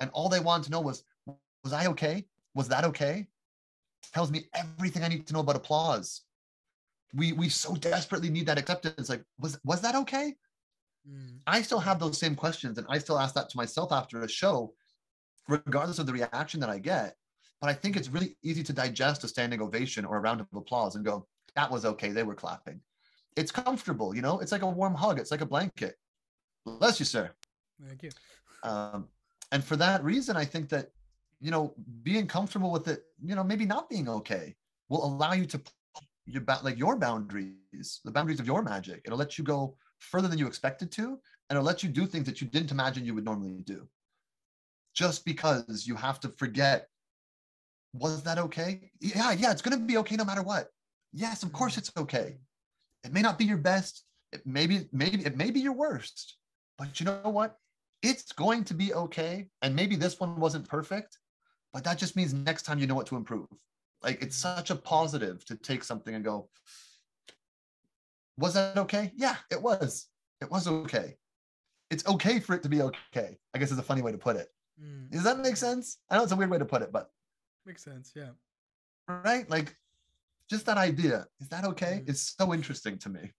and 0.00 0.10
all 0.14 0.28
they 0.28 0.40
wanted 0.40 0.64
to 0.64 0.70
know 0.70 0.80
was 0.80 1.04
was 1.62 1.74
i 1.74 1.86
okay 1.86 2.24
was 2.54 2.68
that 2.68 2.84
okay 2.84 3.26
tells 4.14 4.30
me 4.30 4.48
everything 4.54 5.04
i 5.04 5.08
need 5.08 5.26
to 5.26 5.34
know 5.34 5.40
about 5.40 5.56
applause 5.56 6.22
we 7.12 7.32
we 7.32 7.50
so 7.50 7.74
desperately 7.74 8.30
need 8.30 8.46
that 8.46 8.58
acceptance 8.58 9.10
like 9.10 9.22
was 9.38 9.58
was 9.62 9.82
that 9.82 9.94
okay 9.94 10.34
Mm. 11.08 11.38
I 11.46 11.62
still 11.62 11.78
have 11.78 11.98
those 11.98 12.18
same 12.18 12.34
questions 12.34 12.78
and 12.78 12.86
I 12.90 12.98
still 12.98 13.18
ask 13.18 13.34
that 13.34 13.48
to 13.50 13.56
myself 13.56 13.92
after 13.92 14.22
a 14.22 14.28
show, 14.28 14.74
regardless 15.48 15.98
of 15.98 16.06
the 16.06 16.12
reaction 16.12 16.60
that 16.60 16.70
I 16.70 16.78
get. 16.78 17.14
But 17.60 17.70
I 17.70 17.72
think 17.74 17.96
it's 17.96 18.08
really 18.08 18.36
easy 18.42 18.62
to 18.62 18.72
digest 18.72 19.24
a 19.24 19.28
standing 19.28 19.60
ovation 19.60 20.04
or 20.04 20.16
a 20.16 20.20
round 20.20 20.40
of 20.40 20.46
applause 20.54 20.94
and 20.94 21.04
go, 21.04 21.26
that 21.56 21.70
was 21.70 21.84
okay. 21.84 22.10
They 22.10 22.22
were 22.22 22.34
clapping. 22.34 22.80
It's 23.36 23.50
comfortable, 23.50 24.14
you 24.14 24.22
know, 24.22 24.40
it's 24.40 24.52
like 24.52 24.62
a 24.62 24.68
warm 24.68 24.94
hug, 24.94 25.18
it's 25.18 25.30
like 25.30 25.40
a 25.40 25.46
blanket. 25.46 25.96
Bless 26.64 26.98
you, 26.98 27.06
sir. 27.06 27.30
Thank 27.86 28.02
you. 28.02 28.10
Um, 28.62 29.08
and 29.52 29.62
for 29.62 29.76
that 29.76 30.02
reason, 30.02 30.36
I 30.36 30.44
think 30.44 30.68
that, 30.70 30.90
you 31.40 31.50
know, 31.50 31.74
being 32.02 32.26
comfortable 32.26 32.70
with 32.70 32.88
it, 32.88 33.04
you 33.24 33.34
know, 33.34 33.44
maybe 33.44 33.64
not 33.64 33.88
being 33.88 34.08
okay 34.08 34.56
will 34.88 35.04
allow 35.04 35.32
you 35.32 35.46
to 35.46 35.58
put 35.58 35.72
your 36.26 36.42
ba- 36.42 36.60
like 36.62 36.78
your 36.78 36.96
boundaries, 36.96 38.00
the 38.04 38.10
boundaries 38.10 38.40
of 38.40 38.46
your 38.46 38.62
magic. 38.62 39.02
It'll 39.04 39.18
let 39.18 39.38
you 39.38 39.44
go 39.44 39.76
further 39.98 40.28
than 40.28 40.38
you 40.38 40.46
expected 40.46 40.90
to, 40.92 41.04
and 41.48 41.56
it'll 41.56 41.62
let 41.62 41.82
you 41.82 41.88
do 41.88 42.06
things 42.06 42.26
that 42.26 42.40
you 42.40 42.46
didn't 42.46 42.70
imagine 42.70 43.04
you 43.04 43.14
would 43.14 43.24
normally 43.24 43.62
do. 43.64 43.88
Just 44.94 45.24
because 45.24 45.86
you 45.86 45.94
have 45.94 46.18
to 46.20 46.28
forget, 46.28 46.88
was 47.92 48.22
that 48.24 48.38
okay? 48.38 48.90
Yeah, 49.00 49.32
yeah, 49.32 49.50
it's 49.50 49.62
gonna 49.62 49.78
be 49.78 49.98
okay 49.98 50.16
no 50.16 50.24
matter 50.24 50.42
what. 50.42 50.68
Yes, 51.12 51.42
of 51.42 51.52
course 51.52 51.78
it's 51.78 51.92
okay. 51.96 52.38
It 53.04 53.12
may 53.12 53.22
not 53.22 53.38
be 53.38 53.44
your 53.44 53.58
best. 53.58 54.04
It 54.32 54.42
maybe 54.44 54.88
maybe 54.92 55.24
it 55.24 55.36
may 55.36 55.50
be 55.50 55.60
your 55.60 55.72
worst. 55.72 56.36
But 56.76 57.00
you 57.00 57.06
know 57.06 57.20
what? 57.24 57.56
It's 58.02 58.32
going 58.32 58.64
to 58.64 58.74
be 58.74 58.94
okay. 58.94 59.48
And 59.62 59.74
maybe 59.74 59.96
this 59.96 60.20
one 60.20 60.38
wasn't 60.38 60.68
perfect, 60.68 61.18
but 61.72 61.82
that 61.84 61.98
just 61.98 62.16
means 62.16 62.32
next 62.32 62.62
time 62.62 62.78
you 62.78 62.86
know 62.86 62.94
what 62.94 63.06
to 63.06 63.16
improve. 63.16 63.48
Like 64.02 64.22
it's 64.22 64.36
such 64.36 64.70
a 64.70 64.76
positive 64.76 65.44
to 65.46 65.56
take 65.56 65.82
something 65.82 66.14
and 66.14 66.24
go, 66.24 66.48
was 68.36 68.54
that 68.54 68.78
okay? 68.78 69.12
Yeah, 69.16 69.36
it 69.50 69.60
was. 69.60 70.06
It 70.40 70.50
was 70.50 70.68
okay. 70.68 71.16
It's 71.90 72.06
okay 72.06 72.38
for 72.38 72.54
it 72.54 72.62
to 72.62 72.68
be 72.68 72.82
okay. 72.82 73.38
I 73.52 73.58
guess 73.58 73.72
is 73.72 73.78
a 73.78 73.82
funny 73.82 74.02
way 74.02 74.12
to 74.12 74.18
put 74.18 74.36
it. 74.36 74.48
Mm. 74.80 75.10
Does 75.10 75.24
that 75.24 75.40
make 75.40 75.56
sense? 75.56 75.98
I 76.08 76.16
know 76.16 76.22
it's 76.22 76.32
a 76.32 76.36
weird 76.36 76.50
way 76.50 76.58
to 76.58 76.64
put 76.64 76.82
it, 76.82 76.92
but 76.92 77.10
Makes 77.68 77.84
sense. 77.84 78.12
Yeah. 78.16 78.30
right? 79.08 79.48
Like 79.50 79.76
just 80.48 80.64
that 80.66 80.78
idea. 80.78 81.26
Is 81.38 81.48
that 81.50 81.66
okay? 81.66 82.00
Mhm. 82.02 82.08
It's 82.08 82.34
so 82.38 82.54
interesting 82.54 82.96
to 83.00 83.10
me. 83.10 83.30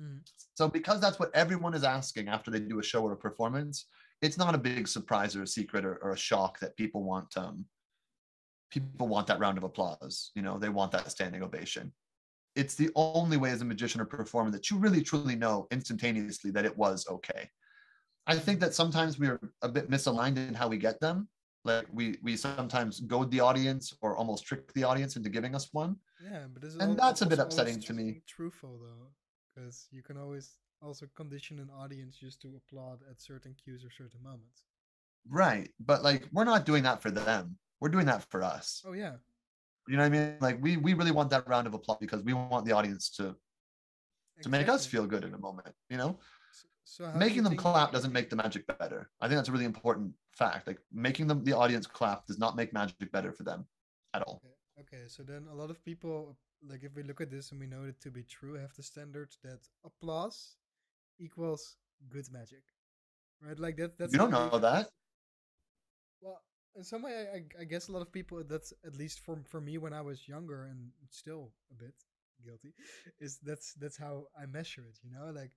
Mm. 0.00 0.20
So 0.54 0.66
because 0.66 0.98
that's 0.98 1.18
what 1.18 1.30
everyone 1.34 1.74
is 1.74 1.84
asking 1.84 2.28
after 2.28 2.50
they 2.50 2.60
do 2.60 2.78
a 2.78 2.82
show 2.82 3.02
or 3.02 3.12
a 3.12 3.16
performance, 3.18 3.84
it's 4.22 4.38
not 4.38 4.54
a 4.54 4.58
big 4.58 4.88
surprise 4.88 5.36
or 5.36 5.42
a 5.42 5.46
secret 5.46 5.84
or, 5.84 5.96
or 5.96 6.12
a 6.12 6.16
shock 6.16 6.58
that 6.60 6.76
people 6.76 7.02
want 7.04 7.36
um 7.36 7.66
people 8.70 9.08
want 9.08 9.26
that 9.26 9.38
round 9.38 9.58
of 9.58 9.64
applause. 9.64 10.32
You 10.34 10.40
know, 10.40 10.58
they 10.58 10.70
want 10.70 10.92
that 10.92 11.10
standing 11.10 11.42
ovation. 11.42 11.92
It's 12.54 12.76
the 12.76 12.90
only 12.96 13.36
way 13.36 13.50
as 13.50 13.60
a 13.60 13.66
magician 13.66 14.00
or 14.00 14.06
performer 14.06 14.50
that 14.52 14.70
you 14.70 14.78
really 14.78 15.02
truly 15.02 15.36
know 15.36 15.66
instantaneously 15.70 16.50
that 16.52 16.64
it 16.64 16.76
was 16.76 17.06
okay. 17.08 17.50
I 18.26 18.36
think 18.36 18.58
that 18.60 18.72
sometimes 18.72 19.18
we're 19.18 19.38
a 19.60 19.68
bit 19.68 19.90
misaligned 19.90 20.38
in 20.38 20.54
how 20.54 20.66
we 20.66 20.78
get 20.78 20.98
them. 20.98 21.28
Like 21.66 21.86
we 21.92 22.16
we 22.22 22.36
sometimes 22.36 23.00
goad 23.00 23.30
the 23.30 23.40
audience 23.40 23.94
or 24.00 24.16
almost 24.16 24.46
trick 24.46 24.72
the 24.74 24.84
audience 24.84 25.16
into 25.16 25.28
giving 25.28 25.54
us 25.54 25.68
one. 25.72 25.96
Yeah, 26.22 26.44
but 26.52 26.62
this 26.62 26.74
is 26.74 26.80
And 26.80 26.98
that's 26.98 27.22
a 27.22 27.26
bit 27.26 27.38
upsetting 27.38 27.80
to 27.82 27.92
me. 27.92 28.22
Truthful 28.26 28.78
though, 28.82 29.08
because 29.54 29.86
you 29.90 30.02
can 30.02 30.16
always 30.16 30.56
also 30.82 31.06
condition 31.16 31.58
an 31.58 31.70
audience 31.70 32.16
just 32.16 32.40
to 32.42 32.48
applaud 32.56 33.00
at 33.10 33.20
certain 33.20 33.54
cues 33.62 33.84
or 33.84 33.90
certain 33.90 34.22
moments. 34.22 34.62
Right. 35.28 35.68
But 35.80 36.02
like 36.02 36.28
we're 36.32 36.44
not 36.44 36.66
doing 36.66 36.84
that 36.84 37.02
for 37.02 37.10
them. 37.10 37.58
We're 37.80 37.88
doing 37.88 38.06
that 38.06 38.22
for 38.30 38.42
us. 38.42 38.82
Oh 38.86 38.92
yeah. 38.92 39.16
You 39.88 39.96
know 39.96 40.02
what 40.02 40.06
I 40.06 40.18
mean? 40.18 40.36
Like 40.40 40.62
we 40.62 40.76
we 40.76 40.94
really 40.94 41.12
want 41.12 41.30
that 41.30 41.48
round 41.48 41.66
of 41.66 41.74
applause 41.74 41.98
because 42.00 42.22
we 42.22 42.32
want 42.32 42.64
the 42.66 42.72
audience 42.72 43.10
to 43.18 43.36
to 44.42 44.48
make 44.48 44.68
us 44.68 44.86
feel 44.86 45.06
good 45.06 45.24
in 45.24 45.34
a 45.34 45.38
moment, 45.38 45.74
you 45.88 45.96
know? 45.96 46.18
So 46.88 47.10
making 47.16 47.44
them 47.44 47.56
clap 47.56 47.92
doesn't 47.92 48.12
make 48.12 48.30
the 48.30 48.36
magic 48.36 48.66
better. 48.78 49.10
I 49.20 49.28
think 49.28 49.38
that's 49.38 49.48
a 49.48 49.52
really 49.52 49.64
important 49.66 50.14
fact. 50.32 50.66
Like 50.66 50.80
making 50.92 51.28
them 51.28 51.44
the 51.44 51.54
audience 51.56 51.86
clap 51.86 52.26
does 52.26 52.38
not 52.38 52.56
make 52.56 52.72
magic 52.72 53.12
better 53.12 53.32
for 53.32 53.44
them 53.44 53.66
at 54.14 54.22
all. 54.22 54.42
Okay, 54.80 55.04
so 55.08 55.22
then 55.22 55.46
a 55.50 55.54
lot 55.54 55.70
of 55.70 55.84
people, 55.84 56.36
like 56.66 56.84
if 56.84 56.94
we 56.96 57.02
look 57.02 57.20
at 57.20 57.30
this 57.30 57.50
and 57.50 57.60
we 57.60 57.66
know 57.66 57.84
it 57.84 58.00
to 58.02 58.10
be 58.10 58.22
true, 58.22 58.54
have 58.54 58.74
the 58.74 58.82
standard 58.82 59.34
that 59.42 59.68
applause 59.84 60.56
equals 61.18 61.76
good 62.08 62.30
magic, 62.32 62.62
right? 63.42 63.58
Like 63.58 63.76
that. 63.78 63.98
That's 63.98 64.12
you 64.12 64.18
don't 64.18 64.30
know 64.30 64.58
that. 64.58 64.90
Well, 66.20 66.42
in 66.76 66.84
some 66.84 67.02
way, 67.02 67.14
I, 67.14 67.36
I- 67.36 67.62
I 67.62 67.64
guess 67.64 67.88
a 67.88 67.92
lot 67.92 68.02
of 68.02 68.12
people. 68.12 68.42
That's 68.44 68.72
at 68.84 68.96
least 68.96 69.20
for 69.20 69.38
for 69.44 69.60
me 69.60 69.78
when 69.78 69.92
I 69.92 70.02
was 70.02 70.28
younger 70.28 70.64
and 70.64 70.90
still 71.10 71.52
a 71.70 71.74
bit 71.74 71.94
guilty. 72.44 72.74
Is 73.20 73.38
that's 73.38 73.74
that's 73.74 73.96
how 73.98 74.26
I 74.40 74.46
measure 74.46 74.82
it. 74.88 74.98
You 75.02 75.10
know, 75.12 75.30
like 75.32 75.52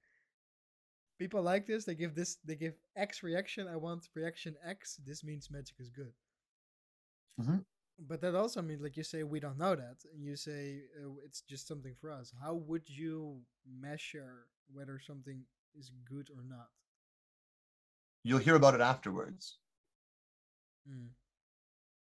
people 1.19 1.41
like 1.41 1.67
this. 1.67 1.85
They 1.85 1.95
give 1.95 2.15
this. 2.15 2.37
They 2.45 2.55
give 2.55 2.75
X 2.95 3.21
reaction. 3.21 3.67
I 3.67 3.75
want 3.75 4.07
reaction 4.15 4.55
X. 4.65 4.99
This 5.05 5.23
means 5.23 5.51
magic 5.51 5.75
is 5.79 5.89
good. 5.89 6.13
Mhm. 7.39 7.65
But 8.07 8.21
that 8.21 8.33
also 8.33 8.61
means, 8.61 8.81
like 8.81 8.95
you 8.95 9.03
say, 9.03 9.23
we 9.23 9.41
don't 9.41 9.57
know 9.57 9.75
that, 9.75 9.97
and 10.13 10.23
you 10.23 10.35
say 10.37 10.83
uh, 10.97 11.15
it's 11.25 11.41
just 11.41 11.67
something 11.67 11.95
for 11.99 12.09
us. 12.11 12.33
How 12.41 12.53
would 12.53 12.89
you 12.89 13.41
measure 13.67 14.47
whether 14.71 14.99
something 14.99 15.43
is 15.75 15.91
good 16.05 16.29
or 16.35 16.43
not? 16.47 16.69
You'll 18.23 18.39
hear 18.39 18.55
about 18.55 18.75
it 18.75 18.81
afterwards. 18.81 19.59
Mm. 20.89 21.09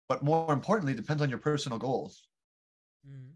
But 0.08 0.22
more 0.22 0.52
importantly, 0.52 0.92
it 0.92 0.96
depends 0.96 1.22
on 1.22 1.30
your 1.30 1.38
personal 1.38 1.78
goals. 1.78 2.28
Mm. 3.08 3.32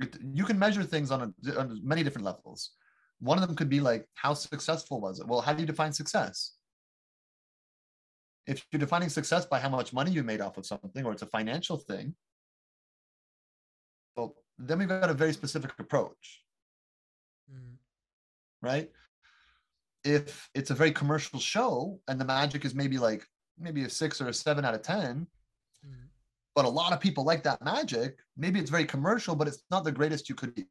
It, 0.00 0.18
you 0.34 0.44
can 0.44 0.58
measure 0.58 0.82
things 0.82 1.10
on, 1.10 1.34
a, 1.46 1.58
on 1.60 1.80
many 1.84 2.02
different 2.02 2.24
levels. 2.24 2.72
One 3.22 3.38
of 3.38 3.46
them 3.46 3.54
could 3.56 3.68
be 3.68 3.78
like, 3.78 4.04
how 4.14 4.34
successful 4.34 5.00
was 5.00 5.20
it? 5.20 5.28
Well, 5.28 5.40
how 5.40 5.52
do 5.52 5.60
you 5.60 5.66
define 5.66 5.92
success? 5.92 6.54
If 8.48 8.66
you're 8.72 8.80
defining 8.80 9.10
success 9.10 9.46
by 9.46 9.60
how 9.60 9.68
much 9.68 9.92
money 9.92 10.10
you 10.10 10.24
made 10.24 10.40
off 10.40 10.56
of 10.58 10.66
something, 10.66 11.04
or 11.06 11.12
it's 11.12 11.22
a 11.22 11.26
financial 11.26 11.76
thing, 11.76 12.16
well, 14.16 14.34
then 14.58 14.80
we've 14.80 14.88
got 14.88 15.08
a 15.08 15.14
very 15.14 15.32
specific 15.32 15.72
approach, 15.78 16.44
Mm. 17.50 17.76
right? 18.60 18.90
If 20.02 20.50
it's 20.54 20.70
a 20.70 20.74
very 20.74 20.90
commercial 20.90 21.38
show 21.38 22.00
and 22.08 22.20
the 22.20 22.24
magic 22.24 22.64
is 22.64 22.74
maybe 22.74 22.98
like 22.98 23.24
maybe 23.56 23.84
a 23.84 23.90
six 23.90 24.20
or 24.20 24.28
a 24.28 24.34
seven 24.34 24.64
out 24.64 24.74
of 24.74 24.82
10, 24.82 25.28
Mm. 25.86 26.08
but 26.56 26.64
a 26.64 26.68
lot 26.68 26.92
of 26.92 26.98
people 26.98 27.22
like 27.22 27.44
that 27.44 27.62
magic, 27.62 28.18
maybe 28.36 28.58
it's 28.58 28.70
very 28.70 28.84
commercial, 28.84 29.36
but 29.36 29.46
it's 29.46 29.62
not 29.70 29.84
the 29.84 29.92
greatest 29.92 30.28
you 30.28 30.34
could 30.34 30.56
be. 30.56 30.66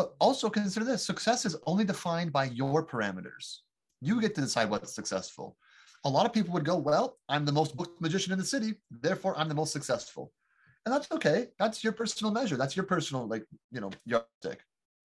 But 0.00 0.14
also 0.18 0.48
consider 0.48 0.86
this 0.86 1.04
success 1.04 1.44
is 1.44 1.58
only 1.66 1.84
defined 1.84 2.32
by 2.32 2.44
your 2.44 2.82
parameters. 2.86 3.58
You 4.00 4.18
get 4.18 4.34
to 4.34 4.40
decide 4.40 4.70
what's 4.70 4.94
successful. 4.94 5.58
A 6.06 6.08
lot 6.08 6.24
of 6.24 6.32
people 6.32 6.54
would 6.54 6.64
go, 6.64 6.78
Well, 6.78 7.18
I'm 7.28 7.44
the 7.44 7.52
most 7.52 7.76
booked 7.76 8.00
magician 8.00 8.32
in 8.32 8.38
the 8.38 8.44
city, 8.46 8.76
therefore 8.90 9.38
I'm 9.38 9.50
the 9.50 9.54
most 9.54 9.74
successful. 9.74 10.32
And 10.86 10.94
that's 10.94 11.12
okay. 11.12 11.48
That's 11.58 11.84
your 11.84 11.92
personal 11.92 12.32
measure. 12.32 12.56
That's 12.56 12.74
your 12.76 12.86
personal, 12.86 13.28
like, 13.28 13.44
you 13.72 13.82
know, 13.82 13.90
yardstick. 14.06 14.60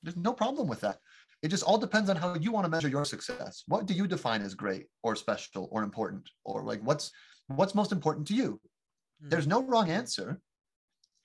There's 0.05 0.17
no 0.17 0.33
problem 0.33 0.69
with 0.69 0.83
that. 0.83 0.99
It 1.43 1.49
just 1.49 1.65
all 1.65 1.77
depends 1.77 2.09
on 2.09 2.15
how 2.15 2.37
you 2.37 2.53
want 2.53 2.65
to 2.65 2.71
measure 2.71 2.87
your 2.87 3.05
success. 3.05 3.65
What 3.67 3.87
do 3.87 3.95
you 3.95 4.07
define 4.07 4.43
as 4.43 4.55
great 4.55 4.87
or 5.03 5.17
special 5.17 5.69
or 5.73 5.83
important? 5.83 6.31
Or 6.45 6.63
like 6.63 6.83
what's 6.85 7.11
what's 7.49 7.75
most 7.75 7.91
important 7.91 8.29
to 8.29 8.35
you? 8.35 8.61
Hmm. 9.21 9.31
There's 9.31 9.49
no 9.49 9.65
wrong 9.65 9.91
answer. 9.91 10.41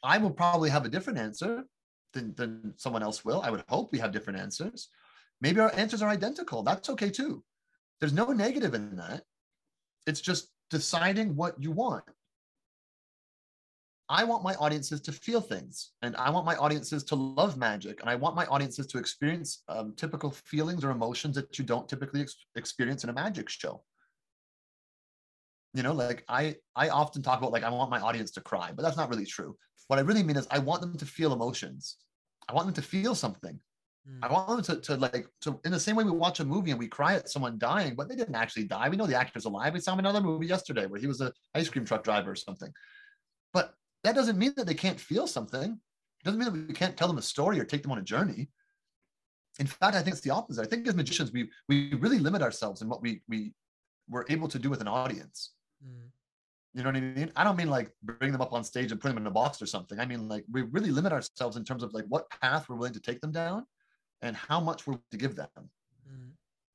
I 0.04 0.18
will 0.18 0.32
probably 0.32 0.72
have 0.72 0.86
a 0.86 0.90
different 0.90 1.20
answer 1.20 1.66
than, 2.14 2.34
than 2.36 2.74
someone 2.78 3.04
else 3.04 3.24
will. 3.24 3.42
I 3.42 3.50
would 3.50 3.64
hope 3.70 3.92
we 3.92 4.00
have 4.00 4.12
different 4.12 4.40
answers. 4.40 4.90
Maybe 5.42 5.60
our 5.60 5.74
answers 5.76 6.02
are 6.02 6.10
identical. 6.10 6.64
That's 6.64 6.90
okay 6.90 7.10
too. 7.10 7.44
There's 8.00 8.14
no 8.14 8.28
negative 8.28 8.74
in 8.74 8.96
that. 8.98 9.24
It's 10.08 10.22
just 10.22 10.50
deciding 10.70 11.36
what 11.36 11.62
you 11.62 11.72
want. 11.72 12.04
I 14.12 14.24
want 14.24 14.44
my 14.44 14.56
audiences 14.56 15.02
to 15.02 15.12
feel 15.12 15.40
things, 15.40 15.92
and 16.02 16.16
I 16.16 16.32
want 16.32 16.44
my 16.44 16.56
audiences 16.56 17.04
to 17.06 17.16
love 17.16 17.58
magic, 17.58 18.02
and 18.02 18.10
I 18.10 18.16
want 18.16 18.36
my 18.36 18.48
audiences 18.48 18.88
to 18.88 18.98
experience 18.98 19.62
um, 19.68 19.94
typical 19.96 20.32
feelings 20.32 20.84
or 20.84 20.90
emotions 20.90 21.36
that 21.36 21.60
you 21.60 21.64
don't 21.64 21.88
typically 21.88 22.22
ex- 22.22 22.48
experience 22.56 23.04
in 23.04 23.12
a 23.12 23.14
magic 23.14 23.50
show 23.50 23.84
you 25.74 25.84
know 25.84 25.94
like 25.94 26.24
i 26.28 26.56
i 26.76 26.90
often 26.90 27.22
talk 27.22 27.40
about 27.40 27.52
like 27.52 27.64
i 27.64 27.70
want 27.70 27.92
my 27.92 28.00
audience 28.00 28.32
to 28.32 28.42
cry 28.42 28.72
but 28.76 28.84
that's 28.84 28.98
not 28.98 29.10
really 29.10 29.26
true 29.26 29.56
what 29.90 30.00
i 30.00 30.04
really 30.04 30.24
mean 30.24 30.38
is 30.38 30.48
i 30.52 30.60
want 30.60 30.82
them 30.82 30.96
to 30.96 31.06
feel 31.06 31.34
emotions. 31.34 31.98
I 32.48 32.54
want 32.54 32.66
them 32.66 32.74
to 32.76 32.82
feel 32.82 33.14
something. 33.14 33.60
Mm. 34.08 34.20
i 34.24 34.32
want 34.32 34.48
them 34.48 34.62
to, 34.64 34.82
to 34.82 34.96
like 34.96 35.28
to 35.42 35.60
in 35.66 35.72
the 35.72 35.80
same 35.80 35.96
way 35.96 36.04
we 36.04 36.12
watch 36.12 36.40
a 36.40 36.46
movie 36.46 36.72
and 36.72 36.80
we 36.80 36.88
cry 36.88 37.16
at 37.16 37.30
someone 37.30 37.60
dying 37.60 37.96
but 37.96 38.08
they 38.08 38.16
didn't 38.16 38.36
actually 38.36 38.64
die. 38.64 38.88
We 38.88 38.98
know 38.98 39.08
the 39.08 39.20
actor's 39.24 39.46
alive. 39.46 39.74
We 39.74 39.82
saw 39.82 39.94
him 39.94 40.00
in 40.00 40.06
another 40.06 40.26
movie 40.26 40.46
yesterday 40.46 40.86
where 40.86 41.02
he 41.02 41.08
was 41.08 41.20
an 41.22 41.32
ice 41.54 41.70
cream 41.70 41.86
truck 41.86 42.04
driver 42.04 42.32
or 42.32 42.36
something. 42.36 42.72
But 43.54 43.74
that 44.04 44.16
doesn't 44.16 44.38
mean 44.38 44.54
that 44.56 44.68
they 44.68 44.74
can't 44.86 45.00
feel 45.00 45.28
something. 45.28 45.72
It 45.72 46.24
doesn't 46.24 46.40
mean 46.40 46.52
that 46.52 46.68
we 46.68 46.74
can't 46.74 46.96
tell 46.96 47.08
them 47.08 47.18
a 47.18 47.22
story 47.34 47.60
or 47.60 47.66
take 47.66 47.82
them 47.82 47.92
on 47.92 47.98
a 47.98 48.10
journey. 48.14 48.50
In 49.60 49.68
fact 49.68 49.96
i 49.96 50.02
think 50.02 50.14
it's 50.16 50.26
the 50.28 50.38
opposite. 50.40 50.62
I 50.62 50.70
think 50.70 50.88
as 50.88 50.96
magicians 50.96 51.32
we 51.32 51.50
we 51.68 51.94
really 51.96 52.20
limit 52.20 52.42
ourselves 52.42 52.82
in 52.84 52.90
what 52.90 53.02
we 53.02 53.22
we 53.28 53.54
we're 54.08 54.26
able 54.30 54.48
to 54.48 54.60
do 54.60 54.70
with 54.70 54.82
an 54.82 54.88
audience. 54.88 55.52
Mm. 55.86 56.10
You 56.74 56.84
know 56.84 56.90
what 56.90 56.98
I 56.98 57.02
mean? 57.02 57.32
I 57.36 57.44
don't 57.44 57.58
mean 57.58 57.70
like 57.70 57.92
bring 58.04 58.32
them 58.32 58.42
up 58.42 58.54
on 58.54 58.64
stage 58.64 58.92
and 58.92 59.02
put 59.02 59.08
them 59.08 59.18
in 59.18 59.28
a 59.28 59.32
box 59.32 59.62
or 59.62 59.66
something. 59.66 60.00
I 60.00 60.06
mean 60.06 60.28
like 60.28 60.46
we 60.52 60.62
really 60.64 60.92
limit 60.92 61.12
ourselves 61.12 61.58
in 61.58 61.64
terms 61.64 61.84
of 61.84 61.94
like 61.94 62.06
what 62.08 62.30
path 62.30 62.70
we're 62.70 62.76
willing 62.76 62.94
to 62.94 63.00
take 63.00 63.22
them 63.22 63.32
down 63.32 63.66
and 64.22 64.36
how 64.36 64.60
much 64.60 64.86
we're 64.86 64.94
willing 64.94 65.04
to 65.12 65.18
give 65.18 65.36
them. 65.36 65.50
Mm. 65.58 66.30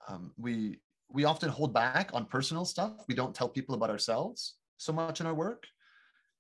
Um, 0.09 0.32
we 0.36 0.80
we 1.11 1.24
often 1.24 1.49
hold 1.49 1.72
back 1.72 2.11
on 2.12 2.26
personal 2.26 2.64
stuff. 2.64 3.05
We 3.07 3.14
don't 3.14 3.34
tell 3.34 3.49
people 3.49 3.74
about 3.76 3.90
ourselves 3.90 4.57
so 4.78 4.92
much 4.92 5.20
in 5.20 5.26
our 5.26 5.34
work. 5.34 5.64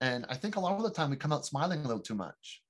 And 0.00 0.26
I 0.28 0.34
think 0.34 0.56
a 0.56 0.60
lot 0.60 0.76
of 0.76 0.82
the 0.82 0.90
time 0.90 1.10
we 1.10 1.16
come 1.16 1.32
out 1.32 1.46
smiling 1.46 1.80
a 1.80 1.86
little 1.86 2.02
too 2.02 2.16
much. 2.16 2.62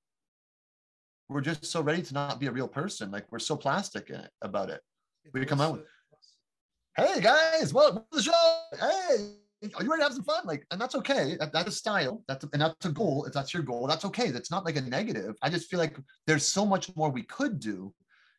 We're 1.31 1.41
just 1.41 1.65
so 1.65 1.81
ready 1.81 2.03
to 2.03 2.15
not 2.15 2.39
be 2.39 2.47
a 2.49 2.53
real 2.53 2.69
person. 2.69 3.11
Like 3.11 3.25
we're 3.33 3.39
so 3.39 3.57
plastic 3.57 4.11
in 4.11 4.17
it, 4.17 4.31
about 4.43 4.69
it. 4.69 4.83
It 5.25 5.33
We 5.33 5.47
come 5.47 5.63
out 5.63 5.73
with- 5.79 5.87
hey 6.97 7.21
guys, 7.23 7.73
welcome 7.73 8.05
to 8.13 8.17
the 8.19 8.23
show. 8.23 8.61
Hey, 8.79 9.37
are 9.77 9.83
you 9.83 9.91
ready 9.91 10.01
to 10.01 10.05
have 10.05 10.15
some 10.15 10.25
fun? 10.25 10.43
Like, 10.45 10.67
and 10.71 10.81
that's 10.81 10.95
okay. 10.97 11.37
That- 11.39 11.53
That's 11.53 11.69
a 11.69 11.73
style. 11.73 12.23
That's 12.29 12.45
a, 12.45 12.49
and 12.53 12.63
that's 12.63 12.85
a 12.87 12.93
goal. 12.93 13.25
If 13.27 13.33
that's 13.33 13.53
your 13.55 13.63
goal, 13.63 13.87
that's 13.87 14.05
okay. 14.07 14.31
That's 14.31 14.51
not 14.51 14.65
like 14.65 14.77
a 14.77 14.81
negative. 14.81 15.35
I 15.43 15.51
just 15.51 15.71
feel 15.71 15.79
like 15.79 15.97
there's 16.27 16.47
so 16.47 16.65
much 16.67 16.95
more 16.97 17.11
we 17.11 17.23
could 17.23 17.61
do. 17.61 17.93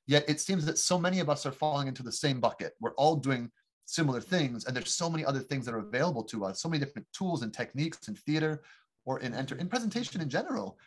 Yet 0.08 0.26
it 0.28 0.40
seems 0.40 0.66
that 0.66 0.78
so 0.78 1.00
many 1.00 1.20
of 1.20 1.30
us 1.30 1.46
are 1.46 1.52
falling 1.52 1.88
into 1.88 2.04
the 2.04 2.12
same 2.12 2.40
bucket. 2.40 2.74
We're 2.80 2.94
all 2.94 3.16
doing 3.16 3.52
similar 3.86 4.22
things, 4.22 4.66
and 4.66 4.76
there's 4.76 4.92
so 4.92 5.10
many 5.10 5.24
other 5.26 5.40
things 5.40 5.66
that 5.66 5.74
are 5.74 5.80
available 5.80 6.24
to 6.26 6.46
us. 6.46 6.62
So 6.62 6.70
many 6.70 6.80
different 6.84 7.08
tools 7.12 7.42
and 7.44 7.52
techniques 7.54 8.08
in 8.08 8.16
theater 8.16 8.62
or 9.06 9.20
in 9.20 9.34
enter 9.34 9.56
in 9.56 9.68
presentation 9.68 10.22
in 10.22 10.30
general. 10.30 10.78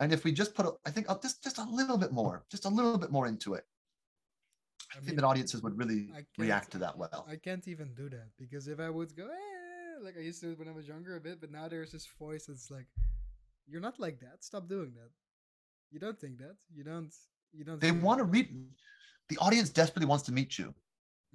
And 0.00 0.12
if 0.12 0.22
we 0.24 0.32
just 0.32 0.54
put, 0.54 0.64
a, 0.66 0.72
I 0.86 0.90
think, 0.90 1.08
uh, 1.10 1.16
just 1.22 1.42
just 1.42 1.58
a 1.58 1.64
little 1.64 1.98
bit 1.98 2.12
more, 2.12 2.44
just 2.50 2.64
a 2.66 2.68
little 2.68 2.98
bit 2.98 3.10
more 3.10 3.26
into 3.26 3.54
it, 3.54 3.64
I, 4.94 4.98
I 4.98 5.00
think 5.02 5.16
that 5.16 5.24
audiences 5.24 5.62
would 5.62 5.76
really 5.76 6.10
react 6.38 6.70
to 6.72 6.78
that 6.78 6.96
well. 6.96 7.26
I 7.28 7.36
can't 7.36 7.66
even 7.68 7.94
do 7.94 8.08
that 8.10 8.28
because 8.38 8.68
if 8.68 8.80
I 8.80 8.90
would 8.90 9.14
go, 9.16 9.28
like 10.02 10.16
I 10.16 10.20
used 10.20 10.40
to 10.42 10.54
when 10.54 10.68
I 10.68 10.72
was 10.72 10.86
younger 10.88 11.16
a 11.16 11.20
bit, 11.20 11.40
but 11.40 11.50
now 11.50 11.68
there's 11.68 11.92
this 11.92 12.06
voice 12.18 12.46
that's 12.46 12.70
like, 12.70 12.86
"You're 13.66 13.80
not 13.80 13.98
like 13.98 14.20
that. 14.20 14.42
Stop 14.44 14.68
doing 14.68 14.92
that. 14.94 15.10
You 15.90 15.98
don't 16.00 16.18
think 16.20 16.38
that. 16.38 16.56
You 16.74 16.84
don't. 16.84 17.12
You 17.52 17.64
don't." 17.64 17.80
they 17.80 17.92
want 17.92 18.18
to 18.18 18.24
that." 18.24 18.32
read 18.32 18.48
the 19.28 19.36
audience 19.38 19.68
desperately 19.68 20.06
wants 20.06 20.24
to 20.24 20.32
meet 20.32 20.58
you 20.58 20.74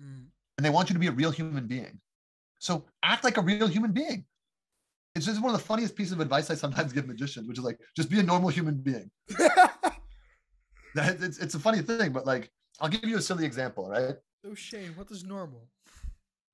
Mm. 0.02 0.26
and 0.58 0.66
they 0.66 0.72
want 0.72 0.90
you 0.90 0.94
to 0.96 1.00
be 1.00 1.06
a 1.06 1.12
real 1.12 1.30
human 1.30 1.68
being 1.68 2.00
so 2.58 2.84
act 3.04 3.24
like 3.24 3.38
a 3.38 3.42
real 3.42 3.68
human 3.68 3.92
being 3.92 4.26
it's 5.14 5.24
just 5.28 5.40
one 5.40 5.54
of 5.54 5.60
the 5.62 5.64
funniest 5.64 5.96
pieces 5.96 6.14
of 6.14 6.20
advice 6.20 6.50
i 6.50 6.56
sometimes 6.56 6.92
give 6.92 7.06
magicians 7.06 7.48
which 7.48 7.60
is 7.60 7.64
like 7.64 7.80
just 7.96 8.10
be 8.10 8.20
a 8.20 8.24
normal 8.24 8.50
human 8.50 8.76
being 8.90 9.12
That- 10.96 11.22
it's, 11.22 11.38
it's 11.38 11.54
a 11.54 11.60
funny 11.60 11.82
thing 11.82 12.12
but 12.12 12.26
like 12.26 12.52
i'll 12.80 12.90
give 12.90 13.04
you 13.04 13.18
a 13.18 13.22
silly 13.22 13.46
example 13.46 13.88
right 13.90 14.16
so 14.44 14.56
Shane, 14.56 14.94
what 14.96 15.10
is 15.12 15.24
normal? 15.24 15.70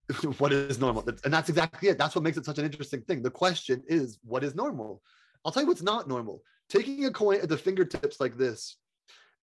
what 0.37 0.51
is 0.51 0.79
normal? 0.79 1.07
And 1.23 1.33
that's 1.33 1.49
exactly 1.49 1.89
it. 1.89 1.97
That's 1.97 2.15
what 2.15 2.23
makes 2.23 2.37
it 2.37 2.45
such 2.45 2.57
an 2.57 2.65
interesting 2.65 3.01
thing. 3.01 3.21
The 3.21 3.31
question 3.31 3.83
is 3.87 4.19
what 4.23 4.43
is 4.43 4.55
normal? 4.55 5.01
I'll 5.45 5.51
tell 5.51 5.63
you 5.63 5.67
what's 5.67 5.81
not 5.81 6.07
normal. 6.07 6.41
Taking 6.69 7.05
a 7.05 7.11
coin 7.11 7.39
at 7.41 7.49
the 7.49 7.57
fingertips 7.57 8.19
like 8.19 8.37
this 8.37 8.77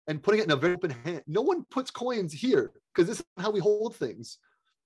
and 0.07 0.24
putting 0.24 0.39
it 0.39 0.45
in 0.45 0.51
a 0.51 0.55
very 0.55 0.74
open 0.74 0.91
hand. 0.91 1.24
No 1.28 1.41
one 1.41 1.66
puts 1.70 1.91
coins 1.91 2.34
here 2.34 2.72
because 2.93 3.07
this 3.07 3.20
is 3.20 3.26
how 3.38 3.51
we 3.51 3.59
hold 3.59 3.95
things. 3.95 4.38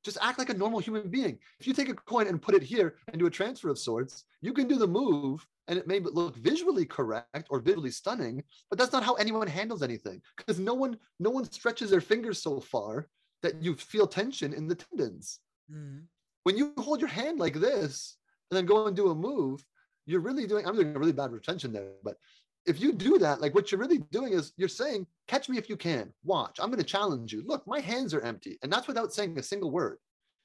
Just 0.04 0.18
act 0.22 0.38
like 0.38 0.50
a 0.50 0.54
normal 0.54 0.80
human 0.80 1.10
being. 1.10 1.40
If 1.60 1.66
you 1.66 1.74
take 1.74 1.90
a 1.90 1.94
coin 1.94 2.28
and 2.28 2.42
put 2.42 2.56
it 2.56 2.62
here 2.62 2.96
and 3.08 3.20
do 3.20 3.26
a 3.26 3.32
transfer 3.32 3.70
of 3.70 3.80
sorts 3.80 4.26
you 4.46 4.54
can 4.54 4.68
do 4.68 4.78
the 4.78 4.88
move 4.88 5.46
and 5.68 5.80
it 5.80 5.88
may 5.88 6.00
look 6.00 6.36
visually 6.36 6.86
correct 6.86 7.48
or 7.50 7.60
visually 7.60 7.90
stunning 7.90 8.44
but 8.70 8.78
that's 8.78 8.94
not 8.94 9.04
how 9.04 9.16
anyone 9.16 9.48
handles 9.48 9.82
anything 9.82 10.22
because 10.38 10.60
no 10.60 10.76
one 10.76 10.96
no 11.20 11.32
one 11.32 11.52
stretches 11.52 11.90
their 11.90 12.02
fingers 12.02 12.42
so 12.42 12.60
far 12.60 13.08
that 13.42 13.62
you 13.64 13.74
feel 13.76 14.06
tension 14.06 14.54
in 14.54 14.68
the 14.68 14.76
tendons 14.76 15.40
Mm. 15.72 16.04
when 16.44 16.58
you 16.58 16.74
hold 16.78 17.00
your 17.00 17.10
hand 17.10 17.40
like 17.40 17.56
this 17.56 18.18
and 18.52 18.58
then 18.58 18.66
go 18.66 18.86
and 18.86 18.96
do 18.96 19.10
a 19.10 19.16
move, 19.16 19.66
you're 20.06 20.20
really 20.20 20.46
doing, 20.46 20.68
I'm 20.68 20.76
doing 20.76 20.96
a 20.96 21.00
really 21.00 21.12
bad 21.12 21.32
retention 21.32 21.74
there, 21.74 21.94
but 22.04 22.18
if 22.66 22.80
you 22.80 22.94
do 22.94 23.18
that, 23.20 23.42
like 23.42 23.54
what 23.54 23.72
you're 23.72 23.82
really 23.82 24.00
doing 24.12 24.34
is 24.34 24.54
you're 24.58 24.68
saying, 24.68 25.06
catch 25.28 25.50
me 25.50 25.58
if 25.58 25.70
you 25.70 25.78
can. 25.78 26.12
Watch. 26.24 26.60
I'm 26.60 26.70
going 26.70 26.80
to 26.80 26.86
challenge 26.86 27.32
you. 27.32 27.44
Look, 27.46 27.66
my 27.68 27.80
hands 27.80 28.14
are 28.14 28.22
empty. 28.22 28.58
And 28.64 28.72
that's 28.72 28.88
without 28.88 29.14
saying 29.14 29.38
a 29.38 29.44
single 29.44 29.72
word. 29.72 29.98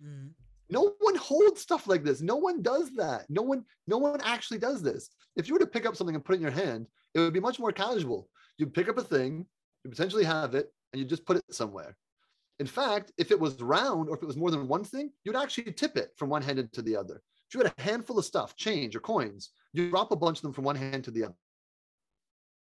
Mm-hmm. 0.05 0.29
No 0.69 0.95
one 1.01 1.17
holds 1.17 1.61
stuff 1.61 1.87
like 1.87 2.05
this. 2.05 2.21
No 2.21 2.37
one 2.37 2.63
does 2.63 2.91
that. 2.97 3.25
No 3.29 3.43
one, 3.43 3.65
no 3.87 3.99
one 3.99 4.21
actually 4.23 4.59
does 4.59 4.83
this. 4.83 5.11
If 5.37 5.49
you 5.49 5.55
were 5.55 5.61
to 5.61 5.67
pick 5.67 5.87
up 5.87 5.97
something 5.97 6.15
and 6.15 6.25
put 6.25 6.35
it 6.35 6.37
in 6.37 6.43
your 6.43 6.51
hand, 6.51 6.87
it 7.15 7.21
would 7.21 7.33
be 7.33 7.41
much 7.41 7.59
more 7.59 7.73
casual. 7.73 8.29
You'd 8.57 8.75
pick 8.75 8.89
up 8.89 8.99
a 8.99 9.03
thing, 9.03 9.47
you 9.85 9.91
potentially 9.91 10.25
have 10.25 10.55
it, 10.55 10.73
and 10.93 11.01
you 11.01 11.07
just 11.07 11.27
put 11.27 11.37
it 11.37 11.45
somewhere. 11.51 11.97
In 12.61 12.67
fact, 12.67 13.11
if 13.17 13.31
it 13.31 13.41
was 13.41 13.61
round 13.63 14.11
or 14.11 14.17
if 14.17 14.23
it 14.23 14.27
was 14.27 14.37
more 14.37 14.51
than 14.51 14.69
one 14.69 14.85
thing, 14.85 15.11
you'd 15.25 15.35
actually 15.35 15.73
tip 15.73 15.97
it 15.97 16.11
from 16.19 16.29
one 16.29 16.43
hand 16.43 16.59
into 16.59 16.83
the 16.83 16.95
other. 16.95 17.23
If 17.49 17.55
you 17.55 17.61
had 17.63 17.73
a 17.77 17.83
handful 17.83 18.19
of 18.19 18.25
stuff, 18.27 18.55
change 18.55 18.95
or 18.95 19.01
coins, 19.01 19.51
you 19.73 19.89
drop 19.89 20.13
a 20.13 20.17
bunch 20.17 20.39
of 20.39 20.43
them 20.43 20.53
from 20.53 20.65
one 20.65 20.77
hand 20.77 21.03
to 21.05 21.11
the 21.11 21.25
other. 21.25 21.35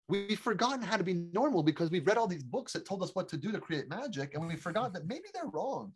We've 0.10 0.38
forgotten 0.38 0.82
how 0.82 0.98
to 0.98 1.06
be 1.06 1.30
normal 1.34 1.64
because 1.64 1.90
we've 1.90 2.06
read 2.06 2.18
all 2.18 2.28
these 2.28 2.44
books 2.44 2.74
that 2.74 2.86
told 2.86 3.02
us 3.02 3.16
what 3.16 3.30
to 3.30 3.38
do 3.38 3.50
to 3.54 3.62
create 3.62 3.90
magic, 3.90 4.34
and 4.34 4.46
we 4.46 4.58
forgot 4.58 4.92
that 4.94 5.08
maybe 5.08 5.30
they're 5.34 5.46
wrong. 5.46 5.94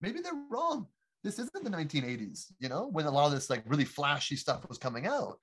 Maybe 0.00 0.20
they're 0.20 0.44
wrong. 0.50 0.88
This 1.22 1.38
isn't 1.38 1.64
the 1.64 1.70
1980s, 1.70 2.52
you 2.58 2.68
know, 2.68 2.88
when 2.90 3.06
a 3.06 3.10
lot 3.10 3.26
of 3.26 3.32
this 3.32 3.50
like 3.50 3.62
really 3.66 3.84
flashy 3.84 4.34
stuff 4.34 4.68
was 4.68 4.78
coming 4.78 5.06
out. 5.06 5.38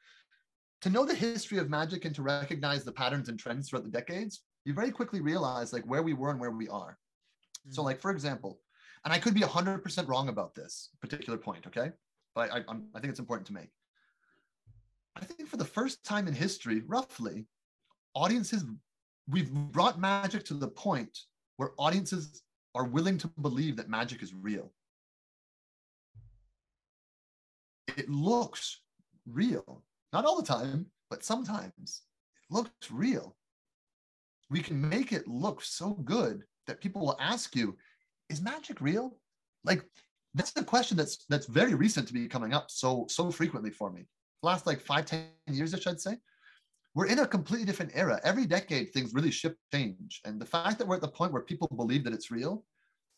To 0.81 0.89
know 0.89 1.05
the 1.05 1.15
history 1.15 1.59
of 1.59 1.69
magic 1.69 2.03
and 2.03 2.13
to 2.15 2.23
recognize 2.23 2.83
the 2.83 2.91
patterns 2.91 3.29
and 3.29 3.39
trends 3.39 3.69
throughout 3.69 3.85
the 3.85 3.89
decades, 3.89 4.41
you 4.65 4.73
very 4.73 4.91
quickly 4.91 5.21
realize 5.21 5.71
like 5.71 5.85
where 5.85 6.03
we 6.03 6.13
were 6.13 6.31
and 6.31 6.39
where 6.39 6.51
we 6.51 6.67
are. 6.67 6.97
Mm-hmm. 7.65 7.73
So, 7.73 7.83
like 7.83 7.99
for 7.99 8.11
example, 8.11 8.59
and 9.03 9.13
I 9.13 9.19
could 9.19 9.33
be 9.33 9.41
100% 9.41 10.07
wrong 10.07 10.29
about 10.29 10.53
this 10.55 10.89
particular 11.01 11.37
point, 11.37 11.65
okay? 11.67 11.91
But 12.35 12.51
I, 12.51 12.63
I'm, 12.67 12.87
I 12.95 12.99
think 12.99 13.11
it's 13.11 13.19
important 13.19 13.47
to 13.47 13.53
make. 13.53 13.69
I 15.15 15.25
think 15.25 15.49
for 15.49 15.57
the 15.57 15.65
first 15.65 16.03
time 16.03 16.27
in 16.27 16.33
history, 16.33 16.81
roughly, 16.87 17.45
audiences, 18.13 18.63
we've 19.27 19.51
brought 19.51 19.99
magic 19.99 20.45
to 20.45 20.53
the 20.53 20.67
point 20.67 21.17
where 21.57 21.71
audiences 21.77 22.43
are 22.75 22.85
willing 22.85 23.17
to 23.17 23.27
believe 23.41 23.75
that 23.77 23.89
magic 23.89 24.23
is 24.23 24.33
real. 24.33 24.71
It 27.97 28.09
looks 28.09 28.81
real. 29.27 29.83
Not 30.13 30.25
all 30.25 30.39
the 30.39 30.47
time, 30.47 30.85
but 31.09 31.23
sometimes 31.23 32.03
it 32.35 32.53
looks 32.53 32.91
real. 32.91 33.35
We 34.49 34.61
can 34.61 34.89
make 34.89 35.11
it 35.11 35.27
look 35.27 35.61
so 35.61 35.91
good 35.91 36.43
that 36.67 36.81
people 36.81 37.01
will 37.01 37.17
ask 37.19 37.55
you, 37.55 37.77
is 38.29 38.41
magic 38.41 38.81
real? 38.81 39.17
Like 39.63 39.83
that's 40.33 40.51
the 40.51 40.63
question 40.63 40.97
that's 40.97 41.25
that's 41.29 41.47
very 41.47 41.75
recent 41.75 42.07
to 42.07 42.13
be 42.13 42.27
coming 42.27 42.53
up 42.53 42.71
so 42.71 43.05
so 43.09 43.31
frequently 43.31 43.69
for 43.69 43.91
me 43.91 44.05
last 44.43 44.65
like 44.65 44.81
five, 44.81 45.05
ten 45.05 45.27
years, 45.47 45.73
I 45.73 45.79
should 45.79 46.01
say, 46.01 46.17
we're 46.93 47.07
in 47.07 47.19
a 47.19 47.27
completely 47.27 47.65
different 47.65 47.91
era. 47.95 48.19
Every 48.23 48.45
decade, 48.45 48.91
things 48.91 49.13
really 49.13 49.31
shift, 49.31 49.55
change. 49.73 50.21
And 50.25 50.41
the 50.41 50.45
fact 50.45 50.77
that 50.77 50.87
we're 50.87 50.95
at 50.95 51.01
the 51.01 51.07
point 51.07 51.31
where 51.31 51.41
people 51.41 51.69
believe 51.75 52.03
that 52.03 52.13
it's 52.13 52.31
real 52.31 52.65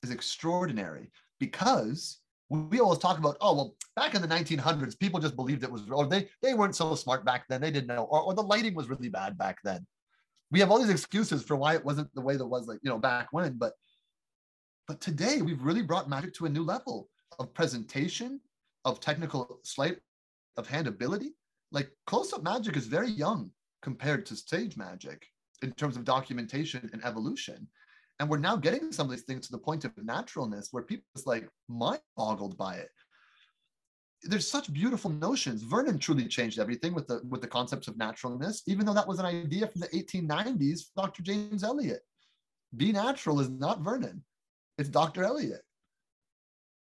is 0.04 0.12
extraordinary 0.12 1.12
because 1.40 2.20
we 2.50 2.80
always 2.80 3.00
talk 3.00 3.18
about, 3.18 3.38
oh, 3.42 3.56
well, 3.56 3.76
back 3.96 4.14
in 4.14 4.22
the 4.22 4.28
1900s, 4.28 5.00
people 5.00 5.20
just 5.20 5.36
believed 5.36 5.64
it 5.64 5.72
was, 5.72 5.90
or 5.90 6.06
they, 6.06 6.30
they 6.42 6.54
weren't 6.54 6.76
so 6.76 6.94
smart 6.94 7.26
back 7.26 7.46
then. 7.50 7.62
They 7.62 7.72
didn't 7.72 7.88
know, 7.88 8.04
or, 8.04 8.22
or 8.22 8.34
the 8.36 8.44
lighting 8.44 8.76
was 8.76 8.90
really 8.90 9.10
bad 9.10 9.38
back 9.38 9.58
then. 9.64 9.88
We 10.54 10.60
have 10.60 10.70
all 10.70 10.80
these 10.80 10.92
excuses 10.92 11.42
for 11.42 11.56
why 11.56 11.74
it 11.74 11.84
wasn't 11.84 12.14
the 12.14 12.22
way 12.22 12.38
that 12.38 12.46
was 12.46 12.68
like, 12.68 12.78
you 12.84 12.90
know, 12.92 13.00
back 13.00 13.30
when. 13.32 13.54
But, 13.58 13.74
but 14.88 15.02
today 15.02 15.42
we've 15.42 15.64
really 15.64 15.82
brought 15.82 16.08
magic 16.08 16.32
to 16.36 16.46
a 16.46 16.50
new 16.50 16.64
level 16.64 17.10
of 17.40 17.52
presentation, 17.56 18.40
of 18.86 19.00
technical 19.00 19.60
sleight 19.64 19.98
of 20.56 20.68
hand 20.68 20.86
ability. 20.86 21.32
Like 21.72 21.90
close 22.06 22.34
up 22.34 22.44
magic 22.44 22.78
is 22.78 22.86
very 22.86 23.10
young 23.10 23.50
compared 23.82 24.28
to 24.28 24.36
stage 24.36 24.78
magic 24.78 25.26
in 25.64 25.72
terms 25.72 25.98
of 25.98 26.06
documentation 26.06 26.88
and 26.94 27.04
evolution. 27.04 27.68
And 28.20 28.30
we're 28.30 28.38
now 28.38 28.56
getting 28.56 28.92
some 28.92 29.08
of 29.08 29.12
these 29.12 29.24
things 29.24 29.48
to 29.48 29.52
the 29.54 29.58
point 29.58 29.86
of 29.86 29.92
naturalness 29.98 30.68
where 30.70 30.84
people 30.84 31.08
is 31.16 31.26
like 31.26 31.50
mind 31.68 32.02
boggled 32.16 32.60
by 32.60 32.76
it. 32.76 32.90
There's 34.24 34.50
such 34.50 34.72
beautiful 34.72 35.10
notions. 35.10 35.64
Vernon 35.64 36.00
truly 36.00 36.28
changed 36.28 36.60
everything 36.60 36.94
with 36.94 37.08
the 37.08 37.22
with 37.28 37.42
the 37.42 37.48
concepts 37.48 37.88
of 37.88 37.98
naturalness, 37.98 38.64
even 38.68 38.86
though 38.86 38.94
that 38.94 39.08
was 39.08 39.20
an 39.20 39.26
idea 39.26 39.68
from 39.68 39.82
the 39.82 39.88
1890s, 39.88 40.86
Dr. 40.96 41.24
James 41.24 41.64
Elliott. 41.64 42.02
Be 42.76 42.92
natural 42.92 43.40
is 43.40 43.50
not 43.50 43.82
Vernon, 43.82 44.24
it's 44.78 44.90
Dr. 44.90 45.24
Elliott. 45.24 45.62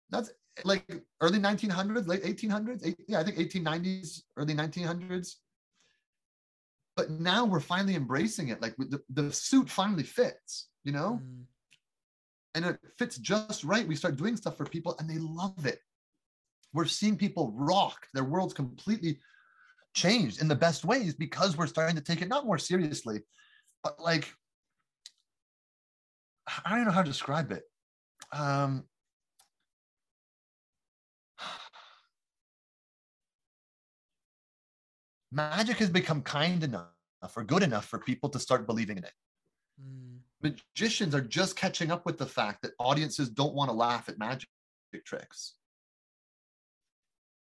That's 0.09 0.31
like 0.63 0.85
early 1.21 1.39
1900s, 1.39 2.07
late 2.07 2.23
1800s. 2.23 2.85
Eight, 2.85 2.97
yeah, 3.07 3.19
I 3.19 3.23
think 3.23 3.37
1890s, 3.37 4.21
early 4.37 4.53
1900s. 4.53 5.35
But 6.95 7.09
now 7.09 7.45
we're 7.45 7.59
finally 7.59 7.95
embracing 7.95 8.49
it. 8.49 8.61
Like 8.61 8.75
the, 8.77 9.01
the 9.09 9.31
suit 9.31 9.69
finally 9.69 10.03
fits, 10.03 10.67
you 10.83 10.91
know? 10.91 11.19
Mm. 11.23 11.43
And 12.55 12.65
it 12.65 12.79
fits 12.99 13.17
just 13.17 13.63
right. 13.63 13.87
We 13.87 13.95
start 13.95 14.15
doing 14.15 14.37
stuff 14.37 14.57
for 14.57 14.65
people 14.65 14.95
and 14.99 15.09
they 15.09 15.17
love 15.17 15.65
it. 15.65 15.79
We're 16.73 16.85
seeing 16.85 17.17
people 17.17 17.53
rock. 17.55 18.07
Their 18.13 18.23
world's 18.23 18.53
completely 18.53 19.19
changed 19.93 20.41
in 20.41 20.47
the 20.47 20.55
best 20.55 20.83
ways 20.85 21.13
because 21.13 21.55
we're 21.55 21.67
starting 21.67 21.95
to 21.95 22.01
take 22.01 22.21
it 22.21 22.27
not 22.27 22.45
more 22.45 22.57
seriously, 22.57 23.21
but 23.83 23.99
like, 23.99 24.33
I 26.65 26.75
don't 26.75 26.85
know 26.85 26.91
how 26.91 27.03
to 27.03 27.09
describe 27.09 27.51
it. 27.51 27.63
Um, 28.31 28.85
magic 35.31 35.77
has 35.77 35.89
become 35.89 36.21
kind 36.21 36.63
enough 36.63 36.87
or 37.35 37.43
good 37.43 37.63
enough 37.63 37.85
for 37.85 37.99
people 37.99 38.29
to 38.29 38.39
start 38.39 38.65
believing 38.65 38.97
in 38.97 39.03
it. 39.03 39.13
Mm. 39.81 40.19
Magicians 40.41 41.15
are 41.15 41.21
just 41.21 41.55
catching 41.55 41.91
up 41.91 42.05
with 42.05 42.17
the 42.17 42.25
fact 42.25 42.61
that 42.63 42.71
audiences 42.79 43.29
don't 43.29 43.53
want 43.53 43.69
to 43.69 43.73
laugh 43.73 44.09
at 44.09 44.17
magic 44.19 44.49
tricks. 45.05 45.53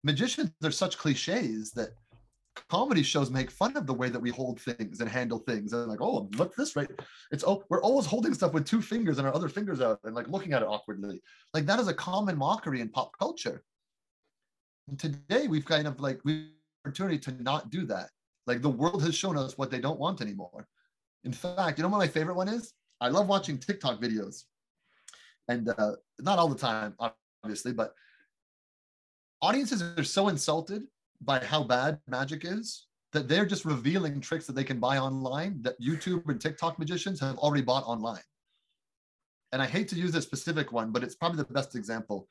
Magicians 0.05 0.51
are 0.63 0.69
such 0.69 0.99
cliches 0.99 1.71
that 1.71 1.89
comedy 2.69 3.01
shows 3.01 3.31
make 3.31 3.49
fun 3.49 3.75
of 3.75 3.87
the 3.87 3.93
way 3.93 4.07
that 4.07 4.21
we 4.21 4.29
hold 4.29 4.61
things 4.61 5.01
and 5.01 5.09
handle 5.09 5.39
things. 5.39 5.73
And 5.73 5.87
like, 5.87 5.99
oh, 5.99 6.29
look 6.37 6.55
this 6.55 6.75
right. 6.75 6.87
It's 7.31 7.43
oh, 7.43 7.63
we're 7.69 7.81
always 7.81 8.05
holding 8.05 8.35
stuff 8.35 8.53
with 8.53 8.65
two 8.65 8.83
fingers 8.83 9.17
and 9.17 9.27
our 9.27 9.35
other 9.35 9.49
fingers 9.49 9.81
out 9.81 9.99
and 10.03 10.13
like 10.13 10.27
looking 10.27 10.53
at 10.53 10.61
it 10.61 10.67
awkwardly. 10.67 11.21
Like 11.55 11.65
that 11.65 11.79
is 11.79 11.87
a 11.87 11.93
common 11.93 12.37
mockery 12.37 12.81
in 12.81 12.89
pop 12.89 13.17
culture. 13.17 13.63
And 14.87 14.99
today 14.99 15.47
we've 15.47 15.65
kind 15.65 15.87
of 15.87 15.99
like 15.99 16.19
we 16.23 16.51
opportunity 16.85 17.17
to 17.17 17.31
not 17.41 17.71
do 17.71 17.83
that. 17.87 18.09
Like 18.45 18.61
the 18.61 18.69
world 18.69 19.01
has 19.01 19.15
shown 19.15 19.39
us 19.39 19.57
what 19.57 19.71
they 19.71 19.79
don't 19.79 19.99
want 19.99 20.21
anymore. 20.21 20.67
In 21.23 21.33
fact, 21.33 21.79
you 21.79 21.83
know 21.83 21.89
what 21.89 21.97
my 21.97 22.07
favorite 22.07 22.35
one 22.35 22.47
is? 22.47 22.73
I 23.01 23.09
love 23.09 23.27
watching 23.27 23.57
TikTok 23.57 23.99
videos. 23.99 24.43
And 25.47 25.67
uh, 25.69 25.93
not 26.19 26.37
all 26.37 26.47
the 26.47 26.55
time, 26.55 26.95
obviously, 27.43 27.73
but 27.73 27.93
audiences 29.41 29.81
are 29.81 30.03
so 30.03 30.27
insulted 30.29 30.83
by 31.21 31.43
how 31.43 31.63
bad 31.63 31.99
magic 32.07 32.45
is 32.45 32.87
that 33.13 33.27
they're 33.27 33.45
just 33.45 33.65
revealing 33.65 34.19
tricks 34.19 34.45
that 34.47 34.53
they 34.53 34.63
can 34.63 34.79
buy 34.79 34.97
online 34.97 35.61
that 35.61 35.79
YouTube 35.79 36.27
and 36.29 36.39
TikTok 36.39 36.77
magicians 36.77 37.19
have 37.19 37.37
already 37.37 37.63
bought 37.63 37.85
online. 37.85 38.21
And 39.51 39.61
I 39.61 39.67
hate 39.67 39.87
to 39.89 39.95
use 39.95 40.13
a 40.15 40.21
specific 40.21 40.71
one, 40.71 40.91
but 40.91 41.03
it's 41.03 41.15
probably 41.15 41.37
the 41.37 41.53
best 41.53 41.75
example. 41.75 42.27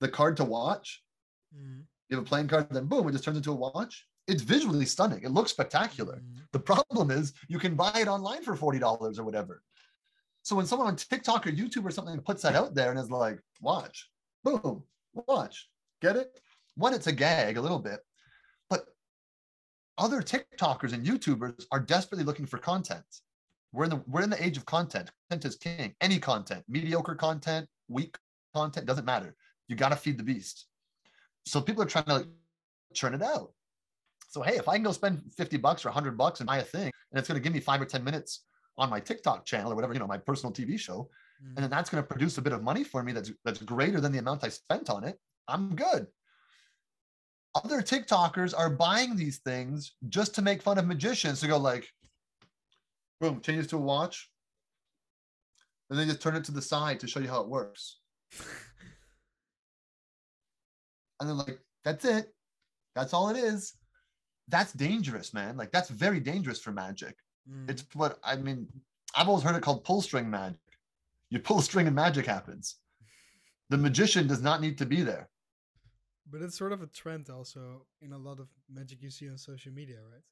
The 0.00 0.08
card 0.08 0.36
to 0.38 0.44
watch. 0.44 1.02
Mm-hmm 1.54 1.82
you 2.08 2.16
have 2.16 2.24
a 2.24 2.28
playing 2.28 2.48
card, 2.48 2.68
then 2.70 2.86
boom, 2.86 3.08
it 3.08 3.12
just 3.12 3.24
turns 3.24 3.36
into 3.36 3.52
a 3.52 3.54
watch. 3.54 4.06
It's 4.26 4.42
visually 4.42 4.86
stunning. 4.86 5.22
It 5.22 5.30
looks 5.30 5.50
spectacular. 5.50 6.16
Mm-hmm. 6.16 6.40
The 6.52 6.58
problem 6.58 7.10
is 7.10 7.32
you 7.48 7.58
can 7.58 7.74
buy 7.74 7.92
it 7.96 8.08
online 8.08 8.42
for 8.42 8.56
$40 8.56 9.18
or 9.18 9.24
whatever. 9.24 9.62
So 10.42 10.56
when 10.56 10.66
someone 10.66 10.88
on 10.88 10.96
TikTok 10.96 11.46
or 11.46 11.50
YouTube 11.50 11.84
or 11.84 11.90
something 11.90 12.18
puts 12.20 12.42
that 12.42 12.54
out 12.54 12.74
there 12.74 12.90
and 12.90 12.98
is 12.98 13.10
like, 13.10 13.40
watch, 13.60 14.08
boom, 14.44 14.84
watch, 15.26 15.68
get 16.00 16.16
it? 16.16 16.40
One, 16.76 16.94
it's 16.94 17.06
a 17.06 17.12
gag 17.12 17.56
a 17.56 17.60
little 17.60 17.78
bit, 17.78 18.00
but 18.68 18.84
other 19.98 20.20
TikTokers 20.20 20.92
and 20.92 21.06
YouTubers 21.06 21.64
are 21.72 21.80
desperately 21.80 22.24
looking 22.24 22.46
for 22.46 22.58
content. 22.58 23.04
We're 23.72 23.84
in 23.84 23.90
the 23.90 24.02
we're 24.06 24.22
in 24.22 24.30
the 24.30 24.42
age 24.42 24.56
of 24.56 24.66
content. 24.66 25.10
Content 25.30 25.52
is 25.52 25.56
king. 25.56 25.94
Any 26.00 26.18
content, 26.18 26.64
mediocre 26.68 27.14
content, 27.14 27.68
weak 27.88 28.16
content, 28.54 28.86
doesn't 28.86 29.04
matter. 29.04 29.34
You 29.68 29.76
got 29.76 29.90
to 29.90 29.96
feed 29.96 30.18
the 30.18 30.24
beast. 30.24 30.66
So 31.44 31.60
people 31.60 31.82
are 31.82 31.86
trying 31.86 32.04
to 32.06 32.14
like 32.14 32.26
churn 32.94 33.14
it 33.14 33.22
out. 33.22 33.52
So 34.28 34.42
hey, 34.42 34.56
if 34.56 34.68
I 34.68 34.74
can 34.74 34.82
go 34.82 34.92
spend 34.92 35.22
50 35.36 35.56
bucks 35.58 35.84
or 35.84 35.88
100 35.88 36.16
bucks 36.16 36.40
and 36.40 36.46
buy 36.46 36.58
a 36.58 36.62
thing, 36.62 36.90
and 37.10 37.18
it's 37.18 37.28
going 37.28 37.40
to 37.40 37.42
give 37.42 37.52
me 37.52 37.60
five 37.60 37.80
or 37.80 37.86
10 37.86 38.02
minutes 38.04 38.44
on 38.78 38.90
my 38.90 39.00
TikTok 39.00 39.44
channel 39.44 39.72
or 39.72 39.74
whatever, 39.74 39.94
you 39.94 39.98
know, 39.98 40.06
my 40.06 40.18
personal 40.18 40.52
TV 40.52 40.78
show, 40.78 41.08
mm. 41.42 41.48
and 41.48 41.58
then 41.58 41.70
that's 41.70 41.88
going 41.88 42.02
to 42.02 42.06
produce 42.06 42.36
a 42.38 42.42
bit 42.42 42.52
of 42.52 42.62
money 42.62 42.84
for 42.84 43.02
me 43.02 43.12
that's 43.12 43.32
that's 43.44 43.62
greater 43.62 44.00
than 44.00 44.12
the 44.12 44.18
amount 44.18 44.44
I 44.44 44.48
spent 44.48 44.90
on 44.90 45.04
it, 45.04 45.18
I'm 45.48 45.74
good. 45.74 46.06
Other 47.54 47.80
TikTokers 47.80 48.52
are 48.56 48.70
buying 48.70 49.16
these 49.16 49.38
things 49.38 49.94
just 50.08 50.34
to 50.34 50.42
make 50.42 50.62
fun 50.62 50.78
of 50.78 50.86
magicians 50.86 51.40
to 51.40 51.46
go 51.46 51.56
like, 51.56 51.88
boom, 53.20 53.40
changes 53.40 53.66
to 53.68 53.76
a 53.76 53.80
watch, 53.80 54.30
and 55.88 55.98
then 55.98 56.06
just 56.06 56.20
turn 56.20 56.36
it 56.36 56.44
to 56.44 56.52
the 56.52 56.60
side 56.60 57.00
to 57.00 57.06
show 57.06 57.20
you 57.20 57.28
how 57.28 57.40
it 57.40 57.48
works. 57.48 57.98
And 61.18 61.28
they're 61.28 61.36
like, 61.36 61.60
that's 61.82 62.04
it. 62.04 62.34
That's 62.94 63.14
all 63.14 63.30
it 63.30 63.38
is. 63.38 63.72
that's 64.48 64.72
dangerous, 64.72 65.32
man. 65.34 65.56
Like 65.56 65.72
that's 65.72 65.88
very 65.90 66.20
dangerous 66.20 66.60
for 66.60 66.72
magic. 66.72 67.16
Mm. 67.50 67.70
It's 67.70 67.84
what 67.94 68.18
I 68.22 68.36
mean. 68.36 68.66
I've 69.16 69.28
always 69.28 69.42
heard 69.42 69.56
it 69.56 69.62
called 69.62 69.84
pull 69.84 70.02
string 70.02 70.28
magic. 70.30 70.58
You 71.30 71.38
pull 71.38 71.58
a 71.58 71.62
string 71.62 71.86
and 71.86 71.96
magic 71.96 72.26
happens. 72.26 72.76
The 73.70 73.78
magician 73.78 74.26
does 74.26 74.42
not 74.42 74.60
need 74.60 74.78
to 74.78 74.86
be 74.86 75.02
there. 75.02 75.28
But 76.28 76.42
it's 76.42 76.58
sort 76.58 76.72
of 76.72 76.82
a 76.82 76.86
trend 76.86 77.30
also 77.30 77.86
in 78.02 78.12
a 78.12 78.18
lot 78.18 78.40
of 78.40 78.48
magic 78.68 79.02
you 79.02 79.10
see 79.10 79.28
on 79.28 79.38
social 79.38 79.72
media, 79.72 79.98
right? 80.12 80.22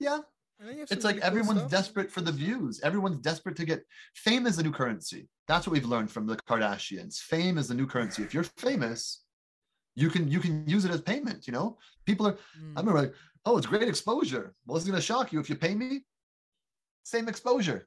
Yeah. 0.00 0.20
It's 0.60 1.04
like 1.04 1.18
everyone's 1.18 1.70
desperate 1.70 2.10
for 2.10 2.20
the 2.20 2.32
views. 2.32 2.80
Everyone's 2.82 3.18
desperate 3.18 3.54
to 3.56 3.64
get 3.64 3.84
fame 4.14 4.46
is 4.46 4.56
the 4.56 4.64
new 4.64 4.72
currency. 4.72 5.28
That's 5.46 5.66
what 5.66 5.72
we've 5.72 5.84
learned 5.84 6.10
from 6.10 6.26
the 6.26 6.36
Kardashians. 6.36 7.18
Fame 7.18 7.58
is 7.58 7.68
the 7.68 7.74
new 7.74 7.86
currency. 7.86 8.24
If 8.24 8.34
you're 8.34 8.44
famous, 8.56 9.22
you 9.94 10.10
can 10.10 10.28
you 10.28 10.40
can 10.40 10.66
use 10.66 10.84
it 10.84 10.90
as 10.90 11.00
payment, 11.00 11.46
you 11.46 11.52
know? 11.52 11.78
People 12.06 12.26
are 12.26 12.32
mm. 12.32 12.72
I 12.76 12.80
remember 12.80 13.00
like, 13.00 13.14
oh, 13.44 13.56
it's 13.56 13.68
great 13.68 13.88
exposure. 13.88 14.54
Well, 14.66 14.76
it's 14.76 14.86
gonna 14.86 15.00
shock 15.00 15.32
you 15.32 15.38
if 15.38 15.48
you 15.48 15.54
pay 15.54 15.76
me. 15.76 16.04
Same 17.04 17.28
exposure. 17.28 17.86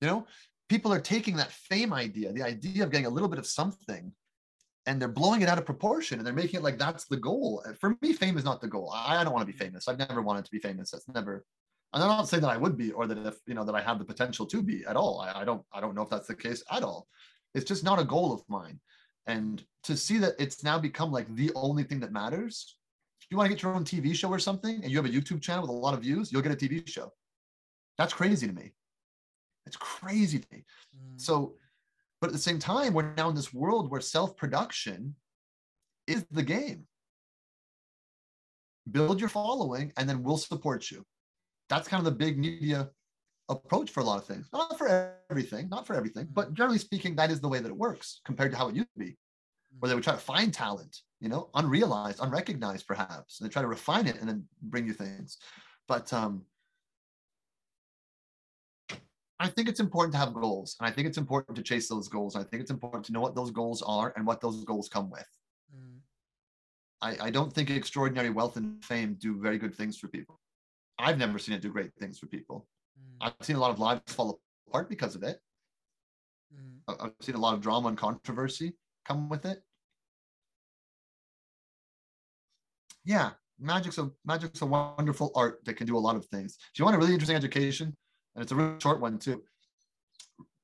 You 0.00 0.08
know, 0.08 0.26
people 0.68 0.92
are 0.92 1.00
taking 1.00 1.36
that 1.36 1.52
fame 1.52 1.92
idea, 1.92 2.32
the 2.32 2.42
idea 2.42 2.84
of 2.84 2.90
getting 2.90 3.06
a 3.06 3.10
little 3.10 3.28
bit 3.28 3.38
of 3.38 3.46
something, 3.46 4.12
and 4.86 5.00
they're 5.00 5.08
blowing 5.08 5.42
it 5.42 5.48
out 5.48 5.58
of 5.58 5.64
proportion 5.64 6.18
and 6.18 6.26
they're 6.26 6.34
making 6.34 6.60
it 6.60 6.62
like 6.62 6.78
that's 6.78 7.06
the 7.06 7.16
goal. 7.16 7.64
For 7.80 7.96
me, 8.02 8.12
fame 8.12 8.36
is 8.36 8.44
not 8.44 8.60
the 8.60 8.68
goal. 8.68 8.92
I, 8.94 9.16
I 9.16 9.24
don't 9.24 9.32
want 9.32 9.46
to 9.46 9.52
be 9.52 9.58
mm-hmm. 9.58 9.70
famous. 9.70 9.88
I've 9.88 9.98
never 9.98 10.22
wanted 10.22 10.44
to 10.44 10.50
be 10.50 10.58
famous. 10.58 10.90
That's 10.90 11.08
never. 11.08 11.44
And 11.92 12.02
I'm 12.02 12.08
not 12.08 12.28
saying 12.28 12.42
that 12.42 12.50
I 12.50 12.56
would 12.56 12.76
be 12.76 12.92
or 12.92 13.06
that 13.06 13.18
if 13.26 13.36
you 13.46 13.54
know 13.54 13.64
that 13.64 13.74
I 13.74 13.80
have 13.80 13.98
the 13.98 14.04
potential 14.04 14.46
to 14.46 14.62
be 14.62 14.84
at 14.86 14.96
all. 14.96 15.20
I, 15.20 15.40
I 15.40 15.44
don't. 15.44 15.62
I 15.72 15.80
don't 15.80 15.94
know 15.94 16.02
if 16.02 16.10
that's 16.10 16.28
the 16.28 16.34
case 16.34 16.62
at 16.70 16.82
all. 16.82 17.06
It's 17.54 17.64
just 17.64 17.84
not 17.84 18.00
a 18.00 18.04
goal 18.04 18.32
of 18.32 18.42
mine. 18.48 18.80
And 19.26 19.64
to 19.84 19.96
see 19.96 20.18
that 20.18 20.34
it's 20.38 20.64
now 20.64 20.78
become 20.78 21.10
like 21.10 21.34
the 21.34 21.50
only 21.54 21.84
thing 21.84 22.00
that 22.00 22.12
matters. 22.12 22.76
If 23.20 23.28
you 23.30 23.38
want 23.38 23.48
to 23.48 23.54
get 23.54 23.62
your 23.62 23.74
own 23.74 23.84
TV 23.84 24.14
show 24.14 24.28
or 24.28 24.38
something, 24.38 24.82
and 24.82 24.90
you 24.90 24.98
have 24.98 25.06
a 25.06 25.08
YouTube 25.08 25.40
channel 25.40 25.62
with 25.62 25.70
a 25.70 25.72
lot 25.72 25.94
of 25.94 26.00
views, 26.00 26.30
you'll 26.30 26.42
get 26.42 26.52
a 26.52 26.56
TV 26.56 26.86
show. 26.86 27.10
That's 27.96 28.12
crazy 28.12 28.46
to 28.46 28.52
me. 28.52 28.72
It's 29.66 29.76
crazy. 29.76 30.44
Mm. 30.50 31.20
So, 31.20 31.54
but 32.20 32.28
at 32.28 32.32
the 32.32 32.38
same 32.38 32.58
time, 32.58 32.94
we're 32.94 33.14
now 33.14 33.28
in 33.28 33.34
this 33.34 33.52
world 33.52 33.90
where 33.90 34.00
self 34.00 34.36
production 34.36 35.14
is 36.06 36.24
the 36.30 36.42
game. 36.42 36.86
Build 38.90 39.20
your 39.20 39.30
following, 39.30 39.92
and 39.96 40.08
then 40.08 40.22
we'll 40.22 40.36
support 40.36 40.90
you. 40.90 41.04
That's 41.68 41.88
kind 41.88 42.00
of 42.00 42.04
the 42.04 42.18
big 42.18 42.38
media 42.38 42.90
approach 43.48 43.90
for 43.90 44.00
a 44.00 44.04
lot 44.04 44.18
of 44.18 44.26
things. 44.26 44.48
Not 44.52 44.76
for 44.76 45.14
everything, 45.30 45.68
not 45.68 45.86
for 45.86 45.94
everything, 45.94 46.28
but 46.32 46.50
mm. 46.50 46.54
generally 46.54 46.78
speaking, 46.78 47.16
that 47.16 47.30
is 47.30 47.40
the 47.40 47.48
way 47.48 47.60
that 47.60 47.68
it 47.68 47.76
works 47.76 48.20
compared 48.24 48.52
to 48.52 48.58
how 48.58 48.68
it 48.68 48.74
used 48.74 48.92
to 48.94 48.98
be, 48.98 49.16
where 49.78 49.88
they 49.88 49.94
would 49.94 50.04
try 50.04 50.14
to 50.14 50.18
find 50.18 50.52
talent, 50.52 51.00
you 51.20 51.28
know, 51.28 51.50
unrealized, 51.54 52.20
unrecognized 52.20 52.86
perhaps, 52.86 53.40
and 53.40 53.48
they 53.48 53.52
try 53.52 53.62
to 53.62 53.68
refine 53.68 54.06
it 54.06 54.20
and 54.20 54.28
then 54.28 54.44
bring 54.62 54.86
you 54.86 54.92
things. 54.92 55.38
But 55.88 56.12
um, 56.12 56.42
I 59.40 59.48
think 59.48 59.68
it's 59.68 59.80
important 59.80 60.12
to 60.12 60.18
have 60.18 60.32
goals, 60.32 60.76
and 60.78 60.88
I 60.88 60.92
think 60.92 61.08
it's 61.08 61.18
important 61.18 61.56
to 61.56 61.62
chase 61.62 61.88
those 61.88 62.08
goals. 62.08 62.36
I 62.36 62.44
think 62.44 62.62
it's 62.62 62.70
important 62.70 63.04
to 63.06 63.12
know 63.12 63.20
what 63.20 63.34
those 63.34 63.50
goals 63.50 63.82
are 63.82 64.12
and 64.16 64.26
what 64.26 64.40
those 64.40 64.64
goals 64.64 64.88
come 64.88 65.10
with. 65.10 65.26
Mm. 65.74 65.98
I, 67.02 67.26
I 67.26 67.30
don't 67.30 67.52
think 67.52 67.70
extraordinary 67.70 68.30
wealth 68.30 68.56
and 68.56 68.84
fame 68.84 69.16
do 69.18 69.40
very 69.40 69.58
good 69.58 69.74
things 69.74 69.98
for 69.98 70.08
people. 70.08 70.40
I've 70.98 71.18
never 71.18 71.38
seen 71.38 71.54
it 71.54 71.62
do 71.62 71.72
great 71.72 71.92
things 71.98 72.18
for 72.18 72.26
people. 72.26 72.68
Mm. 72.98 73.26
I've 73.26 73.46
seen 73.46 73.56
a 73.56 73.60
lot 73.60 73.72
of 73.72 73.80
lives 73.80 74.02
fall 74.06 74.40
apart 74.68 74.88
because 74.88 75.16
of 75.16 75.24
it. 75.24 75.38
Mm. 76.54 76.96
I've 77.00 77.12
seen 77.20 77.34
a 77.34 77.40
lot 77.40 77.54
of 77.54 77.60
drama 77.60 77.88
and 77.88 77.98
controversy 77.98 78.74
come 79.04 79.28
with 79.28 79.44
it. 79.46 79.58
Yeah, 83.04 83.32
magic's 83.60 83.98
a 83.98 84.10
magic's 84.24 84.62
a 84.62 84.66
wonderful 84.66 85.32
art 85.34 85.64
that 85.64 85.74
can 85.74 85.86
do 85.86 85.96
a 85.96 85.98
lot 85.98 86.16
of 86.16 86.24
things. 86.26 86.56
Do 86.56 86.80
you 86.80 86.84
want 86.84 86.96
a 86.96 86.98
really 86.98 87.12
interesting 87.12 87.36
education, 87.36 87.94
and 88.34 88.42
it's 88.42 88.52
a 88.52 88.54
really 88.54 88.80
short 88.80 89.00
one 89.00 89.18
too. 89.18 89.42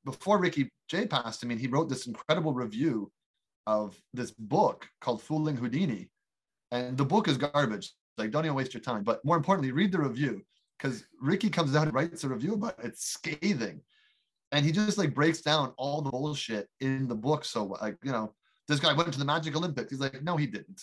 Before 0.05 0.39
Ricky 0.39 0.71
Jay 0.89 1.07
passed, 1.07 1.45
I 1.45 1.47
mean, 1.47 1.59
he 1.59 1.67
wrote 1.67 1.89
this 1.89 2.07
incredible 2.07 2.53
review 2.53 3.13
of 3.67 4.01
this 4.15 4.31
book 4.31 4.89
called 5.01 5.23
Fooling 5.23 5.57
Houdini, 5.57 6.11
and 6.71 6.97
the 6.97 7.05
book 7.05 7.29
is 7.29 7.37
garbage. 7.37 7.93
Like, 8.17 8.31
don't 8.31 8.45
even 8.45 8.57
waste 8.57 8.75
your 8.75 8.81
time. 8.81 9.05
But 9.05 9.25
more 9.25 9.37
importantly, 9.37 9.73
read 9.73 9.93
the 9.93 10.01
review 10.01 10.43
because 10.79 11.05
Ricky 11.21 11.51
comes 11.51 11.77
out 11.77 11.87
and 11.87 11.95
writes 11.95 12.25
a 12.25 12.29
review 12.29 12.55
about 12.55 12.79
it. 12.79 12.87
It's 12.87 13.05
scathing, 13.05 13.81
and 14.53 14.65
he 14.65 14.73
just 14.73 14.99
like 14.99 15.15
breaks 15.15 15.43
down 15.43 15.75
all 15.77 16.01
the 16.01 16.11
bullshit 16.11 16.69
in 16.81 17.07
the 17.07 17.15
book. 17.15 17.45
So, 17.45 17.77
like, 17.81 17.97
you 18.03 18.13
know, 18.13 18.35
this 18.69 18.81
guy 18.81 18.93
went 18.93 19.13
to 19.13 19.19
the 19.19 19.25
Magic 19.25 19.55
Olympics. 19.55 19.91
He's 19.91 20.01
like, 20.01 20.23
no, 20.23 20.37
he 20.37 20.47
didn't. 20.47 20.83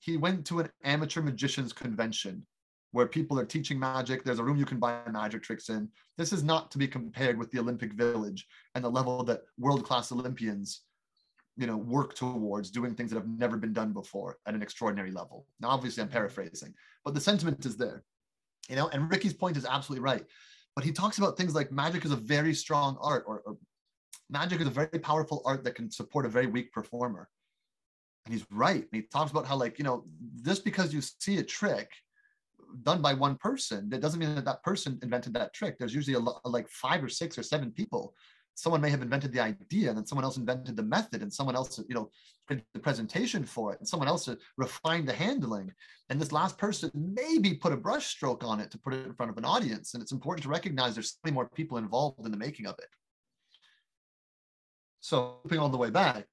He 0.00 0.16
went 0.16 0.46
to 0.46 0.60
an 0.60 0.70
amateur 0.84 1.22
magicians 1.22 1.72
convention 1.72 2.46
where 2.92 3.06
people 3.06 3.38
are 3.38 3.44
teaching 3.44 3.78
magic. 3.78 4.24
There's 4.24 4.38
a 4.38 4.44
room 4.44 4.56
you 4.56 4.64
can 4.64 4.78
buy 4.78 5.00
magic 5.10 5.42
tricks 5.42 5.68
in. 5.68 5.88
This 6.16 6.32
is 6.32 6.42
not 6.42 6.70
to 6.70 6.78
be 6.78 6.88
compared 6.88 7.38
with 7.38 7.50
the 7.50 7.58
Olympic 7.58 7.92
Village 7.92 8.46
and 8.74 8.82
the 8.82 8.90
level 8.90 9.22
that 9.24 9.42
world-class 9.58 10.10
Olympians, 10.10 10.82
you 11.56 11.66
know, 11.66 11.76
work 11.76 12.14
towards 12.14 12.70
doing 12.70 12.94
things 12.94 13.10
that 13.10 13.18
have 13.18 13.28
never 13.28 13.56
been 13.56 13.72
done 13.72 13.92
before 13.92 14.38
at 14.46 14.54
an 14.54 14.62
extraordinary 14.62 15.10
level. 15.10 15.46
Now, 15.60 15.68
obviously, 15.68 16.02
I'm 16.02 16.08
mm-hmm. 16.08 16.14
paraphrasing, 16.14 16.74
but 17.04 17.14
the 17.14 17.20
sentiment 17.20 17.66
is 17.66 17.76
there, 17.76 18.04
you 18.68 18.76
know. 18.76 18.88
And 18.88 19.10
Ricky's 19.10 19.34
point 19.34 19.56
is 19.56 19.66
absolutely 19.66 20.02
right. 20.02 20.24
But 20.74 20.84
he 20.84 20.92
talks 20.92 21.18
about 21.18 21.36
things 21.36 21.54
like 21.54 21.72
magic 21.72 22.04
is 22.04 22.12
a 22.12 22.16
very 22.16 22.54
strong 22.54 22.96
art, 23.00 23.24
or, 23.26 23.42
or 23.44 23.56
magic 24.30 24.60
is 24.60 24.66
a 24.66 24.70
very 24.70 24.98
powerful 24.98 25.42
art 25.44 25.64
that 25.64 25.74
can 25.74 25.90
support 25.90 26.24
a 26.24 26.28
very 26.28 26.46
weak 26.46 26.72
performer. 26.72 27.28
And 28.24 28.32
he's 28.32 28.46
right. 28.50 28.82
And 28.82 28.88
he 28.92 29.02
talks 29.02 29.30
about 29.30 29.46
how, 29.46 29.56
like, 29.56 29.78
you 29.78 29.84
know, 29.84 30.04
just 30.42 30.64
because 30.64 30.94
you 30.94 31.00
see 31.00 31.38
a 31.38 31.42
trick 31.42 31.90
done 32.82 33.02
by 33.02 33.14
one 33.14 33.36
person, 33.36 33.88
that 33.90 34.00
doesn't 34.00 34.20
mean 34.20 34.34
that 34.34 34.44
that 34.44 34.62
person 34.62 34.98
invented 35.02 35.34
that 35.34 35.54
trick. 35.54 35.76
There's 35.78 35.94
usually 35.94 36.16
a, 36.16 36.48
like 36.48 36.68
five 36.68 37.02
or 37.02 37.08
six 37.08 37.38
or 37.38 37.42
seven 37.42 37.70
people. 37.70 38.14
Someone 38.54 38.80
may 38.80 38.90
have 38.90 39.02
invented 39.02 39.32
the 39.32 39.40
idea, 39.40 39.88
and 39.88 39.96
then 39.96 40.06
someone 40.06 40.24
else 40.24 40.36
invented 40.36 40.76
the 40.76 40.82
method, 40.82 41.22
and 41.22 41.32
someone 41.32 41.54
else, 41.54 41.78
you 41.88 41.94
know, 41.94 42.10
did 42.48 42.64
the 42.74 42.80
presentation 42.80 43.44
for 43.44 43.72
it, 43.72 43.78
and 43.78 43.86
someone 43.86 44.08
else 44.08 44.26
uh, 44.26 44.34
refined 44.56 45.08
the 45.08 45.12
handling. 45.12 45.72
And 46.10 46.20
this 46.20 46.32
last 46.32 46.58
person 46.58 46.90
maybe 46.94 47.54
put 47.54 47.72
a 47.72 47.76
brush 47.76 48.06
stroke 48.06 48.42
on 48.42 48.58
it 48.58 48.70
to 48.72 48.78
put 48.78 48.94
it 48.94 49.06
in 49.06 49.14
front 49.14 49.30
of 49.30 49.38
an 49.38 49.44
audience. 49.44 49.94
And 49.94 50.02
it's 50.02 50.12
important 50.12 50.42
to 50.42 50.48
recognize 50.48 50.94
there's 50.94 51.10
so 51.10 51.18
many 51.24 51.34
more 51.34 51.48
people 51.48 51.78
involved 51.78 52.24
in 52.24 52.32
the 52.32 52.36
making 52.36 52.66
of 52.66 52.74
it. 52.78 52.88
So, 55.00 55.38
moving 55.44 55.60
all 55.60 55.68
the 55.68 55.76
way 55.76 55.90
back 55.90 56.26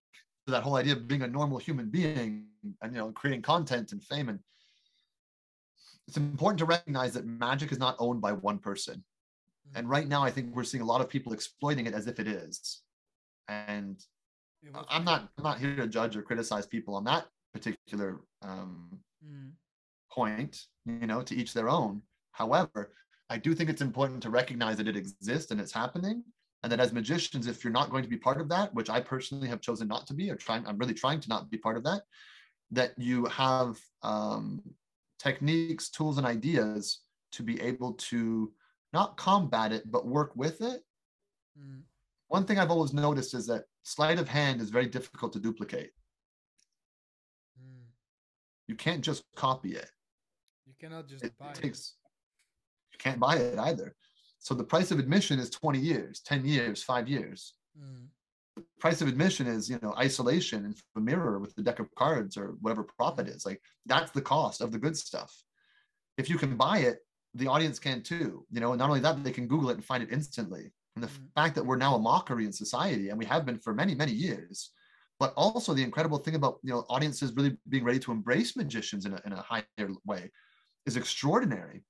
to 0.45 0.51
that 0.51 0.63
whole 0.63 0.75
idea 0.75 0.93
of 0.93 1.07
being 1.07 1.21
a 1.21 1.27
normal 1.27 1.57
human 1.57 1.89
being 1.89 2.45
and 2.81 2.93
you 2.93 2.99
know 2.99 3.11
creating 3.11 3.41
content 3.41 3.91
and 3.91 4.03
fame 4.03 4.29
and 4.29 4.39
it's 6.07 6.17
important 6.17 6.59
to 6.59 6.65
recognize 6.65 7.13
that 7.13 7.25
magic 7.25 7.71
is 7.71 7.79
not 7.79 7.95
owned 7.99 8.21
by 8.21 8.31
one 8.31 8.59
person. 8.59 8.95
Mm-hmm. 8.95 9.77
And 9.77 9.89
right 9.89 10.07
now, 10.07 10.23
I 10.23 10.31
think 10.31 10.55
we're 10.55 10.63
seeing 10.63 10.83
a 10.83 10.85
lot 10.85 11.01
of 11.01 11.09
people 11.09 11.33
exploiting 11.33 11.87
it 11.87 11.93
as 11.93 12.07
if 12.07 12.19
it 12.19 12.27
is. 12.27 12.81
And 13.47 13.99
I'm 14.89 15.03
not 15.03 15.29
I'm 15.37 15.43
not 15.43 15.59
here 15.59 15.75
to 15.75 15.87
judge 15.87 16.15
or 16.15 16.21
criticize 16.21 16.65
people 16.65 16.95
on 16.95 17.03
that 17.05 17.25
particular 17.53 18.21
um, 18.41 18.99
mm. 19.25 19.51
point. 20.11 20.61
You 20.85 21.07
know, 21.07 21.21
to 21.21 21.35
each 21.35 21.53
their 21.53 21.69
own. 21.69 22.01
However, 22.31 22.93
I 23.29 23.37
do 23.37 23.55
think 23.55 23.69
it's 23.69 23.81
important 23.81 24.21
to 24.23 24.29
recognize 24.29 24.77
that 24.77 24.87
it 24.87 24.95
exists 24.95 25.51
and 25.51 25.59
it's 25.59 25.71
happening, 25.71 26.23
and 26.63 26.71
that 26.71 26.79
as 26.79 26.93
magicians, 26.93 27.47
if 27.47 27.63
you're 27.63 27.73
not 27.73 27.89
going 27.89 28.03
to 28.03 28.09
be 28.09 28.17
part 28.17 28.39
of 28.39 28.49
that, 28.49 28.73
which 28.73 28.89
I 28.89 28.99
personally 28.99 29.47
have 29.47 29.61
chosen 29.61 29.87
not 29.87 30.05
to 30.07 30.13
be, 30.13 30.29
or 30.29 30.35
trying, 30.35 30.65
I'm 30.67 30.77
really 30.77 30.93
trying 30.93 31.19
to 31.21 31.29
not 31.29 31.49
be 31.49 31.57
part 31.57 31.77
of 31.77 31.83
that, 31.83 32.01
that 32.71 32.93
you 32.97 33.25
have 33.25 33.77
um, 34.03 34.61
techniques, 35.19 35.89
tools, 35.89 36.17
and 36.17 36.27
ideas 36.27 37.01
to 37.33 37.43
be 37.43 37.61
able 37.61 37.93
to 37.93 38.51
not 38.93 39.17
combat 39.17 39.71
it, 39.71 39.91
but 39.91 40.07
work 40.07 40.31
with 40.35 40.61
it. 40.61 40.81
Mm. 41.59 41.81
One 42.27 42.45
thing 42.45 42.59
I've 42.59 42.71
always 42.71 42.93
noticed 42.93 43.33
is 43.33 43.45
that 43.47 43.65
sleight 43.83 44.19
of 44.19 44.27
hand 44.27 44.61
is 44.61 44.69
very 44.69 44.87
difficult 44.87 45.33
to 45.33 45.39
duplicate. 45.39 45.91
Mm. 47.61 47.85
You 48.67 48.75
can't 48.75 49.01
just 49.01 49.23
copy 49.35 49.75
it. 49.75 49.89
You 50.65 50.73
cannot 50.79 51.07
just 51.07 51.23
it 51.23 51.33
buy 51.37 51.51
takes, 51.53 51.79
it. 51.79 52.93
You 52.93 52.97
can't 52.99 53.19
buy 53.19 53.35
it 53.35 53.59
either. 53.59 53.95
So 54.39 54.53
the 54.53 54.63
price 54.63 54.91
of 54.91 54.99
admission 54.99 55.39
is 55.39 55.49
20 55.49 55.79
years, 55.79 56.21
10 56.21 56.45
years, 56.45 56.83
five 56.83 57.07
years. 57.07 57.53
Mm. 57.77 58.07
Price 58.79 59.01
of 59.01 59.07
admission 59.07 59.47
is, 59.47 59.69
you 59.69 59.79
know, 59.81 59.93
isolation 59.97 60.65
and 60.65 60.75
a 60.95 61.01
mirror 61.01 61.39
with 61.39 61.55
the 61.55 61.61
deck 61.61 61.79
of 61.79 61.93
cards 61.95 62.37
or 62.37 62.55
whatever 62.61 62.83
prop 62.83 63.19
it 63.19 63.27
is. 63.27 63.45
Like 63.45 63.61
that's 63.85 64.11
the 64.11 64.21
cost 64.21 64.61
of 64.61 64.71
the 64.71 64.77
good 64.77 64.97
stuff. 64.97 65.33
If 66.17 66.29
you 66.29 66.37
can 66.37 66.55
buy 66.55 66.79
it, 66.79 66.99
the 67.33 67.47
audience 67.47 67.79
can 67.79 68.01
too. 68.01 68.45
You 68.49 68.59
know, 68.61 68.71
and 68.71 68.79
not 68.79 68.89
only 68.89 69.01
that, 69.01 69.23
they 69.23 69.31
can 69.31 69.47
Google 69.47 69.69
it 69.69 69.75
and 69.75 69.85
find 69.85 70.01
it 70.01 70.11
instantly. 70.11 70.71
And 70.95 71.03
the 71.03 71.07
mm-hmm. 71.07 71.25
fact 71.35 71.55
that 71.55 71.65
we're 71.65 71.75
now 71.75 71.95
a 71.95 71.99
mockery 71.99 72.45
in 72.45 72.53
society, 72.53 73.09
and 73.09 73.19
we 73.19 73.25
have 73.25 73.45
been 73.45 73.59
for 73.59 73.73
many, 73.73 73.93
many 73.93 74.13
years, 74.13 74.71
but 75.19 75.33
also 75.35 75.73
the 75.73 75.83
incredible 75.83 76.17
thing 76.17 76.35
about 76.35 76.59
you 76.63 76.71
know 76.71 76.85
audiences 76.89 77.33
really 77.35 77.57
being 77.69 77.83
ready 77.83 77.99
to 77.99 78.11
embrace 78.11 78.55
magicians 78.55 79.05
in 79.05 79.13
a, 79.13 79.21
in 79.25 79.33
a 79.33 79.41
higher 79.41 79.89
way 80.05 80.31
is 80.85 80.97
extraordinary. 80.97 81.83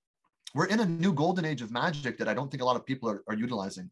We're 0.53 0.67
in 0.67 0.79
a 0.79 0.85
new 0.85 1.13
golden 1.13 1.45
age 1.45 1.61
of 1.61 1.71
magic 1.71 2.17
that 2.17 2.27
I 2.27 2.33
don't 2.33 2.49
think 2.49 2.63
a 2.63 2.65
lot 2.65 2.77
of 2.77 2.85
people 2.85 3.09
are, 3.09 3.23
are 3.27 3.35
utilizing 3.35 3.91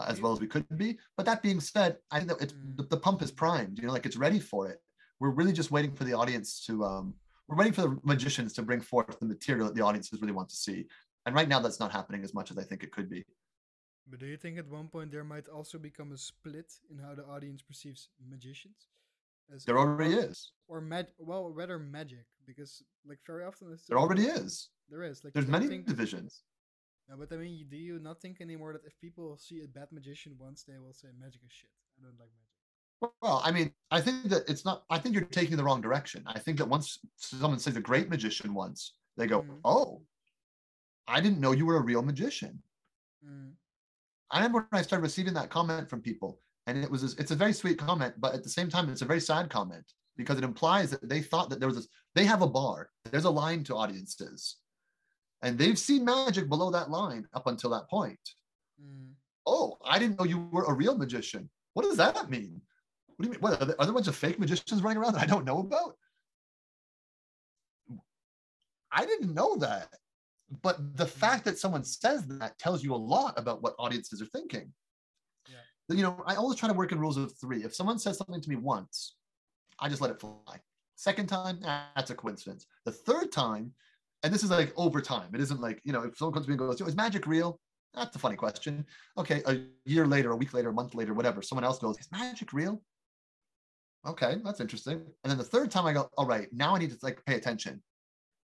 as 0.00 0.20
well 0.20 0.32
as 0.32 0.40
we 0.40 0.46
could 0.46 0.66
be. 0.76 0.98
But 1.16 1.26
that 1.26 1.42
being 1.42 1.60
said, 1.60 1.96
I 2.10 2.18
think 2.18 2.30
that 2.30 2.42
it's 2.42 2.52
mm. 2.52 2.76
the, 2.76 2.82
the, 2.84 2.96
pump 2.96 3.22
is 3.22 3.30
primed. 3.30 3.78
You 3.78 3.86
know, 3.86 3.92
like 3.92 4.06
it's 4.06 4.16
ready 4.16 4.40
for 4.40 4.68
it. 4.68 4.80
we're 5.20 5.30
really 5.30 5.52
just 5.52 5.70
waiting 5.70 5.92
for 5.94 6.04
the 6.04 6.12
audience 6.12 6.64
to 6.66 6.84
um 6.84 7.14
we're 7.48 7.56
waiting 7.56 7.72
for 7.72 7.82
the 7.82 7.98
magicians 8.02 8.52
to 8.54 8.62
bring 8.62 8.80
forth 8.80 9.18
the 9.18 9.26
material 9.26 9.66
that 9.66 9.74
the 9.74 9.82
audiences 9.82 10.20
really 10.20 10.32
want 10.32 10.48
to 10.48 10.56
see 10.56 10.84
and 11.24 11.34
right 11.34 11.48
now 11.48 11.60
that's 11.60 11.80
not 11.80 11.92
happening 11.92 12.22
as 12.24 12.34
much 12.34 12.50
as 12.50 12.58
i 12.58 12.62
think 12.62 12.82
it 12.82 12.92
could 12.92 13.08
be 13.08 13.24
but 14.08 14.20
do 14.20 14.26
you 14.26 14.36
think 14.36 14.58
at 14.58 14.68
one 14.68 14.88
point 14.88 15.10
there 15.10 15.24
might 15.24 15.48
also 15.48 15.78
become 15.78 16.12
a 16.12 16.18
split 16.18 16.72
in 16.90 16.98
how 16.98 17.14
the 17.14 17.24
audience 17.24 17.62
perceives 17.62 18.08
magicians 18.28 18.88
as 19.54 19.64
there 19.64 19.78
already 19.78 20.14
or, 20.14 20.24
is 20.24 20.52
or 20.68 20.80
mag 20.80 21.06
well 21.18 21.50
rather 21.50 21.78
magic 21.78 22.26
because 22.46 22.82
like 23.06 23.18
very 23.26 23.44
often 23.44 23.76
there 23.88 23.98
already 23.98 24.24
is 24.24 24.70
there 24.90 25.02
is 25.02 25.24
like 25.24 25.32
there's 25.32 25.46
many 25.46 25.68
think, 25.68 25.86
divisions 25.86 26.42
no, 27.08 27.16
but 27.16 27.32
I 27.32 27.36
mean, 27.36 27.66
do 27.70 27.76
you 27.76 27.98
not 27.98 28.20
think 28.20 28.40
anymore 28.40 28.72
that 28.72 28.84
if 28.84 28.98
people 29.00 29.36
see 29.38 29.62
a 29.62 29.68
bad 29.68 29.88
magician 29.92 30.34
once, 30.38 30.64
they 30.64 30.78
will 30.78 30.92
say 30.92 31.08
magic 31.18 31.42
is 31.44 31.52
shit? 31.52 31.70
I 31.98 32.04
don't 32.04 32.18
like 32.18 32.30
magic. 32.36 33.12
Well, 33.22 33.42
I 33.44 33.52
mean, 33.52 33.72
I 33.90 34.00
think 34.00 34.24
that 34.24 34.48
it's 34.48 34.64
not. 34.64 34.84
I 34.90 34.98
think 34.98 35.14
you're 35.14 35.24
taking 35.24 35.56
the 35.56 35.64
wrong 35.64 35.80
direction. 35.80 36.24
I 36.26 36.38
think 36.38 36.58
that 36.58 36.68
once 36.68 36.98
someone 37.16 37.58
says 37.58 37.76
a 37.76 37.80
great 37.80 38.08
magician 38.08 38.54
once, 38.54 38.94
they 39.16 39.26
go, 39.26 39.42
mm. 39.42 39.58
"Oh, 39.64 40.02
I 41.06 41.20
didn't 41.20 41.40
know 41.40 41.52
you 41.52 41.66
were 41.66 41.76
a 41.76 41.82
real 41.82 42.02
magician." 42.02 42.62
Mm. 43.24 43.52
I 44.30 44.38
remember 44.38 44.66
when 44.70 44.80
I 44.80 44.82
started 44.82 45.02
receiving 45.02 45.34
that 45.34 45.50
comment 45.50 45.88
from 45.90 46.00
people, 46.00 46.40
and 46.66 46.82
it 46.82 46.90
was 46.90 47.02
it's 47.18 47.30
a 47.30 47.36
very 47.36 47.52
sweet 47.52 47.78
comment, 47.78 48.14
but 48.18 48.34
at 48.34 48.42
the 48.42 48.48
same 48.48 48.68
time, 48.68 48.88
it's 48.88 49.02
a 49.02 49.06
very 49.06 49.20
sad 49.20 49.50
comment 49.50 49.84
because 50.16 50.38
it 50.38 50.44
implies 50.44 50.90
that 50.90 51.06
they 51.06 51.20
thought 51.20 51.50
that 51.50 51.60
there 51.60 51.68
was 51.68 51.76
this. 51.76 51.88
They 52.14 52.24
have 52.24 52.42
a 52.42 52.48
bar. 52.48 52.88
There's 53.10 53.26
a 53.26 53.30
line 53.30 53.62
to 53.64 53.76
audiences, 53.76 54.56
and 55.42 55.58
they've 55.58 55.78
seen 55.78 56.04
magic 56.04 56.48
below 56.48 56.70
that 56.70 56.90
line 56.90 57.26
up 57.34 57.46
until 57.46 57.70
that 57.70 57.88
point. 57.88 58.18
Mm. 58.82 59.12
Oh, 59.46 59.78
I 59.84 59.98
didn't 59.98 60.18
know 60.18 60.24
you 60.24 60.48
were 60.50 60.64
a 60.64 60.72
real 60.72 60.96
magician. 60.96 61.48
What 61.74 61.84
does 61.84 61.96
that 61.98 62.30
mean? 62.30 62.60
What 63.16 63.22
do 63.22 63.28
you 63.28 63.32
mean? 63.32 63.40
What 63.40 63.60
are 63.60 63.64
there, 63.64 63.80
are 63.80 63.86
there 63.86 63.92
a 63.92 63.94
bunch 63.94 64.08
of 64.08 64.16
fake 64.16 64.38
magicians 64.38 64.82
running 64.82 64.98
around 64.98 65.14
that 65.14 65.22
I 65.22 65.26
don't 65.26 65.44
know 65.44 65.60
about? 65.60 65.96
I 68.90 69.04
didn't 69.04 69.34
know 69.34 69.56
that. 69.56 69.88
But 70.62 70.96
the 70.96 71.06
fact 71.06 71.44
that 71.44 71.58
someone 71.58 71.84
says 71.84 72.26
that 72.26 72.58
tells 72.58 72.82
you 72.82 72.94
a 72.94 72.96
lot 72.96 73.38
about 73.38 73.62
what 73.62 73.74
audiences 73.78 74.22
are 74.22 74.26
thinking. 74.26 74.72
Yeah. 75.48 75.96
You 75.96 76.02
know, 76.02 76.22
I 76.26 76.36
always 76.36 76.58
try 76.58 76.68
to 76.68 76.74
work 76.74 76.92
in 76.92 76.98
rules 76.98 77.16
of 77.16 77.36
three. 77.40 77.64
If 77.64 77.74
someone 77.74 77.98
says 77.98 78.18
something 78.18 78.40
to 78.40 78.48
me 78.48 78.56
once, 78.56 79.16
I 79.80 79.88
just 79.88 80.00
let 80.00 80.10
it 80.10 80.20
fly. 80.20 80.60
Second 80.94 81.26
time, 81.28 81.58
that's 81.60 82.10
a 82.10 82.14
coincidence. 82.14 82.66
The 82.84 82.92
third 82.92 83.32
time, 83.32 83.72
and 84.26 84.34
this 84.34 84.42
is 84.42 84.50
like 84.50 84.72
over 84.76 85.00
time. 85.00 85.34
It 85.34 85.40
isn't 85.40 85.60
like, 85.60 85.80
you 85.84 85.92
know, 85.92 86.02
if 86.02 86.18
someone 86.18 86.34
comes 86.34 86.46
to 86.46 86.50
me 86.50 86.54
and 86.54 86.58
goes, 86.58 86.80
is 86.80 86.96
magic 86.96 87.26
real? 87.26 87.58
That's 87.94 88.14
a 88.14 88.18
funny 88.18 88.36
question. 88.36 88.84
Okay, 89.16 89.42
a 89.46 89.60
year 89.84 90.06
later, 90.06 90.32
a 90.32 90.36
week 90.36 90.52
later, 90.52 90.68
a 90.68 90.72
month 90.72 90.94
later, 90.94 91.14
whatever, 91.14 91.40
someone 91.40 91.64
else 91.64 91.78
goes, 91.78 91.98
is 91.98 92.08
magic 92.12 92.52
real? 92.52 92.82
okay, 94.06 94.36
that's 94.44 94.60
interesting. 94.60 95.02
And 95.24 95.30
then 95.30 95.38
the 95.38 95.44
third 95.44 95.70
time 95.70 95.86
I 95.86 95.92
go, 95.92 96.08
all 96.16 96.26
right, 96.26 96.48
now 96.52 96.74
I 96.74 96.78
need 96.78 96.90
to 96.90 96.98
like 97.02 97.24
pay 97.26 97.34
attention. 97.34 97.82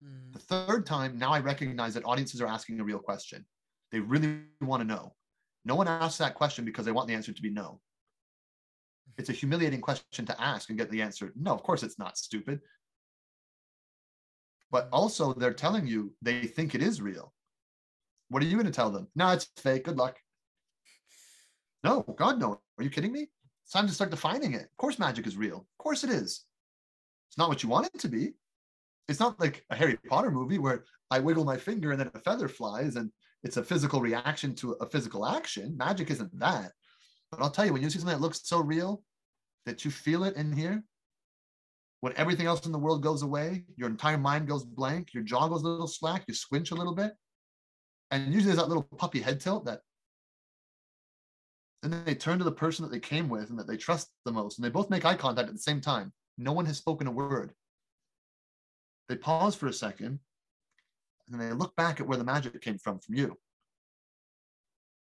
Mm. 0.04 0.32
The 0.32 0.38
third 0.38 0.86
time, 0.86 1.18
now 1.18 1.32
I 1.32 1.40
recognize 1.40 1.94
that 1.94 2.04
audiences 2.04 2.40
are 2.40 2.46
asking 2.46 2.80
a 2.80 2.84
real 2.84 2.98
question. 2.98 3.44
They 3.90 4.00
really 4.00 4.40
want 4.60 4.82
to 4.82 4.86
know. 4.86 5.14
No 5.64 5.74
one 5.74 5.88
asks 5.88 6.18
that 6.18 6.34
question 6.34 6.64
because 6.64 6.84
they 6.84 6.92
want 6.92 7.08
the 7.08 7.14
answer 7.14 7.32
to 7.32 7.42
be 7.42 7.50
no. 7.50 7.80
It's 9.18 9.30
a 9.30 9.32
humiliating 9.32 9.80
question 9.80 10.26
to 10.26 10.40
ask 10.40 10.68
and 10.68 10.78
get 10.78 10.90
the 10.90 11.02
answer. 11.02 11.32
No, 11.34 11.52
of 11.52 11.62
course 11.62 11.82
it's 11.82 11.98
not 11.98 12.16
stupid. 12.16 12.60
But 14.70 14.88
also, 14.92 15.32
they're 15.32 15.54
telling 15.54 15.86
you 15.86 16.12
they 16.20 16.46
think 16.46 16.74
it 16.74 16.82
is 16.82 17.00
real. 17.00 17.32
What 18.28 18.42
are 18.42 18.46
you 18.46 18.56
going 18.56 18.66
to 18.66 18.72
tell 18.72 18.90
them? 18.90 19.08
No, 19.16 19.30
it's 19.30 19.48
fake. 19.56 19.84
Good 19.84 19.96
luck. 19.96 20.18
No, 21.82 22.02
God, 22.02 22.38
no. 22.38 22.60
Are 22.76 22.84
you 22.84 22.90
kidding 22.90 23.12
me? 23.12 23.28
It's 23.64 23.72
time 23.72 23.86
to 23.86 23.94
start 23.94 24.10
defining 24.10 24.54
it. 24.54 24.62
Of 24.62 24.76
course, 24.76 24.98
magic 24.98 25.26
is 25.26 25.36
real. 25.36 25.58
Of 25.58 25.78
course, 25.78 26.04
it 26.04 26.10
is. 26.10 26.44
It's 27.28 27.38
not 27.38 27.48
what 27.48 27.62
you 27.62 27.68
want 27.68 27.86
it 27.94 28.00
to 28.00 28.08
be. 28.08 28.32
It's 29.08 29.20
not 29.20 29.40
like 29.40 29.64
a 29.70 29.76
Harry 29.76 29.98
Potter 30.08 30.30
movie 30.30 30.58
where 30.58 30.84
I 31.10 31.20
wiggle 31.20 31.44
my 31.44 31.56
finger 31.56 31.92
and 31.92 32.00
then 32.00 32.10
a 32.14 32.20
feather 32.20 32.48
flies 32.48 32.96
and 32.96 33.10
it's 33.42 33.56
a 33.56 33.62
physical 33.62 34.00
reaction 34.00 34.54
to 34.56 34.72
a 34.80 34.86
physical 34.86 35.26
action. 35.26 35.76
Magic 35.76 36.10
isn't 36.10 36.38
that. 36.38 36.72
But 37.30 37.40
I'll 37.40 37.50
tell 37.50 37.64
you, 37.64 37.72
when 37.72 37.82
you 37.82 37.90
see 37.90 37.98
something 37.98 38.16
that 38.16 38.22
looks 38.22 38.40
so 38.44 38.60
real 38.60 39.02
that 39.64 39.84
you 39.84 39.90
feel 39.90 40.24
it 40.24 40.36
in 40.36 40.52
here, 40.52 40.82
when 42.00 42.12
everything 42.16 42.46
else 42.46 42.64
in 42.66 42.72
the 42.72 42.78
world 42.78 43.02
goes 43.02 43.22
away, 43.22 43.64
your 43.76 43.88
entire 43.88 44.18
mind 44.18 44.46
goes 44.46 44.64
blank, 44.64 45.12
your 45.12 45.24
jaw 45.24 45.48
goes 45.48 45.62
a 45.62 45.68
little 45.68 45.88
slack, 45.88 46.24
you 46.28 46.34
squinch 46.34 46.70
a 46.70 46.74
little 46.74 46.94
bit. 46.94 47.12
And 48.10 48.26
usually 48.26 48.46
there's 48.46 48.58
that 48.58 48.68
little 48.68 48.88
puppy 48.96 49.20
head 49.20 49.40
tilt 49.40 49.64
that 49.66 49.80
and 51.82 51.92
then 51.92 52.04
they 52.04 52.14
turn 52.14 52.38
to 52.38 52.44
the 52.44 52.52
person 52.52 52.84
that 52.84 52.90
they 52.90 53.00
came 53.00 53.28
with 53.28 53.50
and 53.50 53.58
that 53.58 53.66
they 53.66 53.76
trust 53.76 54.10
the 54.24 54.32
most, 54.32 54.58
and 54.58 54.64
they 54.64 54.70
both 54.70 54.90
make 54.90 55.04
eye 55.04 55.14
contact 55.14 55.48
at 55.48 55.54
the 55.54 55.60
same 55.60 55.80
time. 55.80 56.12
No 56.36 56.52
one 56.52 56.66
has 56.66 56.76
spoken 56.76 57.06
a 57.06 57.12
word. 57.12 57.52
They 59.08 59.16
pause 59.16 59.54
for 59.54 59.68
a 59.68 59.72
second, 59.72 60.18
and 61.30 61.40
they 61.40 61.52
look 61.52 61.74
back 61.76 62.00
at 62.00 62.06
where 62.06 62.18
the 62.18 62.24
magic 62.24 62.60
came 62.60 62.78
from, 62.78 62.98
from 62.98 63.14
you. 63.14 63.36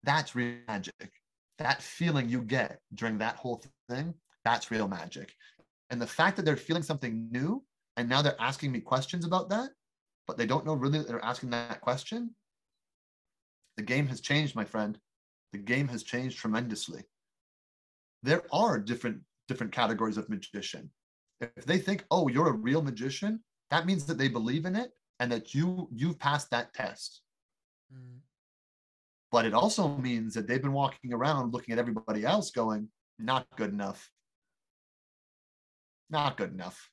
That's 0.03 0.36
real 0.36 0.57
magic. 0.68 1.11
That 1.57 1.82
feeling 1.82 2.30
you 2.30 2.41
get 2.41 2.80
during 2.94 3.18
that 3.18 3.36
whole 3.36 3.61
thing, 3.90 4.14
that's 4.45 4.72
real 4.72 4.88
magic. 4.88 5.34
And 5.90 6.02
the 6.02 6.07
fact 6.07 6.38
that 6.38 6.45
they're 6.45 6.56
feeling 6.57 6.84
something 6.84 7.30
new, 7.32 7.64
and 7.98 8.07
now 8.07 8.22
they're 8.22 8.40
asking 8.40 8.72
me 8.72 8.80
questions 8.80 9.26
about 9.26 9.49
that, 9.49 9.70
but 10.28 10.38
they 10.38 10.45
don't 10.45 10.66
know 10.66 10.76
really 10.76 10.99
that 10.99 11.07
they're 11.07 11.26
asking 11.26 11.49
that 11.52 11.82
question, 11.82 12.36
the 13.78 13.84
game 13.84 14.07
has 14.07 14.22
changed, 14.22 14.56
my 14.56 14.66
friend 14.66 14.99
the 15.52 15.57
game 15.57 15.88
has 15.88 16.03
changed 16.03 16.38
tremendously. 16.38 17.03
There 18.24 18.44
are 18.52 18.80
different 18.80 19.22
different 19.48 19.72
categories 19.72 20.18
of 20.18 20.30
magician. 20.30 20.91
If 21.41 21.66
they 21.66 21.80
think, 21.80 22.06
"Oh, 22.11 22.28
you're 22.28 22.49
a 22.49 22.53
real 22.57 22.82
magician," 22.82 23.44
that 23.70 23.86
means 23.86 24.06
that 24.06 24.18
they 24.18 24.28
believe 24.28 24.66
in 24.66 24.76
it 24.76 24.94
and 25.20 25.32
that 25.32 25.56
you 25.56 25.90
you've 25.91 26.20
passed 26.20 26.49
that 26.52 26.74
test. 26.74 27.22
Mm. 27.94 28.20
But 29.32 29.45
it 29.45 29.53
also 29.53 29.98
means 29.98 30.34
that 30.34 30.48
they've 30.48 30.61
been 30.61 30.74
walking 30.74 31.14
around 31.14 31.53
looking 31.53 31.72
at 31.72 31.80
everybody 31.80 32.26
else 32.26 32.52
going, 32.52 32.91
"Not 33.18 33.48
good 33.56 33.72
enough. 33.72 34.11
Not 36.10 36.38
good 36.38 36.52
enough." 36.52 36.90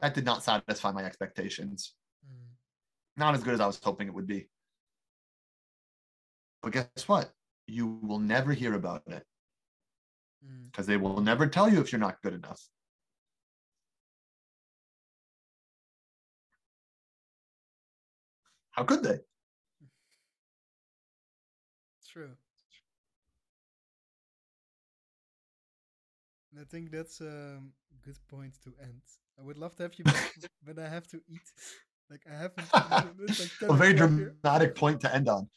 That 0.00 0.14
did 0.14 0.24
not 0.24 0.42
satisfy 0.42 0.92
my 0.92 1.04
expectations. 1.04 1.94
Mm. 2.26 2.54
Not 3.16 3.34
as 3.34 3.42
good 3.42 3.54
as 3.54 3.60
I 3.60 3.66
was 3.66 3.80
hoping 3.82 4.08
it 4.08 4.14
would 4.14 4.26
be. 4.26 4.48
But 6.62 6.72
guess 6.72 7.08
what? 7.08 7.32
You 7.66 7.98
will 8.02 8.18
never 8.18 8.52
hear 8.52 8.74
about 8.74 9.02
it 9.06 9.24
because 10.70 10.86
mm. 10.86 10.88
they 10.88 10.96
will 10.96 11.20
never 11.20 11.46
tell 11.46 11.68
you 11.68 11.80
if 11.80 11.92
you're 11.92 12.00
not 12.00 12.22
good 12.22 12.34
enough. 12.34 12.60
How 18.70 18.84
could 18.84 19.02
they? 19.02 19.18
True. 22.12 22.30
I 26.60 26.64
think 26.64 26.90
that's 26.90 27.20
a 27.20 27.60
good 28.04 28.18
point 28.28 28.54
to 28.64 28.72
end. 28.82 29.02
I 29.38 29.42
would 29.42 29.58
love 29.58 29.76
to 29.76 29.82
have 29.82 29.94
you 29.98 30.04
back, 30.04 30.34
but 30.66 30.78
I 30.78 30.88
have 30.88 31.06
to 31.08 31.20
eat. 31.28 31.42
Like 32.10 32.22
I 32.30 32.36
haven't. 32.36 32.72
like 33.60 33.70
a 33.70 33.74
very 33.74 33.92
dramatic 33.92 34.68
here. 34.68 34.74
point 34.74 35.00
to 35.02 35.14
end 35.14 35.28
on. 35.28 35.48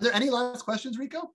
Are 0.00 0.04
there 0.04 0.14
any 0.14 0.30
last 0.30 0.64
questions, 0.64 0.98
Rico? 0.98 1.32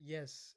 Yes. 0.00 0.54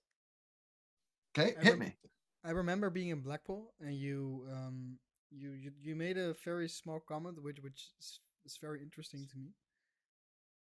Okay, 1.38 1.56
I 1.60 1.64
hit 1.64 1.80
me. 1.80 1.96
I 2.44 2.52
remember 2.52 2.90
being 2.90 3.10
in 3.10 3.22
Blackpool, 3.22 3.74
and 3.80 3.96
you, 3.96 4.46
um, 4.52 4.98
you, 5.30 5.52
you, 5.52 5.72
you 5.82 5.96
made 5.96 6.18
a 6.18 6.34
very 6.44 6.68
small 6.68 7.00
comment, 7.00 7.42
which 7.42 7.60
which 7.62 7.92
is, 8.00 8.20
is 8.46 8.58
very 8.60 8.82
interesting 8.82 9.28
to 9.32 9.38
me. 9.38 9.52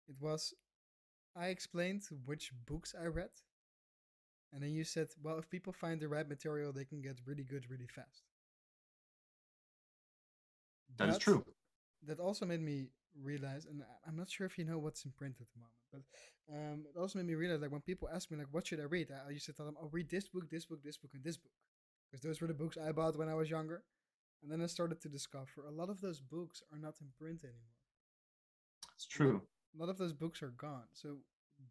It 0.09 0.17
was, 0.21 0.55
I 1.37 1.49
explained 1.49 2.03
which 2.25 2.53
books 2.67 2.95
I 2.99 3.07
read, 3.07 3.31
and 4.53 4.63
then 4.63 4.71
you 4.71 4.85
said, 4.85 5.09
"Well, 5.23 5.39
if 5.39 5.51
people 5.51 5.73
find 5.73 6.01
the 6.01 6.09
right 6.09 6.29
material, 6.29 6.73
they 6.73 6.85
can 6.85 7.01
get 7.01 7.21
really 7.27 7.45
good 7.45 7.71
really 7.71 7.89
fast." 7.89 8.23
That 10.97 11.09
but, 11.09 11.09
is 11.09 11.19
true 11.19 11.45
that 12.07 12.21
also 12.21 12.47
made 12.47 12.61
me 12.61 12.89
realize, 13.23 13.67
and 13.67 13.83
I'm 14.07 14.17
not 14.17 14.31
sure 14.31 14.47
if 14.47 14.59
you 14.59 14.65
know 14.65 14.79
what's 14.79 15.05
in 15.05 15.13
print 15.13 15.37
at 15.41 15.47
the 15.53 15.59
moment, 15.59 15.85
but 15.93 16.55
um, 16.55 16.85
it 16.89 16.99
also 16.99 17.19
made 17.19 17.27
me 17.27 17.35
realize 17.35 17.61
like 17.61 17.73
when 17.73 17.81
people 17.81 18.09
ask 18.13 18.31
me 18.31 18.39
like 18.39 18.49
what 18.51 18.67
should 18.67 18.81
I 18.81 18.85
read, 18.85 19.09
I, 19.11 19.29
I 19.29 19.33
used 19.33 19.47
to 19.47 19.53
tell 19.53 19.67
them, 19.67 19.77
"I'll 19.79 19.87
oh, 19.87 19.91
read 19.93 20.11
this 20.11 20.29
book, 20.29 20.49
this 20.51 20.67
book, 20.67 20.83
this 20.83 20.97
book, 20.97 21.11
and 21.15 21.25
this 21.25 21.37
book," 21.37 21.53
because 22.11 22.23
those 22.23 22.41
were 22.41 22.49
the 22.49 22.55
books 22.55 22.77
I 22.77 22.93
bought 22.93 23.17
when 23.17 23.29
I 23.29 23.35
was 23.35 23.51
younger. 23.51 23.83
And 24.43 24.53
then 24.53 24.61
I 24.61 24.67
started 24.67 25.01
to 25.01 25.09
discover 25.09 25.65
a 25.67 25.71
lot 25.71 25.89
of 25.89 26.03
those 26.03 26.21
books 26.21 26.63
are 26.71 26.79
not 26.79 26.97
in 27.01 27.07
print 27.19 27.45
anymore. 27.45 27.79
It's 28.95 29.07
true. 29.07 29.41
A 29.75 29.81
lot 29.81 29.89
of 29.89 29.99
those 29.99 30.13
books 30.13 30.43
are 30.43 30.55
gone. 30.57 30.87
So, 30.93 31.17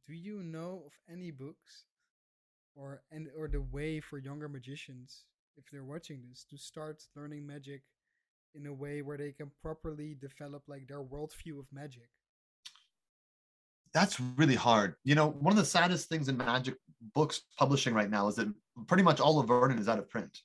do 0.08 0.14
you 0.14 0.44
know 0.44 0.84
of 0.86 0.94
any 1.12 1.32
books, 1.32 1.86
or 2.76 3.02
and 3.12 3.30
or 3.38 3.48
the 3.48 3.62
way 3.62 4.00
for 4.00 4.18
younger 4.18 4.50
magicians, 4.50 5.26
if 5.58 5.66
they're 5.72 5.86
watching 5.86 6.22
this, 6.30 6.46
to 6.50 6.58
start 6.58 7.04
learning 7.16 7.46
magic 7.48 7.84
in 8.56 8.68
a 8.68 8.74
way 8.74 9.02
where 9.02 9.18
they 9.18 9.32
can 9.32 9.52
properly 9.62 10.16
develop 10.20 10.64
like 10.68 10.88
their 10.88 11.02
worldview 11.02 11.60
of 11.60 11.66
magic? 11.72 12.10
That's 13.94 14.20
really 14.20 14.56
hard. 14.56 14.96
You 15.04 15.16
know, 15.16 15.30
one 15.40 15.54
of 15.54 15.58
the 15.58 15.66
saddest 15.66 16.10
things 16.10 16.28
in 16.28 16.36
Magic 16.36 16.76
books 17.14 17.42
publishing 17.60 17.94
right 17.94 18.10
now 18.10 18.28
is 18.28 18.36
that 18.36 18.52
pretty 18.88 19.04
much 19.04 19.20
all 19.20 19.40
of 19.40 19.48
Vernon 19.48 19.78
is 19.78 19.88
out 19.88 20.00
of 20.00 20.10
print. 20.10 20.42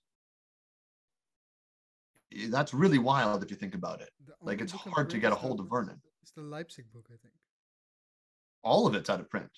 Eh, 2.35 2.48
that's 2.51 2.74
really 2.74 2.98
wild 2.98 3.43
if 3.43 3.51
you 3.51 3.56
think 3.56 3.74
about 3.74 4.02
it. 4.02 4.10
Like 4.43 4.60
it's 4.60 4.72
hard 4.72 5.09
to 5.10 5.18
get 5.18 5.32
a 5.32 5.35
hold 5.35 5.60
of 5.60 5.70
Vernon. 5.70 6.01
It's 6.22 6.32
the 6.32 6.43
Leipzig 6.43 6.93
book, 6.93 7.06
I 7.09 7.16
think. 7.22 7.35
All 8.62 8.86
of 8.86 8.94
it's 8.94 9.10
out 9.10 9.20
of 9.20 9.30
print. 9.30 9.51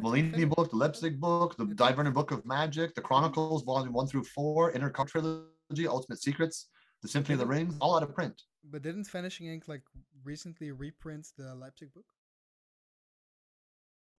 Malini 0.00 0.48
book, 0.48 0.70
the 0.70 0.76
Leipzig 0.76 1.20
book, 1.20 1.56
the 1.56 1.66
Dai 1.66 1.92
Book 1.92 2.30
of 2.32 2.44
Magic, 2.44 2.94
the 2.94 3.00
Chronicles, 3.00 3.62
volume 3.62 3.92
one 3.92 4.06
through 4.06 4.24
four, 4.24 4.72
Inner 4.72 4.90
Card 4.90 5.08
Trilogy, 5.08 5.86
Ultimate 5.86 6.20
Secrets, 6.20 6.68
the 7.02 7.08
Symphony 7.08 7.34
of 7.34 7.40
the 7.40 7.46
Rings, 7.46 7.76
all 7.80 7.96
out 7.96 8.02
of 8.02 8.14
print. 8.14 8.42
But 8.70 8.82
didn't 8.82 9.08
Vanishing 9.08 9.46
Ink 9.46 9.68
like 9.68 9.82
recently 10.24 10.72
reprint 10.72 11.28
the 11.38 11.54
Leipzig 11.54 11.92
book? 11.92 12.06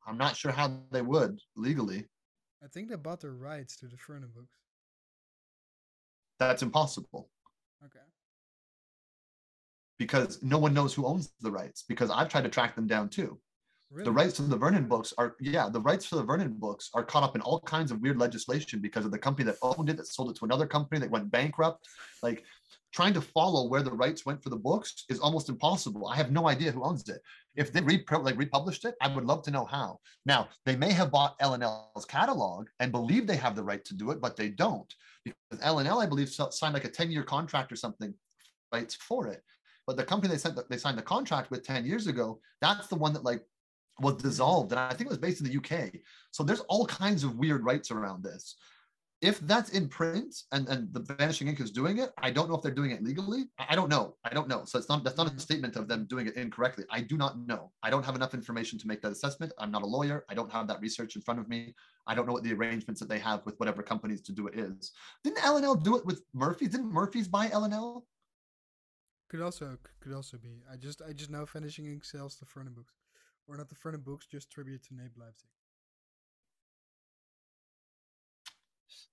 I'm 0.08 0.18
not 0.18 0.36
sure 0.38 0.52
how 0.52 0.80
they 0.92 1.02
would 1.02 1.40
legally. 1.58 2.06
I 2.64 2.68
think 2.68 2.90
they 2.90 2.96
bought 2.96 3.22
the 3.22 3.32
rights 3.32 3.76
to 3.78 3.88
the 3.88 3.98
Vernon 4.08 4.30
books. 4.34 4.54
That's 6.40 6.62
impossible. 6.62 7.30
Okay. 7.84 8.00
Because 9.98 10.42
no 10.44 10.58
one 10.58 10.74
knows 10.74 10.94
who 10.94 11.06
owns 11.06 11.32
the 11.42 11.52
rights. 11.52 11.84
Because 11.88 12.12
I've 12.12 12.30
tried 12.30 12.44
to 12.44 12.50
track 12.50 12.76
them 12.76 12.88
down 12.88 13.10
too. 13.10 13.40
Really? 13.92 14.06
The 14.06 14.12
rights 14.12 14.36
to 14.38 14.42
the 14.42 14.58
Vernon 14.58 14.88
books 14.88 15.14
are 15.18 15.36
yeah, 15.40 15.70
the 15.70 15.80
rights 15.80 16.10
to 16.10 16.16
the 16.16 16.24
Vernon 16.24 16.54
books 16.54 16.90
are 16.94 17.04
caught 17.04 17.24
up 17.24 17.36
in 17.36 17.42
all 17.42 17.60
kinds 17.62 17.92
of 17.92 18.02
weird 18.02 18.18
legislation 18.18 18.80
because 18.82 19.06
of 19.06 19.12
the 19.12 19.18
company 19.18 19.46
that 19.46 19.58
owned 19.62 19.90
it 19.90 19.98
that 19.98 20.08
sold 20.08 20.32
it 20.32 20.38
to 20.38 20.46
another 20.46 20.66
company 20.66 21.00
that 21.00 21.10
went 21.10 21.32
bankrupt. 21.32 21.88
Like 22.24 22.44
trying 22.96 23.14
to 23.14 23.22
follow 23.22 23.68
where 23.68 23.84
the 23.84 23.92
rights 23.92 24.26
went 24.26 24.42
for 24.42 24.50
the 24.50 24.56
books 24.56 25.04
is 25.10 25.20
almost 25.20 25.50
impossible. 25.50 26.08
I 26.08 26.16
have 26.16 26.32
no 26.32 26.48
idea 26.48 26.72
who 26.72 26.84
owns 26.84 27.08
it. 27.10 27.22
If 27.56 27.74
they 27.74 27.82
re- 27.82 28.04
like 28.22 28.38
republished 28.38 28.86
it, 28.86 28.96
I 29.02 29.14
would 29.14 29.26
love 29.26 29.44
to 29.44 29.52
know 29.52 29.66
how. 29.66 30.00
Now 30.26 30.48
they 30.66 30.76
may 30.76 30.92
have 30.92 31.12
bought 31.12 31.36
L&L's 31.40 32.06
catalog 32.06 32.68
and 32.80 32.92
believe 32.92 33.28
they 33.28 33.36
have 33.36 33.56
the 33.56 33.64
right 33.64 33.84
to 33.86 33.94
do 33.94 34.12
it, 34.12 34.22
but 34.22 34.36
they 34.36 34.50
don't 34.50 34.92
because 35.26 35.60
L&L, 35.62 36.00
I 36.00 36.06
believe, 36.06 36.30
signed 36.30 36.74
like 36.74 36.86
a 36.86 36.90
ten-year 36.90 37.24
contract 37.24 37.72
or 37.72 37.76
something 37.76 38.14
rights 38.72 38.96
for 38.96 39.28
it. 39.28 39.44
But 39.88 39.98
the 39.98 40.04
company 40.04 40.32
they 40.32 40.40
sent 40.40 40.56
the, 40.56 40.66
they 40.70 40.78
signed 40.78 40.98
the 40.98 41.04
contract 41.04 41.52
with 41.52 41.64
ten 41.64 41.86
years 41.86 42.08
ago, 42.08 42.40
that's 42.62 42.88
the 42.88 42.96
one 42.96 43.14
that 43.14 43.24
like 43.24 43.42
was 44.00 44.16
dissolved, 44.16 44.72
and 44.72 44.80
I 44.80 44.90
think 44.90 45.08
it 45.08 45.10
was 45.10 45.18
based 45.18 45.42
in 45.42 45.48
the 45.50 45.58
UK. 45.58 45.94
So 46.32 46.44
there's 46.44 46.62
all 46.62 46.86
kinds 46.86 47.24
of 47.24 47.38
weird 47.38 47.64
rights 47.64 47.92
around 47.92 48.24
this. 48.24 48.56
If 49.22 49.40
that's 49.40 49.70
in 49.70 49.88
print 49.88 50.36
and, 50.52 50.68
and 50.68 50.94
the 50.94 51.00
Vanishing 51.00 51.48
Ink 51.48 51.62
is 51.62 51.72
doing 51.72 52.00
it, 52.00 52.10
I 52.18 52.30
don't 52.30 52.50
know 52.50 52.56
if 52.56 52.62
they're 52.62 52.72
doing 52.72 52.92
it 52.92 53.02
legally. 53.02 53.46
I 53.58 53.74
don't 53.74 53.90
know. 53.90 54.16
I 54.26 54.34
don't 54.34 54.50
know. 54.50 54.66
So 54.66 54.78
it's 54.78 54.90
not 54.90 55.04
that's 55.04 55.18
not 55.18 55.34
a 55.34 55.40
statement 55.40 55.78
of 55.78 55.88
them 55.88 56.06
doing 56.10 56.28
it 56.28 56.36
incorrectly. 56.36 56.84
I 56.92 57.02
do 57.02 57.18
not 57.18 57.40
know. 57.40 57.72
I 57.82 57.90
don't 57.90 58.06
have 58.06 58.16
enough 58.16 58.34
information 58.34 58.78
to 58.80 58.88
make 58.88 59.02
that 59.02 59.14
assessment. 59.14 59.54
I'm 59.58 59.72
not 59.72 59.84
a 59.84 59.88
lawyer. 59.88 60.26
I 60.30 60.34
don't 60.34 60.52
have 60.52 60.68
that 60.68 60.82
research 60.82 61.16
in 61.16 61.22
front 61.22 61.40
of 61.40 61.48
me. 61.48 61.74
I 62.06 62.14
don't 62.14 62.28
know 62.28 62.34
what 62.34 62.44
the 62.44 62.54
arrangements 62.54 63.00
that 63.00 63.10
they 63.10 63.20
have 63.20 63.44
with 63.46 63.58
whatever 63.58 63.82
companies 63.82 64.22
to 64.24 64.34
do 64.34 64.48
it 64.48 64.60
is. 64.60 64.92
Didn't 65.24 65.44
L&L 65.44 65.76
do 65.76 65.96
it 65.96 66.06
with 66.06 66.22
Murphy? 66.34 66.68
Didn't 66.68 66.92
Murphy's 66.92 67.28
buy 67.28 67.50
L&L? 67.52 68.06
Could 69.30 69.42
also 69.42 69.78
could 70.02 70.14
also 70.14 70.38
be. 70.38 70.62
I 70.72 70.76
just 70.76 71.02
I 71.02 71.14
just 71.14 71.32
know 71.32 71.46
Vanishing 71.46 71.88
Ink 71.88 72.04
sells 72.04 72.36
the 72.36 72.46
front 72.46 72.68
of 72.68 72.76
books 72.76 72.94
or 73.48 73.58
not 73.58 73.70
the 73.70 73.76
Vernon 73.82 74.02
books, 74.02 74.28
just 74.28 74.52
tribute 74.52 74.84
to 74.84 74.96
Nate 74.96 75.18
Leipzig. 75.18 75.50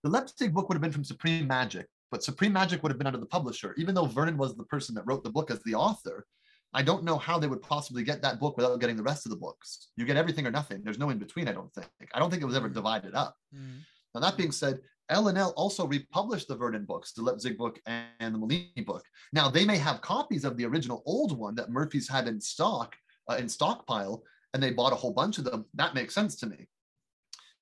The 0.02 0.10
Leipzig 0.10 0.52
book 0.52 0.68
would 0.68 0.74
have 0.74 0.82
been 0.82 0.92
from 0.92 1.04
Supreme 1.04 1.46
Magic, 1.46 1.86
but 2.10 2.24
Supreme 2.24 2.52
Magic 2.52 2.82
would 2.82 2.90
have 2.90 2.98
been 2.98 3.06
under 3.06 3.20
the 3.20 3.26
publisher. 3.26 3.74
Even 3.76 3.94
though 3.94 4.06
Vernon 4.06 4.36
was 4.36 4.56
the 4.56 4.64
person 4.64 4.94
that 4.96 5.06
wrote 5.06 5.22
the 5.22 5.30
book 5.30 5.50
as 5.50 5.62
the 5.62 5.74
author, 5.74 6.26
I 6.74 6.82
don't 6.82 7.04
know 7.04 7.18
how 7.18 7.38
they 7.38 7.46
would 7.46 7.62
possibly 7.62 8.02
get 8.02 8.22
that 8.22 8.40
book 8.40 8.56
without 8.56 8.80
getting 8.80 8.96
the 8.96 9.02
rest 9.02 9.26
of 9.26 9.30
the 9.30 9.36
books. 9.36 9.88
You 9.96 10.04
get 10.04 10.16
everything 10.16 10.46
or 10.46 10.50
nothing. 10.50 10.82
There's 10.82 10.98
no 10.98 11.10
in 11.10 11.18
between, 11.18 11.46
I 11.46 11.52
don't 11.52 11.72
think. 11.74 11.88
I 12.14 12.18
don't 12.18 12.30
think 12.30 12.42
it 12.42 12.46
was 12.46 12.56
ever 12.56 12.70
mm. 12.70 12.74
divided 12.74 13.14
up. 13.14 13.36
Mm. 13.54 13.80
Now, 14.14 14.20
that 14.22 14.36
being 14.36 14.52
said, 14.52 14.80
L&L 15.08 15.52
also 15.56 15.86
republished 15.86 16.48
the 16.48 16.56
Vernon 16.56 16.84
books, 16.84 17.12
the 17.12 17.22
Leipzig 17.22 17.58
book 17.58 17.78
and 17.86 18.34
the 18.34 18.38
Malini 18.38 18.84
book. 18.86 19.04
Now, 19.32 19.50
they 19.50 19.64
may 19.64 19.76
have 19.76 20.00
copies 20.00 20.44
of 20.44 20.56
the 20.56 20.64
original 20.64 21.02
old 21.04 21.36
one 21.36 21.54
that 21.56 21.70
Murphy's 21.70 22.08
had 22.08 22.26
in 22.26 22.40
stock 22.40 22.96
uh, 23.28 23.36
in 23.36 23.48
stockpile 23.48 24.22
and 24.54 24.62
they 24.62 24.70
bought 24.70 24.92
a 24.92 24.96
whole 24.96 25.12
bunch 25.12 25.38
of 25.38 25.44
them, 25.44 25.64
that 25.74 25.94
makes 25.94 26.14
sense 26.14 26.36
to 26.36 26.46
me. 26.46 26.68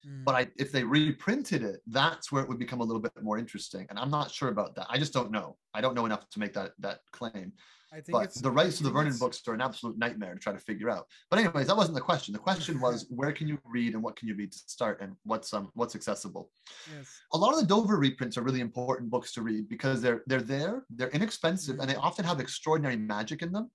Mm. 0.07 0.25
But 0.25 0.35
I, 0.35 0.47
if 0.57 0.73
they 0.73 0.83
reprinted 0.83 1.63
it, 1.63 1.81
that's 1.87 2.33
where 2.33 2.43
it 2.43 2.49
would 2.49 2.59
become 2.59 2.81
a 2.81 2.85
little 2.85 3.03
bit 3.03 3.13
more 3.23 3.39
interesting. 3.39 3.87
And 3.91 3.99
I'm 3.99 4.11
not 4.11 4.31
sure 4.31 4.49
about 4.49 4.75
that. 4.77 4.87
I 4.89 4.99
just 4.99 5.13
don't 5.13 5.31
know. 5.31 5.57
I 5.75 5.81
don't 5.81 5.95
know 5.95 6.07
enough 6.07 6.29
to 6.31 6.39
make 6.39 6.55
that 6.55 6.73
that 6.81 7.01
claim. 7.13 7.53
I 7.93 7.97
think 7.97 8.13
but 8.13 8.33
the 8.35 8.51
rights 8.51 8.77
to 8.79 8.85
the 8.85 8.91
Vernon 8.91 9.17
books 9.19 9.43
are 9.49 9.55
an 9.55 9.61
absolute 9.61 9.99
nightmare 9.99 10.35
to 10.35 10.39
try 10.39 10.53
to 10.53 10.61
figure 10.61 10.89
out. 10.89 11.07
But 11.29 11.41
anyways, 11.41 11.67
that 11.67 11.77
wasn't 11.77 11.97
the 11.97 12.01
question. 12.01 12.33
The 12.33 12.39
question 12.39 12.81
was 12.87 13.07
where 13.11 13.33
can 13.33 13.49
you 13.49 13.59
read 13.65 13.95
and 13.95 14.03
what 14.03 14.15
can 14.15 14.29
you 14.29 14.37
read 14.37 14.53
to 14.53 14.59
start 14.59 15.01
and 15.01 15.17
what's 15.25 15.53
um 15.53 15.71
what's 15.75 15.97
accessible. 15.97 16.51
Yes. 16.95 17.21
A 17.33 17.39
lot 17.39 17.53
of 17.53 17.61
the 17.61 17.67
Dover 17.67 17.97
reprints 17.97 18.39
are 18.39 18.43
really 18.43 18.61
important 18.61 19.11
books 19.11 19.33
to 19.33 19.43
read 19.43 19.69
because 19.69 20.01
they're 20.01 20.23
they're 20.27 20.41
there, 20.41 20.85
they're 20.91 21.11
inexpensive, 21.11 21.77
mm. 21.77 21.81
and 21.81 21.91
they 21.91 21.97
often 21.97 22.25
have 22.25 22.41
extraordinary 22.41 22.97
magic 22.97 23.43
in 23.43 23.53
them. 23.53 23.71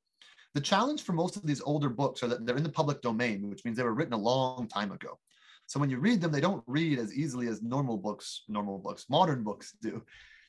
The 0.56 0.62
challenge 0.62 1.04
for 1.04 1.12
most 1.12 1.36
of 1.36 1.46
these 1.46 1.62
older 1.62 1.90
books 1.90 2.24
are 2.24 2.28
that 2.28 2.46
they're 2.46 2.56
in 2.56 2.64
the 2.64 2.70
public 2.70 3.02
domain, 3.02 3.50
which 3.50 3.66
means 3.66 3.76
they 3.78 3.84
were 3.84 3.94
written 3.94 4.14
a 4.14 4.18
long 4.18 4.68
time 4.68 4.92
ago. 4.94 5.20
So 5.68 5.80
when 5.80 5.90
you 5.90 6.00
read 6.00 6.22
them, 6.22 6.32
they 6.32 6.40
don't 6.40 6.64
read 6.66 6.98
as 6.98 7.14
easily 7.14 7.48
as 7.48 7.62
normal 7.62 7.98
books, 7.98 8.44
normal 8.48 8.78
books, 8.78 9.06
modern 9.10 9.44
books 9.44 9.76
do. 9.82 10.02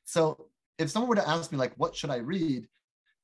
So 0.05 0.47
if 0.79 0.91
someone 0.91 1.09
were 1.09 1.17
to 1.17 1.29
ask 1.29 1.51
me, 1.51 1.59
like, 1.59 1.73
what 1.77 1.97
should 1.97 2.11
I 2.11 2.19
read? 2.19 2.69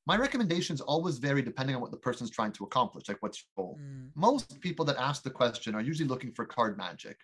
My 0.05 0.17
recommendations 0.17 0.81
always 0.81 1.19
vary 1.19 1.41
depending 1.41 1.75
on 1.75 1.81
what 1.81 1.91
the 1.91 1.97
person's 1.97 2.29
trying 2.29 2.51
to 2.53 2.65
accomplish, 2.65 3.07
like 3.07 3.21
what's 3.21 3.41
your 3.41 3.63
goal. 3.63 3.79
Mm. 3.81 4.09
Most 4.15 4.59
people 4.59 4.83
that 4.85 4.97
ask 4.97 5.23
the 5.23 5.29
question 5.29 5.75
are 5.75 5.81
usually 5.81 6.09
looking 6.09 6.33
for 6.33 6.45
card 6.45 6.77
magic. 6.77 7.17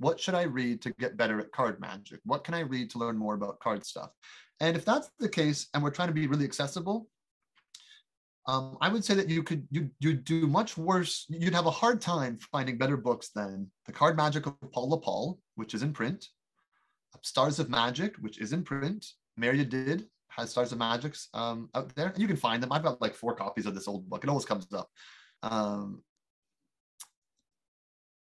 What 0.00 0.18
should 0.18 0.34
I 0.34 0.42
read 0.42 0.82
to 0.82 0.90
get 0.94 1.16
better 1.16 1.38
at 1.38 1.52
card 1.52 1.80
magic? 1.80 2.18
What 2.24 2.42
can 2.42 2.54
I 2.54 2.60
read 2.60 2.90
to 2.90 2.98
learn 2.98 3.16
more 3.16 3.34
about 3.34 3.60
card 3.60 3.86
stuff? 3.86 4.10
And 4.58 4.76
if 4.76 4.84
that's 4.84 5.08
the 5.20 5.28
case, 5.28 5.68
and 5.72 5.84
we're 5.84 5.90
trying 5.90 6.08
to 6.08 6.14
be 6.14 6.26
really 6.26 6.44
accessible, 6.44 7.06
um, 8.46 8.76
I 8.80 8.88
would 8.88 9.04
say 9.04 9.14
that 9.14 9.28
you 9.28 9.42
could 9.42 9.66
you 9.70 9.90
you 10.00 10.14
do 10.14 10.46
much 10.46 10.76
worse. 10.76 11.26
You'd 11.28 11.54
have 11.54 11.66
a 11.66 11.70
hard 11.70 12.00
time 12.00 12.38
finding 12.52 12.76
better 12.78 12.96
books 12.96 13.30
than 13.34 13.70
The 13.86 13.92
Card 13.92 14.16
Magic 14.16 14.46
of 14.46 14.54
Paul 14.72 14.90
LePaul, 14.90 15.38
which 15.54 15.74
is 15.74 15.82
in 15.82 15.92
print, 15.92 16.26
Stars 17.22 17.58
of 17.58 17.70
Magic, 17.70 18.16
which 18.20 18.38
is 18.38 18.52
in 18.52 18.62
print. 18.62 19.06
Meir 19.36 19.54
Yedid 19.54 20.06
has 20.28 20.50
Stars 20.50 20.72
of 20.72 20.78
Magics 20.78 21.28
um, 21.34 21.68
out 21.74 21.94
there, 21.94 22.12
you 22.16 22.26
can 22.26 22.36
find 22.36 22.62
them. 22.62 22.72
I've 22.72 22.82
got 22.82 23.00
like 23.00 23.14
four 23.14 23.34
copies 23.34 23.66
of 23.66 23.74
this 23.74 23.88
old 23.88 24.08
book. 24.08 24.24
It 24.24 24.30
always 24.30 24.44
comes 24.44 24.66
up. 24.72 24.88
Um, 25.42 26.02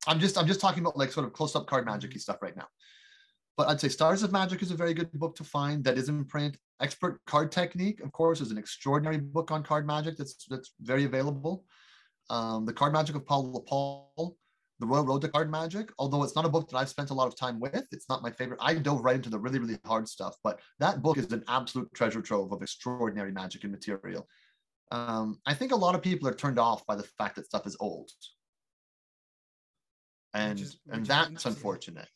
I'm 0.07 0.19
just 0.19 0.37
I'm 0.37 0.47
just 0.47 0.61
talking 0.61 0.81
about 0.81 0.97
like 0.97 1.11
sort 1.11 1.25
of 1.25 1.33
close 1.33 1.55
up 1.55 1.67
card 1.67 1.85
magicy 1.85 2.19
stuff 2.19 2.41
right 2.41 2.55
now. 2.55 2.67
But 3.59 3.67
I'd 3.67 3.81
say 3.81 3.89
Stars 3.89 4.23
of 4.23 4.31
Magic 4.31 4.61
is 4.61 4.71
a 4.71 4.75
very 4.77 4.93
good 4.93 5.11
book 5.11 5.35
to 5.35 5.43
find 5.43 5.83
that 5.83 5.97
is 5.97 6.07
in 6.07 6.23
print. 6.23 6.57
Expert 6.79 7.19
Card 7.27 7.51
Technique, 7.51 7.99
of 7.99 8.09
course, 8.13 8.39
is 8.39 8.51
an 8.51 8.57
extraordinary 8.57 9.17
book 9.17 9.51
on 9.51 9.63
card 9.63 9.85
magic 9.85 10.15
that's 10.15 10.45
that's 10.49 10.71
very 10.79 11.03
available. 11.03 11.65
Um, 12.29 12.65
the 12.65 12.71
Card 12.71 12.93
Magic 12.93 13.17
of 13.17 13.25
Paul 13.25 13.51
LePaul, 13.51 14.35
The 14.79 14.87
Royal 14.87 15.05
Road 15.05 15.21
to 15.23 15.27
Card 15.27 15.51
Magic, 15.51 15.91
although 15.99 16.23
it's 16.23 16.37
not 16.37 16.45
a 16.45 16.49
book 16.49 16.69
that 16.69 16.77
I've 16.77 16.87
spent 16.87 17.09
a 17.09 17.13
lot 17.13 17.27
of 17.27 17.37
time 17.37 17.59
with, 17.59 17.85
it's 17.91 18.07
not 18.07 18.23
my 18.23 18.31
favorite. 18.31 18.61
I 18.61 18.75
dove 18.75 19.03
right 19.03 19.17
into 19.17 19.29
the 19.29 19.37
really, 19.37 19.59
really 19.59 19.77
hard 19.83 20.07
stuff, 20.07 20.37
but 20.41 20.61
that 20.79 21.01
book 21.01 21.17
is 21.17 21.29
an 21.33 21.43
absolute 21.49 21.93
treasure 21.93 22.21
trove 22.21 22.53
of 22.53 22.61
extraordinary 22.61 23.33
magic 23.33 23.65
and 23.65 23.73
material. 23.73 24.25
Um, 24.91 25.37
I 25.45 25.53
think 25.53 25.73
a 25.73 25.75
lot 25.75 25.95
of 25.95 26.01
people 26.01 26.29
are 26.29 26.33
turned 26.33 26.59
off 26.59 26.85
by 26.85 26.95
the 26.95 27.03
fact 27.17 27.35
that 27.35 27.47
stuff 27.47 27.67
is 27.67 27.75
old. 27.81 28.09
And, 30.33 30.61
is, 30.61 30.79
and 30.89 31.05
that's 31.05 31.45
unfortunate. 31.45 32.07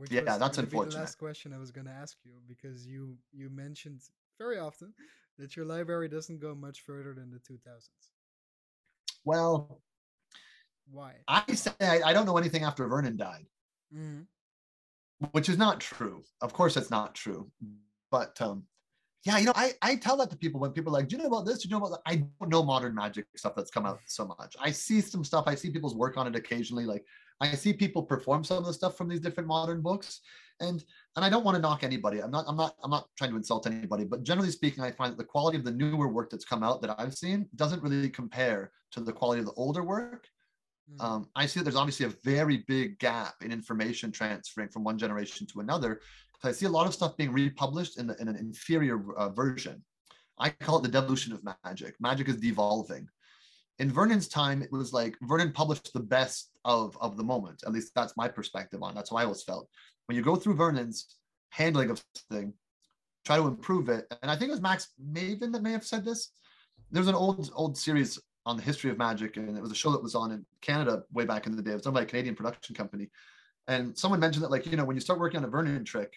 Which 0.00 0.12
yeah, 0.12 0.38
that's 0.38 0.56
unfortunate. 0.56 0.94
the 0.94 1.00
last 1.00 1.18
question 1.18 1.52
I 1.52 1.58
was 1.58 1.70
going 1.70 1.86
to 1.86 1.92
ask 1.92 2.16
you 2.24 2.32
because 2.48 2.86
you 2.86 3.18
you 3.34 3.50
mentioned 3.50 4.00
very 4.38 4.58
often 4.58 4.94
that 5.38 5.56
your 5.56 5.66
library 5.66 6.08
doesn't 6.08 6.40
go 6.40 6.54
much 6.54 6.80
further 6.80 7.12
than 7.12 7.30
the 7.30 7.36
2000s. 7.36 7.90
Well, 9.26 9.82
why? 10.90 11.16
I 11.28 11.44
say 11.52 11.72
I, 11.82 12.00
I 12.02 12.12
don't 12.14 12.24
know 12.24 12.38
anything 12.38 12.64
after 12.64 12.88
Vernon 12.88 13.18
died, 13.18 13.44
mm-hmm. 13.94 14.22
which 15.32 15.50
is 15.50 15.58
not 15.58 15.80
true. 15.80 16.24
Of 16.40 16.54
course, 16.54 16.78
it's 16.78 16.90
not 16.90 17.14
true. 17.14 17.50
But 18.10 18.40
um, 18.40 18.62
yeah, 19.24 19.38
you 19.38 19.46
know, 19.46 19.52
I, 19.54 19.72
I 19.82 19.96
tell 19.96 20.16
that 20.18 20.30
to 20.30 20.36
people 20.36 20.60
when 20.60 20.70
people 20.70 20.94
are 20.94 20.98
like, 21.00 21.08
do 21.08 21.16
you 21.16 21.22
know 21.22 21.28
about 21.28 21.44
this? 21.44 21.62
Do 21.62 21.68
you 21.68 21.72
know 21.72 21.84
about 21.84 21.90
that? 21.90 22.10
I 22.10 22.16
don't 22.16 22.50
know 22.50 22.62
modern 22.62 22.94
magic 22.94 23.26
stuff 23.36 23.54
that's 23.54 23.70
come 23.70 23.84
out 23.84 24.00
so 24.06 24.26
much. 24.26 24.56
I 24.58 24.70
see 24.70 25.00
some 25.02 25.24
stuff. 25.24 25.44
I 25.46 25.54
see 25.54 25.70
people's 25.70 25.94
work 25.94 26.16
on 26.16 26.26
it 26.26 26.36
occasionally. 26.36 26.86
Like 26.86 27.04
I 27.40 27.54
see 27.54 27.72
people 27.72 28.02
perform 28.02 28.44
some 28.44 28.58
of 28.58 28.64
the 28.64 28.72
stuff 28.72 28.96
from 28.96 29.08
these 29.08 29.20
different 29.20 29.46
modern 29.46 29.82
books, 29.82 30.20
and 30.60 30.82
and 31.16 31.24
I 31.24 31.28
don't 31.28 31.44
want 31.44 31.56
to 31.56 31.60
knock 31.60 31.84
anybody. 31.84 32.22
I'm 32.22 32.30
not 32.30 32.44
I'm 32.48 32.56
not 32.56 32.76
I'm 32.82 32.90
not 32.90 33.08
trying 33.18 33.30
to 33.30 33.36
insult 33.36 33.66
anybody, 33.66 34.04
but 34.04 34.22
generally 34.22 34.50
speaking, 34.50 34.84
I 34.84 34.90
find 34.90 35.12
that 35.12 35.18
the 35.18 35.24
quality 35.24 35.58
of 35.58 35.64
the 35.64 35.70
newer 35.70 36.08
work 36.08 36.30
that's 36.30 36.44
come 36.44 36.62
out 36.62 36.80
that 36.80 36.98
I've 36.98 37.14
seen 37.14 37.46
doesn't 37.56 37.82
really 37.82 38.08
compare 38.08 38.72
to 38.92 39.00
the 39.00 39.12
quality 39.12 39.40
of 39.40 39.46
the 39.46 39.52
older 39.52 39.82
work. 39.82 40.28
Mm. 40.94 41.04
Um, 41.04 41.28
I 41.36 41.44
see 41.46 41.60
that 41.60 41.64
there's 41.64 41.76
obviously 41.76 42.06
a 42.06 42.14
very 42.24 42.58
big 42.68 42.98
gap 42.98 43.34
in 43.42 43.52
information 43.52 44.12
transferring 44.12 44.68
from 44.68 44.84
one 44.84 44.98
generation 44.98 45.46
to 45.48 45.60
another. 45.60 46.00
I 46.48 46.52
see 46.52 46.66
a 46.66 46.70
lot 46.70 46.86
of 46.86 46.94
stuff 46.94 47.16
being 47.16 47.32
republished 47.32 47.98
in, 47.98 48.10
in 48.18 48.28
an 48.28 48.36
inferior 48.36 49.00
uh, 49.16 49.28
version. 49.28 49.84
I 50.38 50.50
call 50.50 50.78
it 50.78 50.82
the 50.82 50.88
devolution 50.88 51.32
of 51.32 51.42
magic. 51.64 51.96
Magic 52.00 52.28
is 52.28 52.36
devolving 52.36 53.08
in 53.80 53.90
Vernon's 53.90 54.28
time, 54.28 54.62
it 54.62 54.70
was 54.70 54.92
like 54.92 55.16
Vernon 55.22 55.52
published 55.52 55.92
the 55.94 56.00
best 56.00 56.50
of 56.66 56.96
of 57.00 57.16
the 57.16 57.24
moment. 57.24 57.62
At 57.66 57.72
least 57.72 57.92
that's 57.94 58.16
my 58.16 58.28
perspective 58.28 58.82
on. 58.82 58.94
That's 58.94 59.08
how 59.10 59.16
I 59.16 59.24
always 59.24 59.42
felt. 59.42 59.68
When 60.06 60.16
you 60.16 60.22
go 60.22 60.36
through 60.36 60.54
Vernon's 60.54 61.16
handling 61.48 61.90
of 61.90 62.02
something, 62.14 62.52
try 63.24 63.36
to 63.38 63.46
improve 63.46 63.88
it. 63.88 64.04
And 64.22 64.30
I 64.30 64.36
think 64.36 64.50
it 64.50 64.52
was 64.52 64.60
Max 64.60 64.88
Maven 65.12 65.50
that 65.52 65.62
may 65.62 65.72
have 65.72 65.84
said 65.84 66.04
this. 66.04 66.30
There 66.90 67.00
was 67.00 67.08
an 67.08 67.14
old 67.14 67.50
old 67.54 67.76
series 67.76 68.20
on 68.44 68.58
the 68.58 68.62
history 68.62 68.90
of 68.90 68.98
magic, 68.98 69.38
and 69.38 69.56
it 69.56 69.62
was 69.62 69.72
a 69.72 69.74
show 69.74 69.92
that 69.92 70.02
was 70.02 70.14
on 70.14 70.30
in 70.30 70.44
Canada 70.60 71.02
way 71.12 71.24
back 71.24 71.46
in 71.46 71.56
the 71.56 71.62
day. 71.62 71.70
It 71.70 71.74
was 71.74 71.82
done 71.82 71.94
by 71.94 72.02
a 72.02 72.06
Canadian 72.06 72.34
production 72.34 72.74
company. 72.74 73.08
And 73.66 73.96
someone 73.96 74.20
mentioned 74.20 74.44
that, 74.44 74.50
like, 74.50 74.66
you 74.66 74.76
know, 74.76 74.84
when 74.84 74.96
you 74.96 75.00
start 75.00 75.20
working 75.20 75.38
on 75.38 75.44
a 75.44 75.48
Vernon 75.48 75.84
trick, 75.84 76.12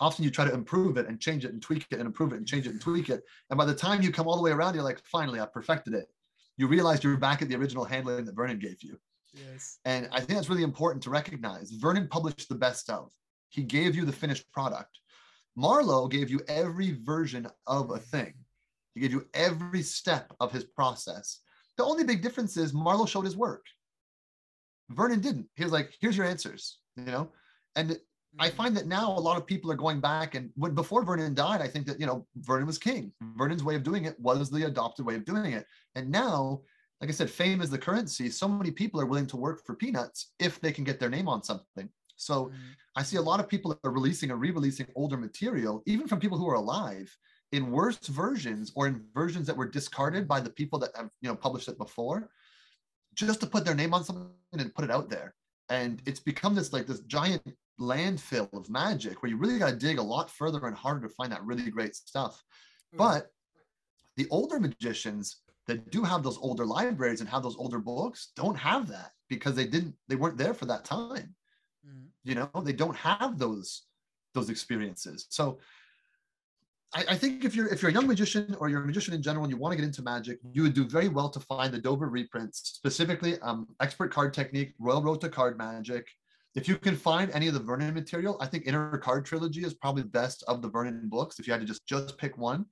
often 0.00 0.24
you 0.24 0.30
try 0.30 0.44
to 0.44 0.54
improve 0.54 0.96
it 0.96 1.06
and 1.06 1.20
change 1.20 1.44
it 1.44 1.52
and 1.52 1.60
tweak 1.60 1.86
it 1.90 1.98
and 1.98 2.06
improve 2.06 2.32
it 2.32 2.36
and 2.36 2.46
change 2.46 2.66
it 2.66 2.70
and 2.70 2.80
tweak 2.80 3.08
it. 3.08 3.22
And 3.50 3.58
by 3.58 3.64
the 3.64 3.74
time 3.74 4.02
you 4.02 4.12
come 4.12 4.26
all 4.26 4.36
the 4.36 4.42
way 4.42 4.50
around, 4.50 4.74
you're 4.74 4.84
like, 4.84 5.00
finally, 5.04 5.40
I 5.40 5.46
perfected 5.46 5.94
it. 5.94 6.06
You 6.56 6.66
realize 6.66 7.02
you're 7.02 7.16
back 7.16 7.42
at 7.42 7.48
the 7.48 7.56
original 7.56 7.84
handling 7.84 8.24
that 8.24 8.34
Vernon 8.34 8.58
gave 8.58 8.82
you. 8.82 8.98
Yes. 9.32 9.78
And 9.84 10.08
I 10.12 10.18
think 10.18 10.30
that's 10.30 10.48
really 10.48 10.62
important 10.62 11.02
to 11.04 11.10
recognize. 11.10 11.70
Vernon 11.70 12.08
published 12.08 12.48
the 12.48 12.54
best 12.54 12.90
of. 12.90 13.12
He 13.50 13.62
gave 13.62 13.94
you 13.94 14.04
the 14.04 14.12
finished 14.12 14.50
product. 14.52 14.98
Marlo 15.56 16.10
gave 16.10 16.30
you 16.30 16.40
every 16.48 16.98
version 17.02 17.46
of 17.66 17.90
a 17.90 17.98
thing. 17.98 18.34
He 18.94 19.00
gave 19.00 19.12
you 19.12 19.26
every 19.34 19.82
step 19.82 20.32
of 20.40 20.52
his 20.52 20.64
process. 20.64 21.40
The 21.76 21.84
only 21.84 22.04
big 22.04 22.22
difference 22.22 22.56
is 22.56 22.72
Marlo 22.72 23.06
showed 23.08 23.24
his 23.24 23.36
work. 23.36 23.66
Vernon 24.90 25.20
didn't. 25.20 25.48
He 25.54 25.64
was 25.64 25.72
like, 25.72 25.94
here's 26.00 26.16
your 26.16 26.26
answers, 26.26 26.78
you 26.96 27.04
know? 27.04 27.30
And 27.76 27.98
I 28.38 28.48
mm-hmm. 28.48 28.56
find 28.56 28.76
that 28.76 28.86
now 28.86 29.10
a 29.10 29.18
lot 29.18 29.36
of 29.36 29.46
people 29.46 29.70
are 29.70 29.76
going 29.76 30.00
back 30.00 30.34
and 30.34 30.50
when 30.56 30.74
before 30.74 31.04
Vernon 31.04 31.34
died, 31.34 31.60
I 31.60 31.68
think 31.68 31.86
that 31.86 32.00
you 32.00 32.06
know 32.06 32.26
Vernon 32.36 32.66
was 32.66 32.78
king. 32.78 33.12
Vernon's 33.36 33.64
way 33.64 33.74
of 33.74 33.82
doing 33.82 34.04
it 34.04 34.18
was 34.20 34.50
the 34.50 34.66
adopted 34.66 35.06
way 35.06 35.14
of 35.14 35.24
doing 35.24 35.52
it. 35.52 35.66
And 35.94 36.10
now, 36.10 36.60
like 37.00 37.10
I 37.10 37.12
said, 37.12 37.30
fame 37.30 37.60
is 37.60 37.70
the 37.70 37.78
currency. 37.78 38.28
So 38.30 38.48
many 38.48 38.70
people 38.70 39.00
are 39.00 39.06
willing 39.06 39.26
to 39.28 39.36
work 39.36 39.64
for 39.64 39.74
peanuts 39.74 40.32
if 40.38 40.60
they 40.60 40.72
can 40.72 40.84
get 40.84 41.00
their 41.00 41.10
name 41.10 41.28
on 41.28 41.42
something. 41.42 41.88
So 42.16 42.46
mm-hmm. 42.46 42.56
I 42.96 43.02
see 43.02 43.16
a 43.16 43.22
lot 43.22 43.40
of 43.40 43.48
people 43.48 43.78
are 43.84 43.90
releasing 43.90 44.30
or 44.30 44.36
re-releasing 44.36 44.86
older 44.94 45.16
material, 45.16 45.82
even 45.86 46.08
from 46.08 46.20
people 46.20 46.36
who 46.36 46.48
are 46.48 46.54
alive, 46.54 47.16
in 47.52 47.70
worse 47.70 47.98
versions 48.08 48.72
or 48.74 48.86
in 48.86 49.04
versions 49.14 49.46
that 49.46 49.56
were 49.56 49.68
discarded 49.68 50.28
by 50.28 50.40
the 50.40 50.50
people 50.50 50.78
that 50.80 50.90
have 50.96 51.08
you 51.22 51.28
know 51.28 51.36
published 51.36 51.68
it 51.68 51.78
before, 51.78 52.28
just 53.14 53.40
to 53.40 53.46
put 53.46 53.64
their 53.64 53.74
name 53.74 53.94
on 53.94 54.04
something 54.04 54.28
and 54.52 54.74
put 54.74 54.84
it 54.84 54.90
out 54.90 55.08
there. 55.08 55.34
And 55.70 56.02
it's 56.06 56.20
become 56.20 56.54
this 56.54 56.72
like 56.72 56.86
this 56.86 57.00
giant 57.00 57.42
landfill 57.80 58.52
of 58.52 58.70
magic 58.70 59.22
where 59.22 59.30
you 59.30 59.36
really 59.36 59.58
got 59.58 59.70
to 59.70 59.76
dig 59.76 59.98
a 59.98 60.02
lot 60.02 60.30
further 60.30 60.66
and 60.66 60.76
harder 60.76 61.06
to 61.06 61.14
find 61.14 61.30
that 61.32 61.44
really 61.44 61.70
great 61.70 61.94
stuff. 61.94 62.42
Mm-hmm. 62.94 62.98
But 62.98 63.26
the 64.16 64.26
older 64.30 64.58
magicians 64.58 65.42
that 65.68 65.90
do 65.90 66.02
have 66.02 66.22
those 66.22 66.38
older 66.38 66.66
libraries 66.66 67.20
and 67.20 67.28
have 67.28 67.42
those 67.42 67.56
older 67.56 67.78
books 67.78 68.32
don't 68.34 68.56
have 68.56 68.88
that 68.88 69.12
because 69.28 69.54
they 69.54 69.66
didn't 69.66 69.94
they 70.08 70.16
weren't 70.16 70.36
there 70.36 70.54
for 70.54 70.64
that 70.64 70.84
time 70.84 71.34
mm-hmm. 71.86 72.06
you 72.24 72.34
know 72.34 72.50
they 72.64 72.72
don't 72.72 72.96
have 72.96 73.38
those 73.38 73.84
those 74.34 74.50
experiences 74.50 75.26
so 75.28 75.58
I, 76.94 77.04
I, 77.10 77.14
think 77.16 77.44
if 77.44 77.54
you're 77.54 77.68
if 77.68 77.82
you're 77.82 77.90
a 77.90 77.94
young 77.94 78.06
magician 78.06 78.56
or 78.58 78.68
you're 78.68 78.82
a 78.82 78.86
magician 78.86 79.12
in 79.12 79.22
general 79.22 79.44
and 79.44 79.52
you 79.52 79.58
want 79.58 79.72
to 79.72 79.76
get 79.76 79.84
into 79.84 80.02
magic, 80.02 80.38
you 80.52 80.62
would 80.62 80.74
do 80.74 80.88
very 80.88 81.08
well 81.08 81.28
to 81.28 81.40
find 81.40 81.72
the 81.72 81.78
Dover 81.78 82.08
reprints, 82.08 82.60
specifically 82.76 83.38
um, 83.40 83.66
Expert 83.80 84.12
Card 84.12 84.32
Technique, 84.32 84.72
Royal 84.78 85.02
Road 85.02 85.20
to 85.20 85.28
Card 85.28 85.58
Magic. 85.58 86.06
If 86.54 86.66
you 86.66 86.76
can 86.76 86.96
find 86.96 87.30
any 87.32 87.46
of 87.46 87.54
the 87.54 87.60
Vernon 87.60 87.92
material, 87.92 88.38
I 88.40 88.46
think 88.46 88.66
Inner 88.66 88.96
Card 88.98 89.26
Trilogy 89.26 89.64
is 89.64 89.74
probably 89.74 90.02
best 90.02 90.42
of 90.48 90.62
the 90.62 90.68
Vernon 90.68 91.08
books. 91.08 91.38
If 91.38 91.46
you 91.46 91.52
had 91.52 91.60
to 91.60 91.66
just 91.66 91.86
just 91.86 92.16
pick 92.16 92.38
one, 92.38 92.64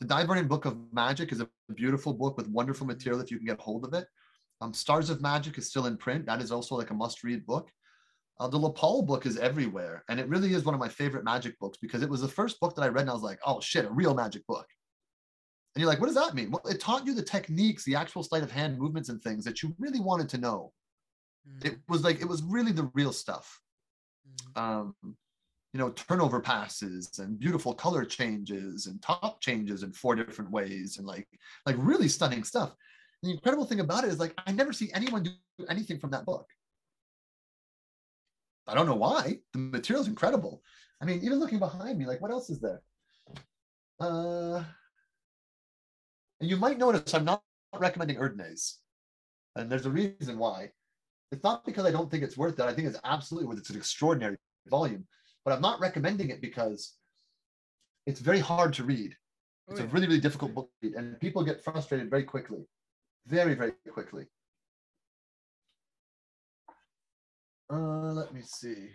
the 0.00 0.06
Dai 0.06 0.24
Vernon 0.24 0.48
Book 0.48 0.64
of 0.64 0.76
Magic 0.92 1.30
is 1.30 1.40
a 1.40 1.48
beautiful 1.74 2.12
book 2.12 2.36
with 2.36 2.48
wonderful 2.48 2.86
material 2.86 3.20
if 3.20 3.30
you 3.30 3.36
can 3.36 3.46
get 3.46 3.60
hold 3.60 3.84
of 3.84 3.94
it. 3.94 4.06
Um, 4.60 4.74
Stars 4.74 5.08
of 5.08 5.22
Magic 5.22 5.56
is 5.56 5.68
still 5.68 5.86
in 5.86 5.96
print. 5.96 6.26
That 6.26 6.42
is 6.42 6.50
also 6.50 6.74
like 6.74 6.90
a 6.90 6.94
must-read 6.94 7.46
book. 7.46 7.70
Uh, 8.40 8.48
the 8.48 8.58
LePaul 8.58 9.06
book 9.06 9.26
is 9.26 9.38
everywhere, 9.38 10.04
and 10.08 10.18
it 10.18 10.28
really 10.28 10.54
is 10.54 10.64
one 10.64 10.74
of 10.74 10.80
my 10.80 10.88
favorite 10.88 11.24
magic 11.24 11.58
books 11.58 11.78
because 11.80 12.02
it 12.02 12.08
was 12.08 12.22
the 12.22 12.28
first 12.28 12.58
book 12.60 12.74
that 12.74 12.82
I 12.82 12.88
read, 12.88 13.02
and 13.02 13.10
I 13.10 13.14
was 13.14 13.22
like, 13.22 13.38
"Oh 13.46 13.60
shit, 13.60 13.84
a 13.84 13.90
real 13.90 14.14
magic 14.14 14.46
book." 14.46 14.66
And 15.74 15.80
you're 15.80 15.90
like, 15.90 16.00
"What 16.00 16.06
does 16.06 16.16
that 16.16 16.34
mean?" 16.34 16.50
Well, 16.50 16.62
it 16.68 16.80
taught 16.80 17.06
you 17.06 17.14
the 17.14 17.22
techniques, 17.22 17.84
the 17.84 17.94
actual 17.94 18.22
sleight 18.22 18.42
of 18.42 18.50
hand 18.50 18.78
movements, 18.78 19.10
and 19.10 19.22
things 19.22 19.44
that 19.44 19.62
you 19.62 19.74
really 19.78 20.00
wanted 20.00 20.28
to 20.30 20.38
know. 20.38 20.72
Mm. 21.48 21.66
It 21.66 21.78
was 21.88 22.02
like 22.02 22.20
it 22.20 22.28
was 22.28 22.42
really 22.42 22.72
the 22.72 22.90
real 22.94 23.12
stuff. 23.12 23.60
Mm. 24.56 24.60
Um, 24.60 24.94
you 25.72 25.78
know, 25.78 25.90
turnover 25.90 26.40
passes 26.40 27.18
and 27.18 27.38
beautiful 27.38 27.74
color 27.74 28.04
changes 28.04 28.86
and 28.86 29.00
top 29.00 29.40
changes 29.40 29.82
in 29.82 29.92
four 29.92 30.14
different 30.14 30.50
ways, 30.50 30.98
and 30.98 31.06
like 31.06 31.28
like 31.66 31.76
really 31.78 32.08
stunning 32.08 32.44
stuff. 32.44 32.74
The 33.22 33.30
incredible 33.30 33.66
thing 33.66 33.80
about 33.80 34.04
it 34.04 34.10
is 34.10 34.18
like 34.18 34.34
I 34.46 34.52
never 34.52 34.72
see 34.72 34.90
anyone 34.94 35.22
do 35.22 35.30
anything 35.68 35.98
from 35.98 36.10
that 36.10 36.24
book. 36.24 36.46
I 38.66 38.74
don't 38.74 38.86
know 38.86 38.94
why. 38.94 39.38
The 39.52 39.58
material's 39.58 40.08
incredible. 40.08 40.62
I 41.00 41.04
mean, 41.04 41.20
even 41.22 41.40
looking 41.40 41.58
behind 41.58 41.98
me, 41.98 42.06
like 42.06 42.20
what 42.20 42.30
else 42.30 42.48
is 42.48 42.60
there? 42.60 42.80
Uh, 44.00 44.62
and 46.40 46.50
you 46.50 46.56
might 46.56 46.78
notice 46.78 47.14
I'm 47.14 47.24
not 47.24 47.42
recommending 47.78 48.16
Erdnase. 48.16 48.74
And 49.56 49.70
there's 49.70 49.86
a 49.86 49.90
reason 49.90 50.38
why. 50.38 50.70
It's 51.30 51.44
not 51.44 51.64
because 51.64 51.86
I 51.86 51.90
don't 51.90 52.10
think 52.10 52.22
it's 52.22 52.36
worth 52.36 52.58
it. 52.58 52.64
I 52.64 52.72
think 52.72 52.88
it's 52.88 53.00
absolutely 53.04 53.48
worth 53.48 53.58
it. 53.58 53.60
It's 53.60 53.70
an 53.70 53.76
extraordinary 53.76 54.36
volume. 54.68 55.06
But 55.44 55.54
I'm 55.54 55.62
not 55.62 55.80
recommending 55.80 56.30
it 56.30 56.40
because 56.40 56.94
it's 58.06 58.20
very 58.20 58.38
hard 58.38 58.72
to 58.74 58.84
read. 58.84 59.14
It's 59.68 59.80
a 59.80 59.86
really, 59.86 60.06
really 60.06 60.20
difficult 60.20 60.54
book 60.54 60.70
to 60.82 60.88
read. 60.88 60.96
And 60.96 61.18
people 61.20 61.42
get 61.44 61.62
frustrated 61.62 62.10
very 62.10 62.24
quickly. 62.24 62.66
Very, 63.26 63.54
very 63.54 63.72
quickly. 63.90 64.24
Uh, 67.72 68.12
let 68.12 68.34
me 68.34 68.42
see. 68.44 68.90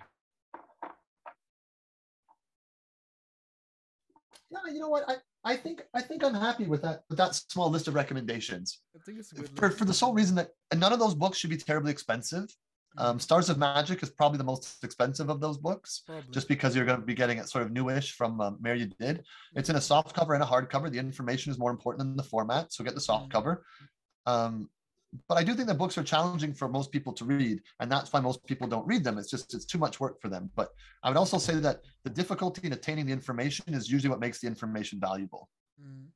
Yeah, 4.49 4.59
you 4.71 4.79
know 4.79 4.89
what? 4.89 5.03
I, 5.07 5.15
I 5.43 5.55
think 5.55 5.81
I 5.93 6.01
think 6.01 6.23
I'm 6.23 6.33
happy 6.33 6.65
with 6.65 6.81
that 6.83 7.03
with 7.09 7.17
that 7.17 7.35
small 7.35 7.69
list 7.69 7.87
of 7.87 7.95
recommendations. 7.95 8.81
I 8.95 8.99
think 9.03 9.19
it's 9.19 9.33
for, 9.55 9.69
for 9.69 9.85
the 9.85 9.93
sole 9.93 10.13
reason 10.13 10.35
that 10.35 10.51
none 10.75 10.93
of 10.93 10.99
those 10.99 11.15
books 11.15 11.37
should 11.37 11.49
be 11.49 11.57
terribly 11.57 11.91
expensive. 11.91 12.43
Mm-hmm. 12.43 13.05
Um, 13.05 13.19
Stars 13.19 13.49
of 13.49 13.57
Magic 13.57 14.03
is 14.03 14.09
probably 14.09 14.37
the 14.37 14.43
most 14.43 14.83
expensive 14.83 15.29
of 15.29 15.41
those 15.41 15.57
books, 15.57 16.03
probably. 16.05 16.31
just 16.31 16.47
because 16.47 16.75
you're 16.75 16.85
going 16.85 16.99
to 16.99 17.05
be 17.05 17.13
getting 17.13 17.39
it 17.39 17.49
sort 17.49 17.65
of 17.65 17.71
newish 17.71 18.13
from 18.13 18.39
um, 18.39 18.57
Meir 18.61 18.77
Yedid. 18.77 19.21
It's 19.55 19.69
in 19.69 19.75
a 19.75 19.81
soft 19.81 20.15
cover 20.15 20.33
and 20.33 20.43
a 20.43 20.45
hard 20.45 20.69
cover. 20.69 20.89
The 20.89 20.99
information 20.99 21.51
is 21.51 21.59
more 21.59 21.71
important 21.71 21.99
than 21.99 22.15
the 22.15 22.23
format, 22.23 22.71
so 22.71 22.83
get 22.83 22.93
the 22.93 23.01
soft 23.01 23.25
mm-hmm. 23.25 23.31
cover. 23.31 23.65
Um, 24.25 24.69
but 25.27 25.37
I 25.37 25.43
do 25.43 25.53
think 25.53 25.67
that 25.67 25.77
books 25.77 25.97
are 25.97 26.03
challenging 26.03 26.53
for 26.53 26.67
most 26.67 26.91
people 26.91 27.13
to 27.13 27.25
read, 27.25 27.61
and 27.79 27.91
that's 27.91 28.11
why 28.11 28.19
most 28.19 28.45
people 28.45 28.67
don't 28.67 28.85
read 28.85 29.03
them. 29.03 29.17
It's 29.17 29.29
just 29.29 29.53
it's 29.53 29.65
too 29.65 29.77
much 29.77 29.99
work 29.99 30.21
for 30.21 30.27
them. 30.27 30.51
But 30.55 30.73
I 31.03 31.09
would 31.09 31.17
also 31.17 31.37
say 31.37 31.55
that 31.55 31.81
the 32.03 32.09
difficulty 32.09 32.67
in 32.67 32.73
attaining 32.73 33.05
the 33.05 33.13
information 33.13 33.73
is 33.73 33.89
usually 33.89 34.09
what 34.09 34.19
makes 34.19 34.39
the 34.39 34.47
information 34.47 34.99
valuable. 34.99 35.49
Mm. 35.81 36.07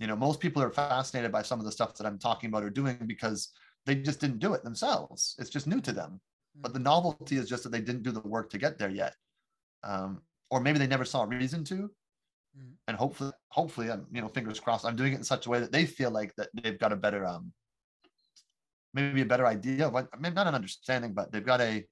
You 0.00 0.06
know, 0.06 0.16
most 0.16 0.40
people 0.40 0.62
are 0.62 0.70
fascinated 0.70 1.30
by 1.30 1.42
some 1.42 1.60
of 1.60 1.64
the 1.64 1.72
stuff 1.72 1.94
that 1.96 2.06
I'm 2.06 2.18
talking 2.18 2.48
about 2.48 2.64
or 2.64 2.70
doing 2.70 2.98
because 3.06 3.52
they 3.86 3.94
just 3.94 4.20
didn't 4.20 4.38
do 4.38 4.54
it 4.54 4.64
themselves. 4.64 5.36
It's 5.38 5.50
just 5.50 5.66
new 5.66 5.80
to 5.80 5.92
them. 5.92 6.20
Mm. 6.58 6.62
But 6.62 6.72
the 6.72 6.80
novelty 6.80 7.36
is 7.36 7.48
just 7.48 7.62
that 7.62 7.70
they 7.70 7.80
didn't 7.80 8.02
do 8.02 8.12
the 8.12 8.20
work 8.20 8.50
to 8.50 8.58
get 8.58 8.76
there 8.76 8.90
yet, 8.90 9.14
um, 9.84 10.20
or 10.50 10.60
maybe 10.60 10.80
they 10.80 10.86
never 10.88 11.04
saw 11.04 11.22
a 11.22 11.26
reason 11.26 11.62
to. 11.64 11.90
Mm. 12.58 12.72
And 12.88 12.96
hopefully, 12.96 13.32
hopefully, 13.50 13.88
I'm 13.88 14.06
you 14.10 14.20
know, 14.20 14.28
fingers 14.28 14.58
crossed. 14.58 14.84
I'm 14.84 14.96
doing 14.96 15.12
it 15.12 15.18
in 15.18 15.24
such 15.24 15.46
a 15.46 15.50
way 15.50 15.60
that 15.60 15.70
they 15.70 15.86
feel 15.86 16.10
like 16.10 16.34
that 16.34 16.48
they've 16.60 16.78
got 16.78 16.92
a 16.92 16.96
better 16.96 17.24
um 17.24 17.52
maybe 18.94 19.22
a 19.22 19.26
better 19.26 19.46
idea 19.46 19.86
of 19.86 19.92
what, 19.92 20.08
maybe 20.20 20.34
not 20.34 20.46
an 20.46 20.54
understanding, 20.54 21.12
but 21.12 21.30
they've 21.30 21.44
got 21.44 21.60
a, 21.60 21.84